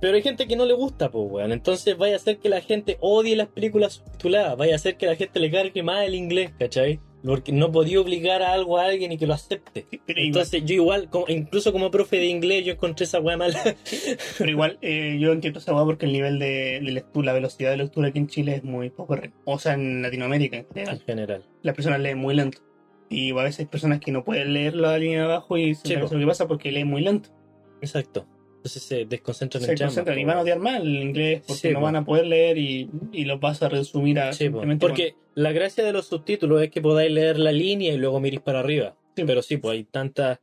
Pero 0.00 0.16
hay 0.16 0.22
gente 0.22 0.46
que 0.46 0.56
no 0.56 0.64
le 0.64 0.72
gusta, 0.72 1.10
pues, 1.10 1.30
weón. 1.30 1.52
Entonces 1.52 1.96
vaya 1.98 2.14
a 2.14 2.16
hacer 2.16 2.38
que 2.38 2.48
la 2.48 2.62
gente 2.62 2.96
odie 3.00 3.36
las 3.36 3.48
películas 3.48 3.94
subtituladas. 3.94 4.56
Vaya 4.56 4.72
a 4.72 4.76
hacer 4.76 4.96
que 4.96 5.04
la 5.04 5.14
gente 5.14 5.38
le 5.40 5.50
cargue 5.50 5.82
más 5.82 6.06
el 6.06 6.14
inglés, 6.14 6.52
¿cachai? 6.58 7.00
Porque 7.22 7.52
no 7.52 7.70
podía 7.70 8.00
obligar 8.00 8.42
a 8.42 8.52
algo 8.52 8.78
a 8.78 8.86
alguien 8.86 9.12
y 9.12 9.18
que 9.18 9.26
lo 9.26 9.34
acepte. 9.34 9.86
Pero 10.06 10.20
igual, 10.20 10.26
Entonces 10.26 10.64
yo 10.64 10.74
igual, 10.74 11.10
como- 11.10 11.26
incluso 11.28 11.72
como 11.72 11.90
profe 11.90 12.16
de 12.16 12.26
inglés, 12.26 12.64
yo 12.64 12.72
encontré 12.72 13.04
esa 13.04 13.20
weá 13.20 13.36
mala. 13.36 13.58
pero 14.38 14.50
igual 14.50 14.78
eh, 14.80 15.18
yo 15.20 15.32
entiendo 15.32 15.58
esa 15.58 15.74
hueá 15.74 15.84
porque 15.84 16.06
el 16.06 16.12
nivel 16.12 16.38
de, 16.38 16.80
de 16.82 16.92
lectura, 16.92 17.26
la 17.26 17.32
velocidad 17.34 17.70
de 17.70 17.76
lectura 17.78 18.08
aquí 18.08 18.18
en 18.18 18.26
Chile 18.28 18.54
es 18.56 18.64
muy 18.64 18.90
poco. 18.90 19.16
O 19.44 19.58
sea, 19.58 19.74
en 19.74 20.02
Latinoamérica 20.02 20.56
en 20.56 20.66
general. 20.68 20.94
en 20.96 21.00
general. 21.02 21.44
Las 21.62 21.74
personas 21.74 22.00
leen 22.00 22.18
muy 22.18 22.34
lento. 22.34 22.62
Y 23.08 23.32
a 23.32 23.42
veces 23.42 23.60
hay 23.60 23.66
personas 23.66 24.00
que 24.00 24.12
no 24.12 24.24
pueden 24.24 24.52
leer 24.54 24.74
la 24.74 24.96
línea 24.96 25.18
de 25.20 25.24
abajo 25.24 25.58
y 25.58 25.74
se 25.74 25.96
lo 25.96 26.08
que 26.08 26.26
pasa 26.26 26.46
porque 26.46 26.70
leen 26.72 26.86
muy 26.86 27.02
lento. 27.02 27.30
Exacto. 27.82 28.26
Entonces 28.60 28.82
se 28.82 29.06
desconcentran 29.06 29.62
Se 29.62 29.72
en 29.72 29.78
concentran 29.78 30.18
y 30.18 30.24
van 30.26 30.36
a 30.36 30.42
odiar 30.42 30.58
más 30.58 30.82
el 30.82 30.96
inglés 30.96 31.42
porque 31.46 31.68
Sí, 31.68 31.70
no 31.70 31.80
van 31.80 31.96
a 31.96 32.04
poder 32.04 32.26
leer 32.26 32.58
y, 32.58 32.90
y 33.10 33.24
los 33.24 33.40
vas 33.40 33.62
a 33.62 33.70
resumir 33.70 34.20
a 34.20 34.34
Sí, 34.34 34.50
Porque 34.78 35.14
la 35.34 35.52
gracia 35.52 35.82
de 35.82 35.94
los 35.94 36.08
subtítulos 36.08 36.60
es 36.62 36.70
que 36.70 36.82
podáis 36.82 37.10
leer 37.10 37.38
la 37.38 37.52
línea 37.52 37.94
y 37.94 37.96
luego 37.96 38.20
miréis 38.20 38.42
para 38.42 38.60
arriba. 38.60 38.98
Sí. 39.16 39.24
Pero 39.26 39.40
sí, 39.40 39.56
pues 39.56 39.78
hay 39.78 39.84
tanta. 39.84 40.42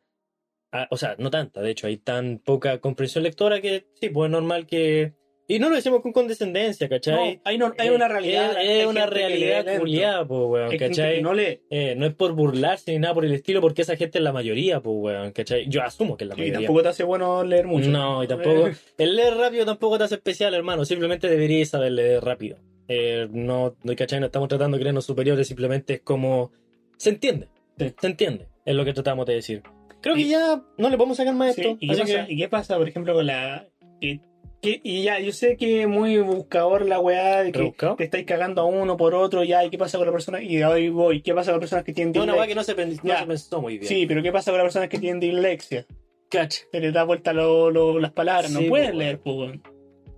ah, 0.71 0.87
o 0.89 0.97
sea, 0.97 1.15
no 1.19 1.29
tanta, 1.29 1.61
de 1.61 1.69
hecho, 1.69 1.85
hay 1.85 1.97
tan 1.97 2.39
poca 2.39 2.79
comprensión 2.79 3.23
lectora 3.23 3.61
que 3.61 3.85
sí, 4.01 4.09
pues 4.09 4.29
es 4.29 4.31
normal 4.31 4.65
que. 4.65 5.13
Y 5.49 5.59
no 5.59 5.69
lo 5.69 5.75
decimos 5.75 6.01
con 6.01 6.11
condescendencia, 6.11 6.89
con- 6.89 6.97
¿cachai? 6.97 7.35
No, 7.35 7.41
hay, 7.45 7.57
no- 7.57 7.73
hay 7.77 7.89
una 7.89 8.07
realidad. 8.09 8.51
Es, 8.51 8.57
hay 8.57 8.79
es 8.79 8.85
una 8.85 9.05
realidad 9.05 9.79
culiada, 9.79 10.27
pues, 10.27 10.41
weón, 10.45 10.77
¿cachai? 10.77 11.21
no. 11.21 11.33
Eh, 11.37 11.61
es 11.69 12.13
por 12.15 12.33
burlarse 12.33 12.91
ni 12.91 12.99
nada 12.99 13.13
por 13.13 13.23
el 13.23 13.31
estilo, 13.31 13.61
porque 13.61 13.83
esa 13.83 13.95
gente 13.95 14.17
es 14.17 14.23
la 14.23 14.33
mayoría, 14.33 14.81
pues, 14.81 14.95
weón, 14.99 15.31
¿cachai? 15.31 15.65
Yo 15.69 15.81
asumo 15.83 16.17
que 16.17 16.25
es 16.25 16.27
la 16.27 16.33
Y 16.35 16.37
mayoría. 16.39 16.59
tampoco 16.59 16.83
te 16.83 16.89
hace 16.89 17.03
bueno 17.05 17.43
leer 17.45 17.65
mucho. 17.65 17.89
No, 17.89 18.23
y 18.23 18.27
tampoco. 18.27 18.67
Eh, 18.67 18.75
El 18.97 19.15
leer 19.15 19.35
rápido 19.35 19.65
tampoco 19.65 19.97
te 19.97 20.03
hace 20.03 20.15
especial, 20.15 20.53
hermano. 20.53 20.83
Simplemente 20.83 21.29
deberías 21.29 21.69
saber 21.69 21.93
leer 21.93 22.23
rápido. 22.23 22.57
Eh, 22.89 23.27
no, 23.31 23.75
no, 23.83 23.95
¿cachai? 23.95 24.19
No 24.19 24.25
estamos 24.25 24.49
tratando 24.49 24.75
de 24.77 24.81
creernos 24.81 25.05
superiores, 25.05 25.47
simplemente 25.47 25.93
es 25.95 26.01
como. 26.01 26.51
Se 26.97 27.09
entiende. 27.09 27.47
Sí. 27.77 27.93
Se 28.01 28.07
entiende. 28.07 28.47
Es 28.65 28.75
lo 28.75 28.83
que 28.83 28.91
tratamos 28.93 29.25
de 29.25 29.35
decir. 29.35 29.61
Creo 30.01 30.15
que 30.15 30.21
Y- 30.21 30.29
ya 30.29 30.61
no 30.77 30.89
le 30.89 30.97
podemos 30.97 31.15
sacar 31.17 31.33
más 31.35 31.55
Sí, 31.55 31.61
esto. 31.61 31.77
¿y, 31.79 31.87
qué 31.89 31.97
pasa, 31.97 32.25
que- 32.25 32.33
¿Y 32.33 32.37
qué 32.37 32.47
pasa, 32.49 32.77
por 32.77 32.87
ejemplo, 32.89 33.13
con 33.13 33.25
la. 33.25 33.65
que- 34.01 34.19
que- 34.61 34.79
y 34.83 35.03
ya, 35.03 35.19
yo 35.19 35.31
sé 35.31 35.55
que 35.57 35.81
es 35.83 35.87
muy 35.87 36.17
buscador 36.19 36.85
la 36.85 36.99
weá 36.99 37.43
de 37.43 37.51
que 37.51 37.59
¿Rebuscado? 37.59 37.95
te 37.95 38.03
estáis 38.05 38.25
cagando 38.25 38.61
a 38.61 38.65
uno 38.65 38.97
por 38.97 39.13
otro, 39.15 39.43
ya, 39.43 39.63
¿y 39.63 39.69
qué 39.69 39.77
pasa 39.77 39.97
con 39.97 40.07
la 40.07 40.13
persona? 40.13 40.41
Y 40.41 40.61
ahí 40.61 40.89
voy, 40.89 41.21
¿qué 41.21 41.33
pasa 41.33 41.51
con 41.51 41.55
las 41.59 41.61
personas 41.69 41.85
que 41.85 41.93
tienen 41.93 42.15
Es 42.15 42.21
una 42.21 42.33
dislexia? 42.33 42.39
weá 42.41 42.47
que 42.47 42.55
no 42.55 42.63
se, 42.63 42.75
pen- 42.75 42.99
no 43.03 43.17
se 43.19 43.25
pensó 43.25 43.61
muy 43.61 43.77
bien. 43.77 43.87
Sí, 43.87 44.05
pero 44.07 44.21
¿qué 44.23 44.31
pasa 44.31 44.51
con 44.51 44.57
las 44.57 44.65
personas 44.65 44.89
que 44.89 44.99
tienen 44.99 45.19
dislexia? 45.19 45.85
Cacha. 46.29 46.61
Se 46.71 46.79
les 46.79 46.93
da 46.93 47.03
vuelta 47.03 47.31
lo- 47.33 47.71
lo- 47.71 47.99
las 47.99 48.11
palabras, 48.11 48.51
no 48.51 48.61
pueden 48.67 48.91
po, 48.91 48.97
leer, 48.97 49.19
pues. 49.19 49.59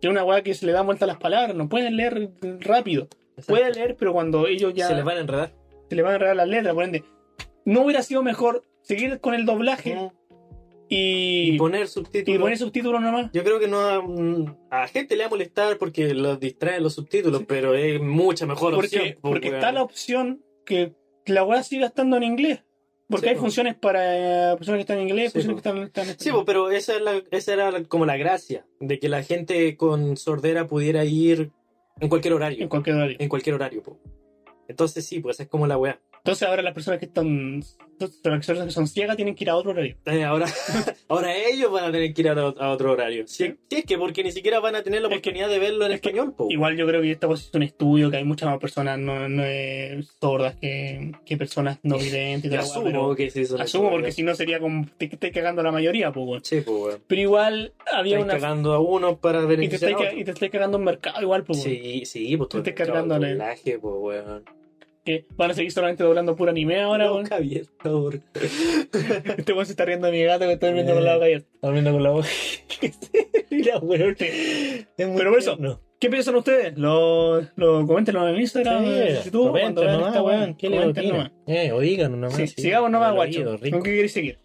Es 0.01 0.09
una 0.09 0.23
weá 0.23 0.41
que 0.41 0.53
se 0.53 0.65
le 0.65 0.71
da 0.71 0.81
vuelta 0.81 1.05
las 1.05 1.17
palabras, 1.17 1.55
no 1.55 1.67
pueden 1.69 1.97
leer 1.97 2.29
rápido. 2.61 3.07
Pueden 3.47 3.73
leer, 3.73 3.95
pero 3.97 4.13
cuando 4.13 4.47
ellos 4.47 4.73
ya 4.73 4.87
Se 4.87 4.95
les 4.95 5.03
van 5.03 5.17
a 5.17 5.21
enredar. 5.21 5.51
se 5.89 5.95
les 5.95 6.03
van 6.03 6.13
a 6.13 6.15
enredar 6.15 6.35
las 6.37 6.47
letras, 6.47 6.73
por 6.73 6.83
ende, 6.85 7.03
no 7.65 7.81
hubiera 7.83 8.01
sido 8.01 8.23
mejor 8.23 8.63
seguir 8.81 9.19
con 9.19 9.33
el 9.33 9.45
doblaje 9.45 9.95
y, 10.89 11.51
Y 11.53 11.57
poner 11.57 11.83
y 11.83 11.87
subtítulos. 11.87 12.41
poner 12.41 12.57
subtítulos 12.57 13.01
nomás. 13.01 13.29
Yo 13.31 13.43
creo 13.43 13.59
que 13.59 13.67
no 13.67 14.01
mm, 14.03 14.55
a 14.71 14.79
la 14.81 14.87
gente 14.87 15.15
le 15.15 15.23
va 15.23 15.27
a 15.27 15.29
molestar 15.29 15.77
porque 15.77 16.13
los 16.13 16.39
distraen 16.39 16.81
los 16.83 16.95
subtítulos, 16.95 17.43
pero 17.47 17.75
es 17.75 18.01
mucha 18.01 18.45
mejor 18.45 18.73
Porque, 18.73 18.87
opción. 18.97 19.03
pues, 19.21 19.31
porque 19.33 19.47
weón. 19.49 19.59
está 19.59 19.71
la 19.71 19.83
opción 19.83 20.43
que 20.65 20.93
la 21.27 21.43
weá 21.43 21.61
siga 21.63 21.85
estando 21.87 22.17
en 22.17 22.23
inglés. 22.23 22.63
Porque 23.07 23.25
Sí, 23.25 23.29
hay 23.29 23.35
po. 23.35 23.41
funciones 23.41 23.75
para 23.75 24.51
eh, 24.51 24.55
personas 24.57 24.77
que 24.77 24.81
están 24.81 24.97
en 24.99 25.09
inglés, 25.09 25.31
Sí, 25.31 25.39
funciones 25.41 25.61
que 25.63 25.69
están, 25.69 25.83
están 26.05 26.19
Sí, 26.19 26.29
pues, 26.31 26.43
pero 26.45 26.69
esa, 26.69 26.95
es 26.95 27.01
la- 27.01 27.23
esa 27.31 27.53
era 27.53 27.83
como 27.85 28.05
la 28.05 28.17
gracia, 28.17 28.65
de 28.79 28.99
que 28.99 29.09
la 29.09 29.23
gente 29.23 29.75
con 29.77 30.15
sordera 30.17 30.67
pudiera 30.67 31.05
ir 31.05 31.51
en 31.99 32.07
cualquier 32.09 32.33
horario. 32.35 32.61
en 32.61 32.69
cualquier 32.69 32.95
horario. 32.97 33.17
En 33.19 33.29
cualquier 33.29 33.55
horario, 33.55 33.81
po. 33.83 33.99
Entonces 34.67 35.05
sí, 35.05 35.19
pues 35.21 35.39
es 35.39 35.47
como 35.47 35.65
la 35.65 35.77
weá. 35.77 35.99
Entonces 36.30 36.47
ahora 36.47 36.61
las 36.61 36.73
personas 36.73 36.99
que 36.99 37.05
están 37.05 37.63
las 37.99 38.11
personas 38.21 38.65
que 38.65 38.71
son 38.71 38.88
ciegas 38.88 39.17
tienen 39.17 39.36
que 39.36 39.43
ir 39.43 39.49
a 39.49 39.57
otro 39.57 39.71
horario. 39.71 39.97
Eh, 40.05 40.23
ahora, 40.23 40.45
ahora 41.09 41.36
ellos 41.36 41.69
van 41.69 41.84
a 41.86 41.91
tener 41.91 42.13
que 42.13 42.21
ir 42.21 42.30
a, 42.30 42.34
a 42.34 42.71
otro 42.71 42.93
horario. 42.93 43.27
Si, 43.27 43.45
Sí. 43.45 43.55
es 43.71 43.84
que 43.84 43.97
porque 43.97 44.23
ni 44.23 44.32
siquiera 44.32 44.61
van 44.61 44.75
a 44.75 44.84
tener 44.84 45.01
la 45.01 45.07
Es 45.07 45.11
que- 45.11 45.15
oportunidad 45.17 45.49
de 45.49 45.59
verlo 45.59 45.86
en 45.86 45.91
es 45.91 45.95
español, 45.95 46.34
po. 46.34 46.47
Igual 46.49 46.77
yo 46.77 46.88
creo 46.88 47.01
que 47.01 47.11
esta 47.11 47.27
cosa 47.27 47.43
es 47.49 47.53
un 47.53 47.63
estudio, 47.63 48.09
que 48.09 48.15
hay 48.17 48.23
muchas 48.23 48.49
más 48.49 48.57
personas 48.59 48.97
no, 48.99 49.27
no 49.27 49.43
sordas 50.21 50.55
que, 50.55 51.11
que 51.25 51.36
personas 51.36 51.80
no 51.84 51.97
videntes. 51.99 52.53
asumo 52.53 53.15
que 53.15 53.30
sí 53.32 53.45
son 53.45 53.59
asumo 53.61 53.89
porque 53.89 54.13
si 54.13 54.23
no 54.23 54.34
sería 54.34 54.59
como 54.59 54.86
te 54.97 55.05
estáis 55.05 55.34
cagando 55.34 55.59
a 55.59 55.65
la 55.65 55.71
mayoría, 55.73 56.11
pues, 56.13 56.25
weón. 56.25 56.45
Sí, 56.45 56.61
pues, 56.61 56.77
weón. 56.77 57.03
Pero 57.05 57.21
igual 57.21 57.73
había 57.91 58.17
Están 58.19 58.30
una 58.30 58.39
cagando 58.39 58.73
a 58.73 58.80
uno 58.80 59.17
para 59.17 59.39
y 59.39 59.41
te, 59.41 59.47
beneficiar 59.47 59.91
estáis, 59.91 60.07
a 60.07 60.09
otro. 60.11 60.21
y 60.21 60.23
te 60.23 60.32
estáis 60.32 60.51
cagando 60.53 60.77
en 60.77 60.84
mercado 60.86 61.21
igual, 61.21 61.43
pues, 61.43 61.65
weón. 61.65 61.77
Sí, 61.77 62.05
sí, 62.05 62.38
pues 62.38 62.49
Te 62.49 62.57
estás 62.69 62.88
pues, 63.82 63.93
weón. 63.97 64.59
Que 65.06 65.26
van 65.38 65.52
a 65.52 65.54
seguir 65.54 65.72
solamente 65.72 66.04
doblando 66.04 66.36
puro 66.36 66.52
anime 66.52 66.82
ahora, 66.82 67.12
weón. 67.12 67.28
Por 67.28 67.70
favor. 67.84 68.20
Este 69.38 69.54
weón 69.54 69.66
se 69.66 69.72
está 69.74 69.86
riendo 69.86 70.08
de 70.08 70.14
mi 70.14 70.24
gato 70.24 70.45
que 70.45 70.54
estoy 70.54 70.74
viendo 70.74 70.93
con 70.93 71.04
la 71.06 71.14
boca 71.14 71.26
abierta. 71.26 71.47
Está 71.54 71.70
viendo 71.72 71.91
con 71.93 72.04
la 72.04 72.10
boca. 72.12 72.28
Mira, 73.50 73.78
weón. 73.80 74.16
Pero 74.97 75.30
por 75.32 75.39
eso. 75.39 75.82
¿Qué 76.00 76.10
piensan 76.10 76.36
ustedes? 76.36 76.78
Lo, 76.78 77.41
lo 77.58 77.86
coméntenlo 77.86 78.28
en 78.30 78.39
Instagram, 78.39 78.86
en 78.86 79.18
Sí, 79.18 79.24
YouTube, 79.26 79.52
cuando 79.52 79.82
comenten 79.82 79.86
vean 79.86 79.93
nomás, 80.00 80.08
esta 80.10 80.22
weá. 80.24 80.38
weón. 80.38 80.54
¿Qué 80.56 80.70
le 80.70 80.86
opinan? 80.88 81.10
nomás. 81.12 81.32
Eh, 81.47 81.72
o 81.74 81.80
díganos 81.82 82.18
nomás. 82.20 82.36
Sí, 82.36 82.47
sí. 82.47 82.62
sigamos 82.62 82.91
nomás, 82.91 83.14
guacho. 83.14 83.43
¿Con 83.60 83.84
qué 83.84 83.91
queréis 83.91 84.14
seguir? 84.14 84.39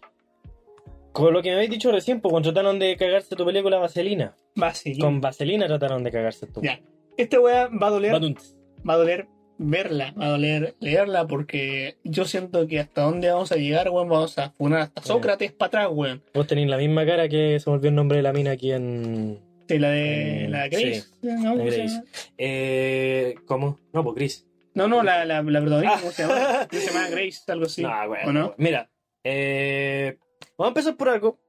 Con 1.13 1.31
lo 1.33 1.41
que 1.41 1.49
me 1.49 1.55
habéis 1.55 1.69
dicho 1.71 1.91
recién, 1.93 2.19
pues 2.19 2.29
cuando 2.31 2.51
trataron 2.51 2.77
de 2.77 2.97
cagarse 2.97 3.35
tu 3.37 3.45
película 3.45 3.77
Vaselina. 3.77 4.35
Vaselina. 4.55 5.05
Con 5.05 5.21
Vaselina 5.21 5.67
trataron 5.67 6.03
de 6.03 6.11
cagarse 6.11 6.45
tu. 6.47 6.61
Ya. 6.61 6.81
Esta 7.15 7.39
weá 7.39 7.67
va 7.69 7.87
a 7.87 7.89
doler, 7.91 8.11
Badunt. 8.11 8.39
va 8.87 8.95
a 8.95 8.97
doler 8.97 9.27
verla, 9.57 10.13
va 10.19 10.25
a 10.25 10.29
doler 10.29 10.75
leerla 10.79 11.27
porque 11.27 11.97
yo 12.03 12.25
siento 12.25 12.67
que 12.67 12.79
hasta 12.79 13.01
dónde 13.03 13.29
vamos 13.31 13.51
a 13.51 13.55
llegar, 13.55 13.89
weón, 13.89 14.09
vamos 14.09 14.37
a 14.37 14.51
funar 14.51 14.81
hasta. 14.81 15.01
Sócrates 15.01 15.51
para 15.51 15.67
atrás, 15.67 15.89
weón. 15.91 16.21
Vos 16.33 16.47
tenéis 16.47 16.67
la 16.69 16.77
misma 16.77 17.05
cara 17.05 17.27
que 17.29 17.59
se 17.59 17.69
me 17.69 17.75
olvidó 17.75 17.89
el 17.89 17.95
nombre 17.95 18.17
de 18.17 18.23
la 18.23 18.33
mina 18.33 18.51
aquí 18.51 18.71
en. 18.71 19.39
Sí, 19.67 19.79
la 19.79 19.89
de 19.89 20.47
la 20.49 20.67
Grace. 20.67 21.01
sí. 21.01 21.07
¿no? 21.23 21.55
La 21.55 21.57
¿Cómo 21.57 21.71
se 21.71 21.77
Grace. 21.77 22.01
Eh, 22.37 23.35
¿Cómo? 23.47 23.79
No, 23.93 24.03
pues 24.03 24.15
Chris. 24.15 24.47
No, 24.75 24.87
no, 24.87 25.01
la, 25.03 25.23
la, 25.25 25.41
la 25.41 25.61
protagonista. 25.61 25.99
¿cómo 25.99 26.11
se 26.11 26.23
llama? 26.23 26.67
Se 26.71 26.87
llama 26.87 27.09
Grace, 27.09 27.39
algo 27.47 27.65
así. 27.65 27.81
No, 27.81 28.07
bueno, 28.07 28.29
¿O 28.29 28.33
no? 28.33 28.55
Mira, 28.57 28.91
eh, 29.23 30.17
vamos 30.57 30.67
a 30.67 30.67
empezar 30.67 30.97
por 30.97 31.09
algo. 31.09 31.39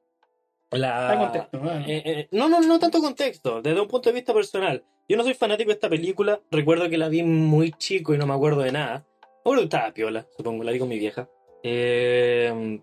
La... 0.70 1.16
Contexto, 1.18 1.58
¿no? 1.58 1.70
Eh, 1.80 2.02
eh, 2.04 2.28
no, 2.32 2.48
no, 2.48 2.60
no 2.60 2.78
tanto 2.78 3.00
contexto, 3.00 3.62
desde 3.62 3.80
un 3.80 3.88
punto 3.88 4.08
de 4.10 4.14
vista 4.14 4.34
personal. 4.34 4.84
Yo 5.08 5.16
no 5.16 5.22
soy 5.22 5.34
fanático 5.34 5.68
de 5.68 5.74
esta 5.74 5.88
película, 5.88 6.40
recuerdo 6.50 6.88
que 6.90 6.98
la 6.98 7.08
vi 7.08 7.22
muy 7.22 7.72
chico 7.72 8.14
y 8.14 8.18
no 8.18 8.26
me 8.26 8.34
acuerdo 8.34 8.62
de 8.62 8.72
nada. 8.72 9.06
Ahora 9.44 9.62
estaba 9.62 9.92
piola, 9.92 10.26
supongo, 10.36 10.64
la 10.64 10.72
vi 10.72 10.78
con 10.80 10.88
mi 10.88 10.98
vieja. 10.98 11.28
Eh, 11.62 12.80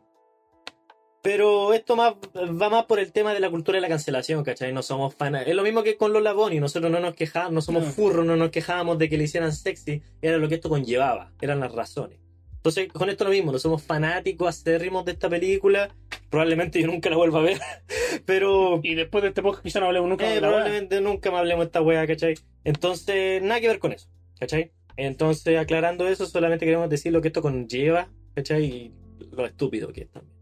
pero 1.22 1.74
esto 1.74 1.96
más, 1.96 2.16
va 2.36 2.70
más 2.70 2.86
por 2.86 3.00
el 3.00 3.12
tema 3.14 3.34
de 3.34 3.40
la 3.40 3.50
cultura 3.50 3.78
de 3.78 3.82
la 3.82 3.88
cancelación, 3.90 4.44
¿cachai? 4.44 4.74
No 4.74 4.84
somos 4.84 5.16
fanáticos. 5.16 5.52
Es 5.52 5.56
lo 5.56 5.64
mismo 5.64 5.82
que 5.84 5.96
con 5.98 6.12
los 6.12 6.22
Laboni, 6.22 6.60
nosotros 6.60 6.92
no 6.92 7.00
nos 7.00 7.16
quejábamos, 7.16 7.54
no 7.54 7.62
somos 7.62 7.84
No. 7.84 7.90
furros, 7.92 8.26
no 8.26 8.36
nos 8.36 8.50
quejábamos 8.50 8.98
de 8.98 9.10
que 9.10 9.18
le 9.18 9.24
hicieran 9.26 9.54
sexy, 9.54 10.02
era 10.22 10.38
lo 10.38 10.50
que 10.50 10.56
esto 10.56 10.68
conllevaba, 10.70 11.32
eran 11.42 11.60
las 11.62 11.74
razones. 11.74 12.20
Entonces, 12.64 12.88
con 12.94 13.10
esto 13.10 13.26
lo 13.26 13.30
mismo, 13.32 13.52
no 13.52 13.60
somos 13.60 13.84
fanáticos 13.84 14.48
acérrimos 14.48 15.04
de 15.04 15.12
esta 15.12 15.28
película, 15.30 15.94
probablemente 16.30 16.80
yo 16.80 16.88
nunca 16.88 17.10
la 17.10 17.18
vuelva 17.18 17.40
a 17.40 17.44
ver, 17.44 17.58
pero 18.26 18.80
Y 18.84 18.96
después 18.96 19.22
de 19.22 19.28
este 19.30 19.42
podcast 19.42 19.64
quizá 19.66 19.82
no 19.82 19.88
hablemos 19.88 20.10
nunca 20.10 20.26
eh, 20.32 20.36
de 20.36 20.42
la 20.42 20.48
weá. 20.48 20.58
probablemente 20.60 21.02
nunca 21.02 21.30
más 21.30 21.40
hablemos 21.42 21.66
de 21.66 21.68
esta 21.68 21.82
wea, 21.82 22.08
¿cachai? 22.08 22.36
Entonces, 22.64 23.42
nada 23.42 23.60
que 23.60 23.68
ver 23.68 23.80
con 23.80 23.92
eso, 23.92 24.08
¿cachai? 24.40 24.72
Entonces, 24.96 25.58
aclarando 25.58 26.08
eso, 26.08 26.26
solamente 26.26 26.64
queremos 26.66 26.90
decir 26.90 27.12
lo 27.12 27.22
que 27.22 27.28
esto 27.28 27.42
conlleva, 27.42 28.08
¿cachai? 28.34 28.64
Y 28.64 28.94
lo 29.34 29.46
estúpido 29.46 29.92
que 29.92 30.04
es 30.04 30.12
también. 30.12 30.34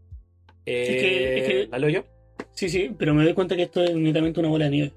Eh, 0.64 0.86
Es 0.88 1.02
que- 1.02 1.38
es 1.38 1.48
que- 1.48 1.68
¿La 1.72 1.78
leo 1.80 1.90
yo? 1.90 2.04
Sí, 2.52 2.68
sí, 2.68 2.94
pero 2.96 3.14
me 3.14 3.24
doy 3.24 3.34
cuenta 3.34 3.56
que 3.56 3.62
esto 3.62 3.82
es 3.82 3.96
netamente 3.96 4.38
una 4.38 4.48
bola 4.48 4.66
de 4.66 4.70
nieve. 4.70 4.92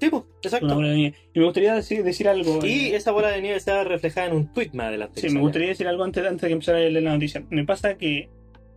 Sí, 0.00 0.08
pues, 0.10 0.22
Una 0.22 0.32
exacto. 0.42 0.74
bola 0.74 0.88
de 0.88 0.96
nieve. 0.96 1.16
Y 1.34 1.38
me 1.40 1.44
gustaría 1.44 1.74
decir, 1.74 2.04
decir 2.04 2.28
algo. 2.28 2.64
Y 2.64 2.86
esa 2.94 3.10
bola 3.12 3.28
de 3.30 3.42
nieve 3.42 3.58
se 3.60 3.72
va 3.72 3.80
a 3.80 3.84
reflejar 3.84 4.28
en 4.28 4.36
un 4.36 4.52
tweet 4.52 4.70
más 4.72 4.86
adelante. 4.88 5.20
Sí, 5.20 5.28
me 5.30 5.40
gustaría 5.40 5.68
decir 5.68 5.88
algo 5.88 6.04
antes, 6.04 6.24
antes 6.24 6.42
de 6.42 6.48
que 6.48 6.52
empezara 6.52 6.78
a 6.78 6.80
leer 6.82 7.02
la 7.02 7.12
noticia. 7.12 7.42
Me 7.50 7.64
pasa 7.64 7.96
que, 7.98 8.28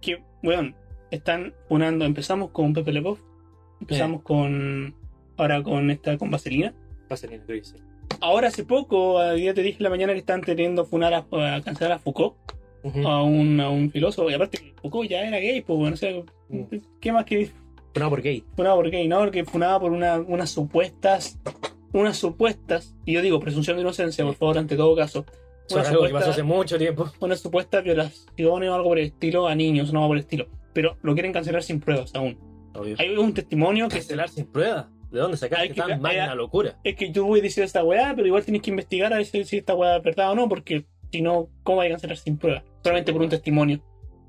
que 0.02 0.24
weón, 0.44 0.76
están 1.12 1.54
funando. 1.70 2.06
Empezamos 2.06 2.50
con 2.52 2.74
Pepe 2.74 2.92
Le 2.92 3.02
Pew, 3.02 3.18
empezamos 3.80 4.24
con. 4.24 4.96
Ahora 5.38 5.62
con 5.64 5.90
esta, 5.92 6.18
con 6.18 6.32
Vaselina. 6.32 6.74
Vaseline 7.10 7.44
Grease, 7.48 7.78
sí. 7.78 7.84
Ahora 8.20 8.50
hace 8.50 8.64
poco, 8.64 9.24
eh, 9.24 9.42
ya 9.42 9.54
te 9.54 9.62
dije 9.64 9.78
en 9.80 9.84
la 9.84 9.90
mañana 9.90 10.14
que 10.14 10.20
están 10.20 10.42
teniendo 10.42 10.86
funar 10.86 11.14
a, 11.14 11.26
a 11.56 11.62
cancelar 11.62 11.94
a 11.94 12.00
Foucault, 12.00 12.36
a, 13.06 13.24
un, 13.24 13.60
a 13.60 13.70
un 13.70 13.90
filósofo. 13.92 14.30
Y 14.30 14.34
aparte, 14.34 14.74
Foucault 14.82 15.10
ya 15.10 15.22
era 15.26 15.40
gay, 15.40 15.62
pues 15.62 15.78
bueno, 15.80 15.94
o 15.94 15.98
sea, 15.98 16.12
Mm. 16.50 16.64
¿qué 17.00 17.12
más 17.14 17.24
que 17.24 17.50
No 18.00 18.10
por 18.10 18.22
gay. 18.22 18.44
funaba 18.56 18.76
por 18.76 18.90
gay? 18.90 19.08
No, 19.08 19.20
porque 19.20 19.44
funaba 19.46 19.80
por 19.80 19.92
una, 19.92 20.20
unas 20.20 20.50
supuestas. 20.50 21.40
Unas 21.94 22.16
supuestas, 22.18 22.96
y 23.06 23.12
yo 23.14 23.22
digo 23.22 23.40
presunción 23.42 23.76
de 23.76 23.82
inocencia, 23.82 24.24
por 24.24 24.36
favor, 24.36 24.58
ante 24.60 24.78
todo 24.78 24.96
caso. 24.96 25.26
Una 25.72 25.82
algo 25.90 26.06
que 26.08 26.14
pasó 26.14 26.30
hace 26.32 26.44
mucho 26.44 26.78
tiempo. 26.78 27.12
una 27.20 27.36
supuesta 27.36 27.82
violación 27.82 28.64
o 28.64 28.74
algo 28.74 28.90
por 28.90 28.98
el 29.00 29.08
estilo 29.08 29.48
a 29.48 29.56
niños, 29.56 29.92
no 29.92 30.08
por 30.08 30.16
el 30.16 30.22
estilo. 30.24 30.48
Pero 30.74 30.96
lo 31.02 31.14
quieren 31.14 31.34
cancelar 31.34 31.64
sin 31.64 31.82
pruebas 31.82 32.14
aún. 32.16 32.38
Obvio. 32.74 32.96
Hay 32.98 33.10
un 33.18 33.34
testimonio 33.34 33.90
que 33.90 33.96
Cancelar 33.98 34.30
sin 34.30 34.46
pruebas. 34.46 34.86
¿De 35.12 35.20
dónde 35.20 35.36
sacaste 35.36 35.70
que- 35.74 35.82
tan 35.82 36.00
magna 36.02 36.34
locura? 36.34 36.78
es 36.86 36.96
que 36.96 37.12
yo 37.12 37.26
voy 37.26 37.40
a 37.42 37.44
decir 37.44 37.64
esta 37.66 37.84
weá, 37.84 38.14
pero 38.16 38.26
igual 38.26 38.46
tienes 38.46 38.62
que 38.62 38.70
investigar 38.70 39.12
a 39.14 39.18
ver 39.18 39.26
si 39.26 39.44
si 39.44 39.58
esta 39.58 39.76
weá 39.76 39.98
es 39.98 40.04
verdad 40.04 40.32
o 40.32 40.36
no, 40.36 40.48
porque 40.48 40.86
si 41.12 41.22
no, 41.22 41.50
¿cómo 41.64 41.80
va 41.80 41.84
a 41.84 41.90
cancelar 41.90 42.16
sin 42.16 42.38
pruebas? 42.38 42.64
Solamente 42.84 43.12
por 43.12 43.22
un 43.22 43.28
testimonio. 43.30 43.82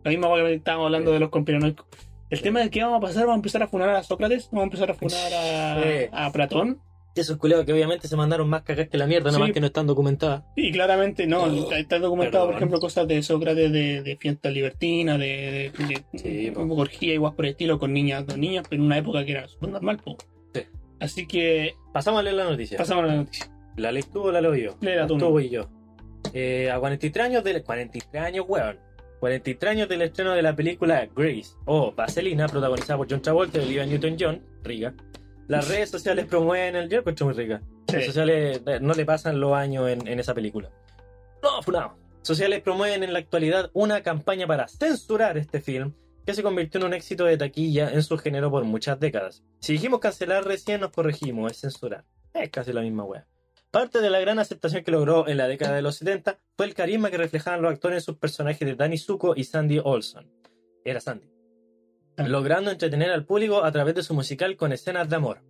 La 0.02 0.10
misma 0.10 0.28
weá 0.32 0.44
que 0.44 0.54
estábamos 0.54 0.86
hablando 0.86 1.10
Sí. 1.10 1.14
de 1.14 1.20
los 1.20 1.30
conspiranoicos. 1.30 1.86
El 2.32 2.38
Sí. 2.38 2.44
tema 2.44 2.60
de 2.60 2.70
que 2.70 2.82
vamos 2.82 2.96
a 2.98 3.00
pasar, 3.00 3.22
vamos 3.26 3.34
a 3.34 3.36
empezar 3.36 3.62
a 3.62 3.68
funar 3.68 3.90
a 3.90 4.02
Sócrates, 4.02 4.48
vamos 4.50 4.62
a 4.62 4.64
empezar 4.64 4.90
a 4.90 4.94
funar 4.94 5.32
a, 5.34 5.82
Sí. 5.82 6.08
a 6.10 6.32
Platón. 6.32 6.80
Esos 7.14 7.36
culeados 7.36 7.66
que 7.66 7.74
obviamente 7.74 8.08
se 8.08 8.16
mandaron 8.16 8.48
más 8.48 8.62
cagas 8.62 8.88
que 8.88 8.96
la 8.96 9.06
mierda, 9.06 9.26
nada 9.26 9.36
Sí. 9.36 9.42
más 9.42 9.52
que 9.52 9.60
no 9.60 9.66
están 9.66 9.86
documentadas. 9.86 10.44
Y 10.56 10.72
claramente, 10.72 11.26
no, 11.26 11.42
Oh, 11.42 11.46
está, 11.64 11.78
está 11.78 11.98
documentado, 11.98 12.46
por 12.46 12.54
ejemplo, 12.56 12.80
cosas 12.80 13.06
de 13.06 13.22
Sócrates 13.22 13.70
de, 13.70 14.02
de 14.02 14.16
fiesta 14.16 14.48
libertina, 14.48 15.18
de, 15.18 15.70
de, 15.78 16.02
de- 16.22 16.52
poco 16.52 16.74
orgía 16.76 17.12
igual 17.12 17.34
por 17.34 17.44
el 17.44 17.50
estilo 17.50 17.78
con 17.78 17.92
niñas, 17.92 18.24
con 18.24 18.40
niñas, 18.40 18.64
pero 18.66 18.80
en 18.80 18.86
una 18.86 18.96
época 18.96 19.26
que 19.26 19.32
era 19.32 19.46
súper 19.46 19.68
normal, 19.68 19.98
po. 19.98 20.16
Sí. 20.54 20.62
Así 21.00 21.26
que 21.26 21.74
Pasamos 21.92 22.20
a 22.20 22.22
leer 22.22 22.36
la 22.36 22.44
noticia. 22.44 22.78
pasamos 22.78 23.04
a 23.04 23.08
la 23.08 23.16
noticia. 23.16 23.46
¿La 23.76 23.92
lees 23.92 24.08
tú 24.10 24.22
o 24.22 24.32
la 24.32 24.40
leo 24.40 24.54
yo? 24.54 24.76
Léela 24.80 25.06
tú, 25.06 25.18
Tú 25.18 25.38
y 25.38 25.50
yo. 25.50 25.68
Eh, 26.32 26.70
a 26.70 26.78
43 26.80 27.26
años 27.26 27.44
del... 27.44 27.62
43 27.62 28.22
años, 28.22 28.46
weón. 28.48 28.78
43 29.22 29.70
años 29.70 29.88
del 29.88 30.02
estreno 30.02 30.32
de 30.32 30.42
la 30.42 30.56
película 30.56 31.08
Grace 31.14 31.54
o 31.64 31.92
Vaselina, 31.92 32.48
protagonizada 32.48 32.96
por 32.96 33.08
John 33.08 33.22
Travolta 33.22 33.58
y 33.58 33.62
Olivia 33.62 33.86
Newton-John, 33.86 34.42
rica. 34.64 34.94
Las 35.46 35.68
redes 35.68 35.90
sociales 35.90 36.26
promueven 36.26 36.74
el... 36.74 36.88
Yo 36.88 36.98
encuentro 36.98 37.26
muy 37.26 37.34
rica. 37.36 37.62
Sí. 37.86 37.94
Las 37.98 38.06
sociales 38.06 38.62
eh, 38.66 38.80
no 38.80 38.94
le 38.94 39.04
pasan 39.04 39.38
los 39.38 39.52
años 39.52 39.88
en, 39.88 40.08
en 40.08 40.18
esa 40.18 40.34
película. 40.34 40.70
No, 41.40 41.62
funado. 41.62 41.94
Sociales 42.22 42.62
promueven 42.62 43.04
en 43.04 43.12
la 43.12 43.20
actualidad 43.20 43.70
una 43.74 44.02
campaña 44.02 44.48
para 44.48 44.66
censurar 44.66 45.38
este 45.38 45.60
film 45.60 45.92
que 46.26 46.34
se 46.34 46.42
convirtió 46.42 46.80
en 46.80 46.86
un 46.86 46.94
éxito 46.94 47.24
de 47.24 47.36
taquilla 47.36 47.92
en 47.92 48.02
su 48.02 48.18
género 48.18 48.50
por 48.50 48.64
muchas 48.64 48.98
décadas. 48.98 49.44
Si 49.60 49.74
dijimos 49.74 50.00
cancelar 50.00 50.44
recién 50.44 50.80
nos 50.80 50.90
corregimos, 50.90 51.52
es 51.52 51.60
censurar. 51.60 52.04
Es 52.34 52.50
casi 52.50 52.72
la 52.72 52.80
misma 52.80 53.04
wea. 53.04 53.24
Parte 53.72 54.02
de 54.02 54.10
la 54.10 54.20
gran 54.20 54.38
aceptación 54.38 54.84
que 54.84 54.90
logró 54.90 55.26
en 55.26 55.38
la 55.38 55.48
década 55.48 55.74
de 55.74 55.80
los 55.80 55.96
70 55.96 56.38
fue 56.58 56.66
el 56.66 56.74
carisma 56.74 57.10
que 57.10 57.16
reflejaban 57.16 57.62
los 57.62 57.72
actores 57.72 57.96
en 57.96 58.02
sus 58.02 58.18
personajes 58.18 58.68
de 58.68 58.74
Danny 58.74 58.98
Zuko 58.98 59.32
y 59.34 59.44
Sandy 59.44 59.80
Olson. 59.82 60.30
Era 60.84 61.00
Sandy. 61.00 61.26
Ah. 62.18 62.28
Logrando 62.28 62.70
entretener 62.70 63.10
al 63.10 63.24
público 63.24 63.64
a 63.64 63.72
través 63.72 63.94
de 63.94 64.02
su 64.02 64.12
musical 64.12 64.56
con 64.56 64.74
escenas 64.74 65.08
de 65.08 65.16
amor. 65.16 65.40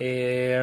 Eh, 0.00 0.58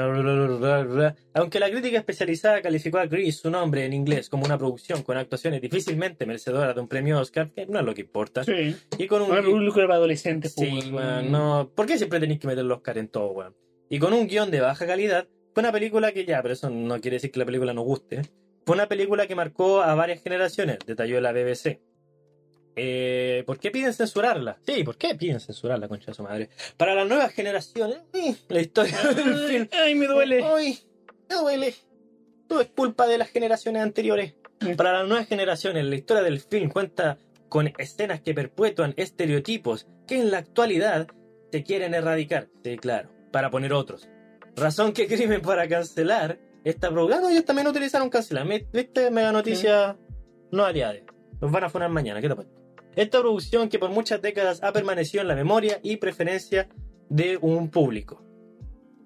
aunque 1.33 1.61
la 1.61 1.69
crítica 1.71 1.99
especializada 1.99 2.61
calificó 2.61 2.97
a 2.97 3.05
Grease 3.05 3.31
su 3.31 3.49
nombre 3.49 3.85
en 3.85 3.93
inglés 3.93 4.27
como 4.27 4.43
una 4.43 4.57
producción 4.57 5.01
con 5.01 5.15
actuaciones 5.15 5.61
difícilmente 5.61 6.25
merecedoras 6.25 6.75
de 6.75 6.81
un 6.81 6.89
premio 6.89 7.17
Oscar, 7.17 7.49
que 7.51 7.65
no 7.65 7.79
es 7.79 7.85
lo 7.85 7.93
que 7.93 8.01
importa, 8.01 8.43
Sí. 8.43 8.75
y 8.97 9.07
con 9.07 9.21
un 9.21 9.31
Una 9.31 9.41
película 9.41 9.85
para 9.85 9.95
adolescentes, 9.95 10.53
po, 10.53 10.63
Sí, 10.63 10.91
no. 10.91 11.71
¿Por 11.73 11.85
qué 11.85 11.97
siempre 11.97 12.19
tenéis 12.19 12.41
que 12.41 12.47
meter 12.47 12.65
los 12.65 12.79
Oscar 12.79 12.97
en 12.97 13.07
todo, 13.07 13.31
weón? 13.31 13.55
Y 13.89 13.99
con 13.99 14.11
un 14.11 14.27
guion 14.27 14.51
de 14.51 14.59
baja 14.59 14.85
calidad, 14.85 15.25
fue 15.60 15.64
una 15.66 15.74
película 15.74 16.14
que 16.14 16.24
ya, 16.24 16.41
pero 16.41 16.53
eso 16.53 16.70
no 16.70 17.01
quiere 17.01 17.16
decir 17.16 17.32
que 17.32 17.39
la 17.39 17.45
película 17.45 17.74
no 17.74 17.82
guste. 17.82 18.22
Fue 18.66 18.78
una 18.78 18.88
película 18.88 19.28
que 19.28 19.36
marcó 19.36 19.82
a 19.82 19.93
varias 19.93 20.24
generaciones, 20.24 20.78
detalló 20.88 21.20
la 21.20 21.34
BBC. 21.34 21.82
Eh, 22.78 23.43
¿Por 23.45 23.60
qué 23.60 23.70
piden 23.70 23.93
censurarla? 23.93 24.57
Sí, 24.66 24.86
¿por 24.86 24.95
qué 24.97 25.16
piden 25.16 25.41
censurarla, 25.41 25.89
concha 25.89 26.12
de 26.12 26.14
su 26.14 26.24
madre? 26.24 26.49
Para 26.78 26.95
las 26.95 27.10
nuevas 27.10 27.34
generaciones, 27.34 27.97
eh, 28.14 28.38
la 28.47 28.62
historia 28.62 28.97
del 29.14 29.38
film. 29.49 29.68
Ay, 29.74 29.95
me 29.95 30.07
duele. 30.07 30.41
Ay, 30.45 30.80
me 31.30 31.36
duele. 31.36 31.76
Todo 32.47 32.62
es 32.62 32.70
culpa 32.70 33.05
de 33.05 33.18
las 33.18 33.28
generaciones 33.28 33.82
anteriores. 33.82 34.36
Mm. 34.62 34.76
Para 34.76 34.93
las 34.93 35.10
nuevas 35.10 35.28
generaciones, 35.28 35.84
la 35.84 35.95
historia 35.95 36.24
del 36.24 36.39
film 36.39 36.70
cuenta 36.70 37.18
con 37.49 37.74
escenas 37.78 38.22
que 38.22 38.34
perpetúan 38.34 38.93
estereotipos 38.95 39.88
que 40.07 40.22
en 40.22 40.32
la 40.32 40.38
actualidad 40.38 41.10
se 41.51 41.64
quieren 41.64 41.93
erradicar. 41.95 42.47
Sí, 42.64 42.78
claro, 42.78 43.10
para 43.34 43.51
poner 43.51 43.74
otros. 43.74 44.07
Razón 44.60 44.93
que 44.93 45.07
crimen 45.07 45.41
para 45.41 45.68
cancelar 45.68 46.39
esta 46.64 46.89
programa. 46.89 47.24
No, 47.24 47.30
ellos 47.30 47.45
también 47.45 47.68
utilizaron 47.68 48.10
cancelar. 48.10 48.47
¿Viste? 48.47 49.12
Mega 49.12 49.32
noticia 49.32 49.97
no 50.51 50.66
aliade. 50.66 51.05
Los 51.41 51.51
van 51.51 51.64
a 51.64 51.70
funar 51.70 51.89
mañana, 51.89 52.22
¿qué 52.22 52.30
te 52.30 52.36
parece? 52.36 52.53
Esta 52.95 53.20
producción 53.20 53.70
que 53.70 53.80
por 53.80 53.89
muchas 53.89 54.22
décadas 54.22 54.62
ha 54.62 54.74
permanecido 54.74 55.22
en 55.22 55.28
la 55.30 55.36
memoria 55.36 55.80
y 55.84 55.97
preferencia 55.97 56.68
de 57.07 57.38
un 57.38 57.70
público. 57.70 58.22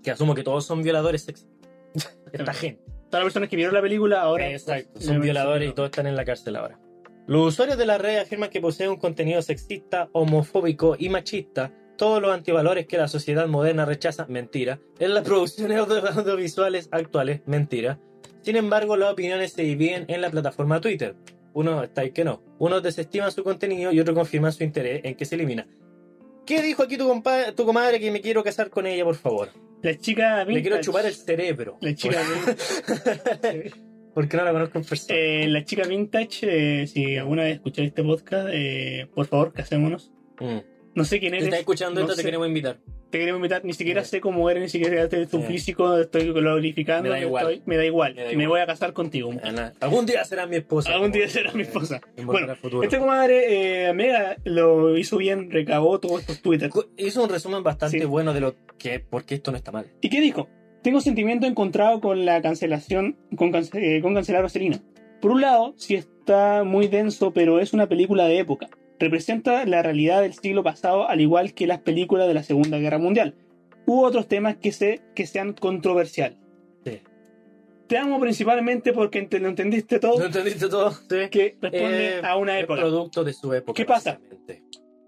Que 0.01 0.11
asumo 0.11 0.33
que 0.33 0.43
todos 0.43 0.65
son 0.65 0.81
violadores 0.81 1.23
sexuales. 1.23 1.57
Esta 2.31 2.53
gente. 2.53 2.83
Todas 3.09 3.25
las 3.25 3.33
personas 3.33 3.49
que 3.49 3.55
vieron 3.55 3.75
la 3.75 3.81
película 3.81 4.21
ahora. 4.21 4.49
Exacto, 4.49 4.99
son 4.99 5.21
violadores 5.21 5.69
y 5.69 5.73
todos 5.73 5.87
están 5.87 6.07
en 6.07 6.15
la 6.15 6.25
cárcel 6.25 6.55
ahora. 6.55 6.79
Los 7.27 7.53
usuarios 7.53 7.77
de 7.77 7.85
la 7.85 7.97
red 7.97 8.17
afirman 8.17 8.49
que 8.49 8.59
poseen 8.59 8.89
un 8.89 8.97
contenido 8.97 9.41
sexista, 9.41 10.09
homofóbico 10.11 10.95
y 10.97 11.09
machista, 11.09 11.71
todos 11.97 12.21
los 12.21 12.31
antivalores 12.33 12.87
que 12.87 12.97
la 12.97 13.07
sociedad 13.07 13.47
moderna 13.47 13.85
rechaza, 13.85 14.25
mentira, 14.27 14.79
en 14.99 15.13
las 15.13 15.23
producciones 15.27 15.77
audio- 15.77 16.05
audiovisuales 16.07 16.89
actuales, 16.91 17.41
mentira. 17.45 17.99
Sin 18.41 18.55
embargo, 18.57 18.97
las 18.97 19.11
opiniones 19.13 19.53
se 19.53 19.61
dividen 19.63 20.05
en 20.09 20.21
la 20.21 20.29
plataforma 20.29 20.81
Twitter. 20.81 21.15
Unos 21.53 21.83
está 21.83 22.03
y 22.03 22.11
que 22.11 22.23
no. 22.25 22.41
Unos 22.59 22.81
desestiman 22.83 23.31
su 23.31 23.43
contenido 23.43 23.91
y 23.93 23.99
otros 23.99 24.15
confirman 24.17 24.51
su 24.51 24.63
interés 24.63 25.01
en 25.03 25.15
que 25.15 25.23
se 25.25 25.35
elimina. 25.35 25.67
¿Qué 26.45 26.61
dijo 26.61 26.83
aquí 26.83 26.97
tu, 26.97 27.07
compa- 27.07 27.53
tu 27.55 27.65
comadre 27.65 27.99
que 27.99 28.11
me 28.11 28.19
quiero 28.19 28.43
casar 28.43 28.69
con 28.69 28.85
ella, 28.87 29.05
por 29.05 29.15
favor? 29.15 29.49
La 29.81 29.95
chica 29.97 30.39
Le 30.45 30.61
quiero 30.61 30.77
vintage. 30.77 30.81
chupar 30.83 31.05
el 31.05 31.13
cerebro. 31.13 31.77
La 31.79 31.93
chica, 31.95 32.17
Porque 34.13 34.37
no 34.37 34.43
la 34.43 34.51
conozco 34.51 34.77
en 34.77 34.83
persona. 34.85 35.19
eh, 35.19 35.47
la 35.47 35.63
chica 35.65 35.87
vintage, 35.87 36.81
eh, 36.83 36.87
si 36.87 37.17
alguna 37.17 37.43
vez 37.43 37.55
escucháis 37.55 37.87
este 37.89 38.03
podcast, 38.03 38.47
eh, 38.51 39.07
por 39.13 39.25
favor, 39.25 39.53
casémonos. 39.53 40.11
Mm. 40.39 40.57
No 40.95 41.05
sé 41.05 41.19
quién 41.19 41.31
Si 41.31 41.35
eres. 41.37 41.45
estás 41.45 41.59
escuchando 41.61 41.99
no 42.01 42.05
esto, 42.05 42.15
te 42.15 42.21
sé. 42.21 42.27
queremos 42.27 42.47
invitar. 42.47 42.77
te 43.09 43.19
queremos 43.19 43.37
invitar, 43.37 43.63
ni 43.63 43.73
siquiera 43.73 44.03
Sí. 44.03 44.09
sé 44.09 44.21
cómo 44.21 44.49
eres, 44.49 44.63
ni 44.63 44.69
siquiera 44.69 45.07
sé 45.07 45.27
tu 45.27 45.37
Sí. 45.41 45.43
físico, 45.43 45.97
estoy 45.99 46.31
glorificando. 46.31 47.03
Me 47.03 47.09
da 47.09 47.19
igual. 47.21 47.43
estoy- 47.51 47.61
me 47.67 47.77
da 47.77 47.85
igual. 47.85 48.15
Me 48.15 48.21
da 48.23 48.27
Me, 48.29 48.33
igual. 48.33 48.47
voy 48.47 48.59
a 48.61 48.65
casar 48.65 48.93
contigo. 48.93 49.31
Ana, 49.43 49.71
Algún 49.81 50.07
día 50.07 50.23
será 50.25 50.47
mi 50.47 50.55
esposa. 50.55 50.91
Algún 50.93 51.11
día 51.11 51.29
será 51.29 51.51
mi 51.53 51.61
esposa. 51.61 52.01
Volver 52.23 52.57
Bueno. 52.61 52.81
Este 52.83 52.97
comadre, 52.97 53.89
eh, 53.89 53.93
Mega, 53.93 54.37
lo 54.45 54.97
hizo 54.97 55.17
bien, 55.17 55.51
recabó 55.51 55.99
todos 55.99 56.21
estos 56.21 56.41
Twitter. 56.41 56.71
Hizo 56.97 57.23
un 57.23 57.29
resumen 57.29 57.61
bastante 57.61 57.99
Sí. 57.99 58.05
bueno 58.05 58.33
de 58.33 58.39
lo 58.39 58.55
que, 58.79 58.99
por 58.99 59.25
qué 59.25 59.35
esto 59.35 59.51
no 59.51 59.57
está 59.57 59.71
mal. 59.71 59.85
¿Y 60.01 60.09
qué 60.09 60.19
dijo? 60.19 60.49
Tengo 60.81 60.99
sentimiento 60.99 61.45
encontrado 61.45 62.01
con 62.01 62.25
la 62.25 62.41
cancelación, 62.41 63.17
con, 63.37 63.51
cance- 63.51 63.77
eh, 63.97 64.01
con 64.01 64.15
cancelar 64.15 64.41
Vaselina. 64.41 64.81
Por 65.21 65.29
un 65.31 65.41
lado, 65.41 65.75
sí 65.77 65.93
está 65.93 66.63
muy 66.65 66.87
denso, 66.87 67.31
pero 67.31 67.59
es 67.59 67.73
una 67.73 67.87
película 67.87 68.25
de 68.25 68.39
época. 68.39 68.69
Representa 68.99 69.65
la 69.65 69.81
realidad 69.81 70.21
del 70.21 70.33
siglo 70.33 70.63
pasado, 70.63 71.07
al 71.09 71.21
igual 71.21 71.53
que 71.53 71.67
las 71.67 71.79
películas 71.81 72.27
de 72.27 72.33
la 72.33 72.43
Segunda 72.43 72.77
Guerra 72.77 72.97
Mundial. 72.99 73.35
Hubo 73.85 74.03
otros 74.03 74.27
temas 74.27 74.55
que, 74.57 74.71
se, 74.71 75.01
que 75.15 75.25
sean 75.27 75.53
controversiales. 75.53 76.37
Sí. 76.85 77.01
Te 77.87 77.97
amo 77.97 78.19
principalmente 78.19 78.93
porque 78.93 79.27
lo 79.39 79.47
entendiste 79.49 79.99
todo, 79.99 80.19
¿No 80.19 80.25
entendiste 80.25 80.69
todo? 80.69 80.91
Sí. 80.91 81.29
que 81.29 81.57
responde 81.61 82.17
Eh, 82.17 82.21
a 82.23 82.37
una 82.37 82.57
época. 82.59 82.81
producto 82.81 83.23
de 83.23 83.33
su 83.33 83.53
época. 83.53 83.75
¿Qué 83.75 83.85
pasa? 83.85 84.19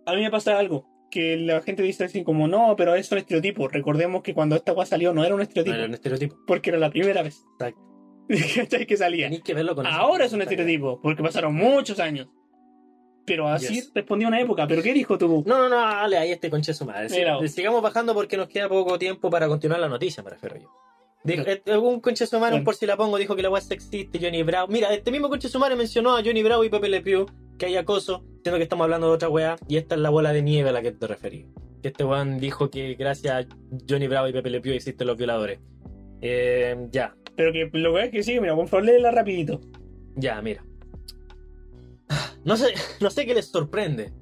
A 0.06 0.14
mí 0.14 0.22
me 0.22 0.30
pasa 0.30 0.60
algo, 0.60 0.86
que 1.10 1.38
la 1.38 1.62
gente 1.62 1.82
dice 1.84 2.04
así 2.04 2.24
como, 2.24 2.48
no, 2.48 2.76
pero 2.76 2.94
es 2.96 3.12
un 3.12 3.18
estereotipo. 3.18 3.68
Recordemos 3.70 4.22
que 4.24 4.34
cuando 4.34 4.56
esta 4.56 4.74
weá 4.74 4.86
salió 4.86 5.14
no 5.14 5.24
era 5.24 5.34
un 5.34 5.40
No 5.40 5.44
estereotipo, 5.44 5.76
era 5.76 5.86
un 5.88 5.94
estereotipo. 5.94 6.36
porque 6.46 6.70
era 6.72 6.80
la 6.80 6.90
primera 6.90 7.24
vez. 7.24 7.44
Exacto. 7.54 7.80
Que 8.88 8.98
salía. 8.98 9.28
Tenéis 9.28 9.44
que 9.44 9.54
verlo 9.54 9.76
con 9.76 9.86
Ahora 9.88 10.26
es 10.26 10.34
un 10.34 10.42
estereotipo, 10.42 11.00
porque 11.02 11.24
pasaron 11.24 11.56
muchos 11.56 12.00
años. 12.00 12.28
Pero 13.26 13.48
así 13.48 13.74
Yes. 13.76 13.92
respondía 13.94 14.28
a 14.28 14.30
una 14.30 14.40
época. 14.40 14.68
¿Pero 14.68 14.82
qué 14.84 14.94
dijo 14.94 15.18
tú? 15.18 15.44
No, 15.46 15.58
no, 15.58 15.70
no, 15.70 15.76
dale 15.78 16.18
ahí 16.18 16.32
este 16.32 16.50
conche 16.50 16.74
su 16.74 16.86
madre. 16.86 17.10
Sigamos 17.48 17.82
bajando 17.82 18.14
porque 18.14 18.38
nos 18.38 18.48
queda 18.48 18.70
poco 18.70 18.98
tiempo 19.00 19.30
para 19.30 19.48
continuar 19.48 19.80
la 19.80 19.90
noticia, 19.90 20.22
me 20.24 20.30
refiero 20.30 20.58
yo. 20.58 20.70
Dijo, 21.24 21.44
eh, 21.48 21.78
un 21.78 22.02
conche 22.02 22.28
su 22.28 22.36
madre, 22.40 22.54
un 22.54 22.60
Bueno. 22.60 22.66
por 22.66 22.76
si 22.76 22.86
la 22.86 22.96
pongo, 22.98 23.18
dijo 23.18 23.36
que 23.36 23.42
la 23.42 23.50
web 23.50 23.64
sexista 23.64 24.16
y 24.18 24.22
Johnny 24.24 24.44
Bravo. 24.44 24.68
Mira, 24.68 24.94
este 24.94 25.10
mismo 25.10 25.28
conche 25.28 25.50
su 25.50 25.58
madre 25.58 25.76
mencionó 25.76 26.16
a 26.16 26.22
Johnny 26.24 26.44
Bravo 26.44 26.64
y 26.64 26.70
Pepe 26.70 26.88
Le 26.88 27.02
Pew 27.02 27.26
que 27.58 27.66
hay 27.66 27.78
acoso, 27.78 28.24
siendo 28.44 28.58
que 28.58 28.64
estamos 28.64 28.84
hablando 28.84 29.08
de 29.08 29.14
otra 29.14 29.30
weá, 29.30 29.56
y 29.68 29.78
esta 29.78 29.96
es 29.96 30.02
la 30.02 30.10
bola 30.12 30.34
de 30.34 30.44
nieve 30.44 30.70
a 30.70 30.72
la 30.72 30.82
que 30.84 30.92
te 30.92 31.08
referí. 31.08 31.48
Que 31.82 31.88
este 31.88 32.04
weón 32.04 32.38
dijo 32.40 32.70
que 32.70 32.94
gracias 32.94 33.46
a 33.46 33.48
Johnny 33.90 34.08
Bravo 34.08 34.28
y 34.28 34.34
Pepe 34.34 34.50
Le 34.52 34.62
Pew 34.62 34.74
existen 34.74 35.08
los 35.08 35.18
violadores. 35.18 35.60
Eh, 36.22 36.76
ya, 36.92 37.16
Pero 37.36 37.52
que 37.52 37.70
lo 37.74 37.94
que 37.96 38.04
es 38.04 38.12
que 38.12 38.24
sí, 38.24 38.40
mira, 38.40 38.56
por 38.56 38.68
favor, 38.68 38.86
léela 38.86 39.10
rapidito. 39.12 39.62
ya, 40.16 40.42
mira. 40.42 40.64
No 42.44 42.58
sé, 42.58 42.74
no 43.02 43.10
sé 43.10 43.26
qué 43.26 43.34
les 43.34 43.48
sorprende. 43.48 44.14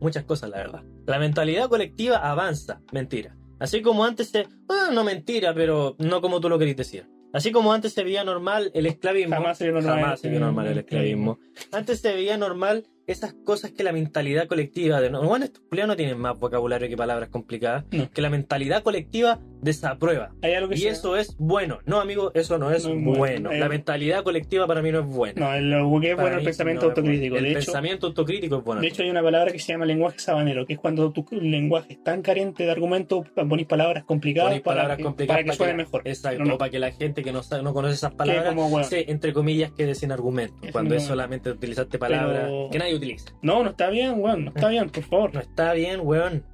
Muchas 0.00 0.24
cosas, 0.24 0.50
la 0.50 0.58
verdad. 0.58 0.82
La 1.06 1.18
mentalidad 1.18 1.68
colectiva 1.68 2.16
avanza. 2.16 2.80
Mentira. 2.92 3.36
Así 3.58 3.82
como 3.82 4.04
antes 4.04 4.28
se... 4.28 4.48
ah, 4.68 4.90
no 4.92 5.04
mentira, 5.04 5.52
pero 5.54 5.94
no 5.98 6.22
como 6.22 6.40
tú 6.40 6.48
lo 6.48 6.58
querís 6.58 6.76
decir. 6.76 7.06
Así 7.32 7.52
como 7.52 7.72
antes 7.72 7.92
se 7.92 8.02
veía 8.02 8.24
normal 8.24 8.70
el 8.74 8.86
esclavismo. 8.86 9.36
Jamás 9.36 9.58
se 9.58 9.64
vio 9.64 9.74
normal. 9.74 10.00
Jamás 10.00 10.20
se 10.20 10.28
vio 10.30 10.40
normal 10.40 10.66
el 10.66 10.78
esclavismo. 10.78 11.38
Antes 11.70 12.00
se 12.00 12.12
veía 12.14 12.36
normal 12.36 12.88
esas 13.12 13.34
cosas 13.44 13.70
que 13.72 13.82
la 13.84 13.92
mentalidad 13.92 14.46
colectiva... 14.46 15.00
De... 15.00 15.08
Bueno, 15.10 15.44
estos 15.44 15.62
no 15.70 15.96
tienen 15.96 16.18
más 16.18 16.38
vocabulario 16.38 16.88
que 16.88 16.96
palabras 16.96 17.28
complicadas. 17.28 17.84
No. 17.90 18.10
Que 18.10 18.20
la 18.22 18.30
mentalidad 18.30 18.82
colectiva 18.82 19.38
desaprueba. 19.62 20.30
Y 20.70 20.76
sea- 20.78 20.92
eso 20.92 21.16
es 21.16 21.36
bueno. 21.38 21.78
No, 21.86 22.00
amigo, 22.00 22.30
eso 22.34 22.58
no 22.58 22.70
es 22.70 22.84
No 22.84 22.94
es 22.94 23.04
bueno. 23.04 23.18
bueno. 23.18 23.52
Eh, 23.52 23.58
La 23.58 23.68
mentalidad 23.68 24.22
colectiva 24.22 24.66
para 24.66 24.82
mí 24.82 24.90
no 24.92 25.00
es 25.00 25.06
buena. 25.06 25.58
No, 25.60 25.60
lo 25.60 26.00
que 26.00 26.10
es 26.10 26.16
Para 26.16 26.22
bueno 26.24 26.36
el 26.38 26.40
mí 26.42 26.46
pensamiento 26.46 26.86
no 26.86 26.92
es 26.92 26.98
autocrítico. 26.98 27.36
El 27.36 27.42
de, 27.44 27.50
hecho, 27.50 27.58
pensamiento 27.58 28.06
autocrítico 28.08 28.58
es 28.58 28.64
bueno. 28.64 28.80
de 28.80 28.88
hecho, 28.88 29.02
hay 29.02 29.10
una 29.10 29.22
palabra 29.22 29.52
que 29.52 29.58
se 29.58 29.72
llama 29.72 29.84
lenguaje 29.86 30.18
sabanero, 30.18 30.66
que 30.66 30.74
es 30.74 30.78
cuando 30.78 31.10
tu 31.12 31.26
lenguaje 31.40 31.92
es 31.94 32.02
tan 32.02 32.22
carente 32.22 32.64
de 32.64 32.70
argumentos, 32.70 33.26
ponís 33.34 33.66
palabras 33.66 34.04
complicadas 34.04 34.52
para, 34.60 34.62
palabras 34.62 34.96
que, 34.96 35.02
complicadas 35.04 35.42
para 35.42 35.50
que 35.50 35.56
suene 35.56 35.74
mejor. 35.74 36.02
Exacto, 36.04 36.44
no. 36.44 36.58
para 36.58 36.70
que 36.70 36.78
la 36.78 36.92
gente 36.92 37.22
que 37.22 37.32
no, 37.32 37.42
sabe, 37.42 37.62
no 37.62 37.72
conoce 37.74 37.94
esas 37.94 38.12
palabras, 38.14 38.46
como, 38.54 38.68
bueno, 38.70 38.86
se, 38.86 39.10
entre 39.10 39.32
comillas, 39.32 39.72
quede 39.72 39.94
sin 39.94 40.12
argumento. 40.12 40.54
Cuando 40.72 40.94
es 40.94 41.02
solamente 41.04 41.50
utilizaste 41.50 41.98
palabras 41.98 42.44
Pero- 42.44 42.68
que 42.70 42.78
nadie 42.78 42.94
utiliza. 43.00 43.30
No, 43.42 43.62
no 43.64 43.70
está 43.70 43.90
bien, 43.90 44.14
weón, 44.16 44.44
no 44.46 44.50
está 44.54 44.68
bien, 44.68 44.88
por 44.90 45.02
favor. 45.04 45.34
No 45.34 45.40
está 45.40 45.72
bien, 45.72 46.00
weón. 46.02 46.44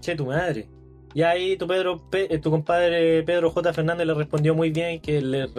Che, 0.00 0.14
tu 0.14 0.26
madre. 0.26 0.68
Y 1.14 1.22
ahí 1.22 1.56
tu 1.56 1.66
Pedro, 1.66 2.10
Pe- 2.10 2.26
eh, 2.34 2.38
tu 2.38 2.50
compadre 2.50 3.22
Pedro 3.22 3.50
J. 3.50 3.72
Fernández 3.72 4.06
le 4.06 4.12
respondió 4.12 4.54
muy 4.54 4.68
bien 4.70 5.00
que 5.00 5.22
le 5.22 5.46
No 5.46 5.54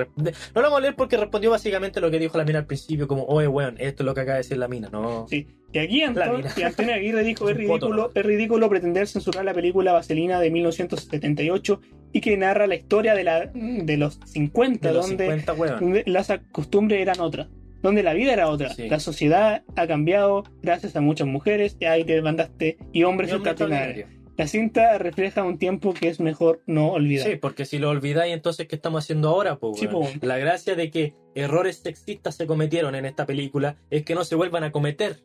lo 0.53 0.61
vamos 0.61 0.77
a 0.77 0.81
leer 0.81 0.95
porque 0.95 1.17
respondió 1.17 1.49
básicamente 1.49 1.99
lo 1.99 2.11
que 2.11 2.19
dijo 2.19 2.37
la 2.37 2.43
mina 2.45 2.59
al 2.59 2.67
princiio, 2.67 3.07
como, 3.07 3.23
oye, 3.25 3.47
weón, 3.47 3.75
esto 3.79 4.03
es 4.03 4.05
lo 4.05 4.13
que 4.13 4.21
acaba 4.21 4.35
de 4.35 4.43
decir 4.43 4.57
la 4.59 4.67
mina, 4.67 4.89
no. 4.91 5.25
Sí. 5.27 5.47
Y 5.73 5.79
aquí 5.79 6.01
Anton- 6.03 6.45
y 6.55 6.61
Antonio 6.61 6.93
Aguirre 6.93 7.23
dijo, 7.23 7.49
es 7.49 7.57
ridículo, 7.57 8.11
es 8.13 8.23
ridículo 8.23 8.69
pretender 8.69 9.07
censurar 9.07 9.43
la 9.45 9.53
película 9.55 9.93
Vaselina 9.93 10.39
de 10.39 10.51
1978 10.51 11.81
y 12.13 12.21
que 12.21 12.37
narra 12.37 12.67
la 12.67 12.75
historia 12.75 13.15
de, 13.15 13.23
la, 13.23 13.47
de 13.53 13.97
los 13.97 14.19
50, 14.25 14.87
De 14.89 14.93
los 14.93 15.07
donde 15.07 15.23
50, 15.25 15.53
weón. 15.53 15.79
donde 15.79 16.03
las 16.05 16.31
costumbres 16.51 17.01
eran 17.01 17.19
otras, 17.19 17.47
donde 17.81 18.03
la 18.03 18.13
vida 18.13 18.33
era 18.33 18.49
otra. 18.49 18.69
Sí. 18.73 18.89
La 18.89 18.99
sociedad 18.99 19.63
ha 19.75 19.87
cambiado 19.87 20.43
gracias 20.61 20.95
a 20.95 21.01
muchas 21.01 21.27
mujeres, 21.27 21.77
y 21.79 21.85
ahí 21.85 22.03
te 22.03 22.21
mandaste, 22.21 22.77
y 22.93 23.03
hombres 23.03 23.31
extraordinarios. 23.31 23.89
extraordinario. 23.89 24.17
La 24.37 24.45
cinta 24.47 24.97
refleja 24.99 25.43
un 25.43 25.57
tiempo 25.57 25.95
que 25.95 26.09
es 26.09 26.19
mejor 26.19 26.61
no 26.67 26.91
olvidar. 26.91 27.27
Sí, 27.27 27.37
porque 27.37 27.65
si 27.65 27.79
lo 27.79 27.89
olvidáis, 27.89 28.33
entonces, 28.35 28.67
¿qué 28.67 28.75
estamos 28.75 29.03
haciendo 29.03 29.29
ahora? 29.29 29.57
po, 29.57 29.73
Sí, 29.73 29.87
weón? 29.87 30.19
po. 30.19 30.25
La 30.27 30.37
gracia 30.37 30.75
de 30.75 30.91
que 30.91 31.13
errores 31.33 31.77
sexistas 31.77 32.35
se 32.35 32.45
cometieron 32.45 32.93
en 32.93 33.05
esta 33.05 33.25
película 33.25 33.77
es 33.89 34.03
que 34.03 34.13
no 34.13 34.23
se 34.23 34.35
vuelvan 34.35 34.63
a 34.63 34.71
cometer. 34.71 35.23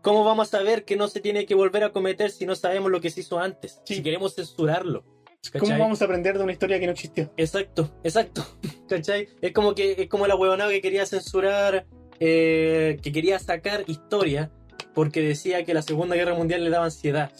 ¿Cómo 0.00 0.24
vamos 0.24 0.48
a 0.54 0.58
saber 0.58 0.86
que 0.86 0.96
no 0.96 1.08
se 1.08 1.20
tiene 1.20 1.44
que 1.44 1.54
volver 1.54 1.84
a 1.84 1.92
cometer 1.92 2.30
si 2.30 2.46
no 2.46 2.54
sabemos 2.54 2.90
lo 2.90 3.02
que 3.02 3.10
se 3.10 3.20
hizo 3.20 3.38
antes? 3.38 3.82
Sí. 3.84 3.96
Si 3.96 4.02
queremos 4.02 4.34
censurarlo. 4.34 5.04
¿Cómo 5.52 5.64
¿cachai? 5.64 5.80
vamos 5.80 6.02
a 6.02 6.04
aprender 6.04 6.36
de 6.36 6.44
una 6.44 6.52
historia 6.52 6.78
que 6.78 6.86
no 6.86 6.92
existió? 6.92 7.32
Exacto, 7.36 7.90
exacto. 8.04 8.46
¿Cachai? 8.88 9.28
Es 9.40 9.52
como 9.52 9.74
que 9.74 9.96
es 9.98 10.08
como 10.08 10.26
la 10.26 10.36
huevonada 10.36 10.70
que 10.70 10.80
quería 10.80 11.06
censurar, 11.06 11.86
eh, 12.20 12.98
que 13.02 13.10
quería 13.12 13.38
sacar 13.38 13.84
historia 13.86 14.50
porque 14.94 15.22
decía 15.22 15.64
que 15.64 15.72
la 15.72 15.82
Segunda 15.82 16.16
Guerra 16.16 16.34
Mundial 16.34 16.64
le 16.64 16.70
daba 16.70 16.86
ansiedad. 16.86 17.30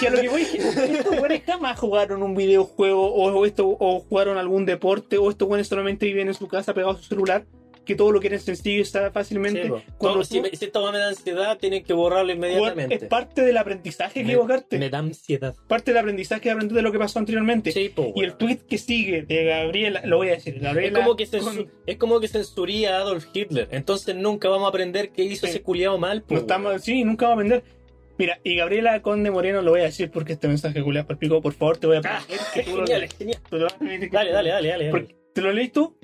Que 0.00 0.08
a 0.08 0.10
lo 0.10 0.20
que 0.20 0.28
voy, 0.28 0.42
es 0.42 0.48
que 0.48 0.58
estos 0.58 1.16
güeyes 1.18 1.42
jamás 1.46 1.78
jugaron 1.78 2.22
un 2.22 2.34
videojuego 2.34 3.12
o, 3.12 3.32
o 3.32 3.46
esto, 3.46 3.68
o 3.78 4.00
jugaron 4.00 4.38
algún 4.38 4.66
deporte 4.66 5.18
o 5.18 5.30
estos 5.30 5.46
güeyes 5.46 5.68
solamente 5.68 6.06
viven 6.06 6.28
en 6.28 6.34
su 6.34 6.48
casa 6.48 6.74
pegados 6.74 6.98
a 6.98 7.02
su 7.02 7.08
celular, 7.08 7.44
que 7.84 7.94
todo 7.96 8.12
lo 8.12 8.20
quieren 8.20 8.38
sencillo 8.38 8.78
y 8.78 8.82
está 8.82 9.10
fácilmente. 9.10 9.62
Sí, 9.64 9.68
cuando 9.98 10.20
Todo- 10.20 10.24
si, 10.24 10.36
tú- 10.36 10.42
me- 10.42 10.50
si 10.56 10.64
esta 10.66 10.92
me 10.92 10.98
da 10.98 11.08
ansiedad, 11.08 11.58
tienen 11.58 11.82
que 11.82 11.92
borrarlo 11.92 12.30
inmediatamente. 12.32 12.94
es 12.94 13.04
parte 13.04 13.42
del 13.42 13.56
aprendizaje 13.56 14.22
Me- 14.22 14.26
equivocarte. 14.32 14.78
Me 14.78 14.90
da 14.90 14.98
ansiedad. 14.98 15.54
Parte 15.66 15.90
del 15.92 15.98
aprendizaje 15.98 16.44
de 16.44 16.50
aprender 16.52 16.76
de 16.76 16.82
lo 16.82 16.92
que 16.92 16.98
pasó 16.98 17.18
anteriormente. 17.18 17.72
Sí, 17.72 17.88
po, 17.88 18.12
Y 18.14 18.22
el 18.22 18.34
tweet 18.34 18.58
que 18.68 18.78
sigue 18.78 19.22
de 19.22 19.44
Gabriela, 19.44 20.02
lo 20.04 20.18
voy 20.18 20.28
a 20.28 20.32
decir, 20.32 20.56
Es 20.56 20.62
Gabriela. 20.62 20.98
como, 21.00 21.16
que 21.16 21.26
con- 21.26 21.70
es 21.86 21.96
como 21.96 22.20
que 22.20 22.28
censuría 22.28 22.96
a 22.98 23.00
Adolf 23.00 23.26
Hitler. 23.32 23.68
Entonces 23.72 24.14
nunca 24.14 24.48
vamos 24.48 24.66
a 24.66 24.68
aprender 24.68 25.10
qué 25.10 25.24
hizo 25.24 25.46
Sí. 25.46 25.50
ese 25.52 25.62
culiado 25.62 25.98
mal. 25.98 26.22
po, 26.22 26.34
no 26.34 26.40
estamos, 26.40 26.82
sí, 26.82 27.02
nunca 27.04 27.26
va 27.26 27.32
a 27.32 27.34
aprender. 27.34 27.64
Mira, 28.18 28.38
y 28.44 28.56
Gabriela 28.56 29.00
Conde 29.00 29.30
Moreno 29.30 29.62
lo 29.62 29.70
voy 29.70 29.80
a 29.80 29.84
decir 29.84 30.10
porque 30.10 30.34
este 30.34 30.46
mensaje 30.46 30.82
culiado 30.82 31.06
por 31.06 31.16
pico, 31.18 31.40
por 31.40 31.54
favor, 31.54 31.78
te 31.78 31.86
voy 31.86 31.96
a 31.96 32.00
Ah, 32.04 32.22
pedir 32.26 32.40
que 32.52 32.62
tú 32.70 32.76
genial, 32.86 33.08
lo 33.50 33.68
que- 33.68 34.08
Dale, 34.12 34.30
dale, 34.30 34.50
dale, 34.50 34.68
dale. 34.68 34.86
dale. 34.90 35.16
¿Te 35.32 35.40
lo 35.40 35.52
lees 35.52 35.72
tú? 35.72 35.96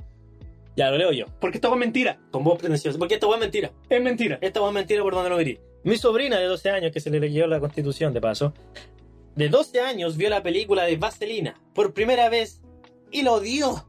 Ya, 0.77 0.91
lo 0.91 0.99
leo 0.99 1.11
yo. 1.11 1.25
Porque 1.41 1.57
esto 1.57 1.73
es 1.73 1.79
mentira. 1.79 2.21
Con 2.31 2.45
voz 2.45 2.59
pretenciosa. 2.59 2.99
Porque 2.99 3.15
esta 3.15 3.27
es 3.27 3.41
mentira. 3.41 3.73
Es 3.89 4.03
mentira. 4.03 4.39
Esta 4.41 4.67
es 4.67 4.73
mentira 4.73 5.03
por 5.03 5.15
donde 5.15 5.31
lo 5.31 5.39
mirí. 5.39 5.59
Mi 5.85 5.97
sobrina 5.97 6.39
de 6.39 6.47
12 6.47 6.71
años, 6.71 6.93
que 6.93 7.01
se 7.01 7.11
le 7.11 7.19
leyó 7.19 7.47
la 7.47 7.61
constitución 7.61 8.13
de 8.13 8.21
paso, 8.21 8.53
de 9.35 9.49
12 9.49 9.81
años 9.81 10.17
vio 10.17 10.29
la 10.31 10.43
película 10.43 10.85
de 10.85 10.97
Vaselina 10.97 11.55
por 11.75 11.95
primera 11.95 12.29
vez 12.29 12.61
y 13.11 13.23
lo 13.23 13.35
odió. 13.35 13.87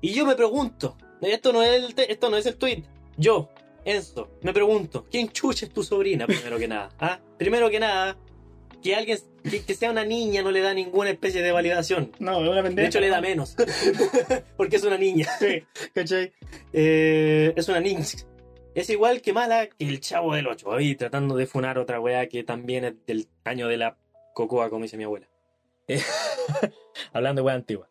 Y 0.00 0.12
yo 0.12 0.26
me 0.26 0.36
pregunto, 0.36 0.96
esto 1.20 1.52
no 1.52 1.62
es 1.62 1.84
el, 1.84 1.94
esto 2.08 2.30
no 2.30 2.36
es 2.36 2.46
el 2.46 2.56
tweet. 2.56 2.82
Yo, 3.16 3.50
Enzo, 3.84 4.30
me 4.42 4.52
pregunto, 4.52 5.06
¿quién 5.10 5.28
chucha 5.28 5.66
es 5.66 5.72
tu 5.72 5.82
sobrina 5.82 6.26
primero 6.26 6.58
que 6.58 6.68
nada? 6.68 6.90
¿Ah? 6.98 7.20
Primero 7.38 7.68
que 7.70 7.78
nada, 7.78 8.16
que 8.84 8.94
alguien, 8.94 9.18
que, 9.42 9.64
que 9.64 9.74
sea 9.74 9.90
una 9.90 10.04
niña 10.04 10.42
no 10.42 10.50
le 10.50 10.60
da 10.60 10.74
ninguna 10.74 11.08
especie 11.08 11.40
de 11.40 11.52
validación. 11.52 12.12
No, 12.18 12.38
una 12.38 12.62
pendeja. 12.62 12.82
De 12.82 12.86
hecho, 12.88 13.00
le 13.00 13.08
da 13.08 13.22
menos. 13.22 13.56
Porque 14.58 14.76
es 14.76 14.84
una 14.84 14.98
niña. 14.98 15.26
Sí. 15.38 15.64
¿Cachai? 15.94 16.34
Eh, 16.70 17.54
es 17.56 17.66
una 17.66 17.80
ninja. 17.80 18.18
Es 18.74 18.90
igual 18.90 19.22
que 19.22 19.32
mala 19.32 19.68
que 19.68 19.88
el 19.88 20.00
chavo 20.00 20.34
del 20.34 20.46
8. 20.46 20.70
Ahí 20.74 20.96
tratando 20.96 21.34
de 21.34 21.46
funar 21.46 21.78
otra 21.78 21.98
weá 21.98 22.28
que 22.28 22.44
también 22.44 22.84
es 22.84 23.06
del 23.06 23.26
año 23.44 23.68
de 23.68 23.78
la 23.78 23.96
cocoa, 24.34 24.68
como 24.68 24.82
dice 24.82 24.98
mi 24.98 25.04
abuela. 25.04 25.30
Eh, 25.88 26.02
Hablando 27.14 27.40
de 27.40 27.46
weá 27.46 27.54
antigua. 27.54 27.88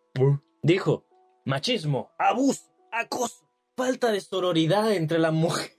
Dijo: 0.62 1.08
machismo, 1.44 2.12
abuso, 2.20 2.72
acoso, 2.92 3.50
falta 3.76 4.12
de 4.12 4.22
sororidad 4.22 4.94
entre 4.94 5.18
las 5.18 5.34
mujeres. 5.34 5.76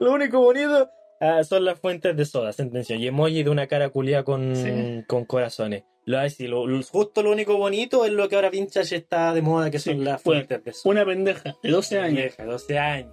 Lo 0.00 0.12
único 0.12 0.38
bonito 0.38 0.90
ah, 1.20 1.42
son 1.44 1.64
las 1.64 1.78
fuentes 1.80 2.16
de 2.16 2.24
soda, 2.24 2.52
sentencia. 2.52 2.96
Y 2.96 3.06
emoji 3.06 3.42
de 3.42 3.50
una 3.50 3.66
cara 3.66 3.88
culia 3.90 4.22
con, 4.24 4.54
Sí. 4.56 5.04
con 5.06 5.24
corazones. 5.24 5.84
Lo, 6.04 6.18
lo- 6.48 6.66
lo- 6.66 6.82
justo 6.82 7.22
lo 7.22 7.30
único 7.30 7.58
bonito 7.58 8.04
es 8.06 8.12
lo 8.12 8.28
que 8.30 8.36
ahora 8.36 8.48
Vintage 8.48 8.96
está 8.96 9.34
de 9.34 9.42
moda, 9.42 9.70
que 9.70 9.78
son 9.78 10.02
las 10.04 10.22
fue 10.22 10.36
fuentes 10.36 10.64
de 10.64 10.72
soda. 10.72 10.90
Una 10.92 11.04
pendeja 11.04 11.54
de 11.62 11.70
12 11.70 11.98
años. 11.98 12.14
Vieja, 12.16 12.44
12 12.46 12.78
años. 12.78 13.12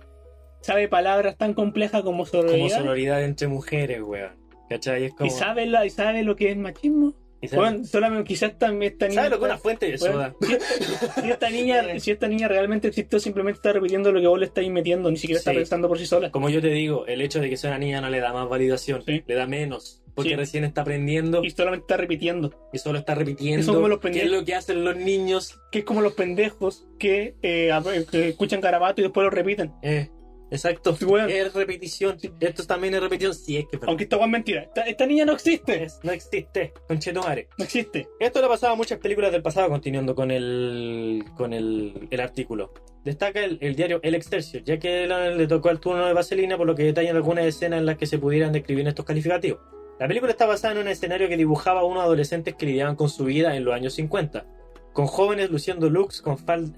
Sabe 0.62 0.88
palabras 0.88 1.38
tan 1.38 1.54
complejas 1.54 2.02
como 2.04 2.20
Como 2.20 2.26
sororidad. 2.26 2.78
sororidad 2.78 3.24
entre 3.24 3.48
mujeres, 3.50 4.02
weón. 4.02 4.32
¿Cachai? 4.70 5.04
Es 5.06 5.14
como... 5.14 5.28
y, 5.28 5.30
sabe 5.30 5.66
la, 5.68 5.86
y 5.86 5.90
sabe 5.90 6.24
lo 6.24 6.36
que 6.36 6.52
es 6.52 6.58
machismo. 6.58 7.14
Bueno, 7.54 7.84
solamente 7.86 8.28
quizás 8.28 8.52
esta, 8.52 8.68
esta 8.82 9.08
niña. 9.08 9.22
¿Sabe 9.24 9.30
lo 9.30 9.40
que 9.40 9.46
es 9.46 9.50
una 9.52 9.58
fuente 9.58 9.92
de 9.92 9.98
Bueno, 9.98 10.14
soda? 10.16 10.36
si, 10.42 11.22
si 11.22 11.30
esta 11.32 11.50
niña, 11.50 12.00
si 12.00 12.12
esta 12.12 12.28
niña 12.28 12.48
realmente 12.48 12.88
existió, 12.88 13.20
simplemente 13.20 13.58
está 13.58 13.74
repitiendo 13.74 14.12
lo 14.12 14.20
que 14.22 14.28
vos 14.28 14.40
le 14.40 14.46
estáis 14.46 14.70
metiendo, 14.72 15.10
ni 15.12 15.18
siquiera 15.18 15.40
está 15.40 15.52
Sí. 15.52 15.58
pensando 15.58 15.88
por 15.88 15.98
sí 16.00 16.06
sola. 16.06 16.32
Como 16.32 16.50
yo 16.50 16.62
te 16.62 16.70
digo, 16.70 17.06
el 17.08 17.22
hecho 17.22 17.40
de 17.40 17.50
que 17.50 17.58
sea 17.58 17.72
una 17.72 17.80
niña 17.80 18.02
no 18.02 18.10
le 18.10 18.20
da 18.20 18.34
más 18.34 18.48
validación, 18.50 19.04
Sí. 19.06 19.24
le 19.28 19.36
da 19.36 19.46
menos. 19.48 20.02
Porque 20.16 20.30
Sí. 20.30 20.36
recién 20.38 20.64
está 20.64 20.80
aprendiendo 20.82 21.44
Y 21.44 21.50
solamente 21.52 21.84
está 21.84 21.98
repitiendo. 21.98 22.54
y 22.72 22.78
solo 22.78 23.00
está 23.00 23.16
repitiendo. 23.16 23.60
Eso 23.62 23.74
como 23.74 23.90
los 23.90 24.00
¿Qué 24.00 24.08
es 24.08 24.14
pendejos. 24.14 24.40
lo 24.40 24.46
que 24.46 24.56
hacen 24.56 24.86
los 24.86 24.96
niños? 24.96 25.60
Que 25.74 25.80
es 25.80 25.86
como 25.86 26.00
los 26.00 26.14
pendejos 26.14 26.88
que, 26.98 27.36
eh, 27.42 27.70
que 28.10 28.30
escuchan 28.30 28.62
garabato 28.62 29.02
y 29.02 29.04
después 29.04 29.26
lo 29.26 29.30
repiten. 29.30 29.74
Eh, 29.82 30.10
Exacto. 30.52 30.96
Es 31.28 31.54
repetición. 31.54 32.18
Esto 32.40 32.66
también 32.66 32.94
es 32.94 33.02
repetición. 33.02 33.34
Sí, 33.34 33.58
es 33.58 33.66
que. 33.66 33.80
Aunque 33.88 34.04
esta 34.04 34.18
es 34.18 34.28
mentira. 34.28 34.64
Esta, 34.64 34.82
esta 34.84 35.06
niña 35.06 35.26
no 35.26 35.34
existe. 35.34 35.84
Es- 35.84 36.00
no 36.04 36.12
existe. 36.12 36.74
Conchetumare. 36.88 37.48
No 37.58 37.64
existe. 37.66 38.08
Esto 38.20 38.40
le 38.40 38.46
ha 38.46 38.50
pasado 38.50 38.74
a 38.74 38.76
muchas 38.76 39.00
películas 39.00 39.32
del 39.32 39.42
pasado, 39.42 39.70
continuando 39.70 40.14
con 40.16 40.32
el, 40.32 41.24
con 41.36 41.54
el, 41.54 42.08
el 42.12 42.20
artículo. 42.20 42.74
Destaca 43.04 43.44
el, 43.44 43.58
el 43.62 43.76
diario 43.76 44.00
El 44.04 44.16
Excelsior, 44.16 44.64
ya 44.64 44.78
que 44.80 45.08
le, 45.08 45.36
le 45.36 45.48
tocó 45.48 45.70
el 45.70 45.80
turno 45.80 46.06
de 46.06 46.14
Vaselina, 46.14 46.58
por 46.58 46.66
lo 46.68 46.76
que 46.76 46.84
detallan 46.84 47.16
algunas 47.16 47.46
escenas 47.46 47.80
en 47.80 47.86
las 47.86 47.98
que 47.98 48.06
se 48.08 48.18
pudieran 48.18 48.52
describir 48.52 48.88
estos 48.88 49.06
calificativos. 49.06 49.60
La 50.00 50.08
película 50.08 50.32
está 50.32 50.46
basada 50.46 50.74
en 50.74 50.80
un 50.82 50.88
escenario 50.88 51.30
que 51.30 51.38
dibujaba 51.38 51.82
a 51.82 51.84
unos 51.86 52.04
adolescentes 52.04 52.56
que 52.56 52.66
lidiaban 52.66 52.96
con 52.96 53.10
su 53.10 53.26
vida 53.26 53.56
en 53.56 53.64
los 53.64 53.74
años 53.74 53.94
50, 53.94 54.46
con 54.94 55.06
jóvenes 55.08 55.50
luciendo 55.52 55.90
looks 55.90 56.22
con 56.22 56.38
falda... 56.38 56.74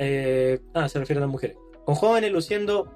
ah, 0.73 0.87
se 0.89 0.99
refiere 0.99 1.19
a 1.19 1.21
las 1.21 1.29
mujeres. 1.29 1.57
Con 1.85 1.95
jóvenes 1.95 2.31
luciendo 2.31 2.91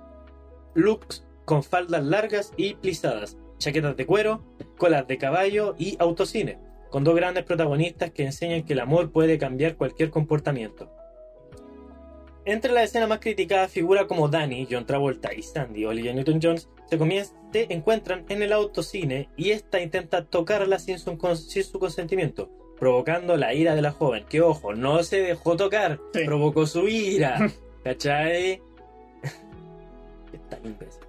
looks 0.73 1.25
con 1.45 1.63
faldas 1.63 2.03
largas 2.03 2.53
y 2.57 2.75
plisadas, 2.75 3.37
chaquetas 3.57 3.95
de 3.97 4.05
cuero, 4.05 4.43
colas 4.77 5.07
de 5.07 5.17
caballo 5.17 5.75
y 5.77 5.95
autocine 5.99 6.57
con 6.89 7.03
dos 7.05 7.15
grandes 7.15 7.45
protagonistas 7.45 8.11
que 8.11 8.25
enseñan 8.25 8.63
que 8.63 8.73
el 8.73 8.81
amor 8.81 9.11
puede 9.11 9.37
cambiar 9.37 9.77
cualquier 9.77 10.09
comportamiento. 10.09 10.89
Entre 12.43 12.71
las 12.73 12.85
escenas 12.85 13.07
más 13.07 13.19
criticadas 13.19 13.71
figura 13.71 14.07
como 14.07 14.27
Danny, 14.27 14.67
John 14.69 14.85
Travolta 14.85 15.33
y 15.33 15.43
Sandy, 15.43 15.85
Olivia 15.85 16.11
Newton-Jones, 16.13 16.67
se, 16.89 17.67
encuentran 17.73 18.25
en 18.29 18.41
el 18.41 18.51
autocine 18.51 19.29
y 19.37 19.51
esta 19.51 19.79
intenta 19.79 20.25
tocarla 20.25 20.79
sin 20.79 20.97
su, 20.99 21.17
con- 21.17 21.37
sin 21.37 21.63
su 21.63 21.79
consentimiento, 21.79 22.49
provocando 22.79 23.37
la 23.37 23.53
ira 23.53 23.75
de 23.75 23.83
la 23.83 23.91
joven, 23.91 24.25
que 24.27 24.41
ojo, 24.41 24.73
no 24.73 25.03
se 25.03 25.21
dejó 25.21 25.55
tocar, 25.55 25.99
Sí. 26.13 26.21
provocó 26.25 26.65
su 26.65 26.87
ira. 26.87 27.37
¿Cachai? 27.83 28.61
Está 30.51 30.67
imbécil. 30.67 31.01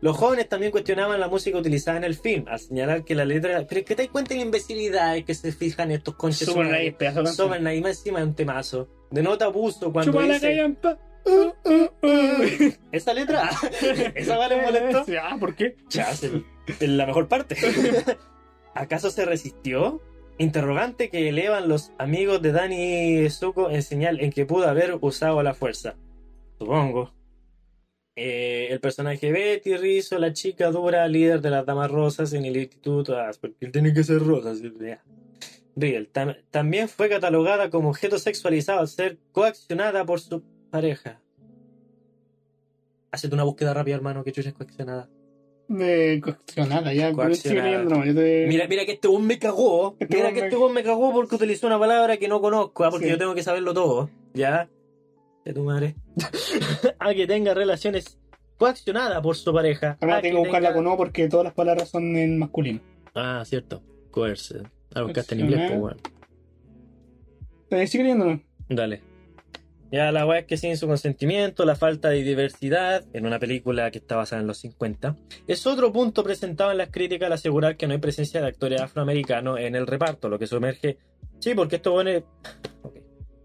Los 0.00 0.16
jóvenes 0.18 0.48
también 0.48 0.70
cuestionaban 0.70 1.18
la 1.18 1.28
música 1.28 1.56
utilizada 1.56 1.96
en 1.96 2.04
el 2.04 2.14
film, 2.14 2.44
al 2.48 2.60
señalar 2.60 3.04
que 3.04 3.14
la 3.14 3.24
letra. 3.24 3.64
Pero 3.66 3.80
es 3.80 3.86
que 3.86 3.94
te 3.94 4.02
das 4.02 4.10
cuenta 4.12 4.30
de 4.34 4.40
la 4.40 4.42
imbecilidad 4.42 5.16
que 5.24 5.34
se 5.34 5.50
fijan 5.52 5.90
estos 5.90 6.14
conches. 6.16 6.46
Canción. 6.46 7.26
Super 7.26 7.62
Nice, 7.62 7.80
más 7.80 7.98
encima 7.98 8.18
de 8.18 8.26
un 8.26 8.34
temazo. 8.34 8.88
Denota 9.10 9.46
abuso 9.46 9.92
cuando 9.92 10.12
Chupa 10.12 10.26
la 10.26 10.34
dice. 10.34 10.48
callampa. 10.48 10.98
Uh, 11.24 11.52
uh, 11.64 12.06
uh. 12.06 12.72
Esa 12.92 13.14
letra, 13.14 13.48
esa 14.14 14.36
vale 14.36 14.60
molestó. 14.60 15.06
Ah, 15.22 15.36
¿por 15.40 15.54
qué? 15.54 15.76
Ya, 15.88 16.10
es 16.10 16.30
la 16.80 17.06
mejor 17.06 17.28
parte. 17.28 17.56
¿Acaso 18.74 19.10
se 19.10 19.24
resistió? 19.24 20.02
Interrogante 20.36 21.08
que 21.08 21.28
elevan 21.30 21.68
los 21.68 21.92
amigos 21.96 22.42
de 22.42 22.52
Danny 22.52 23.30
Zuko 23.30 23.70
en 23.70 23.82
señal 23.82 24.20
en 24.20 24.32
que 24.32 24.44
pudo 24.44 24.68
haber 24.68 24.98
usado 25.00 25.42
la 25.42 25.54
fuerza. 25.54 25.94
Supongo. 26.58 27.14
Eh, 28.16 28.68
el 28.70 28.78
personaje 28.80 29.32
Betty 29.32 29.76
Rizzo, 29.76 30.18
la 30.18 30.32
chica 30.32 30.70
dura, 30.70 31.06
líder 31.08 31.40
de 31.40 31.50
las 31.50 31.66
damas 31.66 31.90
rosas 31.90 32.32
en 32.32 32.44
el 32.44 32.56
instituto. 32.56 33.16
Ah, 33.18 33.30
porque 33.40 33.56
él 33.66 33.72
tiene 33.72 33.92
que 33.92 34.04
ser 34.04 34.20
rosa. 34.20 34.54
¿sí? 34.54 34.72
Ya. 34.80 35.02
Riel 35.76 36.08
tam- 36.12 36.36
también 36.50 36.88
fue 36.88 37.08
catalogada 37.08 37.70
como 37.70 37.88
objeto 37.88 38.18
sexualizado 38.18 38.78
al 38.80 38.88
ser 38.88 39.18
coaccionada 39.32 40.04
por 40.06 40.20
su 40.20 40.42
pareja. 40.70 41.20
Hacete 43.10 43.34
una 43.34 43.44
búsqueda 43.44 43.74
rápida, 43.74 43.96
hermano, 43.96 44.22
que 44.24 44.32
chucha 44.32 44.48
es 44.50 44.54
coaccionada. 44.54 45.08
De 45.66 46.20
coaccionada, 46.22 46.92
ya. 46.92 47.12
Coaccionada. 47.12 48.04
yo 48.04 48.14
te- 48.14 48.46
Mira, 48.46 48.68
mira 48.68 48.84
que 48.84 48.92
este 48.92 49.08
weón 49.08 49.26
me 49.26 49.38
cagó. 49.38 49.96
Este 49.98 50.16
mira 50.16 50.28
que 50.32 50.40
me- 50.40 50.46
este 50.46 50.56
weón 50.56 50.72
me 50.74 50.82
cagó 50.84 51.12
porque 51.12 51.34
utilizó 51.36 51.66
una 51.66 51.78
palabra 51.78 52.16
que 52.16 52.28
no 52.28 52.40
conozco, 52.40 52.84
ah, 52.84 52.90
porque 52.90 53.06
Sí. 53.06 53.10
yo 53.12 53.18
tengo 53.18 53.34
que 53.34 53.42
saberlo 53.42 53.72
todo. 53.74 54.10
¿Ya? 54.34 54.68
De 55.44 55.52
tu 55.52 55.62
madre. 55.62 55.94
a 56.98 57.12
que 57.14 57.26
tenga 57.26 57.52
relaciones 57.54 58.18
coaccionada 58.56 59.20
por 59.20 59.36
su 59.36 59.52
pareja. 59.52 59.98
Ahora 60.00 60.20
tengo 60.20 60.42
que 60.42 60.48
buscarla 60.48 60.70
tenga- 60.70 60.74
con 60.76 60.86
O 60.86 60.96
porque 60.96 61.28
todas 61.28 61.44
las 61.44 61.54
palabras 61.54 61.88
son 61.90 62.16
en 62.16 62.38
masculino. 62.38 62.80
Ah, 63.14 63.42
cierto. 63.44 63.82
Coerce. 64.10 64.62
Ah, 64.94 65.02
buscaste 65.02 65.34
en 65.34 65.40
inglés, 65.40 65.70
pues, 65.70 65.80
weón. 65.80 66.00
Eh, 67.70 67.86
sigue 67.86 68.04
leyendo 68.04 68.24
nomás. 68.26 68.40
Dale. 68.68 69.02
Ya 69.92 70.10
la 70.10 70.26
weá 70.26 70.40
es 70.40 70.46
que 70.46 70.56
sin 70.56 70.76
su 70.76 70.88
consentimiento, 70.88 71.64
la 71.64 71.76
falta 71.76 72.08
de 72.08 72.22
diversidad 72.22 73.04
en 73.12 73.26
una 73.26 73.38
película 73.38 73.90
que 73.92 73.98
está 73.98 74.16
basada 74.16 74.40
en 74.40 74.48
los 74.48 74.58
50, 74.58 75.16
es 75.46 75.66
otro 75.66 75.92
punto 75.92 76.24
presentado 76.24 76.72
en 76.72 76.78
las 76.78 76.90
críticas 76.90 77.26
al 77.26 77.34
asegurar 77.34 77.76
que 77.76 77.86
no 77.86 77.92
hay 77.92 78.00
presencia 78.00 78.40
de 78.40 78.48
actores 78.48 78.80
afroamericanos 78.80 79.60
en 79.60 79.76
el 79.76 79.86
reparto, 79.86 80.28
lo 80.28 80.38
que 80.38 80.46
sumerge. 80.48 80.98
Sí, 81.38 81.54
porque 81.54 81.76
esto 81.76 81.92
pone. 81.92 82.24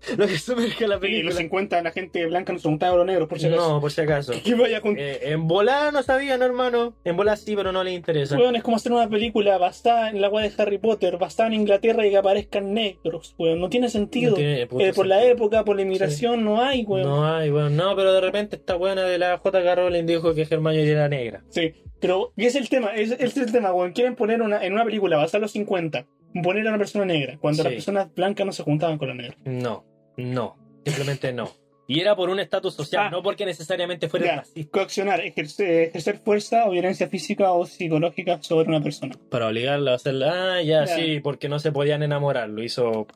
Lo 0.18 0.28
que 0.28 0.38
sumerge 0.38 0.86
a 0.86 0.88
la 0.88 0.95
Y 0.95 1.00
película. 1.00 1.30
los 1.30 1.36
50 1.38 1.82
la 1.82 1.91
gente 1.91 2.26
blanca 2.26 2.54
no 2.54 2.60
se 2.60 2.68
juntaba 2.68 2.91
con 2.91 3.00
los 3.00 3.08
negros, 3.08 3.28
por 3.28 3.39
si 3.39 3.47
acaso. 3.47 3.70
No, 3.70 3.82
por 3.82 3.91
si 3.91 4.02
acaso. 4.02 4.34
Que 4.43 4.56
vaya 4.56 4.82
con... 4.82 4.95
Eh, 4.97 5.20
en 5.24 5.47
volar 5.47 5.91
no 5.93 6.04
sabían, 6.04 6.41
hermano. 6.41 6.95
En 7.04 7.18
volar 7.18 7.38
sí, 7.38 7.56
pero 7.56 7.72
no 7.72 7.84
les 7.84 7.93
interesa. 7.95 8.38
Weón, 8.38 8.56
es 8.56 8.64
como 8.64 8.78
hacer 8.78 8.91
una 8.91 9.10
película 9.10 9.58
basada 9.58 10.10
en 10.10 10.22
la 10.22 10.30
weá 10.30 10.47
de 10.50 10.54
Harry 10.62 10.78
Potter, 10.78 11.18
basada 11.18 11.47
en 11.47 11.54
Inglaterra 11.56 12.06
y 12.06 12.10
que 12.12 12.18
aparezcan 12.18 12.74
negros, 12.74 13.36
weón. 13.38 13.60
No 13.60 13.70
tiene 13.70 13.89
sentido. 13.89 14.32
No 14.32 14.38
tiene 14.38 14.68
puto 14.68 14.84
Eh, 14.86 14.93
por 14.93 15.06
la 15.08 15.24
época, 15.24 15.64
por 15.66 15.76
la 15.76 15.82
inmigración, 15.82 16.43
no 16.43 16.62
hay, 16.62 16.84
weón. 16.84 17.08
No 17.08 17.26
hay, 17.28 17.50
bueno, 17.50 17.70
no, 17.70 17.95
pero 17.95 18.14
de 18.14 18.22
repente 18.22 18.56
esta 18.56 18.76
buena 18.76 19.04
de 19.04 19.18
la 19.18 19.38
J.K. 19.38 19.76
Rowling 19.76 20.06
dijo 20.06 20.34
que 20.34 20.47
Hermione 20.50 20.84
era 20.89 21.08
negra. 21.10 21.43
Sí, 21.50 21.74
pero 22.00 22.32
y 22.38 22.45
es 22.45 22.56
el 22.56 22.70
tema, 22.70 22.95
es, 22.95 23.12
es 23.12 23.36
el 23.38 23.52
tema, 23.52 23.74
weón. 23.74 23.91
Quieren 23.91 24.16
poner 24.16 24.41
una, 24.41 24.64
en 24.66 24.74
una 24.74 24.86
película 24.86 25.18
basada 25.18 25.39
en 25.39 25.41
los 25.43 25.52
50, 25.52 26.06
poner 26.43 26.66
a 26.68 26.70
una 26.70 26.78
persona 26.78 27.06
negra, 27.06 27.38
cuando 27.39 27.64
Sí. 27.64 27.64
las 27.64 27.74
personas 27.74 28.14
blancas 28.14 28.45
no 28.45 28.52
se 28.54 28.64
juntaban 28.64 28.97
con 28.97 29.08
los 29.10 29.18
negros. 29.18 29.38
No, 29.45 29.84
no, 30.20 30.57
simplemente 30.86 31.34
no. 31.34 31.51
Y 31.88 32.01
era 32.01 32.15
por 32.15 32.30
un 32.30 32.39
estatus 32.39 32.76
social, 32.76 33.07
Ah. 33.07 33.09
no 33.09 33.24
porque 33.24 33.47
necesariamente 33.47 34.07
fuera 34.09 34.26
Ya, 34.28 34.36
racista. 34.38 34.72
coaccionar, 34.72 35.22
ejercer, 35.22 35.86
ejercer 35.89 36.17
fuerza 36.20 36.67
o 36.67 36.72
violencia 36.72 37.07
física 37.07 37.51
o 37.51 37.65
psicológica 37.65 38.41
sobre 38.43 38.67
una 38.70 38.80
persona. 38.80 39.15
Para 39.32 39.47
obligarla 39.47 39.93
a 39.93 39.95
hacerla. 39.95 40.57
Ah, 40.57 40.61
ya, 40.61 40.86
Ya. 40.86 40.95
sí, 40.95 41.20
porque 41.20 41.49
no 41.49 41.57
se 41.57 41.72
podían 41.72 42.03
enamorar. 42.03 42.47
Lo 42.49 42.61
hizo. 42.63 43.07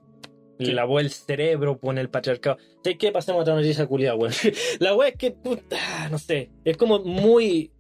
Sí. 0.57 0.65
Le 0.65 0.73
lavó 0.73 0.99
el 0.99 1.11
cerebro 1.11 1.77
con 1.77 1.99
el 1.99 2.09
patriarcado. 2.09 2.57
¿Sabes 2.83 2.97
qué? 2.97 3.11
Pasemos 3.11 3.39
a 3.39 3.41
otra 3.43 3.55
noticia 3.55 3.85
culiada, 3.85 4.15
weón. 4.15 4.33
La 4.79 4.95
weá 4.95 5.09
es 5.09 5.15
que 5.17 5.35
ah, 5.71 6.07
no 6.09 6.17
sé. 6.17 6.49
Es 6.65 6.75
como 6.77 6.97
muy. 6.99 7.71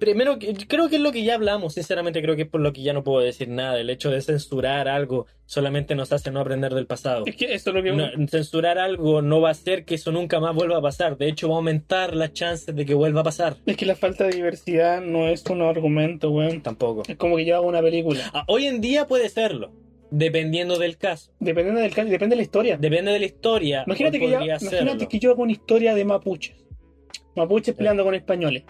Primero, 0.00 0.38
que- 0.38 0.54
creo 0.66 0.88
que 0.88 0.96
es 0.96 1.02
lo 1.02 1.12
que 1.12 1.22
ya 1.22 1.34
hablamos. 1.34 1.74
Sinceramente, 1.74 2.20
creo 2.22 2.34
que 2.34 2.42
es 2.42 2.48
por 2.48 2.60
lo 2.60 2.72
que 2.72 2.82
ya 2.82 2.92
no 2.92 3.04
puedo 3.04 3.20
decir 3.20 3.48
nada. 3.48 3.78
El 3.78 3.90
hecho 3.90 4.10
de 4.10 4.20
censurar 4.22 4.88
algo 4.88 5.26
solamente 5.46 5.94
nos 5.94 6.10
hace 6.12 6.30
no 6.30 6.40
aprender 6.40 6.74
del 6.74 6.86
pasado. 6.86 7.24
Es 7.26 7.36
que 7.36 7.52
esto 7.54 7.70
es 7.70 7.76
lo 7.76 7.82
que... 7.82 7.92
No, 7.92 8.08
censurar 8.28 8.78
algo 8.78 9.20
no 9.22 9.40
va 9.40 9.48
a 9.48 9.52
hacer 9.52 9.84
que 9.84 9.94
eso 9.96 10.10
nunca 10.10 10.40
más 10.40 10.54
vuelva 10.54 10.78
a 10.78 10.82
pasar. 10.82 11.16
De 11.18 11.28
hecho, 11.28 11.48
va 11.48 11.54
a 11.54 11.58
aumentar 11.58 12.16
las 12.16 12.32
chances 12.32 12.74
de 12.74 12.84
que 12.86 12.94
vuelva 12.94 13.20
a 13.20 13.24
pasar. 13.24 13.56
Es 13.66 13.76
que 13.76 13.84
la 13.86 13.94
falta 13.94 14.24
de 14.24 14.32
diversidad 14.32 15.02
no 15.02 15.28
es 15.28 15.44
un 15.46 15.60
argumento, 15.62 16.30
weón. 16.30 16.62
Tampoco. 16.62 17.02
Es 17.06 17.16
como 17.16 17.36
que 17.36 17.44
yo 17.44 17.56
hago 17.56 17.66
una 17.68 17.82
película. 17.82 18.30
Ah, 18.32 18.44
hoy 18.48 18.66
en 18.66 18.80
día 18.80 19.06
puede 19.06 19.28
serlo, 19.28 19.70
dependiendo 20.10 20.78
del 20.78 20.96
caso. 20.96 21.30
Dependiendo 21.40 21.80
del 21.80 21.94
caso, 21.94 22.08
depende 22.08 22.34
de 22.34 22.38
la 22.38 22.42
historia. 22.42 22.76
Depende 22.78 23.12
de 23.12 23.18
la 23.18 23.26
historia. 23.26 23.84
Imagínate, 23.86 24.18
que 24.18 24.30
yo, 24.30 24.40
imagínate 24.40 25.08
que 25.08 25.18
yo 25.18 25.30
hago 25.32 25.42
una 25.42 25.52
historia 25.52 25.94
de 25.94 26.04
mapuches. 26.04 26.56
Mapuches 27.36 27.66
Sí. 27.66 27.72
peleando 27.78 28.02
con 28.04 28.14
españoles. 28.14 28.64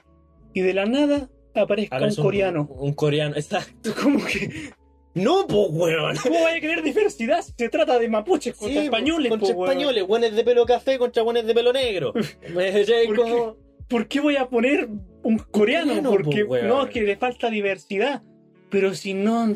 Y 0.52 0.60
de 0.60 0.74
la 0.74 0.86
nada 0.86 1.28
aparezca 1.54 1.98
un 2.02 2.14
coreano. 2.14 2.68
Un 2.78 2.92
coreano, 2.92 3.36
exacto. 3.36 3.92
Como 4.02 4.24
que. 4.24 4.70
No, 5.14 5.46
pues, 5.48 5.66
weón. 5.70 6.16
¿Cómo 6.22 6.40
vaya 6.42 6.56
a 6.56 6.60
querer 6.60 6.82
diversidad 6.82 7.42
si 7.42 7.52
se 7.58 7.68
trata 7.68 7.98
de 7.98 8.08
mapuches 8.08 8.54
contra 8.54 8.80
Sí, 8.80 8.84
españoles? 8.86 9.28
Contra 9.28 9.54
po, 9.54 9.64
españoles, 9.66 10.06
buenos 10.06 10.34
de 10.34 10.44
pelo 10.44 10.64
café 10.66 10.98
contra 10.98 11.22
buenos 11.24 11.44
de 11.46 11.52
pelo 11.54 11.72
negro. 11.72 12.12
¿Por 12.54 13.16
como- 13.16 13.56
¿Por 13.88 14.06
qué 14.06 14.20
voy 14.20 14.36
a 14.36 14.48
poner 14.48 14.88
un 15.24 15.38
coreano? 15.50 15.88
coreano, 15.94 16.10
Porque 16.12 16.44
po, 16.44 16.56
no, 16.58 16.84
es 16.84 16.90
que 16.90 17.00
le 17.02 17.16
falta 17.16 17.50
diversidad. 17.50 18.22
Pero 18.70 18.94
si 18.94 19.14
no, 19.14 19.48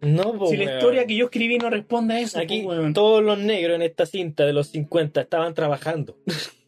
No, 0.00 0.32
pues, 0.38 0.50
si 0.50 0.56
la 0.58 0.64
weón. 0.66 0.78
historia 0.78 1.06
que 1.06 1.16
yo 1.16 1.24
escribí 1.24 1.58
no 1.58 1.70
responde 1.70 2.14
a 2.14 2.20
eso, 2.20 2.38
Aquí 2.38 2.62
po, 2.62 2.68
weón. 2.68 2.94
todos 2.94 3.20
los 3.24 3.36
negros 3.40 3.74
en 3.74 3.82
esta 3.82 4.06
cinta 4.06 4.46
de 4.46 4.52
los 4.52 4.68
50 4.68 5.20
estaban 5.22 5.54
trabajando. 5.54 6.16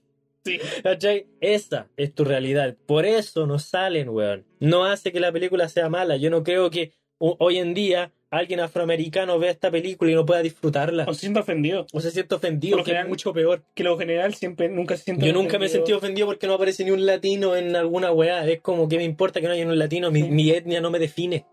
Sí. 0.44 0.58
¿Cachai? 0.82 1.26
Esa 1.40 1.88
es 1.96 2.14
tu 2.14 2.24
realidad. 2.24 2.76
Por 2.86 3.06
eso 3.06 3.46
no 3.46 3.58
salen, 3.58 4.08
weón. 4.08 4.44
No 4.60 4.84
hace 4.84 5.12
que 5.12 5.20
la 5.20 5.30
película 5.32 5.68
sea 5.68 5.88
mala. 5.88 6.16
Yo 6.16 6.30
no 6.30 6.42
creo 6.42 6.68
que 6.70 6.92
ho- 7.18 7.36
hoy 7.38 7.58
en 7.58 7.74
día 7.74 8.12
alguien 8.30 8.60
afroamericano 8.60 9.38
vea 9.38 9.50
esta 9.50 9.70
película 9.70 10.10
y 10.10 10.14
no 10.14 10.24
pueda 10.26 10.42
disfrutarla. 10.42 11.04
O 11.06 11.14
se 11.14 11.20
siente 11.20 11.40
ofendido. 11.40 11.86
O 11.92 12.00
se 12.00 12.10
siente 12.10 12.34
ofendido, 12.34 12.78
lo 12.78 12.82
que 12.82 12.90
es 12.90 12.94
general- 12.94 13.08
mucho 13.08 13.32
peor. 13.32 13.62
Que 13.74 13.84
lo 13.84 13.96
general 13.98 14.34
siempre, 14.34 14.68
nunca 14.68 14.96
se 14.96 15.04
siente 15.04 15.26
Yo 15.26 15.32
nunca 15.32 15.58
me 15.58 15.66
he 15.66 15.68
sentido 15.68 15.98
ofendido 15.98 16.26
porque 16.26 16.46
no 16.46 16.54
aparece 16.54 16.84
ni 16.84 16.90
un 16.90 17.06
latino 17.06 17.54
en 17.54 17.76
alguna 17.76 18.10
weá. 18.10 18.44
Es 18.48 18.60
como 18.62 18.88
que 18.88 18.96
me 18.96 19.04
importa 19.04 19.40
que 19.40 19.46
no 19.46 19.52
haya 19.52 19.66
un 19.66 19.78
latino. 19.78 20.10
Mi, 20.10 20.22
Sí. 20.22 20.28
mi 20.30 20.50
etnia 20.50 20.80
no 20.80 20.90
me 20.90 20.98
define. 20.98 21.44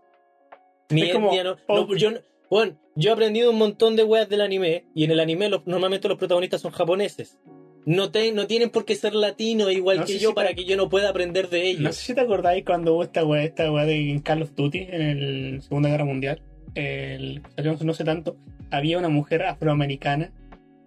Mi 0.88 1.02
Es 1.02 1.12
como- 1.12 1.28
etnia 1.28 1.44
no. 1.44 1.56
no, 1.68 1.94
yo, 1.96 2.10
no- 2.10 2.20
weón, 2.50 2.78
yo 2.96 3.10
he 3.10 3.12
aprendido 3.12 3.50
un 3.50 3.58
montón 3.58 3.94
de 3.94 4.02
weas 4.02 4.28
del 4.28 4.40
anime. 4.40 4.86
Y 4.94 5.04
en 5.04 5.12
el 5.12 5.20
anime 5.20 5.48
los- 5.48 5.64
normalmente 5.66 6.08
los 6.08 6.18
protagonistas 6.18 6.60
son 6.62 6.72
japoneses. 6.72 7.38
No, 7.86 8.10
te- 8.10 8.32
no 8.32 8.46
tienen 8.46 8.70
por 8.70 8.84
qué 8.84 8.94
ser 8.94 9.14
latinos 9.14 9.72
igual 9.72 10.00
No 10.00 10.04
que 10.04 10.12
yo 10.14 10.18
si 10.18 10.26
te- 10.26 10.32
para 10.34 10.54
que 10.54 10.64
yo 10.64 10.76
no 10.76 10.88
pueda 10.88 11.08
aprender 11.08 11.48
de 11.48 11.68
ellos. 11.68 11.80
No 11.82 11.92
sé 11.92 12.06
si 12.06 12.14
te 12.14 12.20
acordáis 12.20 12.64
cuando 12.64 12.94
hubo 12.94 13.02
esta 13.02 13.24
weá, 13.24 13.42
esta 13.42 13.72
weá 13.72 13.84
de 13.86 14.20
Call 14.22 14.42
of 14.42 14.54
Duty 14.54 14.78
en 14.90 15.02
el 15.02 15.62
Segunda 15.62 15.88
Guerra 15.88 16.04
Mundial. 16.04 16.42
El, 16.74 17.42
no 17.82 17.94
sé 17.94 18.04
tanto. 18.04 18.36
Había 18.70 18.98
una 18.98 19.08
mujer 19.08 19.42
afroamericana, 19.42 20.30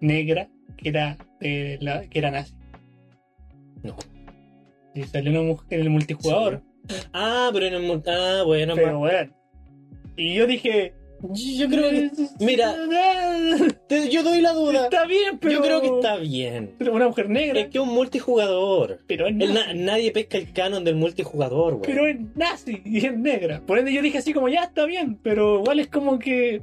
negra, 0.00 0.48
que 0.76 0.88
era, 0.88 1.18
la, 1.40 2.06
que 2.08 2.18
era 2.18 2.30
nazi. 2.30 2.54
No. 3.82 3.96
Y 4.94 5.02
salió 5.04 5.30
una 5.32 5.42
mujer 5.42 5.66
en 5.70 5.80
el 5.80 5.90
multijugador. 5.90 6.62
Ah, 7.12 7.50
pero 7.52 7.66
en 7.66 7.74
el. 7.74 8.02
Ah, 8.06 8.42
bueno, 8.46 8.74
Pero 8.76 8.98
weón. 9.00 9.34
Y 10.16 10.34
yo 10.34 10.46
dije. 10.46 10.94
Yo 11.32 11.68
creo 11.68 11.90
que. 11.90 12.10
Mira, 12.40 12.74
te- 13.88 14.08
yo 14.10 14.22
doy 14.22 14.40
la 14.40 14.52
duda. 14.52 14.84
Está 14.84 15.06
bien, 15.06 15.38
pero. 15.38 15.54
Yo 15.54 15.62
creo 15.62 15.80
que 15.80 15.86
está 15.88 16.16
bien. 16.16 16.74
Pero 16.78 16.92
una 16.94 17.08
mujer 17.08 17.28
negra. 17.30 17.60
Es 17.60 17.68
que 17.68 17.78
es 17.78 17.84
un 17.84 17.92
multijugador. 17.94 19.00
Pero 19.06 19.26
es 19.26 19.34
nazi. 19.34 19.52
na- 19.52 19.74
nadie 19.74 20.10
pesca 20.12 20.36
el 20.38 20.52
canon 20.52 20.84
del 20.84 20.96
multijugador, 20.96 21.74
güey. 21.78 21.82
Pero 21.86 22.06
es 22.06 22.16
nazi 22.34 22.82
y 22.84 23.06
es 23.06 23.16
negra. 23.16 23.62
Por 23.66 23.78
ende 23.78 23.92
yo 23.92 24.02
dije 24.02 24.18
así 24.18 24.32
como 24.32 24.48
ya 24.48 24.64
está 24.64 24.84
bien. 24.86 25.18
Pero 25.22 25.60
igual 25.60 25.80
es 25.80 25.88
como 25.88 26.18
que. 26.18 26.62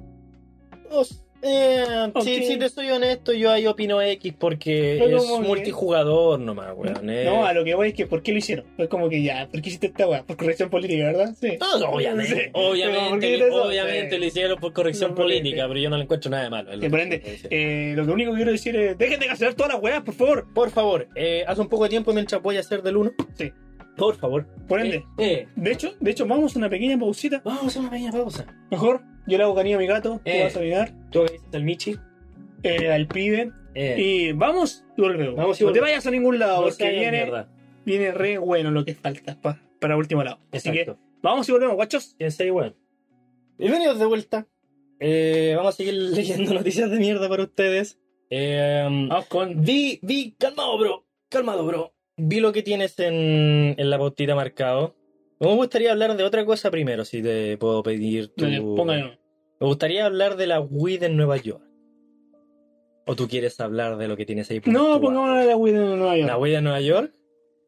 Os- 0.90 1.21
eh, 1.44 2.12
Ok. 2.14 2.22
si, 2.24 2.44
si 2.44 2.58
te 2.58 2.70
soy 2.70 2.90
honesto, 2.92 3.34
yo 3.34 3.52
ahí 3.52 3.66
opino 3.68 4.02
X 4.02 4.34
porque 4.38 4.98
Fue 5.00 5.14
es 5.16 5.24
como 5.24 5.42
que- 5.42 5.48
multijugador 5.48 6.40
nomás, 6.40 6.74
weón. 6.76 7.10
eh. 7.10 7.24
No, 7.26 7.46
a 7.46 7.54
lo 7.54 7.64
que 7.64 7.74
voy 7.76 7.90
es 7.90 7.94
que 7.94 8.06
¿por 8.08 8.22
qué 8.22 8.32
lo 8.32 8.38
hicieron? 8.38 8.66
Fue 8.76 8.88
como 8.88 9.10
que 9.10 9.22
ya, 9.24 9.48
¿por 9.52 9.62
qué 9.62 9.70
hiciste 9.70 9.88
esta 9.88 10.08
weá? 10.08 10.24
Por 10.24 10.38
corrección 10.38 10.70
política, 10.70 11.06
¿verdad? 11.06 11.34
Sí. 11.40 11.58
No, 11.60 11.90
obviamente, 11.90 12.32
Sí. 12.32 12.40
Pero, 12.42 12.52
¿por 12.54 12.72
obviamente, 12.72 13.44
obviamente 13.52 14.10
Sí. 14.16 14.18
lo 14.20 14.26
hicieron 14.26 14.60
por 14.60 14.74
corrección 14.74 15.12
No, 15.12 15.16
política, 15.18 15.68
pero 15.68 15.80
yo 15.80 15.90
no 15.90 15.98
le 15.98 16.04
encuentro 16.04 16.30
nada 16.32 16.44
de 16.44 16.50
malo. 16.50 16.70
es 16.72 16.76
lo 16.78 16.82
Que 16.82 17.22
eh, 17.50 17.94
lo 17.96 18.06
que 18.06 18.12
único 18.12 18.32
que 18.32 18.38
quiero 18.38 18.52
decir 18.52 18.76
es, 18.76 18.98
dejen 18.98 19.20
de 19.20 19.26
cancelar 19.28 19.54
todas 19.54 19.74
las 19.74 19.82
weas, 19.82 20.02
por 20.04 20.14
favor. 20.14 20.48
Por 20.54 20.70
favor, 20.70 21.08
eh, 21.16 21.44
haz 21.48 21.58
un 21.60 21.68
poco 21.70 21.84
de 21.84 21.90
tiempo 21.90 22.14
mientras 22.14 22.42
voy 22.42 22.58
a 22.58 22.60
hacer 22.62 22.82
del 22.82 22.98
1. 22.98 23.12
Sí. 23.36 23.52
Por 23.98 24.16
favor. 24.16 24.48
Por 24.68 24.80
ende, 24.80 24.98
Eh, 25.18 25.26
eh, 25.34 25.48
de 25.56 25.72
hecho, 25.72 25.94
de 26.00 26.12
hecho, 26.12 26.26
vamos 26.26 26.56
a 26.56 26.60
una 26.60 26.70
pequeña 26.70 26.98
pausita. 26.98 27.42
vamos 27.44 27.64
a 27.64 27.68
hacer 27.68 27.82
una 27.82 27.92
pequeña 27.92 28.12
pausa. 28.12 28.46
Mejor, 28.72 29.02
yo 29.28 29.38
le 29.38 29.44
hago 29.44 29.54
cariño 29.54 29.78
a 29.78 29.80
mi 29.80 29.88
gato, 29.88 30.14
tú 30.24 30.32
Eh. 30.32 30.44
vas 30.44 30.56
a 30.56 30.60
mirar, 30.62 30.94
Tú 31.12 31.26
que 31.26 31.34
dices 31.34 31.48
al 31.54 31.64
Michi. 31.64 31.96
eh, 32.64 32.92
al 32.92 33.08
pibe, 33.08 33.52
Eh, 33.74 33.96
y 33.98 34.32
vamos 34.34 34.84
y 34.98 35.02
volvemos. 35.02 35.36
Vamos 35.36 35.60
y 35.60 35.64
no 35.64 35.72
te 35.72 35.80
volvemos. 35.80 35.90
vayas 35.90 36.08
a 36.08 36.12
ningún 36.12 36.40
lado, 36.40 36.58
no 36.58 36.68
porque 36.68 36.90
viene, 36.92 37.12
mierda. 37.12 37.50
viene 37.86 38.12
re 38.12 38.38
bueno 38.38 38.70
lo 38.72 38.84
que 38.86 38.94
falta 38.96 39.40
pa- 39.42 39.62
para 39.80 39.98
último 39.98 40.24
lado. 40.24 40.40
Así 40.52 40.72
que, 40.72 40.82
Exacto. 40.82 41.02
vamos 41.22 41.48
y 41.50 41.52
volvemos, 41.54 41.76
guachos. 41.76 42.16
Bienvenidos 43.58 44.00
de 44.00 44.06
vuelta. 44.06 44.48
Eh, 45.00 45.54
vamos 45.56 45.74
a 45.74 45.78
seguir 45.78 45.94
leyendo 46.16 46.54
noticias 46.54 46.90
de 46.92 46.98
mierda 46.98 47.28
para 47.30 47.44
ustedes. 47.44 47.98
Eh, 48.30 48.84
Vamos 49.10 49.26
con... 49.26 49.62
vi, 49.64 50.00
vi, 50.04 50.36
calmado, 50.38 50.78
bro. 50.78 51.06
Calmado, 51.30 51.66
bro. 51.66 51.94
Vi 52.18 52.40
lo 52.40 52.52
que 52.52 52.62
tienes 52.64 52.98
en, 53.00 53.76
en 53.78 53.90
la 53.90 53.98
pautita 53.98 54.36
marcado. 54.36 54.96
Me 55.40 55.54
gustaría 55.56 55.92
hablar 55.92 56.16
de 56.16 56.24
otra 56.24 56.46
cosa 56.46 56.70
primero, 56.70 57.04
si 57.04 57.22
te 57.24 57.58
puedo 57.58 57.82
pedir 57.84 58.30
tu... 58.36 58.44
Dale, 58.46 58.62
póngalo. 58.62 59.18
Me 59.62 59.68
gustaría 59.68 60.06
hablar 60.06 60.38
de 60.38 60.48
la 60.48 60.60
Wii 60.60 60.98
de 60.98 61.10
Nueva 61.10 61.38
York. 61.38 61.64
¿O 63.06 63.16
tú 63.16 63.28
quieres 63.28 63.60
hablar 63.60 63.98
de 63.98 64.08
lo 64.08 64.18
que 64.18 64.26
tienes 64.26 64.50
ahí? 64.52 64.62
No, 64.66 65.00
pongámosle 65.00 65.46
la 65.46 65.56
Wii 65.56 65.74
de 65.74 65.80
Nueva 65.80 66.18
York. 66.18 66.28
La 66.28 66.38
Wii 66.38 66.52
de 66.54 66.62
Nueva 66.62 66.82
York. 66.82 67.14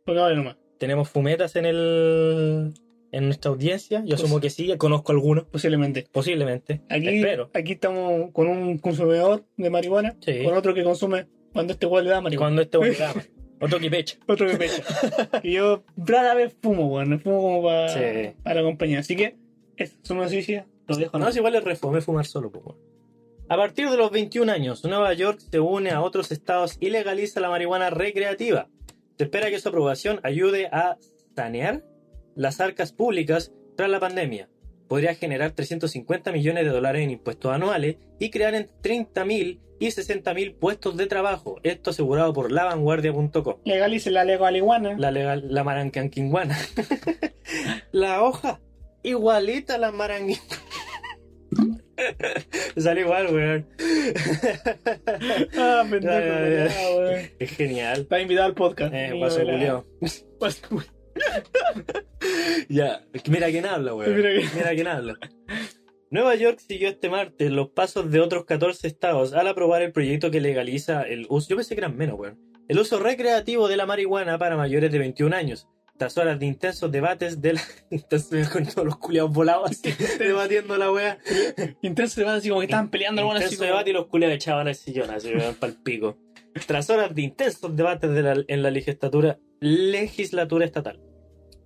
Pongámosle 0.06 0.36
nomás. 0.38 0.58
Tenemos 0.80 1.10
fumetas 1.10 1.56
en 1.56 1.66
el 1.66 2.74
en 3.12 3.26
nuestra 3.26 3.52
audiencia. 3.52 4.00
Yo 4.00 4.10
Pues- 4.16 4.24
asumo 4.24 4.40
que 4.40 4.50
sí, 4.50 4.76
conozco 4.78 5.12
algunos, 5.12 5.44
Posiblemente. 5.46 6.08
posiblemente. 6.12 6.82
Aquí, 6.90 7.08
Espero. 7.10 7.52
aquí 7.54 7.74
estamos 7.74 8.32
con 8.32 8.48
un 8.48 8.80
consumidor 8.80 9.46
de 9.56 9.70
marihuana, 9.70 10.16
Sí. 10.20 10.44
con 10.44 10.58
otro 10.58 10.74
que 10.74 10.84
consume 10.84 11.28
cuando 11.54 11.74
este 11.74 11.86
weón 11.86 12.06
le 12.06 12.10
da 12.10 12.20
Y 12.20 12.22
marihuana. 12.24 12.44
cuando 12.44 12.62
este 12.64 12.80
programa. 12.80 13.24
Otro 13.62 13.80
que 13.80 13.90
pecha. 13.92 14.18
Otro 14.28 14.48
que 14.48 14.58
pecha. 14.58 14.84
y 15.44 15.54
yo 15.54 15.84
rara 15.96 16.34
vez 16.34 16.54
fumo, 16.62 16.88
weón. 16.88 17.20
Fumo 17.20 17.42
como 17.42 17.64
para, 17.64 17.90
Sí. 17.90 18.36
para 18.44 18.56
la 18.62 18.64
compañía. 18.64 19.00
Así 19.00 19.16
que, 19.16 19.36
es 19.78 19.96
una 20.10 20.24
noticia. 20.24 20.66
Lo 20.88 20.96
dejo 20.96 21.18
No, 21.18 21.26
no, 21.26 21.30
es 21.30 21.36
igual 21.36 21.56
es 21.56 21.64
refome 21.64 22.02
fumar 22.02 22.26
solo, 22.26 22.52
pues, 22.52 22.66
weón. 22.66 22.94
A 23.50 23.58
partir 23.58 23.90
de 23.90 23.98
los 23.98 24.10
21 24.10 24.52
años, 24.52 24.84
Nueva 24.86 25.14
York 25.14 25.40
se 25.52 25.60
une 25.60 25.92
a 25.92 26.02
otros 26.02 26.32
estados 26.32 26.78
y 26.80 26.90
legaliza 26.90 27.40
la 27.40 27.50
marihuana 27.50 27.90
recreativa. 27.90 28.70
Se 29.18 29.26
espera 29.26 29.50
que 29.50 29.60
su 29.60 29.70
aprobación 29.70 30.20
ayude 30.24 30.68
a 30.68 30.98
sanear 31.36 31.84
las 32.36 32.62
arcas 32.62 32.94
públicas 32.94 33.52
tras 33.76 33.90
la 33.90 34.00
pandemia. 34.00 34.50
Podría 34.88 35.16
generar 35.16 35.52
350 35.52 36.32
millones 36.32 36.66
de 36.66 36.72
dólares 36.72 37.04
en 37.04 37.12
impuestos 37.12 37.52
anuales 37.52 37.98
y 38.20 38.30
crear 38.30 38.56
entre 38.56 38.96
30.000 38.96 39.60
y 39.80 39.88
60.000 39.88 40.56
puestos 40.58 40.96
de 40.98 41.08
trabajo. 41.08 41.60
Esto 41.64 41.90
asegurado 41.90 42.34
por 42.34 42.52
lavanguardia.com. 42.52 43.56
Legalice 43.66 44.12
la 44.12 44.24
legaliguana. 44.24 44.96
La 44.98 45.12
legal, 45.12 45.46
la 45.50 45.64
marancanquinguana. 45.64 46.58
la 47.92 48.24
hoja, 48.24 48.62
igualita 49.04 49.78
la 49.78 49.92
maranguin. 49.92 50.38
Sale 52.78 53.02
igual, 53.02 53.28
weón. 53.34 53.68
Ah, 55.58 55.86
pendejo, 55.90 56.98
weón. 56.98 57.30
Es 57.40 57.52
genial. 57.52 58.02
Está 58.02 58.20
invitado 58.20 58.48
al 58.48 58.56
podcast. 58.56 58.94
Eh. 58.94 59.12
Guaso 59.14 59.42
culiao. 59.44 59.86
Ya, 62.70 63.04
mira 63.30 63.48
quién 63.52 63.66
habla, 63.66 63.94
weón. 63.94 64.16
Mira 64.16 64.30
Mira, 64.32 64.50
quién- 64.52 64.76
quién 64.76 64.88
habla. 64.88 65.16
Nueva 66.10 66.36
York 66.36 66.60
siguió 66.60 66.90
este 66.90 67.10
martes 67.10 67.52
los 67.52 67.70
pasos 67.70 68.10
de 68.12 68.20
otros 68.20 68.46
14 68.46 68.88
estados 68.88 69.34
al 69.34 69.48
aprobar 69.48 69.82
el 69.82 69.92
proyecto 69.92 70.32
que 70.32 70.42
legaliza 70.42 71.04
el 71.04 71.26
uso. 71.30 71.50
Yo 71.50 71.56
pensé 71.56 71.76
que 71.76 71.82
eran 71.82 71.98
menos, 71.98 72.20
weón. 72.20 72.40
El 72.68 72.80
uso 72.80 73.00
recreativo 73.00 73.68
de 73.68 73.78
la 73.78 73.86
marihuana 73.86 74.38
para 74.38 74.56
mayores 74.58 74.92
de 74.92 75.00
21 75.00 75.36
años. 75.36 75.68
Tras 76.04 76.18
horas 76.18 76.38
de 76.38 76.46
intensos 76.48 76.92
debates 76.92 77.42
de 77.42 77.54
la. 77.54 77.62
Intensos 77.90 78.50
con 78.50 78.66
todos 78.66 78.86
los 78.86 78.98
culiados 78.98 79.32
volados 79.32 79.72
así, 79.72 79.94
debatiendo 80.20 80.76
la 80.78 80.92
weá. 80.92 81.18
Intenso 81.82 82.20
debate 82.20 82.40
así 82.40 82.50
como 82.50 82.60
que 82.60 82.66
estaban 82.66 82.90
peleando 82.90 83.22
algunas 83.22 83.44
así. 83.44 83.54
Intenso 83.56 83.64
como- 83.64 83.74
debate 83.78 83.90
y 83.92 83.94
los 83.94 84.08
culiados 84.08 84.36
echaban 84.36 84.68
al 84.68 84.76
sillón 84.76 85.10
así, 85.12 85.34
weón, 85.34 85.56
pa'l 85.56 85.76
pico. 85.82 86.18
Tras 86.68 86.90
horas 86.90 87.16
de 87.16 87.22
intensos 87.22 87.74
debates 87.76 88.12
de 88.12 88.22
la- 88.22 88.44
en 88.48 88.62
la 88.64 88.70
legislatura, 88.72 89.40
legislatura 89.62 90.66
estatal. 90.66 91.00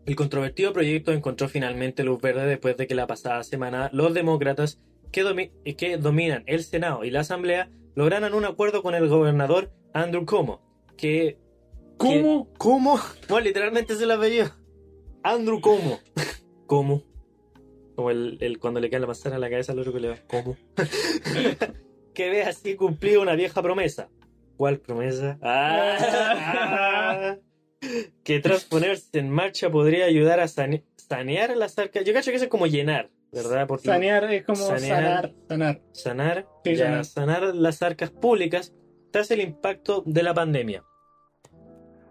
El 0.06 0.16
controvertido 0.16 0.72
proyecto 0.72 1.12
encontró 1.12 1.50
finalmente 1.50 2.04
luz 2.04 2.22
verde 2.22 2.46
después 2.46 2.78
de 2.78 2.86
que 2.88 2.94
la 2.96 3.08
pasada 3.08 3.44
semana 3.44 3.90
los 3.92 4.14
demócratas 4.14 4.80
que, 5.12 5.24
domi- 5.26 5.52
que 5.76 5.98
dominan 5.98 6.44
el 6.46 6.64
Senado 6.64 7.04
y 7.04 7.10
la 7.12 7.22
Asamblea 7.22 7.70
lograran 7.96 8.34
un 8.36 8.46
acuerdo 8.46 8.84
con 8.84 8.94
el 8.94 9.08
gobernador 9.08 9.72
Andrew 9.94 10.26
Cuomo, 10.28 10.62
que... 10.96 11.40
¿Cómo? 11.98 12.54
¿Cómo? 12.58 13.00
Bueno, 13.30 13.46
literalmente 13.46 13.94
es 13.94 14.02
el 14.02 14.12
apellido. 14.12 14.50
Andrew 15.24 15.60
Cuomo. 15.62 16.00
¿Cómo? 16.66 17.04
Como 17.96 18.12
el, 18.12 18.38
el- 18.42 18.60
cuando 18.60 18.80
le 18.80 18.90
cae 18.90 19.00
la 19.00 19.08
manzana 19.08 19.36
a 19.38 19.40
la 19.40 19.50
cabeza 19.50 19.72
al 19.74 19.80
otro 19.80 19.92
que 19.94 20.00
le 20.00 20.10
va. 20.10 20.18
¿Cómo? 20.28 20.56
que 22.14 22.30
ve 22.30 22.44
así 22.44 22.76
cumplido 22.76 23.22
una 23.22 23.36
vieja 23.36 23.62
promesa. 23.62 24.10
¿Cuál 24.56 24.80
promesa? 24.80 25.38
Ah, 25.42 27.36
que 28.24 28.40
tras 28.40 28.64
ponerse 28.66 29.20
en 29.20 29.30
marcha 29.30 29.70
podría 29.70 30.06
ayudar 30.06 30.40
a 30.40 30.48
sane- 30.48 30.84
sanear 30.96 31.56
las 31.58 31.78
arcas. 31.78 32.04
Yo 32.06 32.14
cacho 32.14 32.32
que 32.32 32.38
eso 32.38 32.46
es 32.46 32.52
como 32.52 32.66
llenar, 32.68 33.12
¿verdad? 33.32 33.68
Porque 33.68 33.86
Sanear 33.86 34.24
es 34.34 34.46
como 34.46 34.56
Sanear. 34.66 35.04
sanar. 35.04 35.34
Sanar. 35.48 35.82
sanar, 35.94 36.48
Sí, 36.64 36.76
ya, 36.76 36.86
sanar. 36.86 37.06
sanar 37.06 37.56
las 37.56 37.82
arcas 37.82 38.10
públicas 38.12 38.74
tras 39.12 39.30
el 39.32 39.42
impacto 39.42 40.04
de 40.06 40.24
la 40.24 40.34
pandemia. 40.34 40.84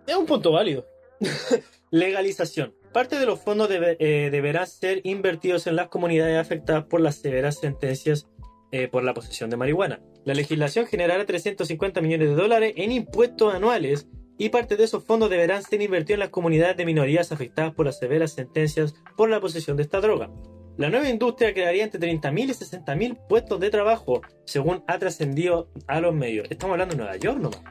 Es 0.07 0.15
un 0.17 0.27
punto 0.27 0.53
válido. 0.53 0.87
Legalización. 1.91 2.75
Parte 2.93 3.19
de 3.19 3.27
los 3.27 3.41
fondos 3.41 3.69
debe- 3.69 3.97
eh, 4.01 4.31
deberán 4.31 4.67
ser 4.67 5.01
invertidos 5.05 5.67
en 5.67 5.77
las 5.77 5.89
comunidades 5.89 6.39
afectadas 6.39 6.85
por 6.85 7.01
las 7.01 7.17
severas 7.17 7.59
sentencias 7.59 8.27
eh, 8.73 8.89
por 8.89 9.05
la 9.05 9.15
posesión 9.15 9.51
de 9.51 9.57
marihuana. 9.57 10.01
La 10.25 10.35
legislación 10.35 10.87
generará 10.87 11.25
350 11.25 12.01
millones 12.01 12.29
de 12.31 12.35
dólares 12.35 12.73
en 12.77 12.93
impuestos 12.93 13.55
anuales 13.55 14.09
y 14.39 14.49
parte 14.51 14.77
de 14.77 14.85
esos 14.85 15.05
fondos 15.05 15.31
deberán 15.31 15.63
ser 15.63 15.81
invertidos 15.81 16.17
en 16.17 16.21
las 16.21 16.29
comunidades 16.31 16.77
de 16.77 16.85
minorías 16.85 17.33
afectadas 17.33 17.75
por 17.75 17.87
las 17.87 17.99
severas 17.99 18.33
sentencias 18.33 18.95
por 19.17 19.31
la 19.31 19.41
posesión 19.41 19.77
de 19.77 19.85
esta 19.85 20.01
droga. 20.01 20.31
La 20.77 20.91
nueva 20.91 21.09
industria 21.09 21.55
crearía 21.55 21.85
entre 21.85 22.01
30.000 22.01 22.39
y 22.41 22.53
60.000 22.53 23.27
puestos 23.29 23.61
de 23.61 23.71
trabajo, 23.71 24.21
según 24.45 24.85
ha 24.87 24.99
trascendido 24.99 25.71
a 25.87 26.01
los 26.01 26.15
medios. 26.15 26.49
Estamos 26.51 26.75
hablando 26.75 26.95
de 26.97 26.99
Nueva 27.03 27.17
York 27.17 27.39
nomás. 27.39 27.63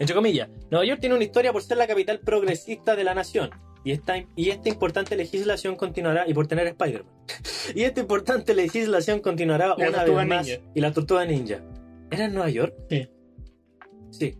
Entre 0.00 0.14
comillas, 0.14 0.48
Nueva 0.70 0.86
York 0.86 0.98
tiene 1.00 1.14
una 1.14 1.24
historia 1.24 1.52
por 1.52 1.62
ser 1.62 1.76
la 1.76 1.86
capital 1.86 2.20
progresista 2.20 2.96
de 2.96 3.04
la 3.04 3.12
nación. 3.12 3.50
Y 3.84 3.92
esta, 3.92 4.14
y 4.34 4.48
esta 4.48 4.70
importante 4.70 5.14
legislación 5.14 5.76
continuará, 5.76 6.26
y 6.26 6.32
por 6.32 6.46
tener 6.46 6.66
Spider-Man. 6.68 7.12
y 7.74 7.82
esta 7.82 8.00
importante 8.00 8.54
legislación 8.54 9.20
continuará 9.20 9.74
La 9.76 9.88
una 9.88 10.04
vez 10.04 10.26
más. 10.26 10.60
Y 10.74 10.80
la 10.80 10.92
tortuga 10.92 11.26
ninja. 11.26 11.62
¿Era 12.10 12.24
en 12.24 12.32
Nueva 12.32 12.48
York? 12.48 12.74
Sí. 12.88 13.08
Sí. 14.10 14.38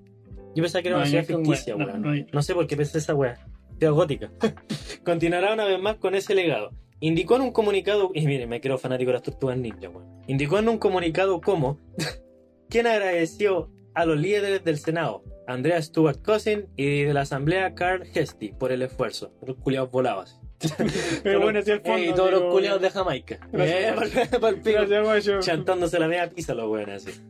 Yo 0.55 0.63
pensaba 0.63 0.83
que 0.83 0.89
era 0.89 0.97
una 0.97 1.07
ciudad 1.07 1.25
ficticia, 1.25 1.77
weón. 1.77 1.89
weón. 1.89 2.03
No, 2.03 2.15
No, 2.15 2.27
no, 2.33 2.43
sé 2.43 2.55
por 2.55 2.67
qué 2.67 2.77
pensé 2.77 2.97
esa 2.97 3.15
weá. 3.15 3.39
Ciudad 3.79 3.93
gótica. 3.93 4.33
Continuará 5.05 5.53
una 5.53 5.67
vez 5.67 5.79
más 5.79 5.97
con 5.97 6.15
ese 6.15 6.35
legado. 6.35 6.71
Indicó 7.01 7.37
en 7.37 7.43
un 7.43 7.53
comunicado, 7.53 8.13
y 8.15 8.27
miren, 8.27 8.49
me 8.49 8.63
creo 8.63 8.79
fanático 8.79 9.11
de 9.11 9.15
las 9.15 9.23
tortugas 9.23 9.59
ninja, 9.59 9.91
weón. 9.91 10.23
Indicó 10.27 10.59
en 10.59 10.71
un 10.71 10.79
comunicado 10.79 11.41
como 11.43 11.79
quien 12.71 12.87
agradeció 12.87 13.71
a 13.95 14.05
los 14.05 14.19
líderes 14.19 14.65
del 14.65 14.79
Senado, 14.79 15.23
Andrea 15.47 15.81
Stewart 15.83 16.23
Cousin, 16.23 16.67
y 16.77 17.03
de 17.03 17.15
la 17.15 17.23
Asamblea 17.23 17.75
Carl 17.75 18.07
Hesty, 18.15 18.53
por 18.53 18.73
el 18.73 18.83
esfuerzo. 18.83 19.33
Los 19.47 19.57
culiados 19.57 19.91
volados. 19.91 20.41
Pero 21.23 21.41
bueno, 21.41 21.61
hacia 21.61 21.75
el 21.75 21.81
fondo. 21.81 21.99
y 21.99 22.13
todos 22.13 22.31
digo, 22.31 22.43
los 22.43 22.53
culiados 22.53 22.83
de 22.83 22.91
Jamaica. 22.91 23.39
Gracias. 23.53 24.15
Eh, 24.15 24.29
pico 24.65 24.87
Gracias, 24.87 25.45
chantándose 25.45 25.99
la 25.99 26.09
media 26.09 26.29
pizza 26.31 26.55
los 26.55 26.69
weones 26.69 27.07
así. 27.07 27.21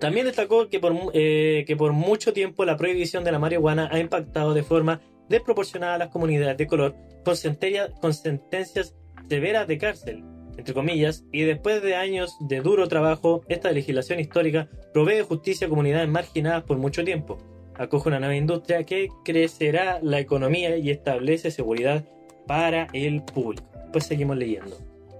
También 0.00 0.26
destacó 0.26 0.68
que 0.68 0.80
por, 0.80 0.94
eh, 1.12 1.64
que 1.66 1.76
por 1.76 1.92
mucho 1.92 2.32
tiempo 2.32 2.64
la 2.64 2.76
prohibición 2.76 3.24
de 3.24 3.32
la 3.32 3.38
marihuana 3.38 3.88
ha 3.92 3.98
impactado 3.98 4.52
de 4.54 4.62
forma 4.62 5.00
desproporcionada 5.28 5.94
a 5.94 5.98
las 5.98 6.08
comunidades 6.08 6.56
de 6.58 6.66
color 6.66 6.94
con 7.24 7.36
sentencias 7.36 8.94
severas 9.28 9.66
de 9.66 9.78
cárcel, 9.78 10.22
entre 10.56 10.74
comillas, 10.74 11.24
y 11.32 11.42
después 11.42 11.82
de 11.82 11.96
años 11.96 12.36
de 12.40 12.60
duro 12.60 12.88
trabajo, 12.88 13.42
esta 13.48 13.72
legislación 13.72 14.20
histórica 14.20 14.68
provee 14.92 15.22
justicia 15.22 15.66
a 15.66 15.70
comunidades 15.70 16.08
marginadas 16.08 16.64
por 16.64 16.78
mucho 16.78 17.04
tiempo. 17.04 17.38
Acoge 17.76 18.08
una 18.08 18.20
nueva 18.20 18.36
industria 18.36 18.84
que 18.84 19.08
crecerá 19.24 19.98
la 20.02 20.20
economía 20.20 20.76
y 20.76 20.90
establece 20.90 21.50
seguridad 21.50 22.04
para 22.46 22.86
el 22.92 23.22
público. 23.22 23.68
Pues 23.92 24.06
seguimos 24.06 24.36
leyendo. 24.36 24.76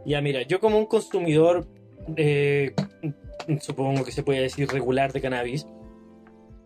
Ya 0.06 0.20
mira, 0.20 0.42
yo 0.42 0.60
como 0.60 0.78
un 0.78 0.86
consumidor, 0.86 1.66
eh, 2.16 2.74
supongo 3.60 4.04
que 4.04 4.12
se 4.12 4.22
puede 4.22 4.40
decir 4.40 4.68
regular 4.68 5.12
de 5.12 5.20
cannabis, 5.20 5.66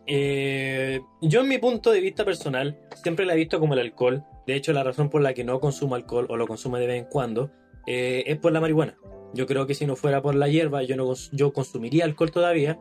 eh, 0.07 1.01
yo 1.21 1.43
en 1.43 1.49
mi 1.49 1.59
punto 1.59 1.91
de 1.91 2.01
vista 2.01 2.25
personal 2.25 2.79
siempre 3.03 3.27
la 3.27 3.35
he 3.35 3.37
visto 3.37 3.61
como 3.61 3.75
el 3.75 3.81
alcohol. 3.81 4.25
De 4.47 4.55
hecho, 4.55 4.73
la 4.73 4.83
razón 4.83 5.11
por 5.11 5.23
la 5.23 5.35
que 5.35 5.45
no 5.45 5.61
consumo 5.61 5.95
alcohol 5.95 6.27
o 6.31 6.37
lo 6.37 6.47
consumo 6.47 6.79
de 6.79 6.87
vez 6.87 6.99
en 6.99 7.05
cuando 7.05 7.51
eh, 7.91 8.25
es 8.27 8.39
por 8.39 8.53
la 8.53 8.61
marihuana. 8.61 8.99
Yo 9.33 9.47
creo 9.47 9.67
que 9.67 9.75
si 9.75 9.87
no 9.87 9.97
fuera 9.97 10.21
por 10.21 10.35
la 10.35 10.47
hierba, 10.47 10.83
yo, 10.83 10.95
no, 10.95 11.11
yo 11.33 11.55
consumiría 11.55 12.05
alcohol 12.05 12.31
todavía. 12.31 12.79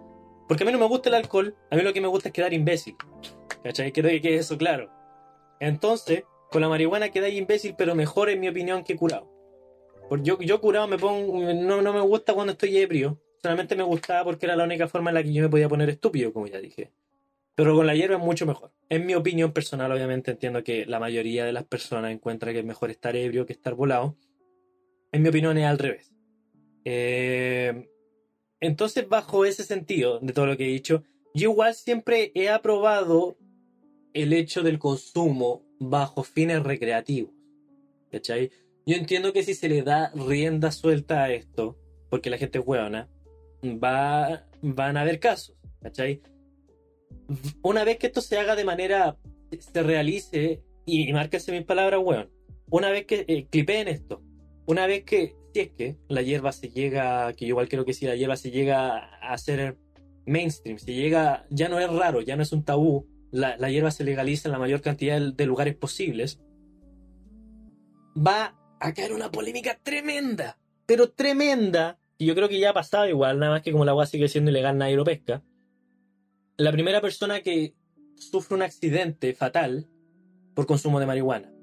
Porque 0.49 0.63
a 0.63 0.65
mí 0.65 0.73
no 0.73 0.79
me 0.79 0.85
gusta 0.85 1.07
el 1.07 1.15
alcohol, 1.15 1.55
a 1.71 1.77
mí 1.77 1.81
lo 1.81 1.93
que 1.93 2.01
me 2.01 2.09
gusta 2.09 2.27
es 2.27 2.33
quedar 2.33 2.53
imbécil. 2.53 2.97
¿Cachai? 3.63 3.93
Quiero 3.93 4.09
que 4.09 4.19
quede 4.19 4.35
eso 4.35 4.57
claro. 4.57 4.91
Entonces, 5.61 6.25
con 6.51 6.61
la 6.61 6.67
marihuana 6.67 7.07
quedáis 7.07 7.37
imbécil, 7.37 7.75
pero 7.77 7.95
mejor 7.95 8.29
en 8.29 8.41
mi 8.41 8.49
opinión 8.49 8.83
que 8.83 8.97
curado. 8.97 9.31
Porque 10.09 10.25
yo, 10.25 10.39
yo 10.41 10.59
curado 10.59 10.89
me 10.89 10.97
pongo, 10.97 11.53
no, 11.53 11.81
no 11.81 11.93
me 11.93 12.01
gusta 12.01 12.33
cuando 12.33 12.51
estoy 12.51 12.77
ebrio. 12.77 13.17
Solamente 13.41 13.77
me 13.77 13.83
gustaba 13.83 14.25
porque 14.25 14.45
era 14.45 14.57
la 14.57 14.65
única 14.65 14.89
forma 14.89 15.09
en 15.09 15.15
la 15.15 15.23
que 15.23 15.31
yo 15.31 15.41
me 15.41 15.49
podía 15.49 15.69
poner 15.69 15.89
estúpido, 15.89 16.33
como 16.33 16.47
ya 16.47 16.59
dije. 16.59 16.91
Pero 17.55 17.75
con 17.75 17.87
la 17.87 17.95
hierba 17.95 18.17
es 18.17 18.21
mucho 18.21 18.45
mejor. 18.45 18.73
En 18.89 19.05
mi 19.05 19.15
opinión 19.15 19.53
personal, 19.53 19.89
obviamente 19.89 20.31
entiendo 20.31 20.65
que 20.65 20.85
la 20.85 20.99
mayoría 20.99 21.45
de 21.45 21.53
las 21.53 21.63
personas 21.63 22.11
encuentra 22.11 22.51
que 22.51 22.59
es 22.59 22.65
mejor 22.65 22.89
estar 22.89 23.15
ebrio 23.15 23.45
que 23.45 23.53
estar 23.53 23.73
volado. 23.73 24.17
En 25.11 25.21
mi 25.21 25.29
opinión 25.29 25.57
es 25.57 25.65
al 25.65 25.79
revés. 25.79 26.13
Eh, 26.85 27.89
entonces, 28.59 29.07
bajo 29.07 29.45
ese 29.45 29.63
sentido 29.63 30.19
de 30.19 30.33
todo 30.33 30.45
lo 30.45 30.57
que 30.57 30.65
he 30.65 30.73
dicho, 30.73 31.03
yo 31.33 31.51
igual 31.51 31.75
siempre 31.75 32.31
he 32.33 32.49
aprobado 32.49 33.37
el 34.13 34.33
hecho 34.33 34.63
del 34.63 34.79
consumo 34.79 35.63
bajo 35.79 36.23
fines 36.23 36.63
recreativos. 36.63 37.31
¿Cachai? 38.11 38.51
Yo 38.85 38.95
entiendo 38.95 39.33
que 39.33 39.43
si 39.43 39.53
se 39.53 39.69
le 39.69 39.83
da 39.83 40.11
rienda 40.15 40.71
suelta 40.71 41.23
a 41.23 41.31
esto, 41.31 41.77
porque 42.09 42.29
la 42.29 42.37
gente 42.37 42.59
es 42.59 42.65
hueona, 42.65 43.09
va, 43.63 44.47
van 44.61 44.97
a 44.97 45.01
haber 45.01 45.19
casos. 45.19 45.55
¿Cachai? 45.81 46.21
Una 47.61 47.83
vez 47.83 47.97
que 47.97 48.07
esto 48.07 48.21
se 48.21 48.37
haga 48.37 48.55
de 48.55 48.63
manera, 48.63 49.17
se 49.59 49.83
realice, 49.83 50.63
y, 50.85 51.09
y 51.09 51.13
mis 51.13 51.65
palabras, 51.65 51.99
weón, 52.03 52.31
una 52.69 52.89
vez 52.89 53.05
que 53.05 53.25
eh, 53.27 53.47
clipeen 53.49 53.89
esto, 53.89 54.23
una 54.67 54.85
vez 54.85 55.03
que, 55.05 55.35
si 55.53 55.61
es 55.61 55.69
que 55.69 55.97
la 56.09 56.21
hierba 56.21 56.51
se 56.51 56.69
llega, 56.69 57.33
que 57.33 57.45
yo 57.45 57.49
igual 57.49 57.69
creo 57.69 57.85
que 57.85 57.93
si 57.93 58.05
la 58.05 58.15
hierba 58.15 58.35
se 58.35 58.51
llega 58.51 58.97
a 59.21 59.37
ser 59.37 59.77
mainstream, 60.25 60.77
si 60.77 60.93
llega, 60.93 61.47
ya 61.49 61.69
no 61.69 61.79
es 61.79 61.89
raro, 61.89 62.21
ya 62.21 62.35
no 62.35 62.43
es 62.43 62.51
un 62.51 62.63
tabú, 62.63 63.07
la, 63.31 63.57
la 63.57 63.71
hierba 63.71 63.91
se 63.91 64.03
legaliza 64.03 64.49
en 64.49 64.51
la 64.51 64.59
mayor 64.59 64.81
cantidad 64.81 65.19
de, 65.19 65.31
de 65.31 65.45
lugares 65.45 65.75
posibles, 65.75 66.41
va 68.15 68.59
a 68.79 68.93
caer 68.93 69.13
una 69.13 69.31
polémica 69.31 69.79
tremenda, 69.81 70.59
pero 70.85 71.11
tremenda, 71.11 71.97
y 72.17 72.25
yo 72.25 72.35
creo 72.35 72.49
que 72.49 72.59
ya 72.59 72.71
ha 72.71 72.73
pasado 72.73 73.07
igual, 73.07 73.39
nada 73.39 73.53
más 73.53 73.61
que 73.61 73.71
como 73.71 73.85
la 73.85 73.91
agua 73.91 74.05
sigue 74.05 74.27
siendo 74.27 74.51
ilegal, 74.51 74.77
nadie 74.77 74.97
lo 74.97 75.05
pesca. 75.05 75.43
La 76.57 76.73
primera 76.73 76.99
persona 76.99 77.41
que 77.41 77.73
sufre 78.15 78.55
un 78.55 78.63
accidente 78.63 79.33
fatal 79.33 79.87
por 80.55 80.65
consumo 80.65 80.99
de 80.99 81.05
marihuana. 81.05 81.53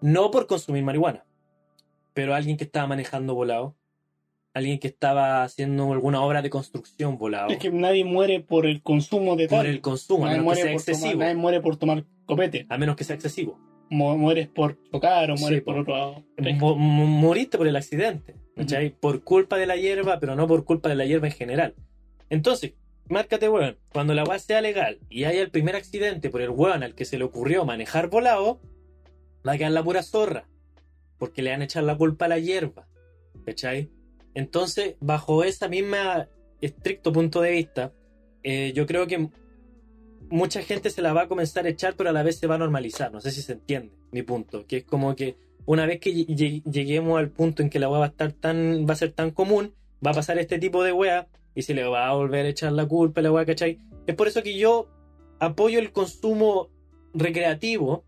No 0.00 0.30
por 0.30 0.46
consumir 0.46 0.82
marihuana, 0.82 1.24
pero 2.14 2.34
alguien 2.34 2.56
que 2.56 2.64
estaba 2.64 2.86
manejando 2.86 3.34
volado, 3.34 3.76
alguien 4.54 4.78
que 4.78 4.86
estaba 4.88 5.42
haciendo 5.42 5.92
alguna 5.92 6.22
obra 6.22 6.40
de 6.40 6.48
construcción 6.50 7.18
volado, 7.18 7.48
Es 7.50 7.58
que 7.58 7.70
nadie 7.70 8.04
muere 8.04 8.40
por 8.40 8.66
el 8.66 8.82
consumo 8.82 9.36
de 9.36 9.48
por 9.48 9.58
tal. 9.58 9.66
el 9.66 9.80
consumo, 9.80 10.26
a 10.26 10.28
nadie, 10.30 10.40
menos 10.42 10.54
que 10.54 10.62
sea 10.62 10.64
por 10.72 10.80
tomar, 10.82 10.90
excesivo. 10.94 11.20
nadie 11.20 11.34
muere 11.34 11.60
por 11.60 11.76
tomar 11.76 12.04
copete. 12.24 12.66
A 12.68 12.78
menos 12.78 12.96
que 12.96 13.04
sea 13.04 13.16
excesivo. 13.16 13.58
Mu- 13.90 14.16
mueres 14.16 14.48
por 14.48 14.78
chocar 14.90 15.30
o 15.30 15.36
mueres 15.36 15.58
Sí, 15.58 15.64
por 15.64 15.84
po. 15.84 15.92
otro. 15.92 16.24
Mo- 16.54 16.76
moriste 16.76 17.58
por 17.58 17.66
el 17.66 17.76
accidente, 17.76 18.34
¿cachai? 18.56 18.90
Por 18.90 19.22
culpa 19.24 19.56
de 19.58 19.66
la 19.66 19.76
hierba, 19.76 20.18
pero 20.20 20.34
no 20.36 20.46
por 20.48 20.64
culpa 20.64 20.88
de 20.88 20.94
la 20.94 21.04
hierba 21.04 21.26
en 21.26 21.32
general. 21.34 21.74
Entonces, 22.30 22.74
márcate, 23.08 23.48
weón, 23.48 23.76
cuando 23.92 24.14
la 24.14 24.24
weá 24.24 24.38
sea 24.38 24.60
legal 24.62 24.98
y 25.10 25.24
haya 25.24 25.42
el 25.42 25.50
primer 25.50 25.76
accidente 25.76 26.30
por 26.30 26.40
el 26.40 26.50
weón 26.50 26.82
al 26.82 26.94
que 26.94 27.04
se 27.04 27.18
le 27.18 27.24
ocurrió 27.24 27.64
manejar 27.66 28.08
volado, 28.08 28.60
va 29.46 29.52
a 29.52 29.58
quedar 29.58 29.72
la 29.72 29.82
pura 29.84 30.02
zorra, 30.02 30.48
porque 31.18 31.42
le 31.42 31.52
han 31.52 31.62
echado 31.62 31.86
la 31.86 31.96
culpa 31.96 32.24
a 32.26 32.28
la 32.28 32.38
hierba, 32.38 32.86
¿cachai? 33.46 33.90
Entonces, 34.34 34.96
bajo 35.00 35.44
esa 35.44 35.68
misma 35.68 36.28
estricto 36.60 37.12
punto 37.12 37.40
de 37.40 37.52
vista, 37.52 37.92
eh, 38.42 38.72
yo 38.74 38.86
creo 38.86 39.06
que 39.06 39.28
mucha 40.30 40.62
gente 40.62 40.90
se 40.90 41.02
la 41.02 41.12
va 41.12 41.22
a 41.22 41.28
comenzar 41.28 41.66
a 41.66 41.68
echar, 41.68 41.94
pero 41.96 42.10
a 42.10 42.12
la 42.12 42.22
vez 42.22 42.38
se 42.38 42.46
va 42.46 42.56
a 42.56 42.58
normalizar. 42.58 43.12
No 43.12 43.20
sé 43.20 43.30
si 43.30 43.42
se 43.42 43.52
entiende 43.52 43.92
mi 44.10 44.22
punto. 44.22 44.66
Que 44.66 44.78
es 44.78 44.84
como 44.84 45.14
que 45.14 45.36
una 45.66 45.86
vez 45.86 46.00
que 46.00 46.12
lle- 46.12 46.26
lle- 46.26 46.62
lleguemos 46.70 47.18
al 47.18 47.30
punto 47.30 47.62
en 47.62 47.70
que 47.70 47.78
la 47.78 47.88
weá 47.88 48.00
va 48.00 48.06
a 48.06 48.08
estar 48.08 48.32
tan, 48.32 48.86
va 48.88 48.94
a 48.94 48.96
ser 48.96 49.12
tan 49.12 49.30
común, 49.30 49.74
va 50.04 50.10
a 50.10 50.14
pasar 50.14 50.38
este 50.38 50.58
tipo 50.58 50.82
de 50.82 50.92
weá 50.92 51.28
y 51.54 51.62
se 51.62 51.74
le 51.74 51.84
va 51.84 52.08
a 52.08 52.14
volver 52.14 52.46
a 52.46 52.48
echar 52.48 52.72
la 52.72 52.86
culpa 52.86 53.20
a 53.20 53.24
la 53.24 53.32
weá, 53.32 53.44
¿cachai? 53.46 53.78
Es 54.06 54.14
por 54.16 54.26
eso 54.28 54.42
que 54.42 54.56
yo 54.58 54.88
apoyo 55.38 55.78
el 55.78 55.92
consumo 55.92 56.70
recreativo, 57.12 58.04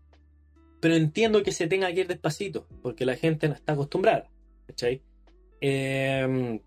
pero 0.87 0.95
entiendo 0.95 1.43
que 1.43 1.51
se 1.51 1.67
tenga 1.67 1.91
que 1.91 1.99
ir 1.99 2.07
despacito, 2.07 2.65
porque 2.81 3.05
la 3.05 3.17
gente 3.17 3.49
no 3.49 3.55
está 3.55 3.73
acostumbrada, 3.73 4.31
¿cachai? 4.67 5.01
Eh, 5.59 6.61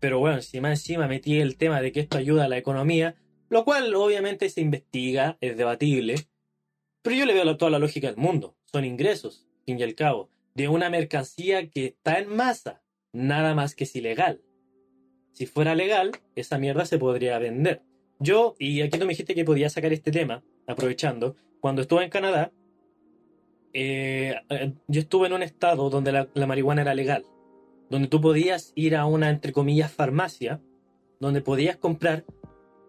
pero 0.00 0.18
bueno, 0.18 0.36
más 0.36 0.52
encima 0.54 1.08
metí 1.08 1.40
el 1.40 1.56
tema 1.56 1.80
de 1.80 1.90
que 1.90 2.00
esto 2.00 2.18
ayuda 2.18 2.44
a 2.44 2.48
la 2.48 2.58
economía, 2.58 3.14
lo 3.48 3.64
cual 3.64 3.94
obviamente 3.94 4.50
se 4.50 4.60
investiga, 4.60 5.38
es 5.40 5.56
debatible, 5.56 6.16
pero 7.00 7.16
yo 7.16 7.24
le 7.24 7.32
veo 7.32 7.56
toda 7.56 7.70
la 7.70 7.78
lógica 7.78 8.08
del 8.08 8.18
mundo. 8.18 8.54
Son 8.70 8.84
ingresos, 8.84 9.46
fin 9.64 9.80
y 9.80 9.82
al 9.82 9.94
cabo, 9.94 10.28
de 10.54 10.68
una 10.68 10.90
mercancía 10.90 11.70
que 11.70 11.86
está 11.86 12.18
en 12.18 12.36
masa, 12.36 12.82
nada 13.14 13.54
más 13.54 13.74
que 13.74 13.84
es 13.84 13.96
ilegal. 13.96 14.42
Si 15.32 15.46
fuera 15.46 15.74
legal, 15.74 16.12
esa 16.36 16.58
mierda 16.58 16.84
se 16.84 16.98
podría 16.98 17.38
vender. 17.38 17.80
Yo, 18.18 18.56
y 18.58 18.82
aquí 18.82 18.98
tú 18.98 19.06
me 19.06 19.12
dijiste 19.12 19.34
que 19.34 19.46
podía 19.46 19.70
sacar 19.70 19.94
este 19.94 20.10
tema, 20.10 20.44
aprovechando, 20.66 21.36
cuando 21.60 21.80
estuve 21.80 22.04
en 22.04 22.10
Canadá, 22.10 22.52
eh, 23.74 24.34
eh, 24.48 24.72
yo 24.88 25.00
estuve 25.00 25.26
en 25.26 25.34
un 25.34 25.42
estado 25.42 25.90
donde 25.90 26.12
la, 26.12 26.28
la 26.34 26.46
marihuana 26.46 26.82
era 26.82 26.94
legal, 26.94 27.24
donde 27.90 28.08
tú 28.08 28.20
podías 28.20 28.72
ir 28.74 28.96
a 28.96 29.04
una, 29.06 29.30
entre 29.30 29.52
comillas, 29.52 29.92
farmacia, 29.92 30.60
donde 31.20 31.40
podías 31.42 31.76
comprar 31.76 32.24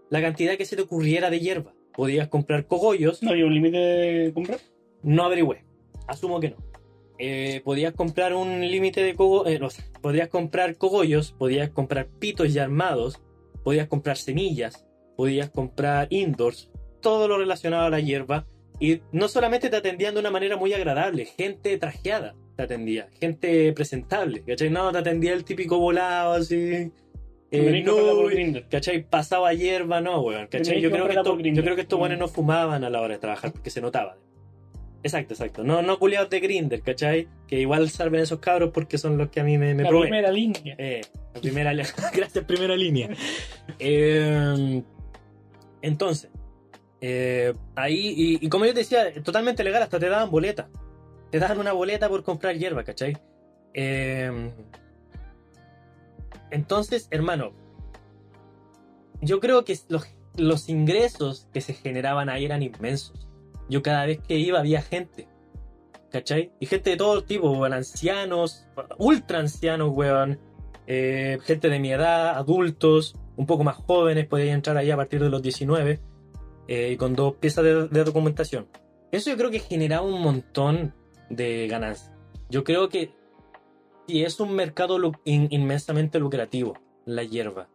la 0.10 0.22
cantidad 0.22 0.56
que 0.56 0.66
se 0.66 0.76
te 0.76 0.84
ocurriera 0.84 1.30
de 1.30 1.40
hierba. 1.40 1.74
Podías 1.94 2.28
comprar 2.28 2.68
cogollos, 2.68 3.24
No 3.24 3.32
había 3.32 3.46
un 3.46 3.54
límite 3.54 3.78
de 3.78 4.34
comprar. 4.34 4.60
no 5.02 5.24
averigüé, 5.24 5.66
asumo 6.08 6.40
que 6.40 6.52
no. 6.52 6.58
Eh, 7.18 7.62
podías 7.64 7.94
comprar 7.94 8.34
un 8.34 8.60
límite 8.60 9.02
de 9.02 9.16
cogollos, 9.16 9.78
podías 10.02 10.28
comprar 10.28 10.78
cogollos, 10.78 11.32
podías 11.32 11.70
comprar 11.70 12.08
pitos 12.20 12.54
ya 12.54 12.64
armados, 12.64 13.22
podías 13.64 13.88
comprar 13.88 14.18
semillas, 14.18 14.86
podías 15.16 15.50
comprar 15.50 16.08
indoors, 16.10 16.70
todo 17.02 17.28
lo 17.30 17.38
relacionado 17.38 17.86
a 17.86 17.90
la 17.90 18.02
hierba. 18.02 18.46
Y 18.80 19.02
no 19.12 19.28
solamente 19.28 19.70
te 19.70 19.78
atendían 19.78 20.14
de 20.14 20.20
una 20.20 20.32
manera 20.32 20.58
muy 20.58 20.74
agradable, 20.74 21.26
gente 21.26 21.78
trajeada 21.78 22.36
te 22.58 22.64
atendía, 22.64 23.10
gente 23.20 23.72
presentable, 23.74 24.44
¿cachai? 24.46 24.70
No, 24.70 24.92
te 24.92 24.98
atendía 25.00 25.34
el 25.34 25.44
típico 25.44 25.78
volado 25.80 26.34
así. 26.34 26.92
eh, 27.52 27.84
no. 27.86 28.62
¿Cachai? 28.70 29.04
Pasaba 29.10 29.54
hierba, 29.54 30.02
no, 30.02 30.22
weón. 30.22 30.48
¿Cachai? 30.48 30.82
Yo 30.82 30.90
creo, 30.92 31.08
que 31.08 31.14
esto- 31.16 31.38
yo 31.40 31.64
creo 31.64 31.76
que 31.76 31.82
estos 31.84 31.98
Mm. 31.98 32.00
buenos 32.02 32.20
no 32.20 32.28
fumaban 32.28 32.84
a 32.84 32.90
la 32.90 33.02
hora 33.02 33.14
de 33.16 33.20
trabajar 33.20 33.52
porque 33.54 33.70
se 33.70 33.82
notaba. 33.82 34.18
Exacto, 35.04 35.34
exacto. 35.36 35.64
No, 35.64 35.82
no 35.84 36.00
culiados 36.00 36.30
de 36.32 36.40
Grinder, 36.40 36.82
¿cachai? 36.82 37.28
Que 37.48 37.60
igual 37.60 37.90
salven 37.90 38.22
esos 38.22 38.40
cabros 38.40 38.72
porque 38.74 38.98
son 38.98 39.18
los 39.18 39.30
que 39.30 39.40
a 39.40 39.44
mí 39.44 39.58
me, 39.58 39.74
me 39.76 39.84
la 39.84 39.90
proveen. 39.90 40.10
primera 40.10 40.32
línea. 40.32 40.76
Eh, 40.80 41.02
la 41.34 41.42
primera 41.42 41.74
Gracias, 42.14 42.44
primera 42.46 42.76
línea. 42.76 43.10
Eh, 43.80 44.82
entonces, 45.82 46.30
eh, 47.08 47.54
ahí, 47.76 48.40
y, 48.42 48.50
como 48.50 48.66
yo 48.66 48.74
decía, 48.74 49.14
totalmente 49.22 49.64
legal, 49.64 49.84
hasta 49.84 50.00
te 50.00 50.10
daban 50.10 50.32
boleta. 50.32 50.70
Te 51.30 51.38
daban 51.38 51.60
una 51.60 51.72
boleta 51.72 52.10
por 52.10 52.24
comprar 52.24 52.58
hierba, 52.58 52.84
¿cachai? 52.84 53.16
Eh, 53.76 54.52
entonces, 56.50 57.08
hermano, 57.12 57.54
yo 59.22 59.40
creo 59.40 59.66
que 59.66 59.78
los, 60.36 60.68
ingresos 60.68 61.48
que 61.54 61.62
se 61.62 61.76
generaban 61.76 62.28
ahí 62.28 62.46
eran 62.46 62.64
inmensos. 62.64 63.28
Yo 63.70 63.84
cada 63.84 64.08
vez 64.08 64.20
que 64.28 64.40
iba 64.40 64.58
había 64.58 64.82
gente. 64.82 65.28
¿Cachai? 66.12 66.54
Y 66.60 66.66
gente 66.66 66.90
de 66.90 66.98
todo 66.98 67.24
tipo, 67.24 67.66
ancianos, 67.66 68.66
ultra 68.98 69.38
ancianos, 69.38 69.92
weón, 69.94 70.40
eh, 70.88 71.38
gente 71.44 71.70
de 71.70 71.80
mi 71.80 71.92
edad, 71.92 72.30
adultos, 72.30 73.16
un 73.36 73.46
poco 73.46 73.64
más 73.64 73.76
jóvenes, 73.76 74.26
podían 74.26 74.56
entrar 74.56 74.78
ahí 74.78 74.90
a 74.90 74.96
partir 74.96 75.22
de 75.22 75.30
los 75.30 75.44
19, 75.44 76.00
eh, 76.68 76.96
con 76.98 77.16
dos 77.16 77.36
piezas 77.36 77.64
de, 77.64 77.88
de 77.88 78.04
documentación. 78.04 78.68
Eso 79.12 79.30
yo 79.30 79.38
creo 79.38 79.52
que 79.52 79.60
genera 79.60 80.02
un 80.02 80.22
montón 80.22 80.94
de 81.30 81.68
ganancias. 81.68 82.12
Yo 82.50 82.64
creo 82.64 82.90
que 82.90 83.12
si 84.08 84.24
es 84.24 84.40
un 84.40 84.54
mercado 84.56 85.00
lu- 85.00 85.14
in- 85.24 85.48
inmensamente 85.52 86.20
lucrativo, 86.20 86.78
la 87.06 87.24
hierba. 87.24 87.70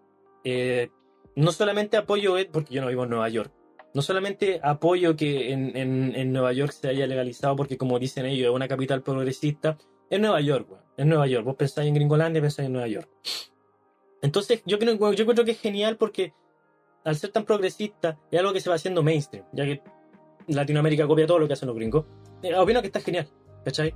Eh, 0.44 0.90
no 1.36 1.52
solamente 1.52 1.96
apoyo, 1.96 2.36
eh, 2.38 2.48
porque 2.50 2.74
yo 2.74 2.80
no 2.82 2.88
vivo 2.88 3.04
en 3.04 3.10
Nueva 3.10 3.28
York, 3.28 3.52
no 3.94 4.02
solamente 4.02 4.60
apoyo 4.62 5.16
que 5.16 5.52
en, 5.52 5.76
en- 5.76 6.14
en 6.14 6.32
Nueva 6.32 6.52
York 6.52 6.72
se 6.72 6.88
haya 6.88 7.06
legalizado, 7.06 7.56
porque 7.56 7.76
como 7.76 7.98
dicen 7.98 8.26
ellos, 8.26 8.48
es 8.50 8.54
una 8.54 8.68
capital 8.68 9.02
progresista, 9.02 9.76
es 10.08 10.20
Nueva 10.20 10.40
York, 10.40 10.68
weón, 10.70 10.84
es 10.96 11.06
Nueva 11.06 11.26
York. 11.26 11.44
Vos 11.44 11.56
pensáis 11.56 11.88
en 11.88 11.94
Gringolandia, 11.94 12.40
pensáis 12.42 12.66
en 12.66 12.72
Nueva 12.72 12.88
York. 12.88 13.08
Entonces, 14.22 14.62
yo 14.66 14.78
creo, 14.78 14.94
yo 15.12 15.22
encuentro 15.22 15.44
que 15.44 15.52
es 15.52 15.60
genial 15.60 15.96
porque 15.96 16.32
al 17.04 17.16
ser 17.16 17.30
tan 17.30 17.44
progresista, 17.44 18.18
es 18.30 18.38
algo 18.38 18.52
que 18.52 18.60
se 18.60 18.68
va 18.68 18.76
haciendo 18.76 19.02
mainstream, 19.02 19.44
ya 19.52 19.64
que 19.64 19.80
Latinoamérica 20.48 21.06
copia 21.06 21.26
todo 21.26 21.38
lo 21.38 21.46
que 21.46 21.54
hacen 21.54 21.66
los 21.68 21.76
gringos. 21.76 22.04
Eh, 22.42 22.54
opino 22.54 22.80
que 22.80 22.86
está 22.88 23.00
genial, 23.00 23.28
¿cachai? 23.64 23.94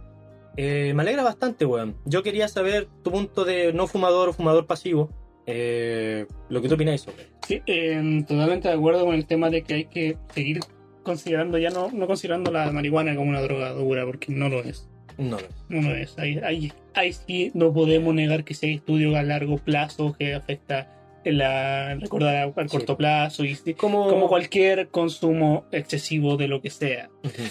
Eh, 0.56 0.92
me 0.94 1.02
alegra 1.02 1.22
bastante, 1.24 1.64
weón. 1.66 1.96
Yo 2.04 2.22
quería 2.22 2.46
saber 2.48 2.88
tu 3.02 3.10
punto 3.10 3.44
de 3.44 3.72
no 3.72 3.86
fumador 3.86 4.28
o 4.28 4.32
fumador 4.32 4.66
pasivo. 4.66 5.10
eh, 5.46 6.26
lo 6.48 6.62
que 6.62 6.68
tú 6.68 6.74
opináis 6.76 7.02
sobre. 7.02 7.26
Sí, 7.46 7.60
eh, 7.66 8.24
totalmente 8.26 8.68
de 8.68 8.74
acuerdo 8.74 9.04
con 9.04 9.14
el 9.14 9.26
tema 9.26 9.50
de 9.50 9.62
que 9.62 9.74
hay 9.74 9.84
que 9.86 10.16
seguir 10.34 10.60
considerando, 11.02 11.58
ya 11.58 11.68
no, 11.70 11.90
no 11.92 12.06
considerando 12.06 12.50
la 12.50 12.70
marihuana 12.72 13.14
como 13.14 13.28
una 13.28 13.42
droga 13.42 13.70
dura, 13.72 14.06
porque 14.06 14.32
no 14.32 14.48
lo 14.48 14.60
es. 14.62 14.88
No 15.18 15.36
lo 15.38 15.44
es. 15.44 15.64
No 15.68 15.82
lo 15.82 15.94
es. 15.94 16.18
Ahí, 16.18 16.38
ahí, 16.42 16.72
ahí 16.94 17.12
sí 17.12 17.50
no 17.52 17.72
podemos 17.74 18.14
negar 18.14 18.44
que 18.44 18.54
si 18.54 18.66
hay 18.68 18.74
estudios 18.76 19.14
a 19.16 19.22
largo 19.22 19.58
plazo 19.58 20.14
que 20.18 20.34
afecta 20.34 20.93
la 21.32 21.94
recordar 21.96 22.36
a, 22.36 22.42
a 22.44 22.68
Sí. 22.68 22.76
corto 22.76 22.96
plazo 22.96 23.44
y 23.44 23.56
Como, 23.74 24.08
como 24.08 24.28
cualquier 24.28 24.88
consumo 24.88 25.66
excesivo 25.72 26.36
de 26.36 26.48
lo 26.48 26.60
que 26.60 26.70
sea. 26.70 27.10
Ujú. 27.24 27.42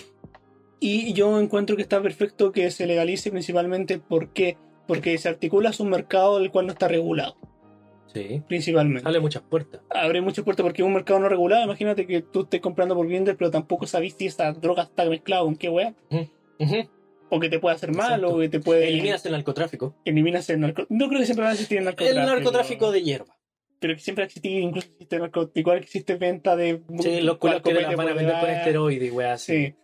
Y 0.80 1.14
yo 1.14 1.40
encuentro 1.40 1.76
que 1.76 1.82
está 1.82 2.02
perfecto 2.02 2.52
que 2.52 2.70
se 2.72 2.86
legalice 2.86 3.32
principalmente 3.32 4.00
¿por 4.00 4.34
qué? 4.34 4.58
porque 4.88 5.18
se 5.18 5.30
articula 5.30 5.72
un 5.80 5.90
mercado 5.90 6.40
del 6.40 6.52
cual 6.52 6.66
no 6.66 6.74
está 6.74 6.90
regulado, 6.90 7.38
Sí. 8.14 8.44
principalmente. 8.50 9.08
Abre 9.08 9.22
muchas 9.22 9.44
puertas. 9.44 9.82
Abre 9.90 10.20
muchas 10.22 10.44
puertas 10.44 10.64
porque 10.64 10.82
es 10.82 10.86
un 10.86 10.94
mercado 10.94 11.20
no 11.22 11.30
regulado. 11.30 11.64
Imagínate 11.64 12.06
que 12.06 12.22
tú 12.22 12.42
estés 12.42 12.60
comprando 12.60 12.94
por 12.96 13.08
Grindr, 13.08 13.38
pero 13.38 13.50
tampoco 13.50 13.88
sabes 13.88 14.14
si 14.18 14.26
esa 14.26 14.52
droga 14.52 14.84
está 14.84 15.06
mezclada 15.06 15.44
con 15.44 15.56
qué 15.56 15.70
wea. 15.70 15.96
Ujú. 16.12 16.90
O 17.30 17.40
que 17.40 17.50
te 17.50 17.60
puede 17.60 17.76
hacer 17.76 17.92
mal, 17.96 18.16
Exacto. 18.20 18.36
o 18.36 18.40
que 18.40 18.50
te 18.50 18.60
puede. 18.60 18.90
Eliminas 18.90 19.26
el 19.26 19.32
narcotráfico. 19.32 19.96
eliminas 20.06 20.50
el 20.50 20.60
narco. 20.60 20.86
No 20.90 21.08
creo 21.08 21.22
que 21.22 21.26
siempre 21.26 21.44
va 21.46 21.50
a 21.52 21.54
existir 21.54 21.78
el 21.78 21.84
El 21.84 21.86
narcotráfico. 21.86 22.26
narcotráfico 22.28 22.92
de 22.92 23.02
hierba. 23.04 23.38
Pero 23.84 23.96
que 23.96 24.00
siempre 24.00 24.24
ha 24.24 24.28
existido, 24.28 24.60
incluso 24.60 24.88
existe 24.94 25.20
que 25.20 25.78
existe 25.78 26.16
venta 26.16 26.56
de. 26.56 26.82
Sí, 27.00 27.20
los 27.20 27.38
culos 27.38 27.62
que 27.62 27.74
las 27.74 27.94
van 27.98 28.08
a 28.08 28.14
vender 28.14 28.40
con 28.40 28.50
esteroides 28.50 29.12
así. 29.26 29.54
Sí. 29.68 29.76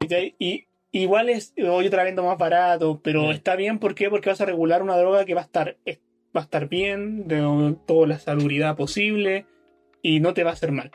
¿Cachai? 0.00 0.34
Y 0.38 0.64
igual 0.92 1.30
es, 1.30 1.54
o 1.66 1.80
yo 1.80 1.88
te 1.88 1.96
la 1.96 2.04
vendo 2.04 2.22
más 2.22 2.36
barato, 2.36 3.00
pero 3.02 3.22
Mm. 3.28 3.30
está 3.30 3.56
bien, 3.56 3.78
¿por 3.78 3.94
qué? 3.94 4.10
Porque 4.10 4.28
vas 4.28 4.42
a 4.42 4.44
regular 4.44 4.82
una 4.82 4.98
droga 4.98 5.24
que 5.24 5.32
va 5.32 5.40
a 5.40 5.44
estar, 5.44 5.78
es- 5.86 6.00
va 6.36 6.42
a 6.42 6.44
estar 6.44 6.68
bien, 6.68 7.26
de 7.28 7.76
toda 7.86 8.06
la 8.06 8.18
salubridad 8.18 8.76
posible, 8.76 9.46
y 10.02 10.20
no 10.20 10.34
te 10.34 10.44
va 10.44 10.50
a 10.50 10.52
hacer 10.52 10.70
mal. 10.70 10.90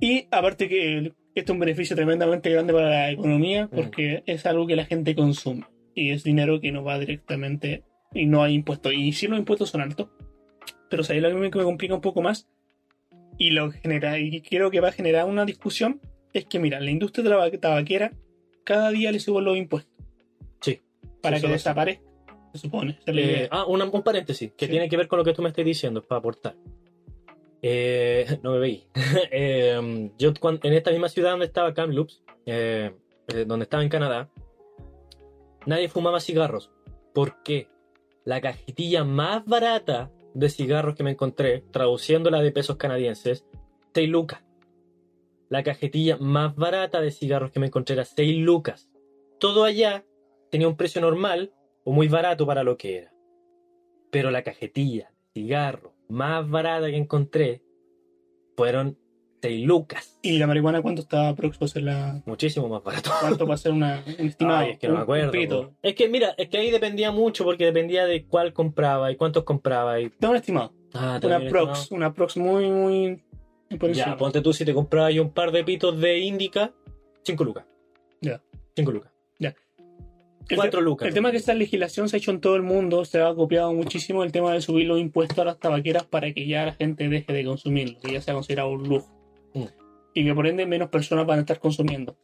Y 0.00 0.28
aparte 0.30 0.68
que 0.68 1.12
esto 1.34 1.52
es 1.52 1.54
un 1.54 1.58
beneficio 1.58 1.96
tremendamente 1.96 2.50
grande 2.50 2.72
para 2.72 2.88
la 2.88 3.10
economía, 3.10 3.68
porque 3.74 4.22
es 4.26 4.46
algo 4.46 4.64
que 4.68 4.76
la 4.76 4.84
gente 4.84 5.16
consume, 5.16 5.64
y 5.92 6.10
es 6.12 6.22
dinero 6.22 6.60
que 6.60 6.70
no 6.70 6.84
va 6.84 7.00
directamente, 7.00 7.82
y 8.14 8.26
no 8.26 8.44
hay 8.44 8.54
impuestos. 8.54 8.92
Y 8.94 9.10
sí 9.12 9.26
los 9.26 9.40
impuestos 9.40 9.70
son 9.70 9.80
altos, 9.80 10.08
pero 10.90 11.02
¿sabes 11.04 11.22
lo 11.22 11.28
que 11.28 11.34
me, 11.34 11.50
que 11.50 11.58
me 11.58 11.64
complica 11.64 11.94
un 11.94 12.00
poco 12.00 12.22
más? 12.22 12.48
Y 13.38 13.50
lo 13.50 13.70
genera, 13.70 14.18
y 14.18 14.40
creo 14.42 14.70
que 14.70 14.80
va 14.80 14.88
a 14.88 14.92
generar 14.92 15.26
una 15.26 15.44
discusión, 15.44 16.00
es 16.32 16.44
que 16.46 16.58
mira, 16.58 16.80
la 16.80 16.90
industria 16.90 17.22
de 17.24 17.30
la 17.30 17.36
taba- 17.36 17.58
tabaquera 17.60 18.12
cada 18.64 18.90
día 18.90 19.12
le 19.12 19.20
suben 19.20 19.44
los 19.44 19.56
impuestos. 19.56 19.94
Sí. 20.60 20.80
Para 21.22 21.38
Sí, 21.38 21.46
que 21.46 21.52
desaparezca, 21.52 22.02
se 22.52 22.58
supone. 22.58 22.98
Eh, 23.06 23.48
ah, 23.50 23.64
una- 23.66 23.84
un 23.84 24.02
paréntesis 24.02 24.52
que 24.56 24.66
Sí. 24.66 24.70
tiene 24.72 24.88
que 24.88 24.96
ver 24.96 25.08
con 25.08 25.18
lo 25.18 25.24
que 25.24 25.32
tú 25.32 25.42
me 25.42 25.48
estás 25.50 25.64
diciendo, 25.64 26.02
para 26.02 26.18
aportar. 26.18 26.56
Eh, 27.62 28.26
no 28.42 28.52
me 28.52 28.58
veí. 28.58 28.84
Eh, 29.32 30.10
yo 30.18 30.32
cuan- 30.34 30.60
en 30.62 30.72
esta 30.74 30.90
misma 30.90 31.08
ciudad 31.08 31.30
donde 31.30 31.46
estaba 31.46 31.72
Kamloops, 31.74 32.22
donde 32.44 33.62
estaba 33.64 33.82
en 33.82 33.88
Canadá, 33.88 34.30
nadie 35.66 35.88
fumaba 35.88 36.20
cigarros. 36.20 36.70
¿Por 37.14 37.42
qué? 37.42 37.68
La 38.24 38.40
cajetilla 38.40 39.04
más 39.04 39.44
barata 39.44 40.10
de 40.34 40.48
cigarros 40.48 40.94
que 40.94 41.02
me 41.02 41.12
encontré, 41.12 41.64
traduciéndola 41.70 42.40
de 42.40 42.52
pesos 42.52 42.76
canadienses, 42.76 43.46
6 43.94 44.08
lucas. 44.08 44.44
La 45.48 45.62
cajetilla 45.62 46.16
más 46.18 46.54
barata 46.56 47.00
de 47.00 47.10
cigarros 47.10 47.50
que 47.50 47.60
me 47.60 47.66
encontré 47.66 47.94
era 47.94 48.04
6 48.04 48.38
lucas. 48.38 48.90
Todo 49.38 49.64
allá 49.64 50.04
tenía 50.50 50.68
un 50.68 50.76
precio 50.76 51.00
normal 51.00 51.52
o 51.84 51.92
muy 51.92 52.08
barato 52.08 52.46
para 52.46 52.62
lo 52.62 52.76
que 52.76 52.98
era. 52.98 53.14
Pero 54.10 54.30
la 54.30 54.42
cajetilla 54.42 55.12
cigarro 55.32 55.94
más 56.08 56.48
barata 56.48 56.88
que 56.88 56.96
encontré 56.96 57.62
fueron 58.56 58.98
6 59.40 59.66
lucas. 59.66 60.18
¿Y 60.22 60.38
la 60.38 60.46
marihuana 60.46 60.82
cuánto 60.82 61.02
está 61.02 61.34
próximo 61.34 61.66
a 61.66 61.68
ser 61.68 61.82
la... 61.84 62.22
Muchísimo 62.26 62.68
más 62.68 62.82
barato. 62.82 63.10
¿Cuánto 63.20 63.46
va 63.46 63.54
a 63.54 63.58
ser 63.58 63.72
una, 63.72 64.02
un 64.18 64.26
estimado? 64.26 64.58
Ay, 64.58 64.70
es 64.72 64.78
que 64.78 64.88
no 64.88 64.94
me 64.94 65.00
acuerdo. 65.00 65.32
po. 65.32 65.74
Es 65.82 65.94
que 65.94 66.08
mira, 66.08 66.34
es 66.36 66.48
que 66.48 66.58
ahí 66.58 66.70
dependía 66.70 67.12
mucho 67.12 67.44
porque 67.44 67.64
dependía 67.64 68.04
de 68.06 68.24
cuál 68.26 68.52
compraba 68.52 69.10
y 69.12 69.16
cuántos 69.16 69.44
compraba. 69.44 70.00
Y... 70.00 70.10
Da 70.18 70.30
un 70.30 70.36
estimado. 70.36 70.72
Ah, 70.94 71.12
Una 71.12 71.20
también 71.20 71.50
prox. 71.52 71.78
estimado. 71.80 71.96
Una 72.06 72.14
prox 72.14 72.36
muy, 72.36 72.70
muy... 72.70 73.22
por 73.78 73.92
Ya, 73.92 74.02
encima. 74.04 74.16
ponte 74.16 74.40
tú 74.40 74.52
si 74.52 74.64
te 74.64 74.74
comprabas 74.74 75.14
un 75.18 75.30
par 75.30 75.52
de 75.52 75.62
pitos 75.64 76.00
de 76.00 76.18
Indica, 76.18 76.72
5 77.24 77.44
lucas. 77.44 77.64
Ya. 78.20 78.42
5 78.76 78.90
lucas. 78.92 79.12
El 80.50 80.56
4 80.56 80.78
te- 80.80 80.82
lucas. 80.84 81.08
El 81.08 81.12
tema 81.12 81.28
es 81.28 81.32
que 81.32 81.36
esta 81.36 81.52
legislación 81.52 82.08
se 82.08 82.16
ha 82.16 82.18
hecho 82.18 82.30
en 82.30 82.40
todo 82.40 82.56
el 82.56 82.62
mundo, 82.62 83.04
se 83.04 83.20
ha 83.20 83.34
copiado 83.34 83.74
muchísimo 83.74 84.24
el 84.24 84.32
tema 84.32 84.50
de 84.54 84.62
subir 84.62 84.86
los 84.86 84.98
impuestos 84.98 85.38
a 85.40 85.44
las 85.44 85.58
tabaqueras 85.58 86.06
para 86.06 86.32
que 86.32 86.46
ya 86.46 86.64
la 86.64 86.72
gente 86.72 87.06
deje 87.10 87.30
de 87.34 87.44
consumirlo, 87.44 87.98
que 88.00 88.12
ya 88.14 88.22
sea 88.22 88.32
considerado 88.32 88.70
un 88.70 88.88
lujo. 88.88 89.14
Mm. 89.58 89.68
Y 90.14 90.24
que 90.24 90.34
por 90.34 90.46
ende 90.46 90.66
menos 90.66 90.88
personas 90.88 91.26
van 91.26 91.38
a 91.38 91.40
estar 91.42 91.58
consumiendo. 91.60 92.16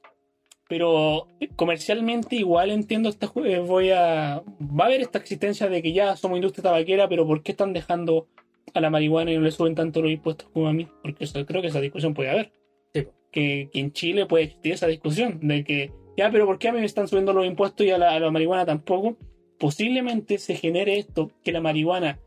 Pero 0.69 1.29
eh, 1.41 1.49
comercialmente 1.55 2.37
igual 2.37 2.71
entiendo 2.71 3.09
esta 3.11 3.31
eh, 3.45 3.59
voy 3.59 3.91
a 3.91 4.43
va 4.61 4.85
a 4.85 4.87
haber 4.87 5.03
esta 5.03 5.19
existencia 5.19 5.69
de 5.69 5.83
que 5.83 5.93
ya 5.93 6.17
somos 6.17 6.37
industria 6.37 6.63
tabaquera, 6.65 7.09
pero 7.09 7.27
¿por 7.27 7.43
qué 7.43 7.53
están 7.53 7.73
dejando 7.73 8.27
a 8.73 8.81
la 8.81 8.89
marihuana 8.91 9.31
y 9.31 9.37
no 9.37 9.43
le 9.43 9.51
suben 9.53 9.75
tanto 9.75 10.01
los 10.01 10.11
impuestos 10.11 10.49
como 10.51 10.67
a 10.69 10.73
mí? 10.73 10.89
Porque 11.03 11.25
eso- 11.25 11.45
creo 11.45 11.61
que 11.61 11.69
esa 11.69 11.81
discusión 11.81 12.15
puede 12.15 12.31
haber. 12.31 12.53
Sí, 12.95 13.03
po. 13.03 13.13
Que, 13.31 13.69
que 13.73 13.81
en 13.81 13.93
Chile 13.93 14.27
puede 14.27 14.45
existir 14.45 14.73
esa 14.73 14.87
discusión 14.87 15.39
de 15.43 15.65
que 15.65 15.93
ya, 16.17 16.31
pero 16.31 16.47
¿por 16.47 16.59
qué 16.59 16.69
a 16.69 16.73
mí 16.73 16.79
me 16.81 16.87
están 16.87 17.09
subiendo 17.09 17.33
los 17.33 17.45
impuestos 17.45 17.85
y 17.87 17.91
a 17.91 17.99
la, 17.99 18.13
a 18.13 18.21
la 18.21 18.31
marihuana 18.31 18.65
tampoco? 18.65 19.17
Posiblemente 19.59 20.39
se 20.39 20.55
genere 20.57 20.99
esto, 20.99 21.31
que 21.43 21.53
la 21.53 21.61
marihuana 21.61 22.19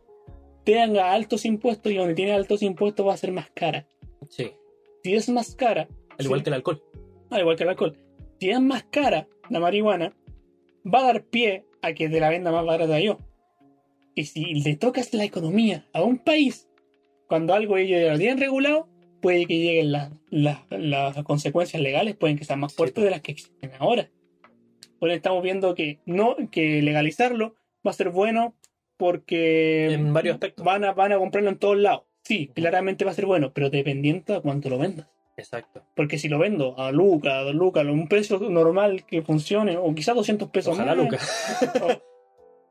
tenga 0.63 1.11
altos 1.13 1.45
impuestos 1.45 1.91
y 1.91 1.95
donde 1.95 2.13
tiene 2.13 2.33
altos 2.33 2.61
impuestos 2.61 3.07
va 3.07 3.13
a 3.13 3.17
ser 3.17 3.31
más 3.31 3.49
cara. 3.53 3.87
Sí. 4.29 4.51
Si 5.07 5.15
es 5.15 5.29
más 5.29 5.55
cara, 5.55 5.87
Al 6.19 6.25
igual 6.25 6.41
sí, 6.41 6.43
que 6.43 6.49
el 6.49 6.53
alcohol. 6.55 6.83
al 7.29 7.39
igual 7.39 7.55
que 7.55 7.63
el 7.63 7.69
alcohol, 7.69 7.97
si 8.41 8.49
es 8.49 8.59
más 8.59 8.83
cara 8.91 9.25
la 9.49 9.61
marihuana, 9.61 10.13
va 10.85 10.99
a 10.99 11.03
dar 11.13 11.23
pie 11.23 11.63
a 11.81 11.93
que 11.93 12.09
te 12.09 12.19
la 12.19 12.29
venda 12.29 12.51
más 12.51 12.65
barata 12.65 12.99
yo. 12.99 13.17
Y 14.15 14.25
si 14.25 14.43
le 14.55 14.75
tocas 14.75 15.13
la 15.13 15.23
economía 15.23 15.87
a 15.93 16.03
un 16.03 16.17
país, 16.17 16.67
cuando 17.29 17.53
algo 17.53 17.77
ellos 17.77 18.01
ya 18.01 18.11
lo 18.11 18.17
tienen 18.17 18.37
regulado, 18.37 18.89
puede 19.21 19.45
que 19.45 19.57
lleguen 19.59 19.93
las, 19.93 20.11
las- 20.29 20.59
las 20.71 21.23
consecuencias 21.23 21.81
legales, 21.81 22.17
pueden 22.17 22.37
que 22.37 22.43
sean 22.43 22.59
más 22.59 22.73
fuertes 22.73 22.95
pues. 22.95 23.05
de 23.05 23.11
las 23.11 23.21
que 23.21 23.31
existen 23.31 23.71
ahora. 23.79 24.09
Eso 24.99 25.07
estamos 25.07 25.41
viendo 25.41 25.73
que 25.73 26.01
no, 26.05 26.35
que 26.51 26.81
legalizarlo 26.81 27.55
va 27.85 27.91
a 27.91 27.93
ser 27.93 28.09
bueno 28.09 28.55
porque 28.97 29.93
En 29.93 30.11
varios 30.11 30.33
aspectos. 30.33 30.65
van 30.65 30.83
a, 30.83 30.91
van 30.91 31.13
a 31.13 31.17
comprarlo 31.17 31.49
en 31.49 31.59
todos 31.59 31.77
lados. 31.77 32.03
Sí, 32.27 32.47
claramente 32.53 33.05
va 33.05 33.11
a 33.11 33.13
ser 33.13 33.25
bueno, 33.25 33.53
pero 33.53 33.69
dependiente 33.69 34.35
a 34.35 34.41
cuánto 34.41 34.69
lo 34.69 34.77
vendas. 34.77 35.07
Exacto. 35.37 35.83
Porque 35.95 36.17
si 36.17 36.27
lo 36.27 36.39
vendo 36.39 36.77
a 36.79 36.91
Luca, 36.91 37.39
a 37.39 37.43
dos 37.43 37.55
Lucas, 37.55 37.85
a 37.87 37.91
un 37.91 38.07
precio 38.09 38.37
normal 38.39 39.05
que 39.05 39.21
funcione, 39.21 39.77
o 39.77 39.93
quizás 39.95 40.15
200 40.15 40.49
pesos 40.49 40.73
Ojalá 40.73 40.93
más. 40.95 41.05
lucas. 41.05 41.21
o- 41.83 42.01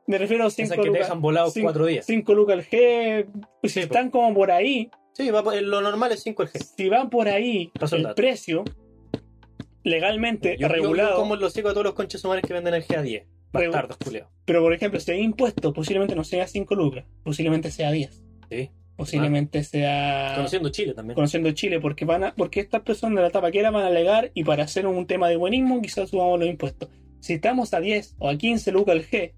me 0.05 0.17
refiero 0.17 0.45
a 0.45 0.49
5 0.49 0.65
Esas 0.65 0.75
que 0.77 0.81
te 0.83 0.87
lucas. 0.89 1.01
dejan 1.03 1.21
volados 1.21 1.53
cinco- 1.53 1.67
4 1.67 1.85
días. 1.87 2.05
5 2.05 2.33
lucas 2.35 2.57
el 2.59 2.65
G, 2.65 3.25
pues 3.61 3.73
si 3.73 3.79
Sí, 3.79 3.85
están 3.85 4.09
como 4.11 4.33
por 4.33 4.51
ahí, 4.51 4.89
Sí, 5.13 5.31
va 5.31 5.43
por- 5.43 5.59
lo 5.61 5.81
normal 5.81 6.11
es 6.11 6.21
5 6.23 6.43
el 6.43 6.49
G. 6.49 6.59
si 6.61 6.87
van 6.89 7.09
por 7.09 7.27
ahí 7.27 7.71
el 7.91 8.13
precio, 8.13 8.63
legalmente 9.83 10.57
Yo, 10.59 10.67
regulado, 10.67 11.11
yo 11.11 11.15
como 11.17 11.35
los 11.35 11.53
sigo 11.53 11.69
a 11.69 11.71
todos 11.73 11.85
los 11.85 11.93
conches 11.93 12.21
sumares 12.21 12.43
que 12.45 12.53
venden 12.53 12.73
el 12.73 12.83
G 12.85 12.97
a 12.97 13.01
10. 13.01 13.23
Regu- 13.53 13.71
Bastardos, 13.71 13.97
culiao. 13.97 14.29
pero 14.45 14.61
por 14.61 14.73
ejemplo, 14.73 14.99
si 14.99 15.11
hay 15.11 15.21
impuesto, 15.21 15.71
posiblemente 15.73 16.15
no 16.15 16.23
sea 16.25 16.47
5 16.47 16.75
lucas, 16.75 17.05
posiblemente 17.23 17.71
sea 17.71 17.91
10, 17.91 18.21
Sí. 18.49 18.69
Posiblemente 18.97 19.63
sea... 19.63 20.33
Conociendo 20.35 20.69
Chile 20.69 20.93
también. 20.93 21.15
conociendo 21.15 21.51
Chile, 21.51 21.79
porque 21.79 22.03
van 22.03 22.23
a, 22.25 22.35
porque 22.35 22.59
estas 22.59 22.81
personas 22.81 23.17
de 23.17 23.21
la 23.21 23.29
tabaquera 23.29 23.71
van 23.71 23.83
a 23.83 23.87
alegar 23.87 24.31
y 24.33 24.43
para 24.43 24.63
hacer 24.63 24.87
un 24.87 25.05
tema 25.05 25.29
de 25.29 25.37
buenismo 25.37 25.81
quizás 25.81 26.09
subamos 26.09 26.39
los 26.39 26.49
impuestos. 26.49 26.89
Si 27.19 27.33
estamos 27.33 27.73
a 27.73 27.79
10 27.79 28.15
o 28.19 28.29
a 28.29 28.35
15 28.35 28.71
lucas 28.71 28.95
el 28.95 29.07
G, 29.07 29.33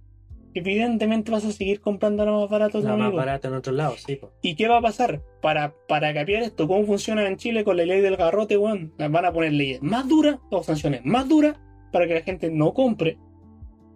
evidentemente 0.53 1.31
vas 1.31 1.45
a 1.45 1.51
seguir 1.51 1.81
comprando 1.81 2.25
lo 2.25 2.41
más 2.41 2.49
barato 2.49 2.79
La 2.81 2.95
más 2.95 3.13
barata 3.13 3.49
en 3.49 3.53
otros 3.55 3.75
lados, 3.75 4.03
sí. 4.05 4.15
po. 4.15 4.31
¿Y 4.41 4.55
qué 4.55 4.67
va 4.67 4.77
a 4.77 4.81
pasar? 4.81 5.21
Para, 5.41 5.73
para 5.87 6.13
capear 6.13 6.43
esto, 6.43 6.67
¿cómo 6.67 6.85
funciona 6.85 7.27
en 7.27 7.37
Chile 7.37 7.63
con 7.63 7.77
la 7.77 7.85
ley 7.85 8.01
del 8.01 8.15
garrote, 8.15 8.57
weón? 8.57 8.93
Las 8.97 9.11
Van 9.11 9.25
a 9.25 9.33
poner 9.33 9.53
leyes 9.53 9.81
más 9.81 10.07
duras 10.07 10.39
o 10.49 10.63
sanciones 10.63 11.01
más 11.03 11.27
duras 11.27 11.57
para 11.91 12.07
que 12.07 12.13
la 12.13 12.21
gente 12.21 12.49
no 12.49 12.73
compre 12.73 13.17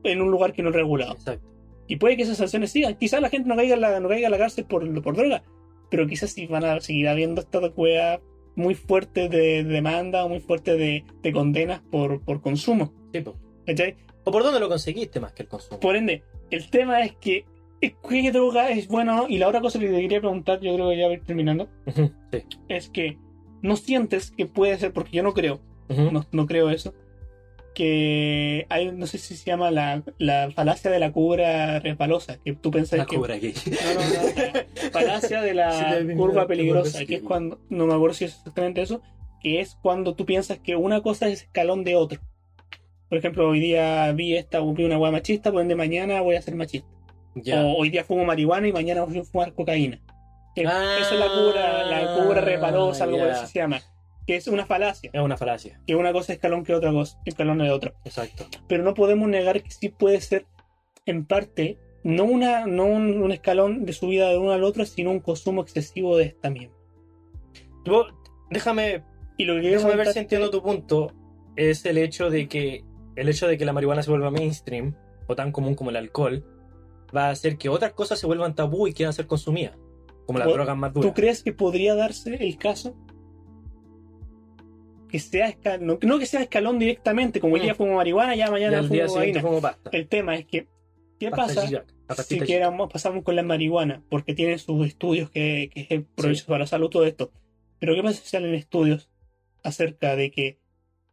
en 0.03 0.22
un 0.22 0.30
lugar 0.30 0.53
que 0.53 0.61
no 0.61 0.69
es 0.69 0.76
regulado. 0.76 1.14
Exacto. 1.14 1.52
Y 1.94 1.98
puede 1.98 2.18
que 2.18 2.24
esas 2.24 2.38
sanciones 2.38 2.72
sigan. 2.72 2.95
Quizás 2.95 3.22
la 3.22 3.30
gente 3.30 3.48
no 3.48 3.56
caiga 3.56 3.76
en 3.76 3.82
la, 3.82 3.99
no 3.99 4.10
caiga 4.10 4.26
en 4.26 4.32
la 4.32 4.40
cárcel 4.40 4.65
por, 4.65 4.99
por 5.03 5.15
droga, 5.15 5.44
pero 5.91 6.07
quizás 6.07 6.32
sí 6.32 6.48
van 6.48 6.65
a 6.65 6.82
seguir 6.82 7.07
habiendo 7.07 7.40
esta 7.40 7.60
weá 7.60 8.20
muy 8.56 8.74
fuerte 8.74 9.30
de 9.30 9.64
demanda 9.64 10.26
o 10.26 10.30
muy 10.30 10.40
fuerte 10.40 10.76
de, 10.76 11.06
de 11.22 11.32
condenas 11.32 11.82
por, 11.91 12.20
por 12.22 12.41
consumo. 12.41 12.91
Sí, 13.14 13.22
po. 13.22 13.36
¿Cachai? 13.68 13.95
¿O 14.24 14.32
por 14.32 14.41
dónde 14.41 14.60
lo 14.60 14.70
conseguiste 14.70 15.20
más 15.20 15.34
que 15.34 15.44
el 15.44 15.49
consumo? 15.49 15.80
Por 15.80 15.95
ende, 15.95 16.24
el 16.49 16.68
tema 16.72 16.99
es 17.03 17.14
que 17.18 17.45
es 17.80 17.94
qué 18.10 18.32
droga 18.32 18.72
es 18.72 18.88
buena 18.88 19.14
o 19.14 19.28
no. 19.28 19.30
Y 19.30 19.38
la 19.38 19.48
otra 19.48 19.61
cosa 19.61 19.78
que 19.78 19.86
te 19.86 20.02
quería 20.02 20.20
preguntar, 20.20 20.61
yo 20.61 20.74
creo 20.74 20.90
que 20.90 20.98
ya 20.98 21.07
voy 21.10 21.20
terminando, 21.20 21.70
sí. 21.94 22.10
es 22.70 22.90
que 22.90 23.20
no 23.61 23.76
sientes 23.76 24.32
que 24.32 24.48
puede 24.48 24.80
ser, 24.80 24.94
porque 24.94 25.18
yo 25.18 25.22
no 25.22 25.36
creo, 25.36 25.60
Ujú. 25.90 26.10
no, 26.10 26.26
no 26.32 26.48
creo 26.48 26.72
eso, 26.72 26.95
que 27.73 28.65
hay, 28.69 28.91
no 28.91 29.05
sé 29.07 29.17
si 29.17 29.35
se 29.35 29.45
llama 29.45 29.71
la, 29.71 30.03
la 30.17 30.51
falacia 30.51 30.89
de 30.91 30.99
la 30.99 31.11
cubra 31.11 31.79
resbalosa, 31.79 32.37
que 32.43 32.53
tú 32.53 32.71
pensás 32.71 32.99
La 32.99 33.05
que... 33.05 33.15
cobra 33.17 33.35
aquí. 33.35 33.53
No, 33.65 33.93
no, 33.93 33.99
no, 34.01 34.53
la 34.83 34.89
falacia 34.91 35.41
de 35.41 35.53
la 35.53 35.71
Sí, 36.01 36.15
curva 36.15 36.47
peligrosa, 36.47 37.05
que 37.05 37.15
es 37.15 37.21
cuando, 37.21 37.59
no 37.69 37.85
me 37.85 37.93
acuerdo 37.93 38.13
si 38.15 38.25
es 38.25 38.35
exactamente 38.37 38.81
eso, 38.81 39.01
que 39.41 39.59
es 39.59 39.77
cuando 39.81 40.15
tú 40.15 40.25
piensas 40.25 40.59
que 40.59 40.75
una 40.75 41.01
cosa 41.01 41.27
es 41.27 41.43
escalón 41.43 41.83
de 41.83 41.95
otro. 41.95 42.19
Por 43.09 43.17
ejemplo, 43.17 43.47
hoy 43.49 43.59
día 43.59 44.11
vi 44.13 44.35
esta, 44.35 44.59
vi 44.61 44.85
una 44.85 44.97
hueá 44.97 45.11
machista, 45.11 45.51
por 45.51 45.61
ende 45.61 45.75
mañana 45.75 46.21
voy 46.21 46.35
a 46.35 46.41
ser 46.41 46.55
machista. 46.55 46.87
Ya. 47.35 47.61
O 47.63 47.77
hoy 47.77 47.89
día 47.89 48.03
fumo 48.03 48.25
marihuana 48.25 48.67
y 48.67 48.71
mañana 48.73 49.03
voy 49.03 49.19
a 49.19 49.23
fumar 49.23 49.53
cocaína. 49.53 49.99
Eh, 50.55 50.65
Ah, 50.67 50.97
Esa 51.01 51.13
es 51.15 51.19
la 51.19 51.27
cura, 51.27 51.83
la 51.83 52.15
cura 52.23 52.41
repalosa, 52.41 53.03
algo 53.05 53.17
eso 53.25 53.47
se 53.47 53.59
llama. 53.59 53.81
Que 54.25 54.35
es 54.35 54.47
una 54.47 54.65
falacia. 54.65 55.09
Es 55.13 55.21
una 55.21 55.35
falacia. 55.37 55.81
Que 55.85 55.95
una 55.95 56.11
cosa 56.13 56.31
es 56.33 56.37
escalón 56.37 56.63
que 56.63 56.73
otra 56.73 56.91
cosa, 56.91 57.19
escalón 57.25 57.57
de 57.57 57.69
otro. 57.71 57.93
Exacto. 58.05 58.45
Pero 58.67 58.83
no 58.83 58.93
podemos 58.93 59.27
negar 59.27 59.61
que 59.61 59.71
sí 59.71 59.89
puede 59.89 60.21
ser, 60.21 60.45
en 61.05 61.25
parte, 61.25 61.77
no, 62.03 62.23
una, 62.23 62.65
no 62.65 62.85
un, 62.85 63.21
un 63.21 63.31
escalón 63.31 63.85
de 63.85 63.93
subida 63.93 64.29
de 64.29 64.37
uno 64.37 64.51
al 64.51 64.63
otro, 64.63 64.85
sino 64.85 65.11
un 65.11 65.19
consumo 65.19 65.61
excesivo 65.61 66.15
de 66.17 66.25
esta 66.25 66.49
misma. 66.49 66.73
Tú- 67.83 68.05
déjame, 68.49 69.03
Y 69.37 69.45
lo 69.45 69.55
que 69.55 69.69
déjame 69.71 69.95
ver 69.95 70.07
si 70.07 70.19
entiendo 70.19 70.49
tu 70.49 70.61
punto. 70.61 71.11
Es 71.55 71.85
el 71.85 71.97
hecho 71.97 72.29
de 72.29 72.47
que 72.47 72.83
el 73.15 73.29
hecho 73.29 73.47
de 73.47 73.57
que 73.57 73.65
la 73.65 73.73
marihuana 73.73 74.01
se 74.01 74.09
vuelva 74.09 74.31
mainstream 74.31 74.95
o 75.27 75.35
tan 75.35 75.51
común 75.51 75.75
como 75.75 75.89
el 75.91 75.97
alcohol 75.97 76.43
va 77.15 77.27
a 77.27 77.29
hacer 77.29 77.57
que 77.57 77.69
otras 77.69 77.93
cosas 77.93 78.19
se 78.19 78.25
vuelvan 78.25 78.55
tabú 78.55 78.87
y 78.87 78.93
quieran 78.93 79.13
ser 79.13 79.27
consumidas, 79.27 79.77
como 80.25 80.39
las 80.39 80.47
¿Tú- 80.47 80.53
drogas 80.55 80.77
más 80.77 80.93
duras. 80.93 81.09
¿Tú 81.11 81.13
crees 81.13 81.43
que 81.43 81.53
podría 81.53 81.93
darse 81.93 82.35
el 82.35 82.57
caso? 82.57 82.95
Que 85.14 85.19
sea 85.19 85.48
escalón, 85.48 85.99
no, 86.02 86.18
que 86.18 86.26
sea 86.26 86.41
escalón 86.41 86.80
directamente, 86.80 87.40
como 87.40 87.53
hoy 87.53 87.60
día 87.61 87.73
Mm. 87.73 87.76
fumo 87.76 87.94
marihuana, 87.98 88.35
ya 88.35 88.49
mañana 88.49 88.80
fumo 88.81 88.94
día 88.95 89.07
siguiente 89.07 89.41
cocaína. 89.41 89.41
como 89.44 89.61
pasta. 89.61 89.90
El 89.94 90.07
tema 90.07 90.35
es 90.35 90.45
que, 90.48 90.68
¿qué 91.19 91.30
Pasta 91.30 91.61
pasa 92.07 92.23
si 92.23 92.40
queramos, 92.40 92.91
pasamos 92.91 93.23
con 93.23 93.35
la 93.35 93.44
marihuana? 93.44 94.03
Porque 94.10 94.34
tiene 94.34 94.57
sus 94.57 94.88
estudios 94.88 95.30
que, 95.30 95.69
que 95.72 95.85
es 95.88 96.02
provechoso 96.15 96.48
para 96.48 96.60
la 96.61 96.65
salud, 96.65 96.90
todo 96.90 97.06
esto. 97.06 97.31
Pero 97.77 97.94
¿qué 97.94 98.02
pasa 98.02 98.23
si 98.23 98.27
salen 98.27 98.56
estudios 98.56 99.11
acerca 99.61 100.15
de 100.15 100.31
que 100.31 100.57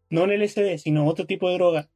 no 0.09 0.25
el 0.25 0.31
LSD, 0.43 0.79
sino 0.79 1.07
otro 1.07 1.27
tipo 1.27 1.49
de 1.51 1.57
droga? 1.57 1.91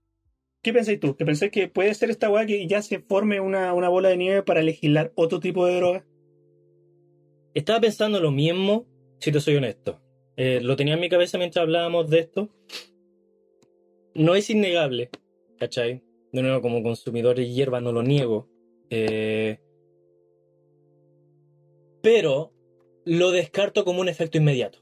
¿Qué 0.61 0.75
pensáis 0.75 1.01
tú? 1.01 1.17
¿Que 1.17 1.25
pensáis 1.25 1.53
que 1.53 1.69
puede 1.69 1.95
ser 1.95 2.11
esta 2.11 2.29
weá 2.29 2.45
que 2.45 2.67
ya 2.69 2.83
se 2.83 2.99
forme 2.99 3.41
una, 3.41 3.73
una 3.73 3.89
bola 3.89 4.11
de 4.11 4.19
nieve 4.19 4.43
para 4.43 4.61
legislar 4.61 5.11
otro 5.15 5.41
tipo 5.41 5.65
de 5.65 5.77
droga? 5.77 6.05
Estaba 7.55 7.81
pensando 7.81 8.21
lo 8.21 8.31
mismo, 8.31 8.87
si 9.21 9.33
te 9.33 9.41
soy 9.41 9.57
honesto. 9.57 10.03
Eh, 10.37 10.61
lo 10.63 10.77
tenía 10.77 10.95
en 10.95 11.01
mi 11.01 11.09
cabeza 11.09 11.39
mientras 11.39 11.63
hablábamos 11.63 12.11
de 12.11 12.19
esto. 12.21 12.49
No 14.15 14.35
es 14.35 14.51
innegable, 14.51 15.11
¿cachai? 15.59 16.03
De 16.33 16.43
nuevo, 16.43 16.61
como 16.61 16.83
consumidor 16.83 17.37
de 17.37 17.49
hierba 17.49 17.81
no 17.81 17.93
lo 17.93 18.03
niego. 18.03 18.49
Eh, 18.91 19.59
pero 22.03 22.53
lo 23.05 23.31
descarto 23.31 23.85
como 23.85 24.01
un 24.01 24.09
efecto 24.09 24.39
inmediato. 24.39 24.79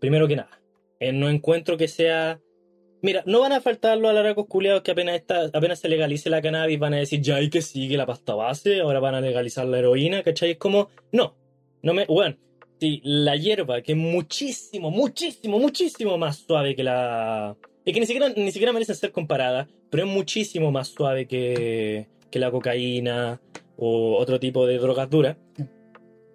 Primero 0.00 0.28
que 0.28 0.36
nada. 0.36 0.60
Eh, 1.00 1.12
no 1.12 1.28
encuentro 1.28 1.76
que 1.76 1.88
sea... 1.88 2.40
Mira, 3.02 3.22
no 3.26 3.40
van 3.40 3.52
a 3.52 3.60
faltar 3.60 3.98
los 3.98 4.10
alaracos 4.10 4.46
culiados 4.46 4.82
que 4.82 4.90
apenas, 4.90 5.16
está, 5.16 5.50
apenas 5.52 5.78
se 5.78 5.88
legalice 5.88 6.30
la 6.30 6.42
cannabis 6.42 6.78
van 6.78 6.94
a 6.94 6.98
decir, 6.98 7.20
ya 7.20 7.36
hay 7.36 7.50
que 7.50 7.60
sigue 7.62 7.96
la 7.96 8.06
pasta 8.06 8.34
base, 8.34 8.80
ahora 8.80 9.00
van 9.00 9.14
a 9.14 9.20
legalizar 9.20 9.66
la 9.66 9.78
heroína, 9.78 10.22
¿cachai? 10.22 10.52
Es 10.52 10.56
como, 10.56 10.88
no, 11.12 11.36
no 11.82 11.94
me. 11.94 12.06
Bueno, 12.06 12.36
si 12.78 13.00
la 13.04 13.36
hierba, 13.36 13.82
que 13.82 13.92
es 13.92 13.98
muchísimo, 13.98 14.90
muchísimo, 14.90 15.58
muchísimo 15.58 16.18
más 16.18 16.38
suave 16.38 16.74
que 16.74 16.82
la. 16.84 17.56
Es 17.84 17.94
que 17.94 18.00
ni 18.00 18.06
siquiera, 18.06 18.28
ni 18.30 18.50
siquiera 18.52 18.72
merece 18.72 18.94
ser 18.94 19.12
comparada, 19.12 19.68
pero 19.90 20.04
es 20.04 20.08
muchísimo 20.08 20.72
más 20.72 20.88
suave 20.88 21.26
que, 21.26 22.08
que 22.30 22.38
la 22.38 22.50
cocaína 22.50 23.40
o 23.76 24.16
otro 24.16 24.40
tipo 24.40 24.66
de 24.66 24.78
drogas 24.78 25.08
duras. 25.08 25.36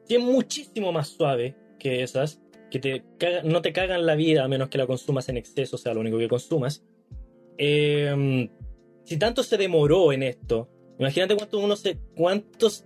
Sí, 0.05 0.15
es 0.15 0.21
muchísimo 0.21 0.91
más 0.91 1.09
suave 1.09 1.55
que 1.77 2.03
esas, 2.03 2.41
que 2.69 2.79
te 2.79 3.03
caga- 3.17 3.43
no 3.43 3.61
te 3.61 3.73
cagan 3.73 4.05
la 4.05 4.15
vida 4.15 4.43
a 4.43 4.47
menos 4.47 4.69
que 4.69 4.77
la 4.77 4.87
consumas 4.87 5.27
en 5.29 5.37
exceso, 5.37 5.77
sea 5.77 5.93
lo 5.93 5.99
único 5.99 6.17
que 6.17 6.27
consumas. 6.27 6.83
Eh, 7.57 8.49
si 9.03 9.17
tanto 9.17 9.43
se 9.43 9.57
demoró 9.57 10.13
en 10.13 10.23
esto, 10.23 10.69
imagínate 10.99 11.35
cuánto 11.35 11.59
uno 11.59 11.75
se, 11.75 11.97
cuántos 12.15 12.85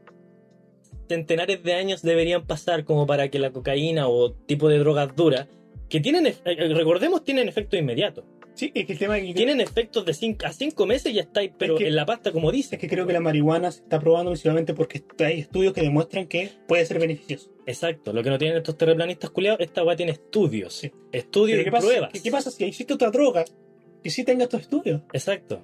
centenares 1.08 1.64
de 1.64 1.74
años 1.74 2.02
deberían 2.02 2.46
pasar 2.46 2.84
como 2.86 3.06
para 3.08 3.30
que 3.30 3.40
la 3.40 3.52
cocaína 3.52 4.08
o 4.08 4.32
tipo 4.34 4.70
de 4.70 4.80
drogas 4.80 5.16
duras, 5.16 5.48
que 5.90 6.00
tienen, 6.00 6.28
eh, 6.28 6.36
recordemos, 6.74 7.24
tienen 7.24 7.48
efecto 7.48 7.78
inmediato. 7.78 8.26
Sí, 8.56 8.72
es 8.74 8.86
que 8.86 8.94
el 8.94 9.00
tema 9.00 9.18
es 9.18 9.26
que, 9.26 9.34
Tienen 9.34 9.60
efectos 9.60 10.06
de 10.06 10.14
cinco, 10.14 10.46
a 10.46 10.54
cinco 10.54 10.86
meses 10.86 11.12
y 11.12 11.16
ya 11.16 11.24
estáis, 11.24 11.52
pero 11.58 11.74
Es 11.74 11.80
que- 11.80 11.88
en 11.90 11.96
la 11.96 12.06
pasta, 12.06 12.32
como 12.32 12.50
es 12.52 12.56
dice. 12.56 12.78
que 12.78 12.88
creo 12.88 13.06
que 13.06 13.12
la 13.12 13.20
marihuana 13.20 13.70
se 13.70 13.82
está 13.82 14.00
probando 14.00 14.32
principalmente 14.32 14.74
porque 14.74 15.04
hay 15.20 15.42
estudios 15.42 15.74
que 15.74 15.82
demuestran 15.82 16.26
que 16.28 16.52
puede 16.66 16.86
ser 16.86 16.98
beneficioso. 17.00 17.52
Exacto, 17.66 18.14
lo 18.14 18.24
que 18.24 18.30
no 18.30 18.38
tienen 18.38 18.56
estos 18.58 18.78
terraplanistas 18.78 19.30
culiados, 19.32 19.60
esta 19.60 19.84
weá 19.84 19.98
tiene 19.98 20.14
estudios. 20.14 20.74
Sí. 20.74 20.90
Estudios 21.12 21.60
y 21.60 21.64
¿qué 21.66 21.72
pasa, 21.72 21.86
pruebas. 21.88 22.10
¿qué, 22.14 22.22
qué 22.22 22.32
pasa 22.32 22.50
si 22.50 22.64
existe 22.64 22.94
otra 22.94 23.12
droga 23.12 23.44
que 24.02 24.10
sí 24.10 24.24
tenga 24.24 24.46
estos 24.46 24.62
estudios? 24.62 25.02
Exacto. 25.12 25.62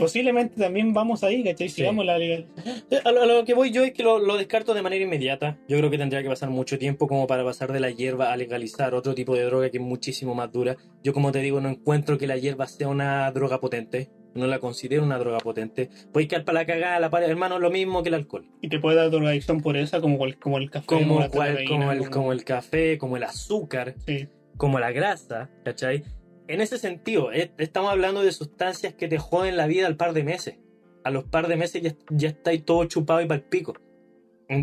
Posiblemente 0.00 0.60
también 0.60 0.92
vamos 0.92 1.22
ahí, 1.22 1.44
¿cachai? 1.44 1.68
Sí. 1.68 1.76
Sigamos 1.76 2.04
la 2.04 2.18
legal. 2.18 2.46
Eh, 2.90 3.00
A 3.04 3.12
lo, 3.12 3.22
a 3.22 3.26
lo 3.26 3.44
que 3.44 3.54
voy 3.54 3.70
yo 3.70 3.84
es 3.84 3.92
que 3.92 4.02
lo, 4.02 4.18
lo 4.18 4.36
descarto 4.36 4.74
de 4.74 4.82
manera 4.82 5.04
inmediata. 5.04 5.58
Yo 5.68 5.76
creo 5.78 5.90
que 5.90 5.98
tendría 5.98 6.22
que 6.22 6.28
pasar 6.28 6.50
mucho 6.50 6.78
tiempo 6.78 7.06
como 7.06 7.26
para 7.26 7.44
pasar 7.44 7.72
de 7.72 7.80
la 7.80 7.90
hierba 7.90 8.32
a 8.32 8.36
legalizar 8.36 8.94
otro 8.94 9.14
tipo 9.14 9.34
de 9.36 9.44
droga 9.44 9.70
que 9.70 9.76
es 9.76 9.82
muchísimo 9.82 10.34
más 10.34 10.50
dura. 10.50 10.76
Yo, 11.04 11.12
como 11.12 11.30
te 11.32 11.40
digo, 11.40 11.60
no 11.60 11.68
encuentro 11.68 12.18
que 12.18 12.26
la 12.26 12.36
hierba 12.36 12.66
sea 12.66 12.88
una 12.88 13.30
droga 13.32 13.60
potente. 13.60 14.10
No 14.34 14.46
la 14.46 14.60
considero 14.60 15.02
una 15.02 15.18
droga 15.18 15.38
potente. 15.38 15.90
Puedes 16.12 16.28
quedar 16.28 16.44
para 16.44 16.60
la 16.60 16.66
cagada, 16.66 17.00
la 17.00 17.10
pared, 17.10 17.28
hermano, 17.28 17.58
lo 17.58 17.68
mismo 17.70 18.02
que 18.04 18.10
el 18.10 18.14
alcohol. 18.14 18.46
Y 18.60 18.68
te 18.68 18.78
puede 18.78 18.96
dar 18.96 19.10
drogadicción 19.10 19.60
por 19.60 19.76
esa, 19.76 20.00
como, 20.00 20.24
el- 20.24 20.38
como 20.38 20.58
el 20.58 20.70
café. 20.70 20.86
Como, 20.86 21.16
cual- 21.30 21.64
como, 21.66 21.90
el, 21.92 22.10
como 22.10 22.32
el 22.32 22.44
café, 22.44 22.96
como 22.96 23.16
el 23.16 23.24
azúcar, 23.24 23.94
Sí. 24.06 24.28
como 24.56 24.78
la 24.78 24.92
grasa, 24.92 25.50
¿cachai? 25.64 26.04
En 26.52 26.60
ese 26.60 26.78
sentido, 26.78 27.30
es- 27.32 27.50
estamos 27.58 27.90
hablando 27.90 28.22
de 28.22 28.32
sustancias 28.32 28.94
que 28.94 29.08
te 29.08 29.18
joden 29.18 29.56
la 29.56 29.66
vida 29.66 29.86
al 29.86 29.96
par 29.96 30.12
de 30.12 30.24
meses. 30.24 30.56
A 31.04 31.10
los 31.10 31.24
par 31.24 31.46
de 31.48 31.56
meses 31.56 31.80
ya, 31.82 31.94
ya 32.10 32.28
estáis 32.30 32.64
todo 32.64 32.84
chupado 32.86 33.20
y 33.20 33.26
pal 33.26 33.42
pico. 33.42 33.74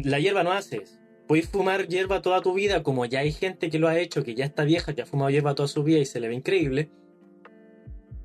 La 0.03 0.19
hierba 0.19 0.43
no 0.43 0.51
hace 0.51 0.77
eso. 0.84 0.99
Puedes 1.27 1.47
fumar 1.49 1.88
hierba 1.88 2.22
toda 2.22 2.41
tu 2.41 2.53
vida, 2.53 2.84
como 2.84 3.05
ya 3.05 3.19
hay 3.19 3.31
gente 3.31 3.69
que 3.69 3.80
lo 3.80 3.88
ha 3.88 3.97
hecho, 3.99 4.23
que 4.23 4.35
ya 4.35 4.45
está 4.45 4.64
vieja, 4.65 4.93
que 4.93 5.01
ha 5.01 5.05
fumado 5.05 5.30
hierba 5.30 5.55
toda 5.55 5.68
su 5.68 5.84
vida 5.84 5.99
y 5.99 6.05
se 6.05 6.19
le 6.19 6.27
ve 6.27 6.35
increíble. 6.35 6.89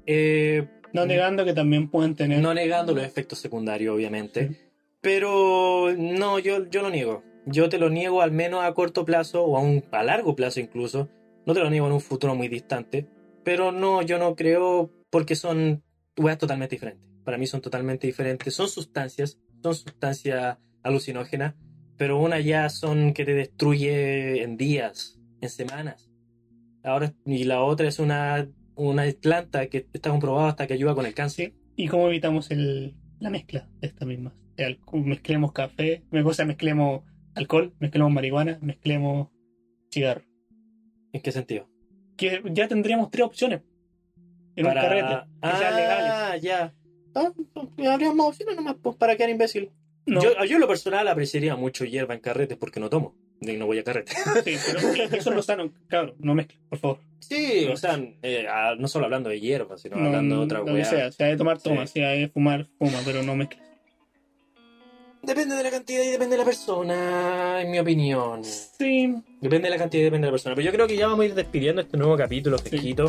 Eh, 0.06 0.66
No 0.92 1.06
negando 1.06 1.44
que 1.44 1.52
también 1.52 1.88
pueden 1.88 2.14
tener. 2.16 2.40
no 2.40 2.52
negando 2.54 2.94
los 2.94 3.04
efectos 3.04 3.38
secundarios, 3.38 3.94
obviamente. 3.94 4.48
Sí. 4.48 4.56
Pero 5.00 5.88
no, 5.96 6.38
yo, 6.38 6.68
yo 6.68 6.82
lo 6.82 6.90
niego. 6.90 7.22
Yo 7.46 7.68
te 7.68 7.78
lo 7.78 7.90
niego 7.90 8.22
al 8.22 8.30
menos 8.30 8.62
a 8.64 8.72
corto 8.74 9.04
plazo 9.04 9.44
o 9.44 9.56
a, 9.56 9.60
un, 9.60 9.84
a 9.90 10.02
largo 10.04 10.36
plazo 10.36 10.60
incluso. 10.60 11.08
No 11.46 11.54
te 11.54 11.60
lo 11.60 11.70
niego 11.70 11.86
en 11.86 11.92
un 11.92 12.00
futuro 12.00 12.34
muy 12.34 12.48
distante. 12.48 13.06
Pero 13.44 13.72
no, 13.72 14.02
yo 14.02 14.18
no 14.18 14.34
creo 14.36 14.90
porque 15.10 15.34
son 15.34 15.82
weas 16.16 16.38
totalmente 16.38 16.76
diferentes. 16.76 17.04
Para 17.24 17.38
mí 17.38 17.46
son 17.46 17.60
totalmente 17.60 18.06
diferentes. 18.06 18.54
Son 18.54 18.68
sustancias, 18.68 19.38
son 19.62 19.74
sustancias 19.74 20.58
alucinógenas. 20.82 21.54
Pero 21.96 22.18
una 22.18 22.40
ya 22.40 22.68
son 22.68 23.12
que 23.14 23.24
te 23.24 23.34
destruye 23.34 24.42
en 24.42 24.56
días, 24.56 25.20
en 25.40 25.48
semanas. 25.48 26.10
Ahora, 26.82 27.14
y 27.24 27.44
la 27.44 27.62
otra 27.62 27.86
es 27.88 27.98
una, 27.98 28.48
una 28.74 29.04
planta 29.20 29.66
que 29.68 29.86
está 29.92 30.10
comprobada 30.10 30.48
hasta 30.48 30.66
que 30.66 30.74
ayuda 30.74 30.94
con 30.94 31.06
el 31.06 31.14
cáncer. 31.14 31.54
¿Y 31.76 31.88
cómo 31.88 32.08
evitamos 32.08 32.50
el, 32.50 32.96
la 33.20 33.30
mezcla 33.30 33.68
de 33.80 33.88
estas 33.88 34.08
mismas? 34.08 34.34
Mezclemos 34.92 35.52
café, 35.52 36.04
me- 36.10 36.22
o 36.22 36.34
sea, 36.34 36.44
mezclemos 36.44 37.02
alcohol, 37.34 37.74
mezclemos 37.78 38.12
marihuana, 38.12 38.58
mezclemos 38.62 39.28
cigarro. 39.90 40.24
¿En 41.12 41.20
qué 41.20 41.30
sentido? 41.32 41.68
Que 42.22 42.42
ya 42.52 42.68
tendríamos 42.68 43.10
tres 43.10 43.26
opciones 43.26 43.62
en 44.54 44.66
un 44.66 44.72
carrete 44.74 45.20
que 45.42 45.56
sean 45.56 45.76
legales. 45.76 46.10
Ah, 46.12 46.36
ya. 46.40 46.72
Ah, 47.14 47.32
habría 47.92 48.12
más 48.12 48.26
opciones 48.28 48.54
nomás, 48.56 48.76
pues, 48.82 48.96
para 48.96 49.16
quedar 49.16 49.30
imbécil. 49.30 49.70
No, 50.06 50.20
Yo, 50.22 50.44
yo 50.44 50.58
lo 50.58 50.66
personal 50.68 51.06
apreciaría 51.08 51.56
mucho 51.56 51.84
hierba 51.84 52.14
en 52.14 52.20
carretes 52.20 52.56
porque 52.58 52.80
no 52.80 52.88
tomo. 52.90 53.14
Y 53.40 53.56
no 53.56 53.66
voy 53.66 53.78
a 53.80 53.84
carrete. 53.84 54.12
sí, 54.44 54.56
pero 54.66 55.16
eso 55.16 55.30
no 55.32 55.40
está, 55.40 55.56
no, 55.56 55.72
cabrón, 55.88 56.14
no 56.20 56.34
mezcla, 56.34 56.58
por 56.68 56.78
favor. 56.78 56.98
Sí, 57.18 57.66
o 57.72 57.76
sea, 57.76 57.98
eh, 58.22 58.46
ah, 58.48 58.74
no 58.78 58.86
solo 58.86 59.06
hablando 59.06 59.28
de 59.30 59.40
hierba, 59.40 59.76
sino 59.78 59.96
No, 59.96 60.06
hablando 60.06 60.36
de 60.38 60.44
otra 60.44 60.64
que 60.64 60.72
weá. 60.72 60.84
sea, 60.84 61.10
si 61.10 61.22
hay 61.24 61.32
de 61.32 61.36
tomar, 61.38 61.60
toma, 61.60 61.86
Sí. 61.86 61.94
si 61.94 62.00
hay 62.02 62.20
de 62.20 62.28
fumar, 62.28 62.68
fuma, 62.78 62.98
pero 63.04 63.22
no 63.24 63.34
mezcla. 63.34 63.58
Depende 65.22 65.54
de 65.54 65.62
la 65.62 65.70
cantidad 65.70 66.02
y 66.02 66.08
depende 66.08 66.34
de 66.34 66.38
la 66.38 66.44
persona, 66.44 67.60
en 67.62 67.70
mi 67.70 67.78
opinión. 67.78 68.42
Sí, 68.44 69.14
Depende 69.40 69.68
de 69.68 69.70
la 69.70 69.78
cantidad 69.78 70.00
y 70.00 70.04
depende 70.04 70.26
de 70.26 70.30
la 70.30 70.34
persona. 70.34 70.54
Pero 70.56 70.66
yo 70.66 70.72
creo 70.72 70.86
que 70.88 70.96
ya 70.96 71.06
vamos 71.06 71.22
a 71.22 71.26
ir 71.26 71.34
despidiendo 71.34 71.80
este 71.80 71.96
nuevo 71.96 72.16
capítulo 72.16 72.58
fresquito. 72.58 73.08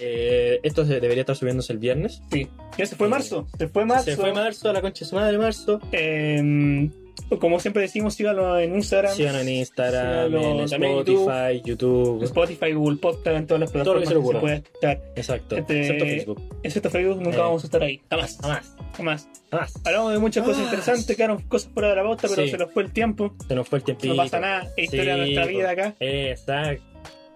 Eh, 0.00 0.60
esto 0.62 0.84
se 0.84 1.00
debería 1.00 1.22
estar 1.22 1.36
subiéndose 1.36 1.72
el 1.72 1.78
viernes. 1.78 2.22
sí. 2.30 2.48
Ya 2.76 2.86
se 2.86 2.96
fue 2.96 3.08
marzo, 3.08 3.46
se 3.56 3.68
fue 3.68 3.84
marzo. 3.84 4.04
Se 4.04 4.16
fue 4.16 4.32
marzo, 4.32 4.68
a 4.68 4.72
la 4.72 4.80
concha 4.82 5.04
de 5.04 5.08
su 5.08 5.14
madre, 5.14 5.38
marzo. 5.38 5.80
Eh, 5.92 6.90
como 7.38 7.60
siempre 7.60 7.82
decimos, 7.82 8.14
síganlo 8.14 8.58
en 8.58 8.74
Instagram, 8.76 9.14
Síganos 9.14 9.42
en 9.42 9.48
Instagram, 9.48 10.26
Síganos 10.28 10.72
en 10.72 10.82
Spotify, 10.84 11.62
YouTube. 11.64 12.22
Spotify, 12.24 12.72
Google 12.72 12.96
Podcast, 12.98 13.36
en 13.36 13.46
todas 13.46 13.60
las 13.60 13.72
Todo 13.72 13.94
lo 13.94 14.00
que 14.00 14.06
plataformas 14.06 14.32
se 14.32 14.34
se 14.34 14.40
puede 14.40 14.56
estar. 14.96 15.12
Exacto. 15.16 15.56
Este- 15.56 15.80
Excepto 15.80 16.04
Facebook. 16.04 16.42
Excepto 16.62 16.90
Facebook, 16.90 17.16
nunca 17.22 17.36
Eh. 17.36 17.40
vamos 17.40 17.62
a 17.62 17.66
estar 17.66 17.82
ahí. 17.82 18.00
Jamás, 18.10 18.38
Jamás. 18.40 18.76
jamás. 18.96 19.28
Jamás. 19.50 19.74
Hablamos 19.84 20.12
de 20.12 20.18
muchas 20.18 20.44
cosas 20.44 20.60
Ah. 20.62 20.64
interesantes, 20.64 21.16
quedaron 21.16 21.42
cosas 21.42 21.70
fuera 21.72 21.90
de 21.90 21.96
la 21.96 22.02
bosta, 22.02 22.28
pero 22.28 22.42
Sí. 22.44 22.50
se 22.50 22.58
nos 22.58 22.70
fue 22.72 22.82
el 22.82 22.92
tiempo. 22.92 23.34
Se 23.46 23.54
nos 23.54 23.68
fue 23.68 23.78
el 23.78 23.84
tiempito. 23.84 24.14
No 24.14 24.22
pasa 24.22 24.40
nada, 24.40 24.68
es 24.76 24.84
historia 24.84 25.14
de 25.14 25.20
nuestra 25.20 25.46
vida 25.46 25.70
acá. 25.70 25.94
Exacto. 26.00 26.82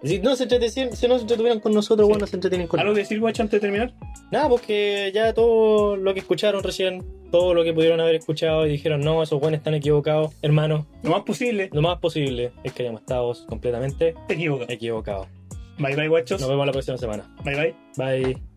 Si 0.01 0.17
no 0.19 0.33
se, 0.37 0.45
entretecien- 0.45 0.93
si 0.95 1.09
no 1.09 1.15
se 1.17 1.23
entretuvieran 1.23 1.59
con 1.59 1.73
nosotros, 1.73 2.07
Sí. 2.07 2.09
bueno, 2.13 2.25
se 2.25 2.37
entretienen 2.37 2.67
con 2.67 2.79
¿Algo 2.79 2.93
que 2.93 3.01
decir, 3.01 3.19
guacho, 3.19 3.41
antes 3.43 3.59
de 3.59 3.67
terminar? 3.67 3.93
Nada, 4.31 4.47
porque 4.47 5.11
ya 5.13 5.33
todo 5.33 5.97
lo 5.97 6.13
que 6.13 6.21
escucharon 6.21 6.63
recién, 6.63 7.03
todo 7.31 7.53
lo 7.53 7.63
que 7.63 7.73
pudieron 7.73 7.99
haber 7.99 8.15
escuchado 8.15 8.65
y 8.65 8.69
dijeron, 8.71 9.01
no, 9.01 9.21
esos 9.23 9.39
buenos 9.39 9.59
están 9.59 9.73
equivocados, 9.73 10.33
hermano, 10.41 10.85
Lo 11.03 11.11
más 11.11 11.23
posible, 11.23 11.69
lo 11.71 11.81
más 11.81 11.99
posible 11.99 12.51
es 12.63 12.73
que 12.73 12.83
hayamos 12.83 13.01
estado 13.01 13.33
completamente 13.47 14.15
equivocados. 14.27 15.27
Bye 15.77 15.95
bye, 15.95 16.07
guachos. 16.09 16.41
Nos 16.41 16.49
vemos 16.49 16.65
la 16.65 16.73
próxima 16.73 16.97
semana. 16.97 17.33
Bye 17.43 17.55
bye. 17.55 17.75
Bye. 17.95 18.48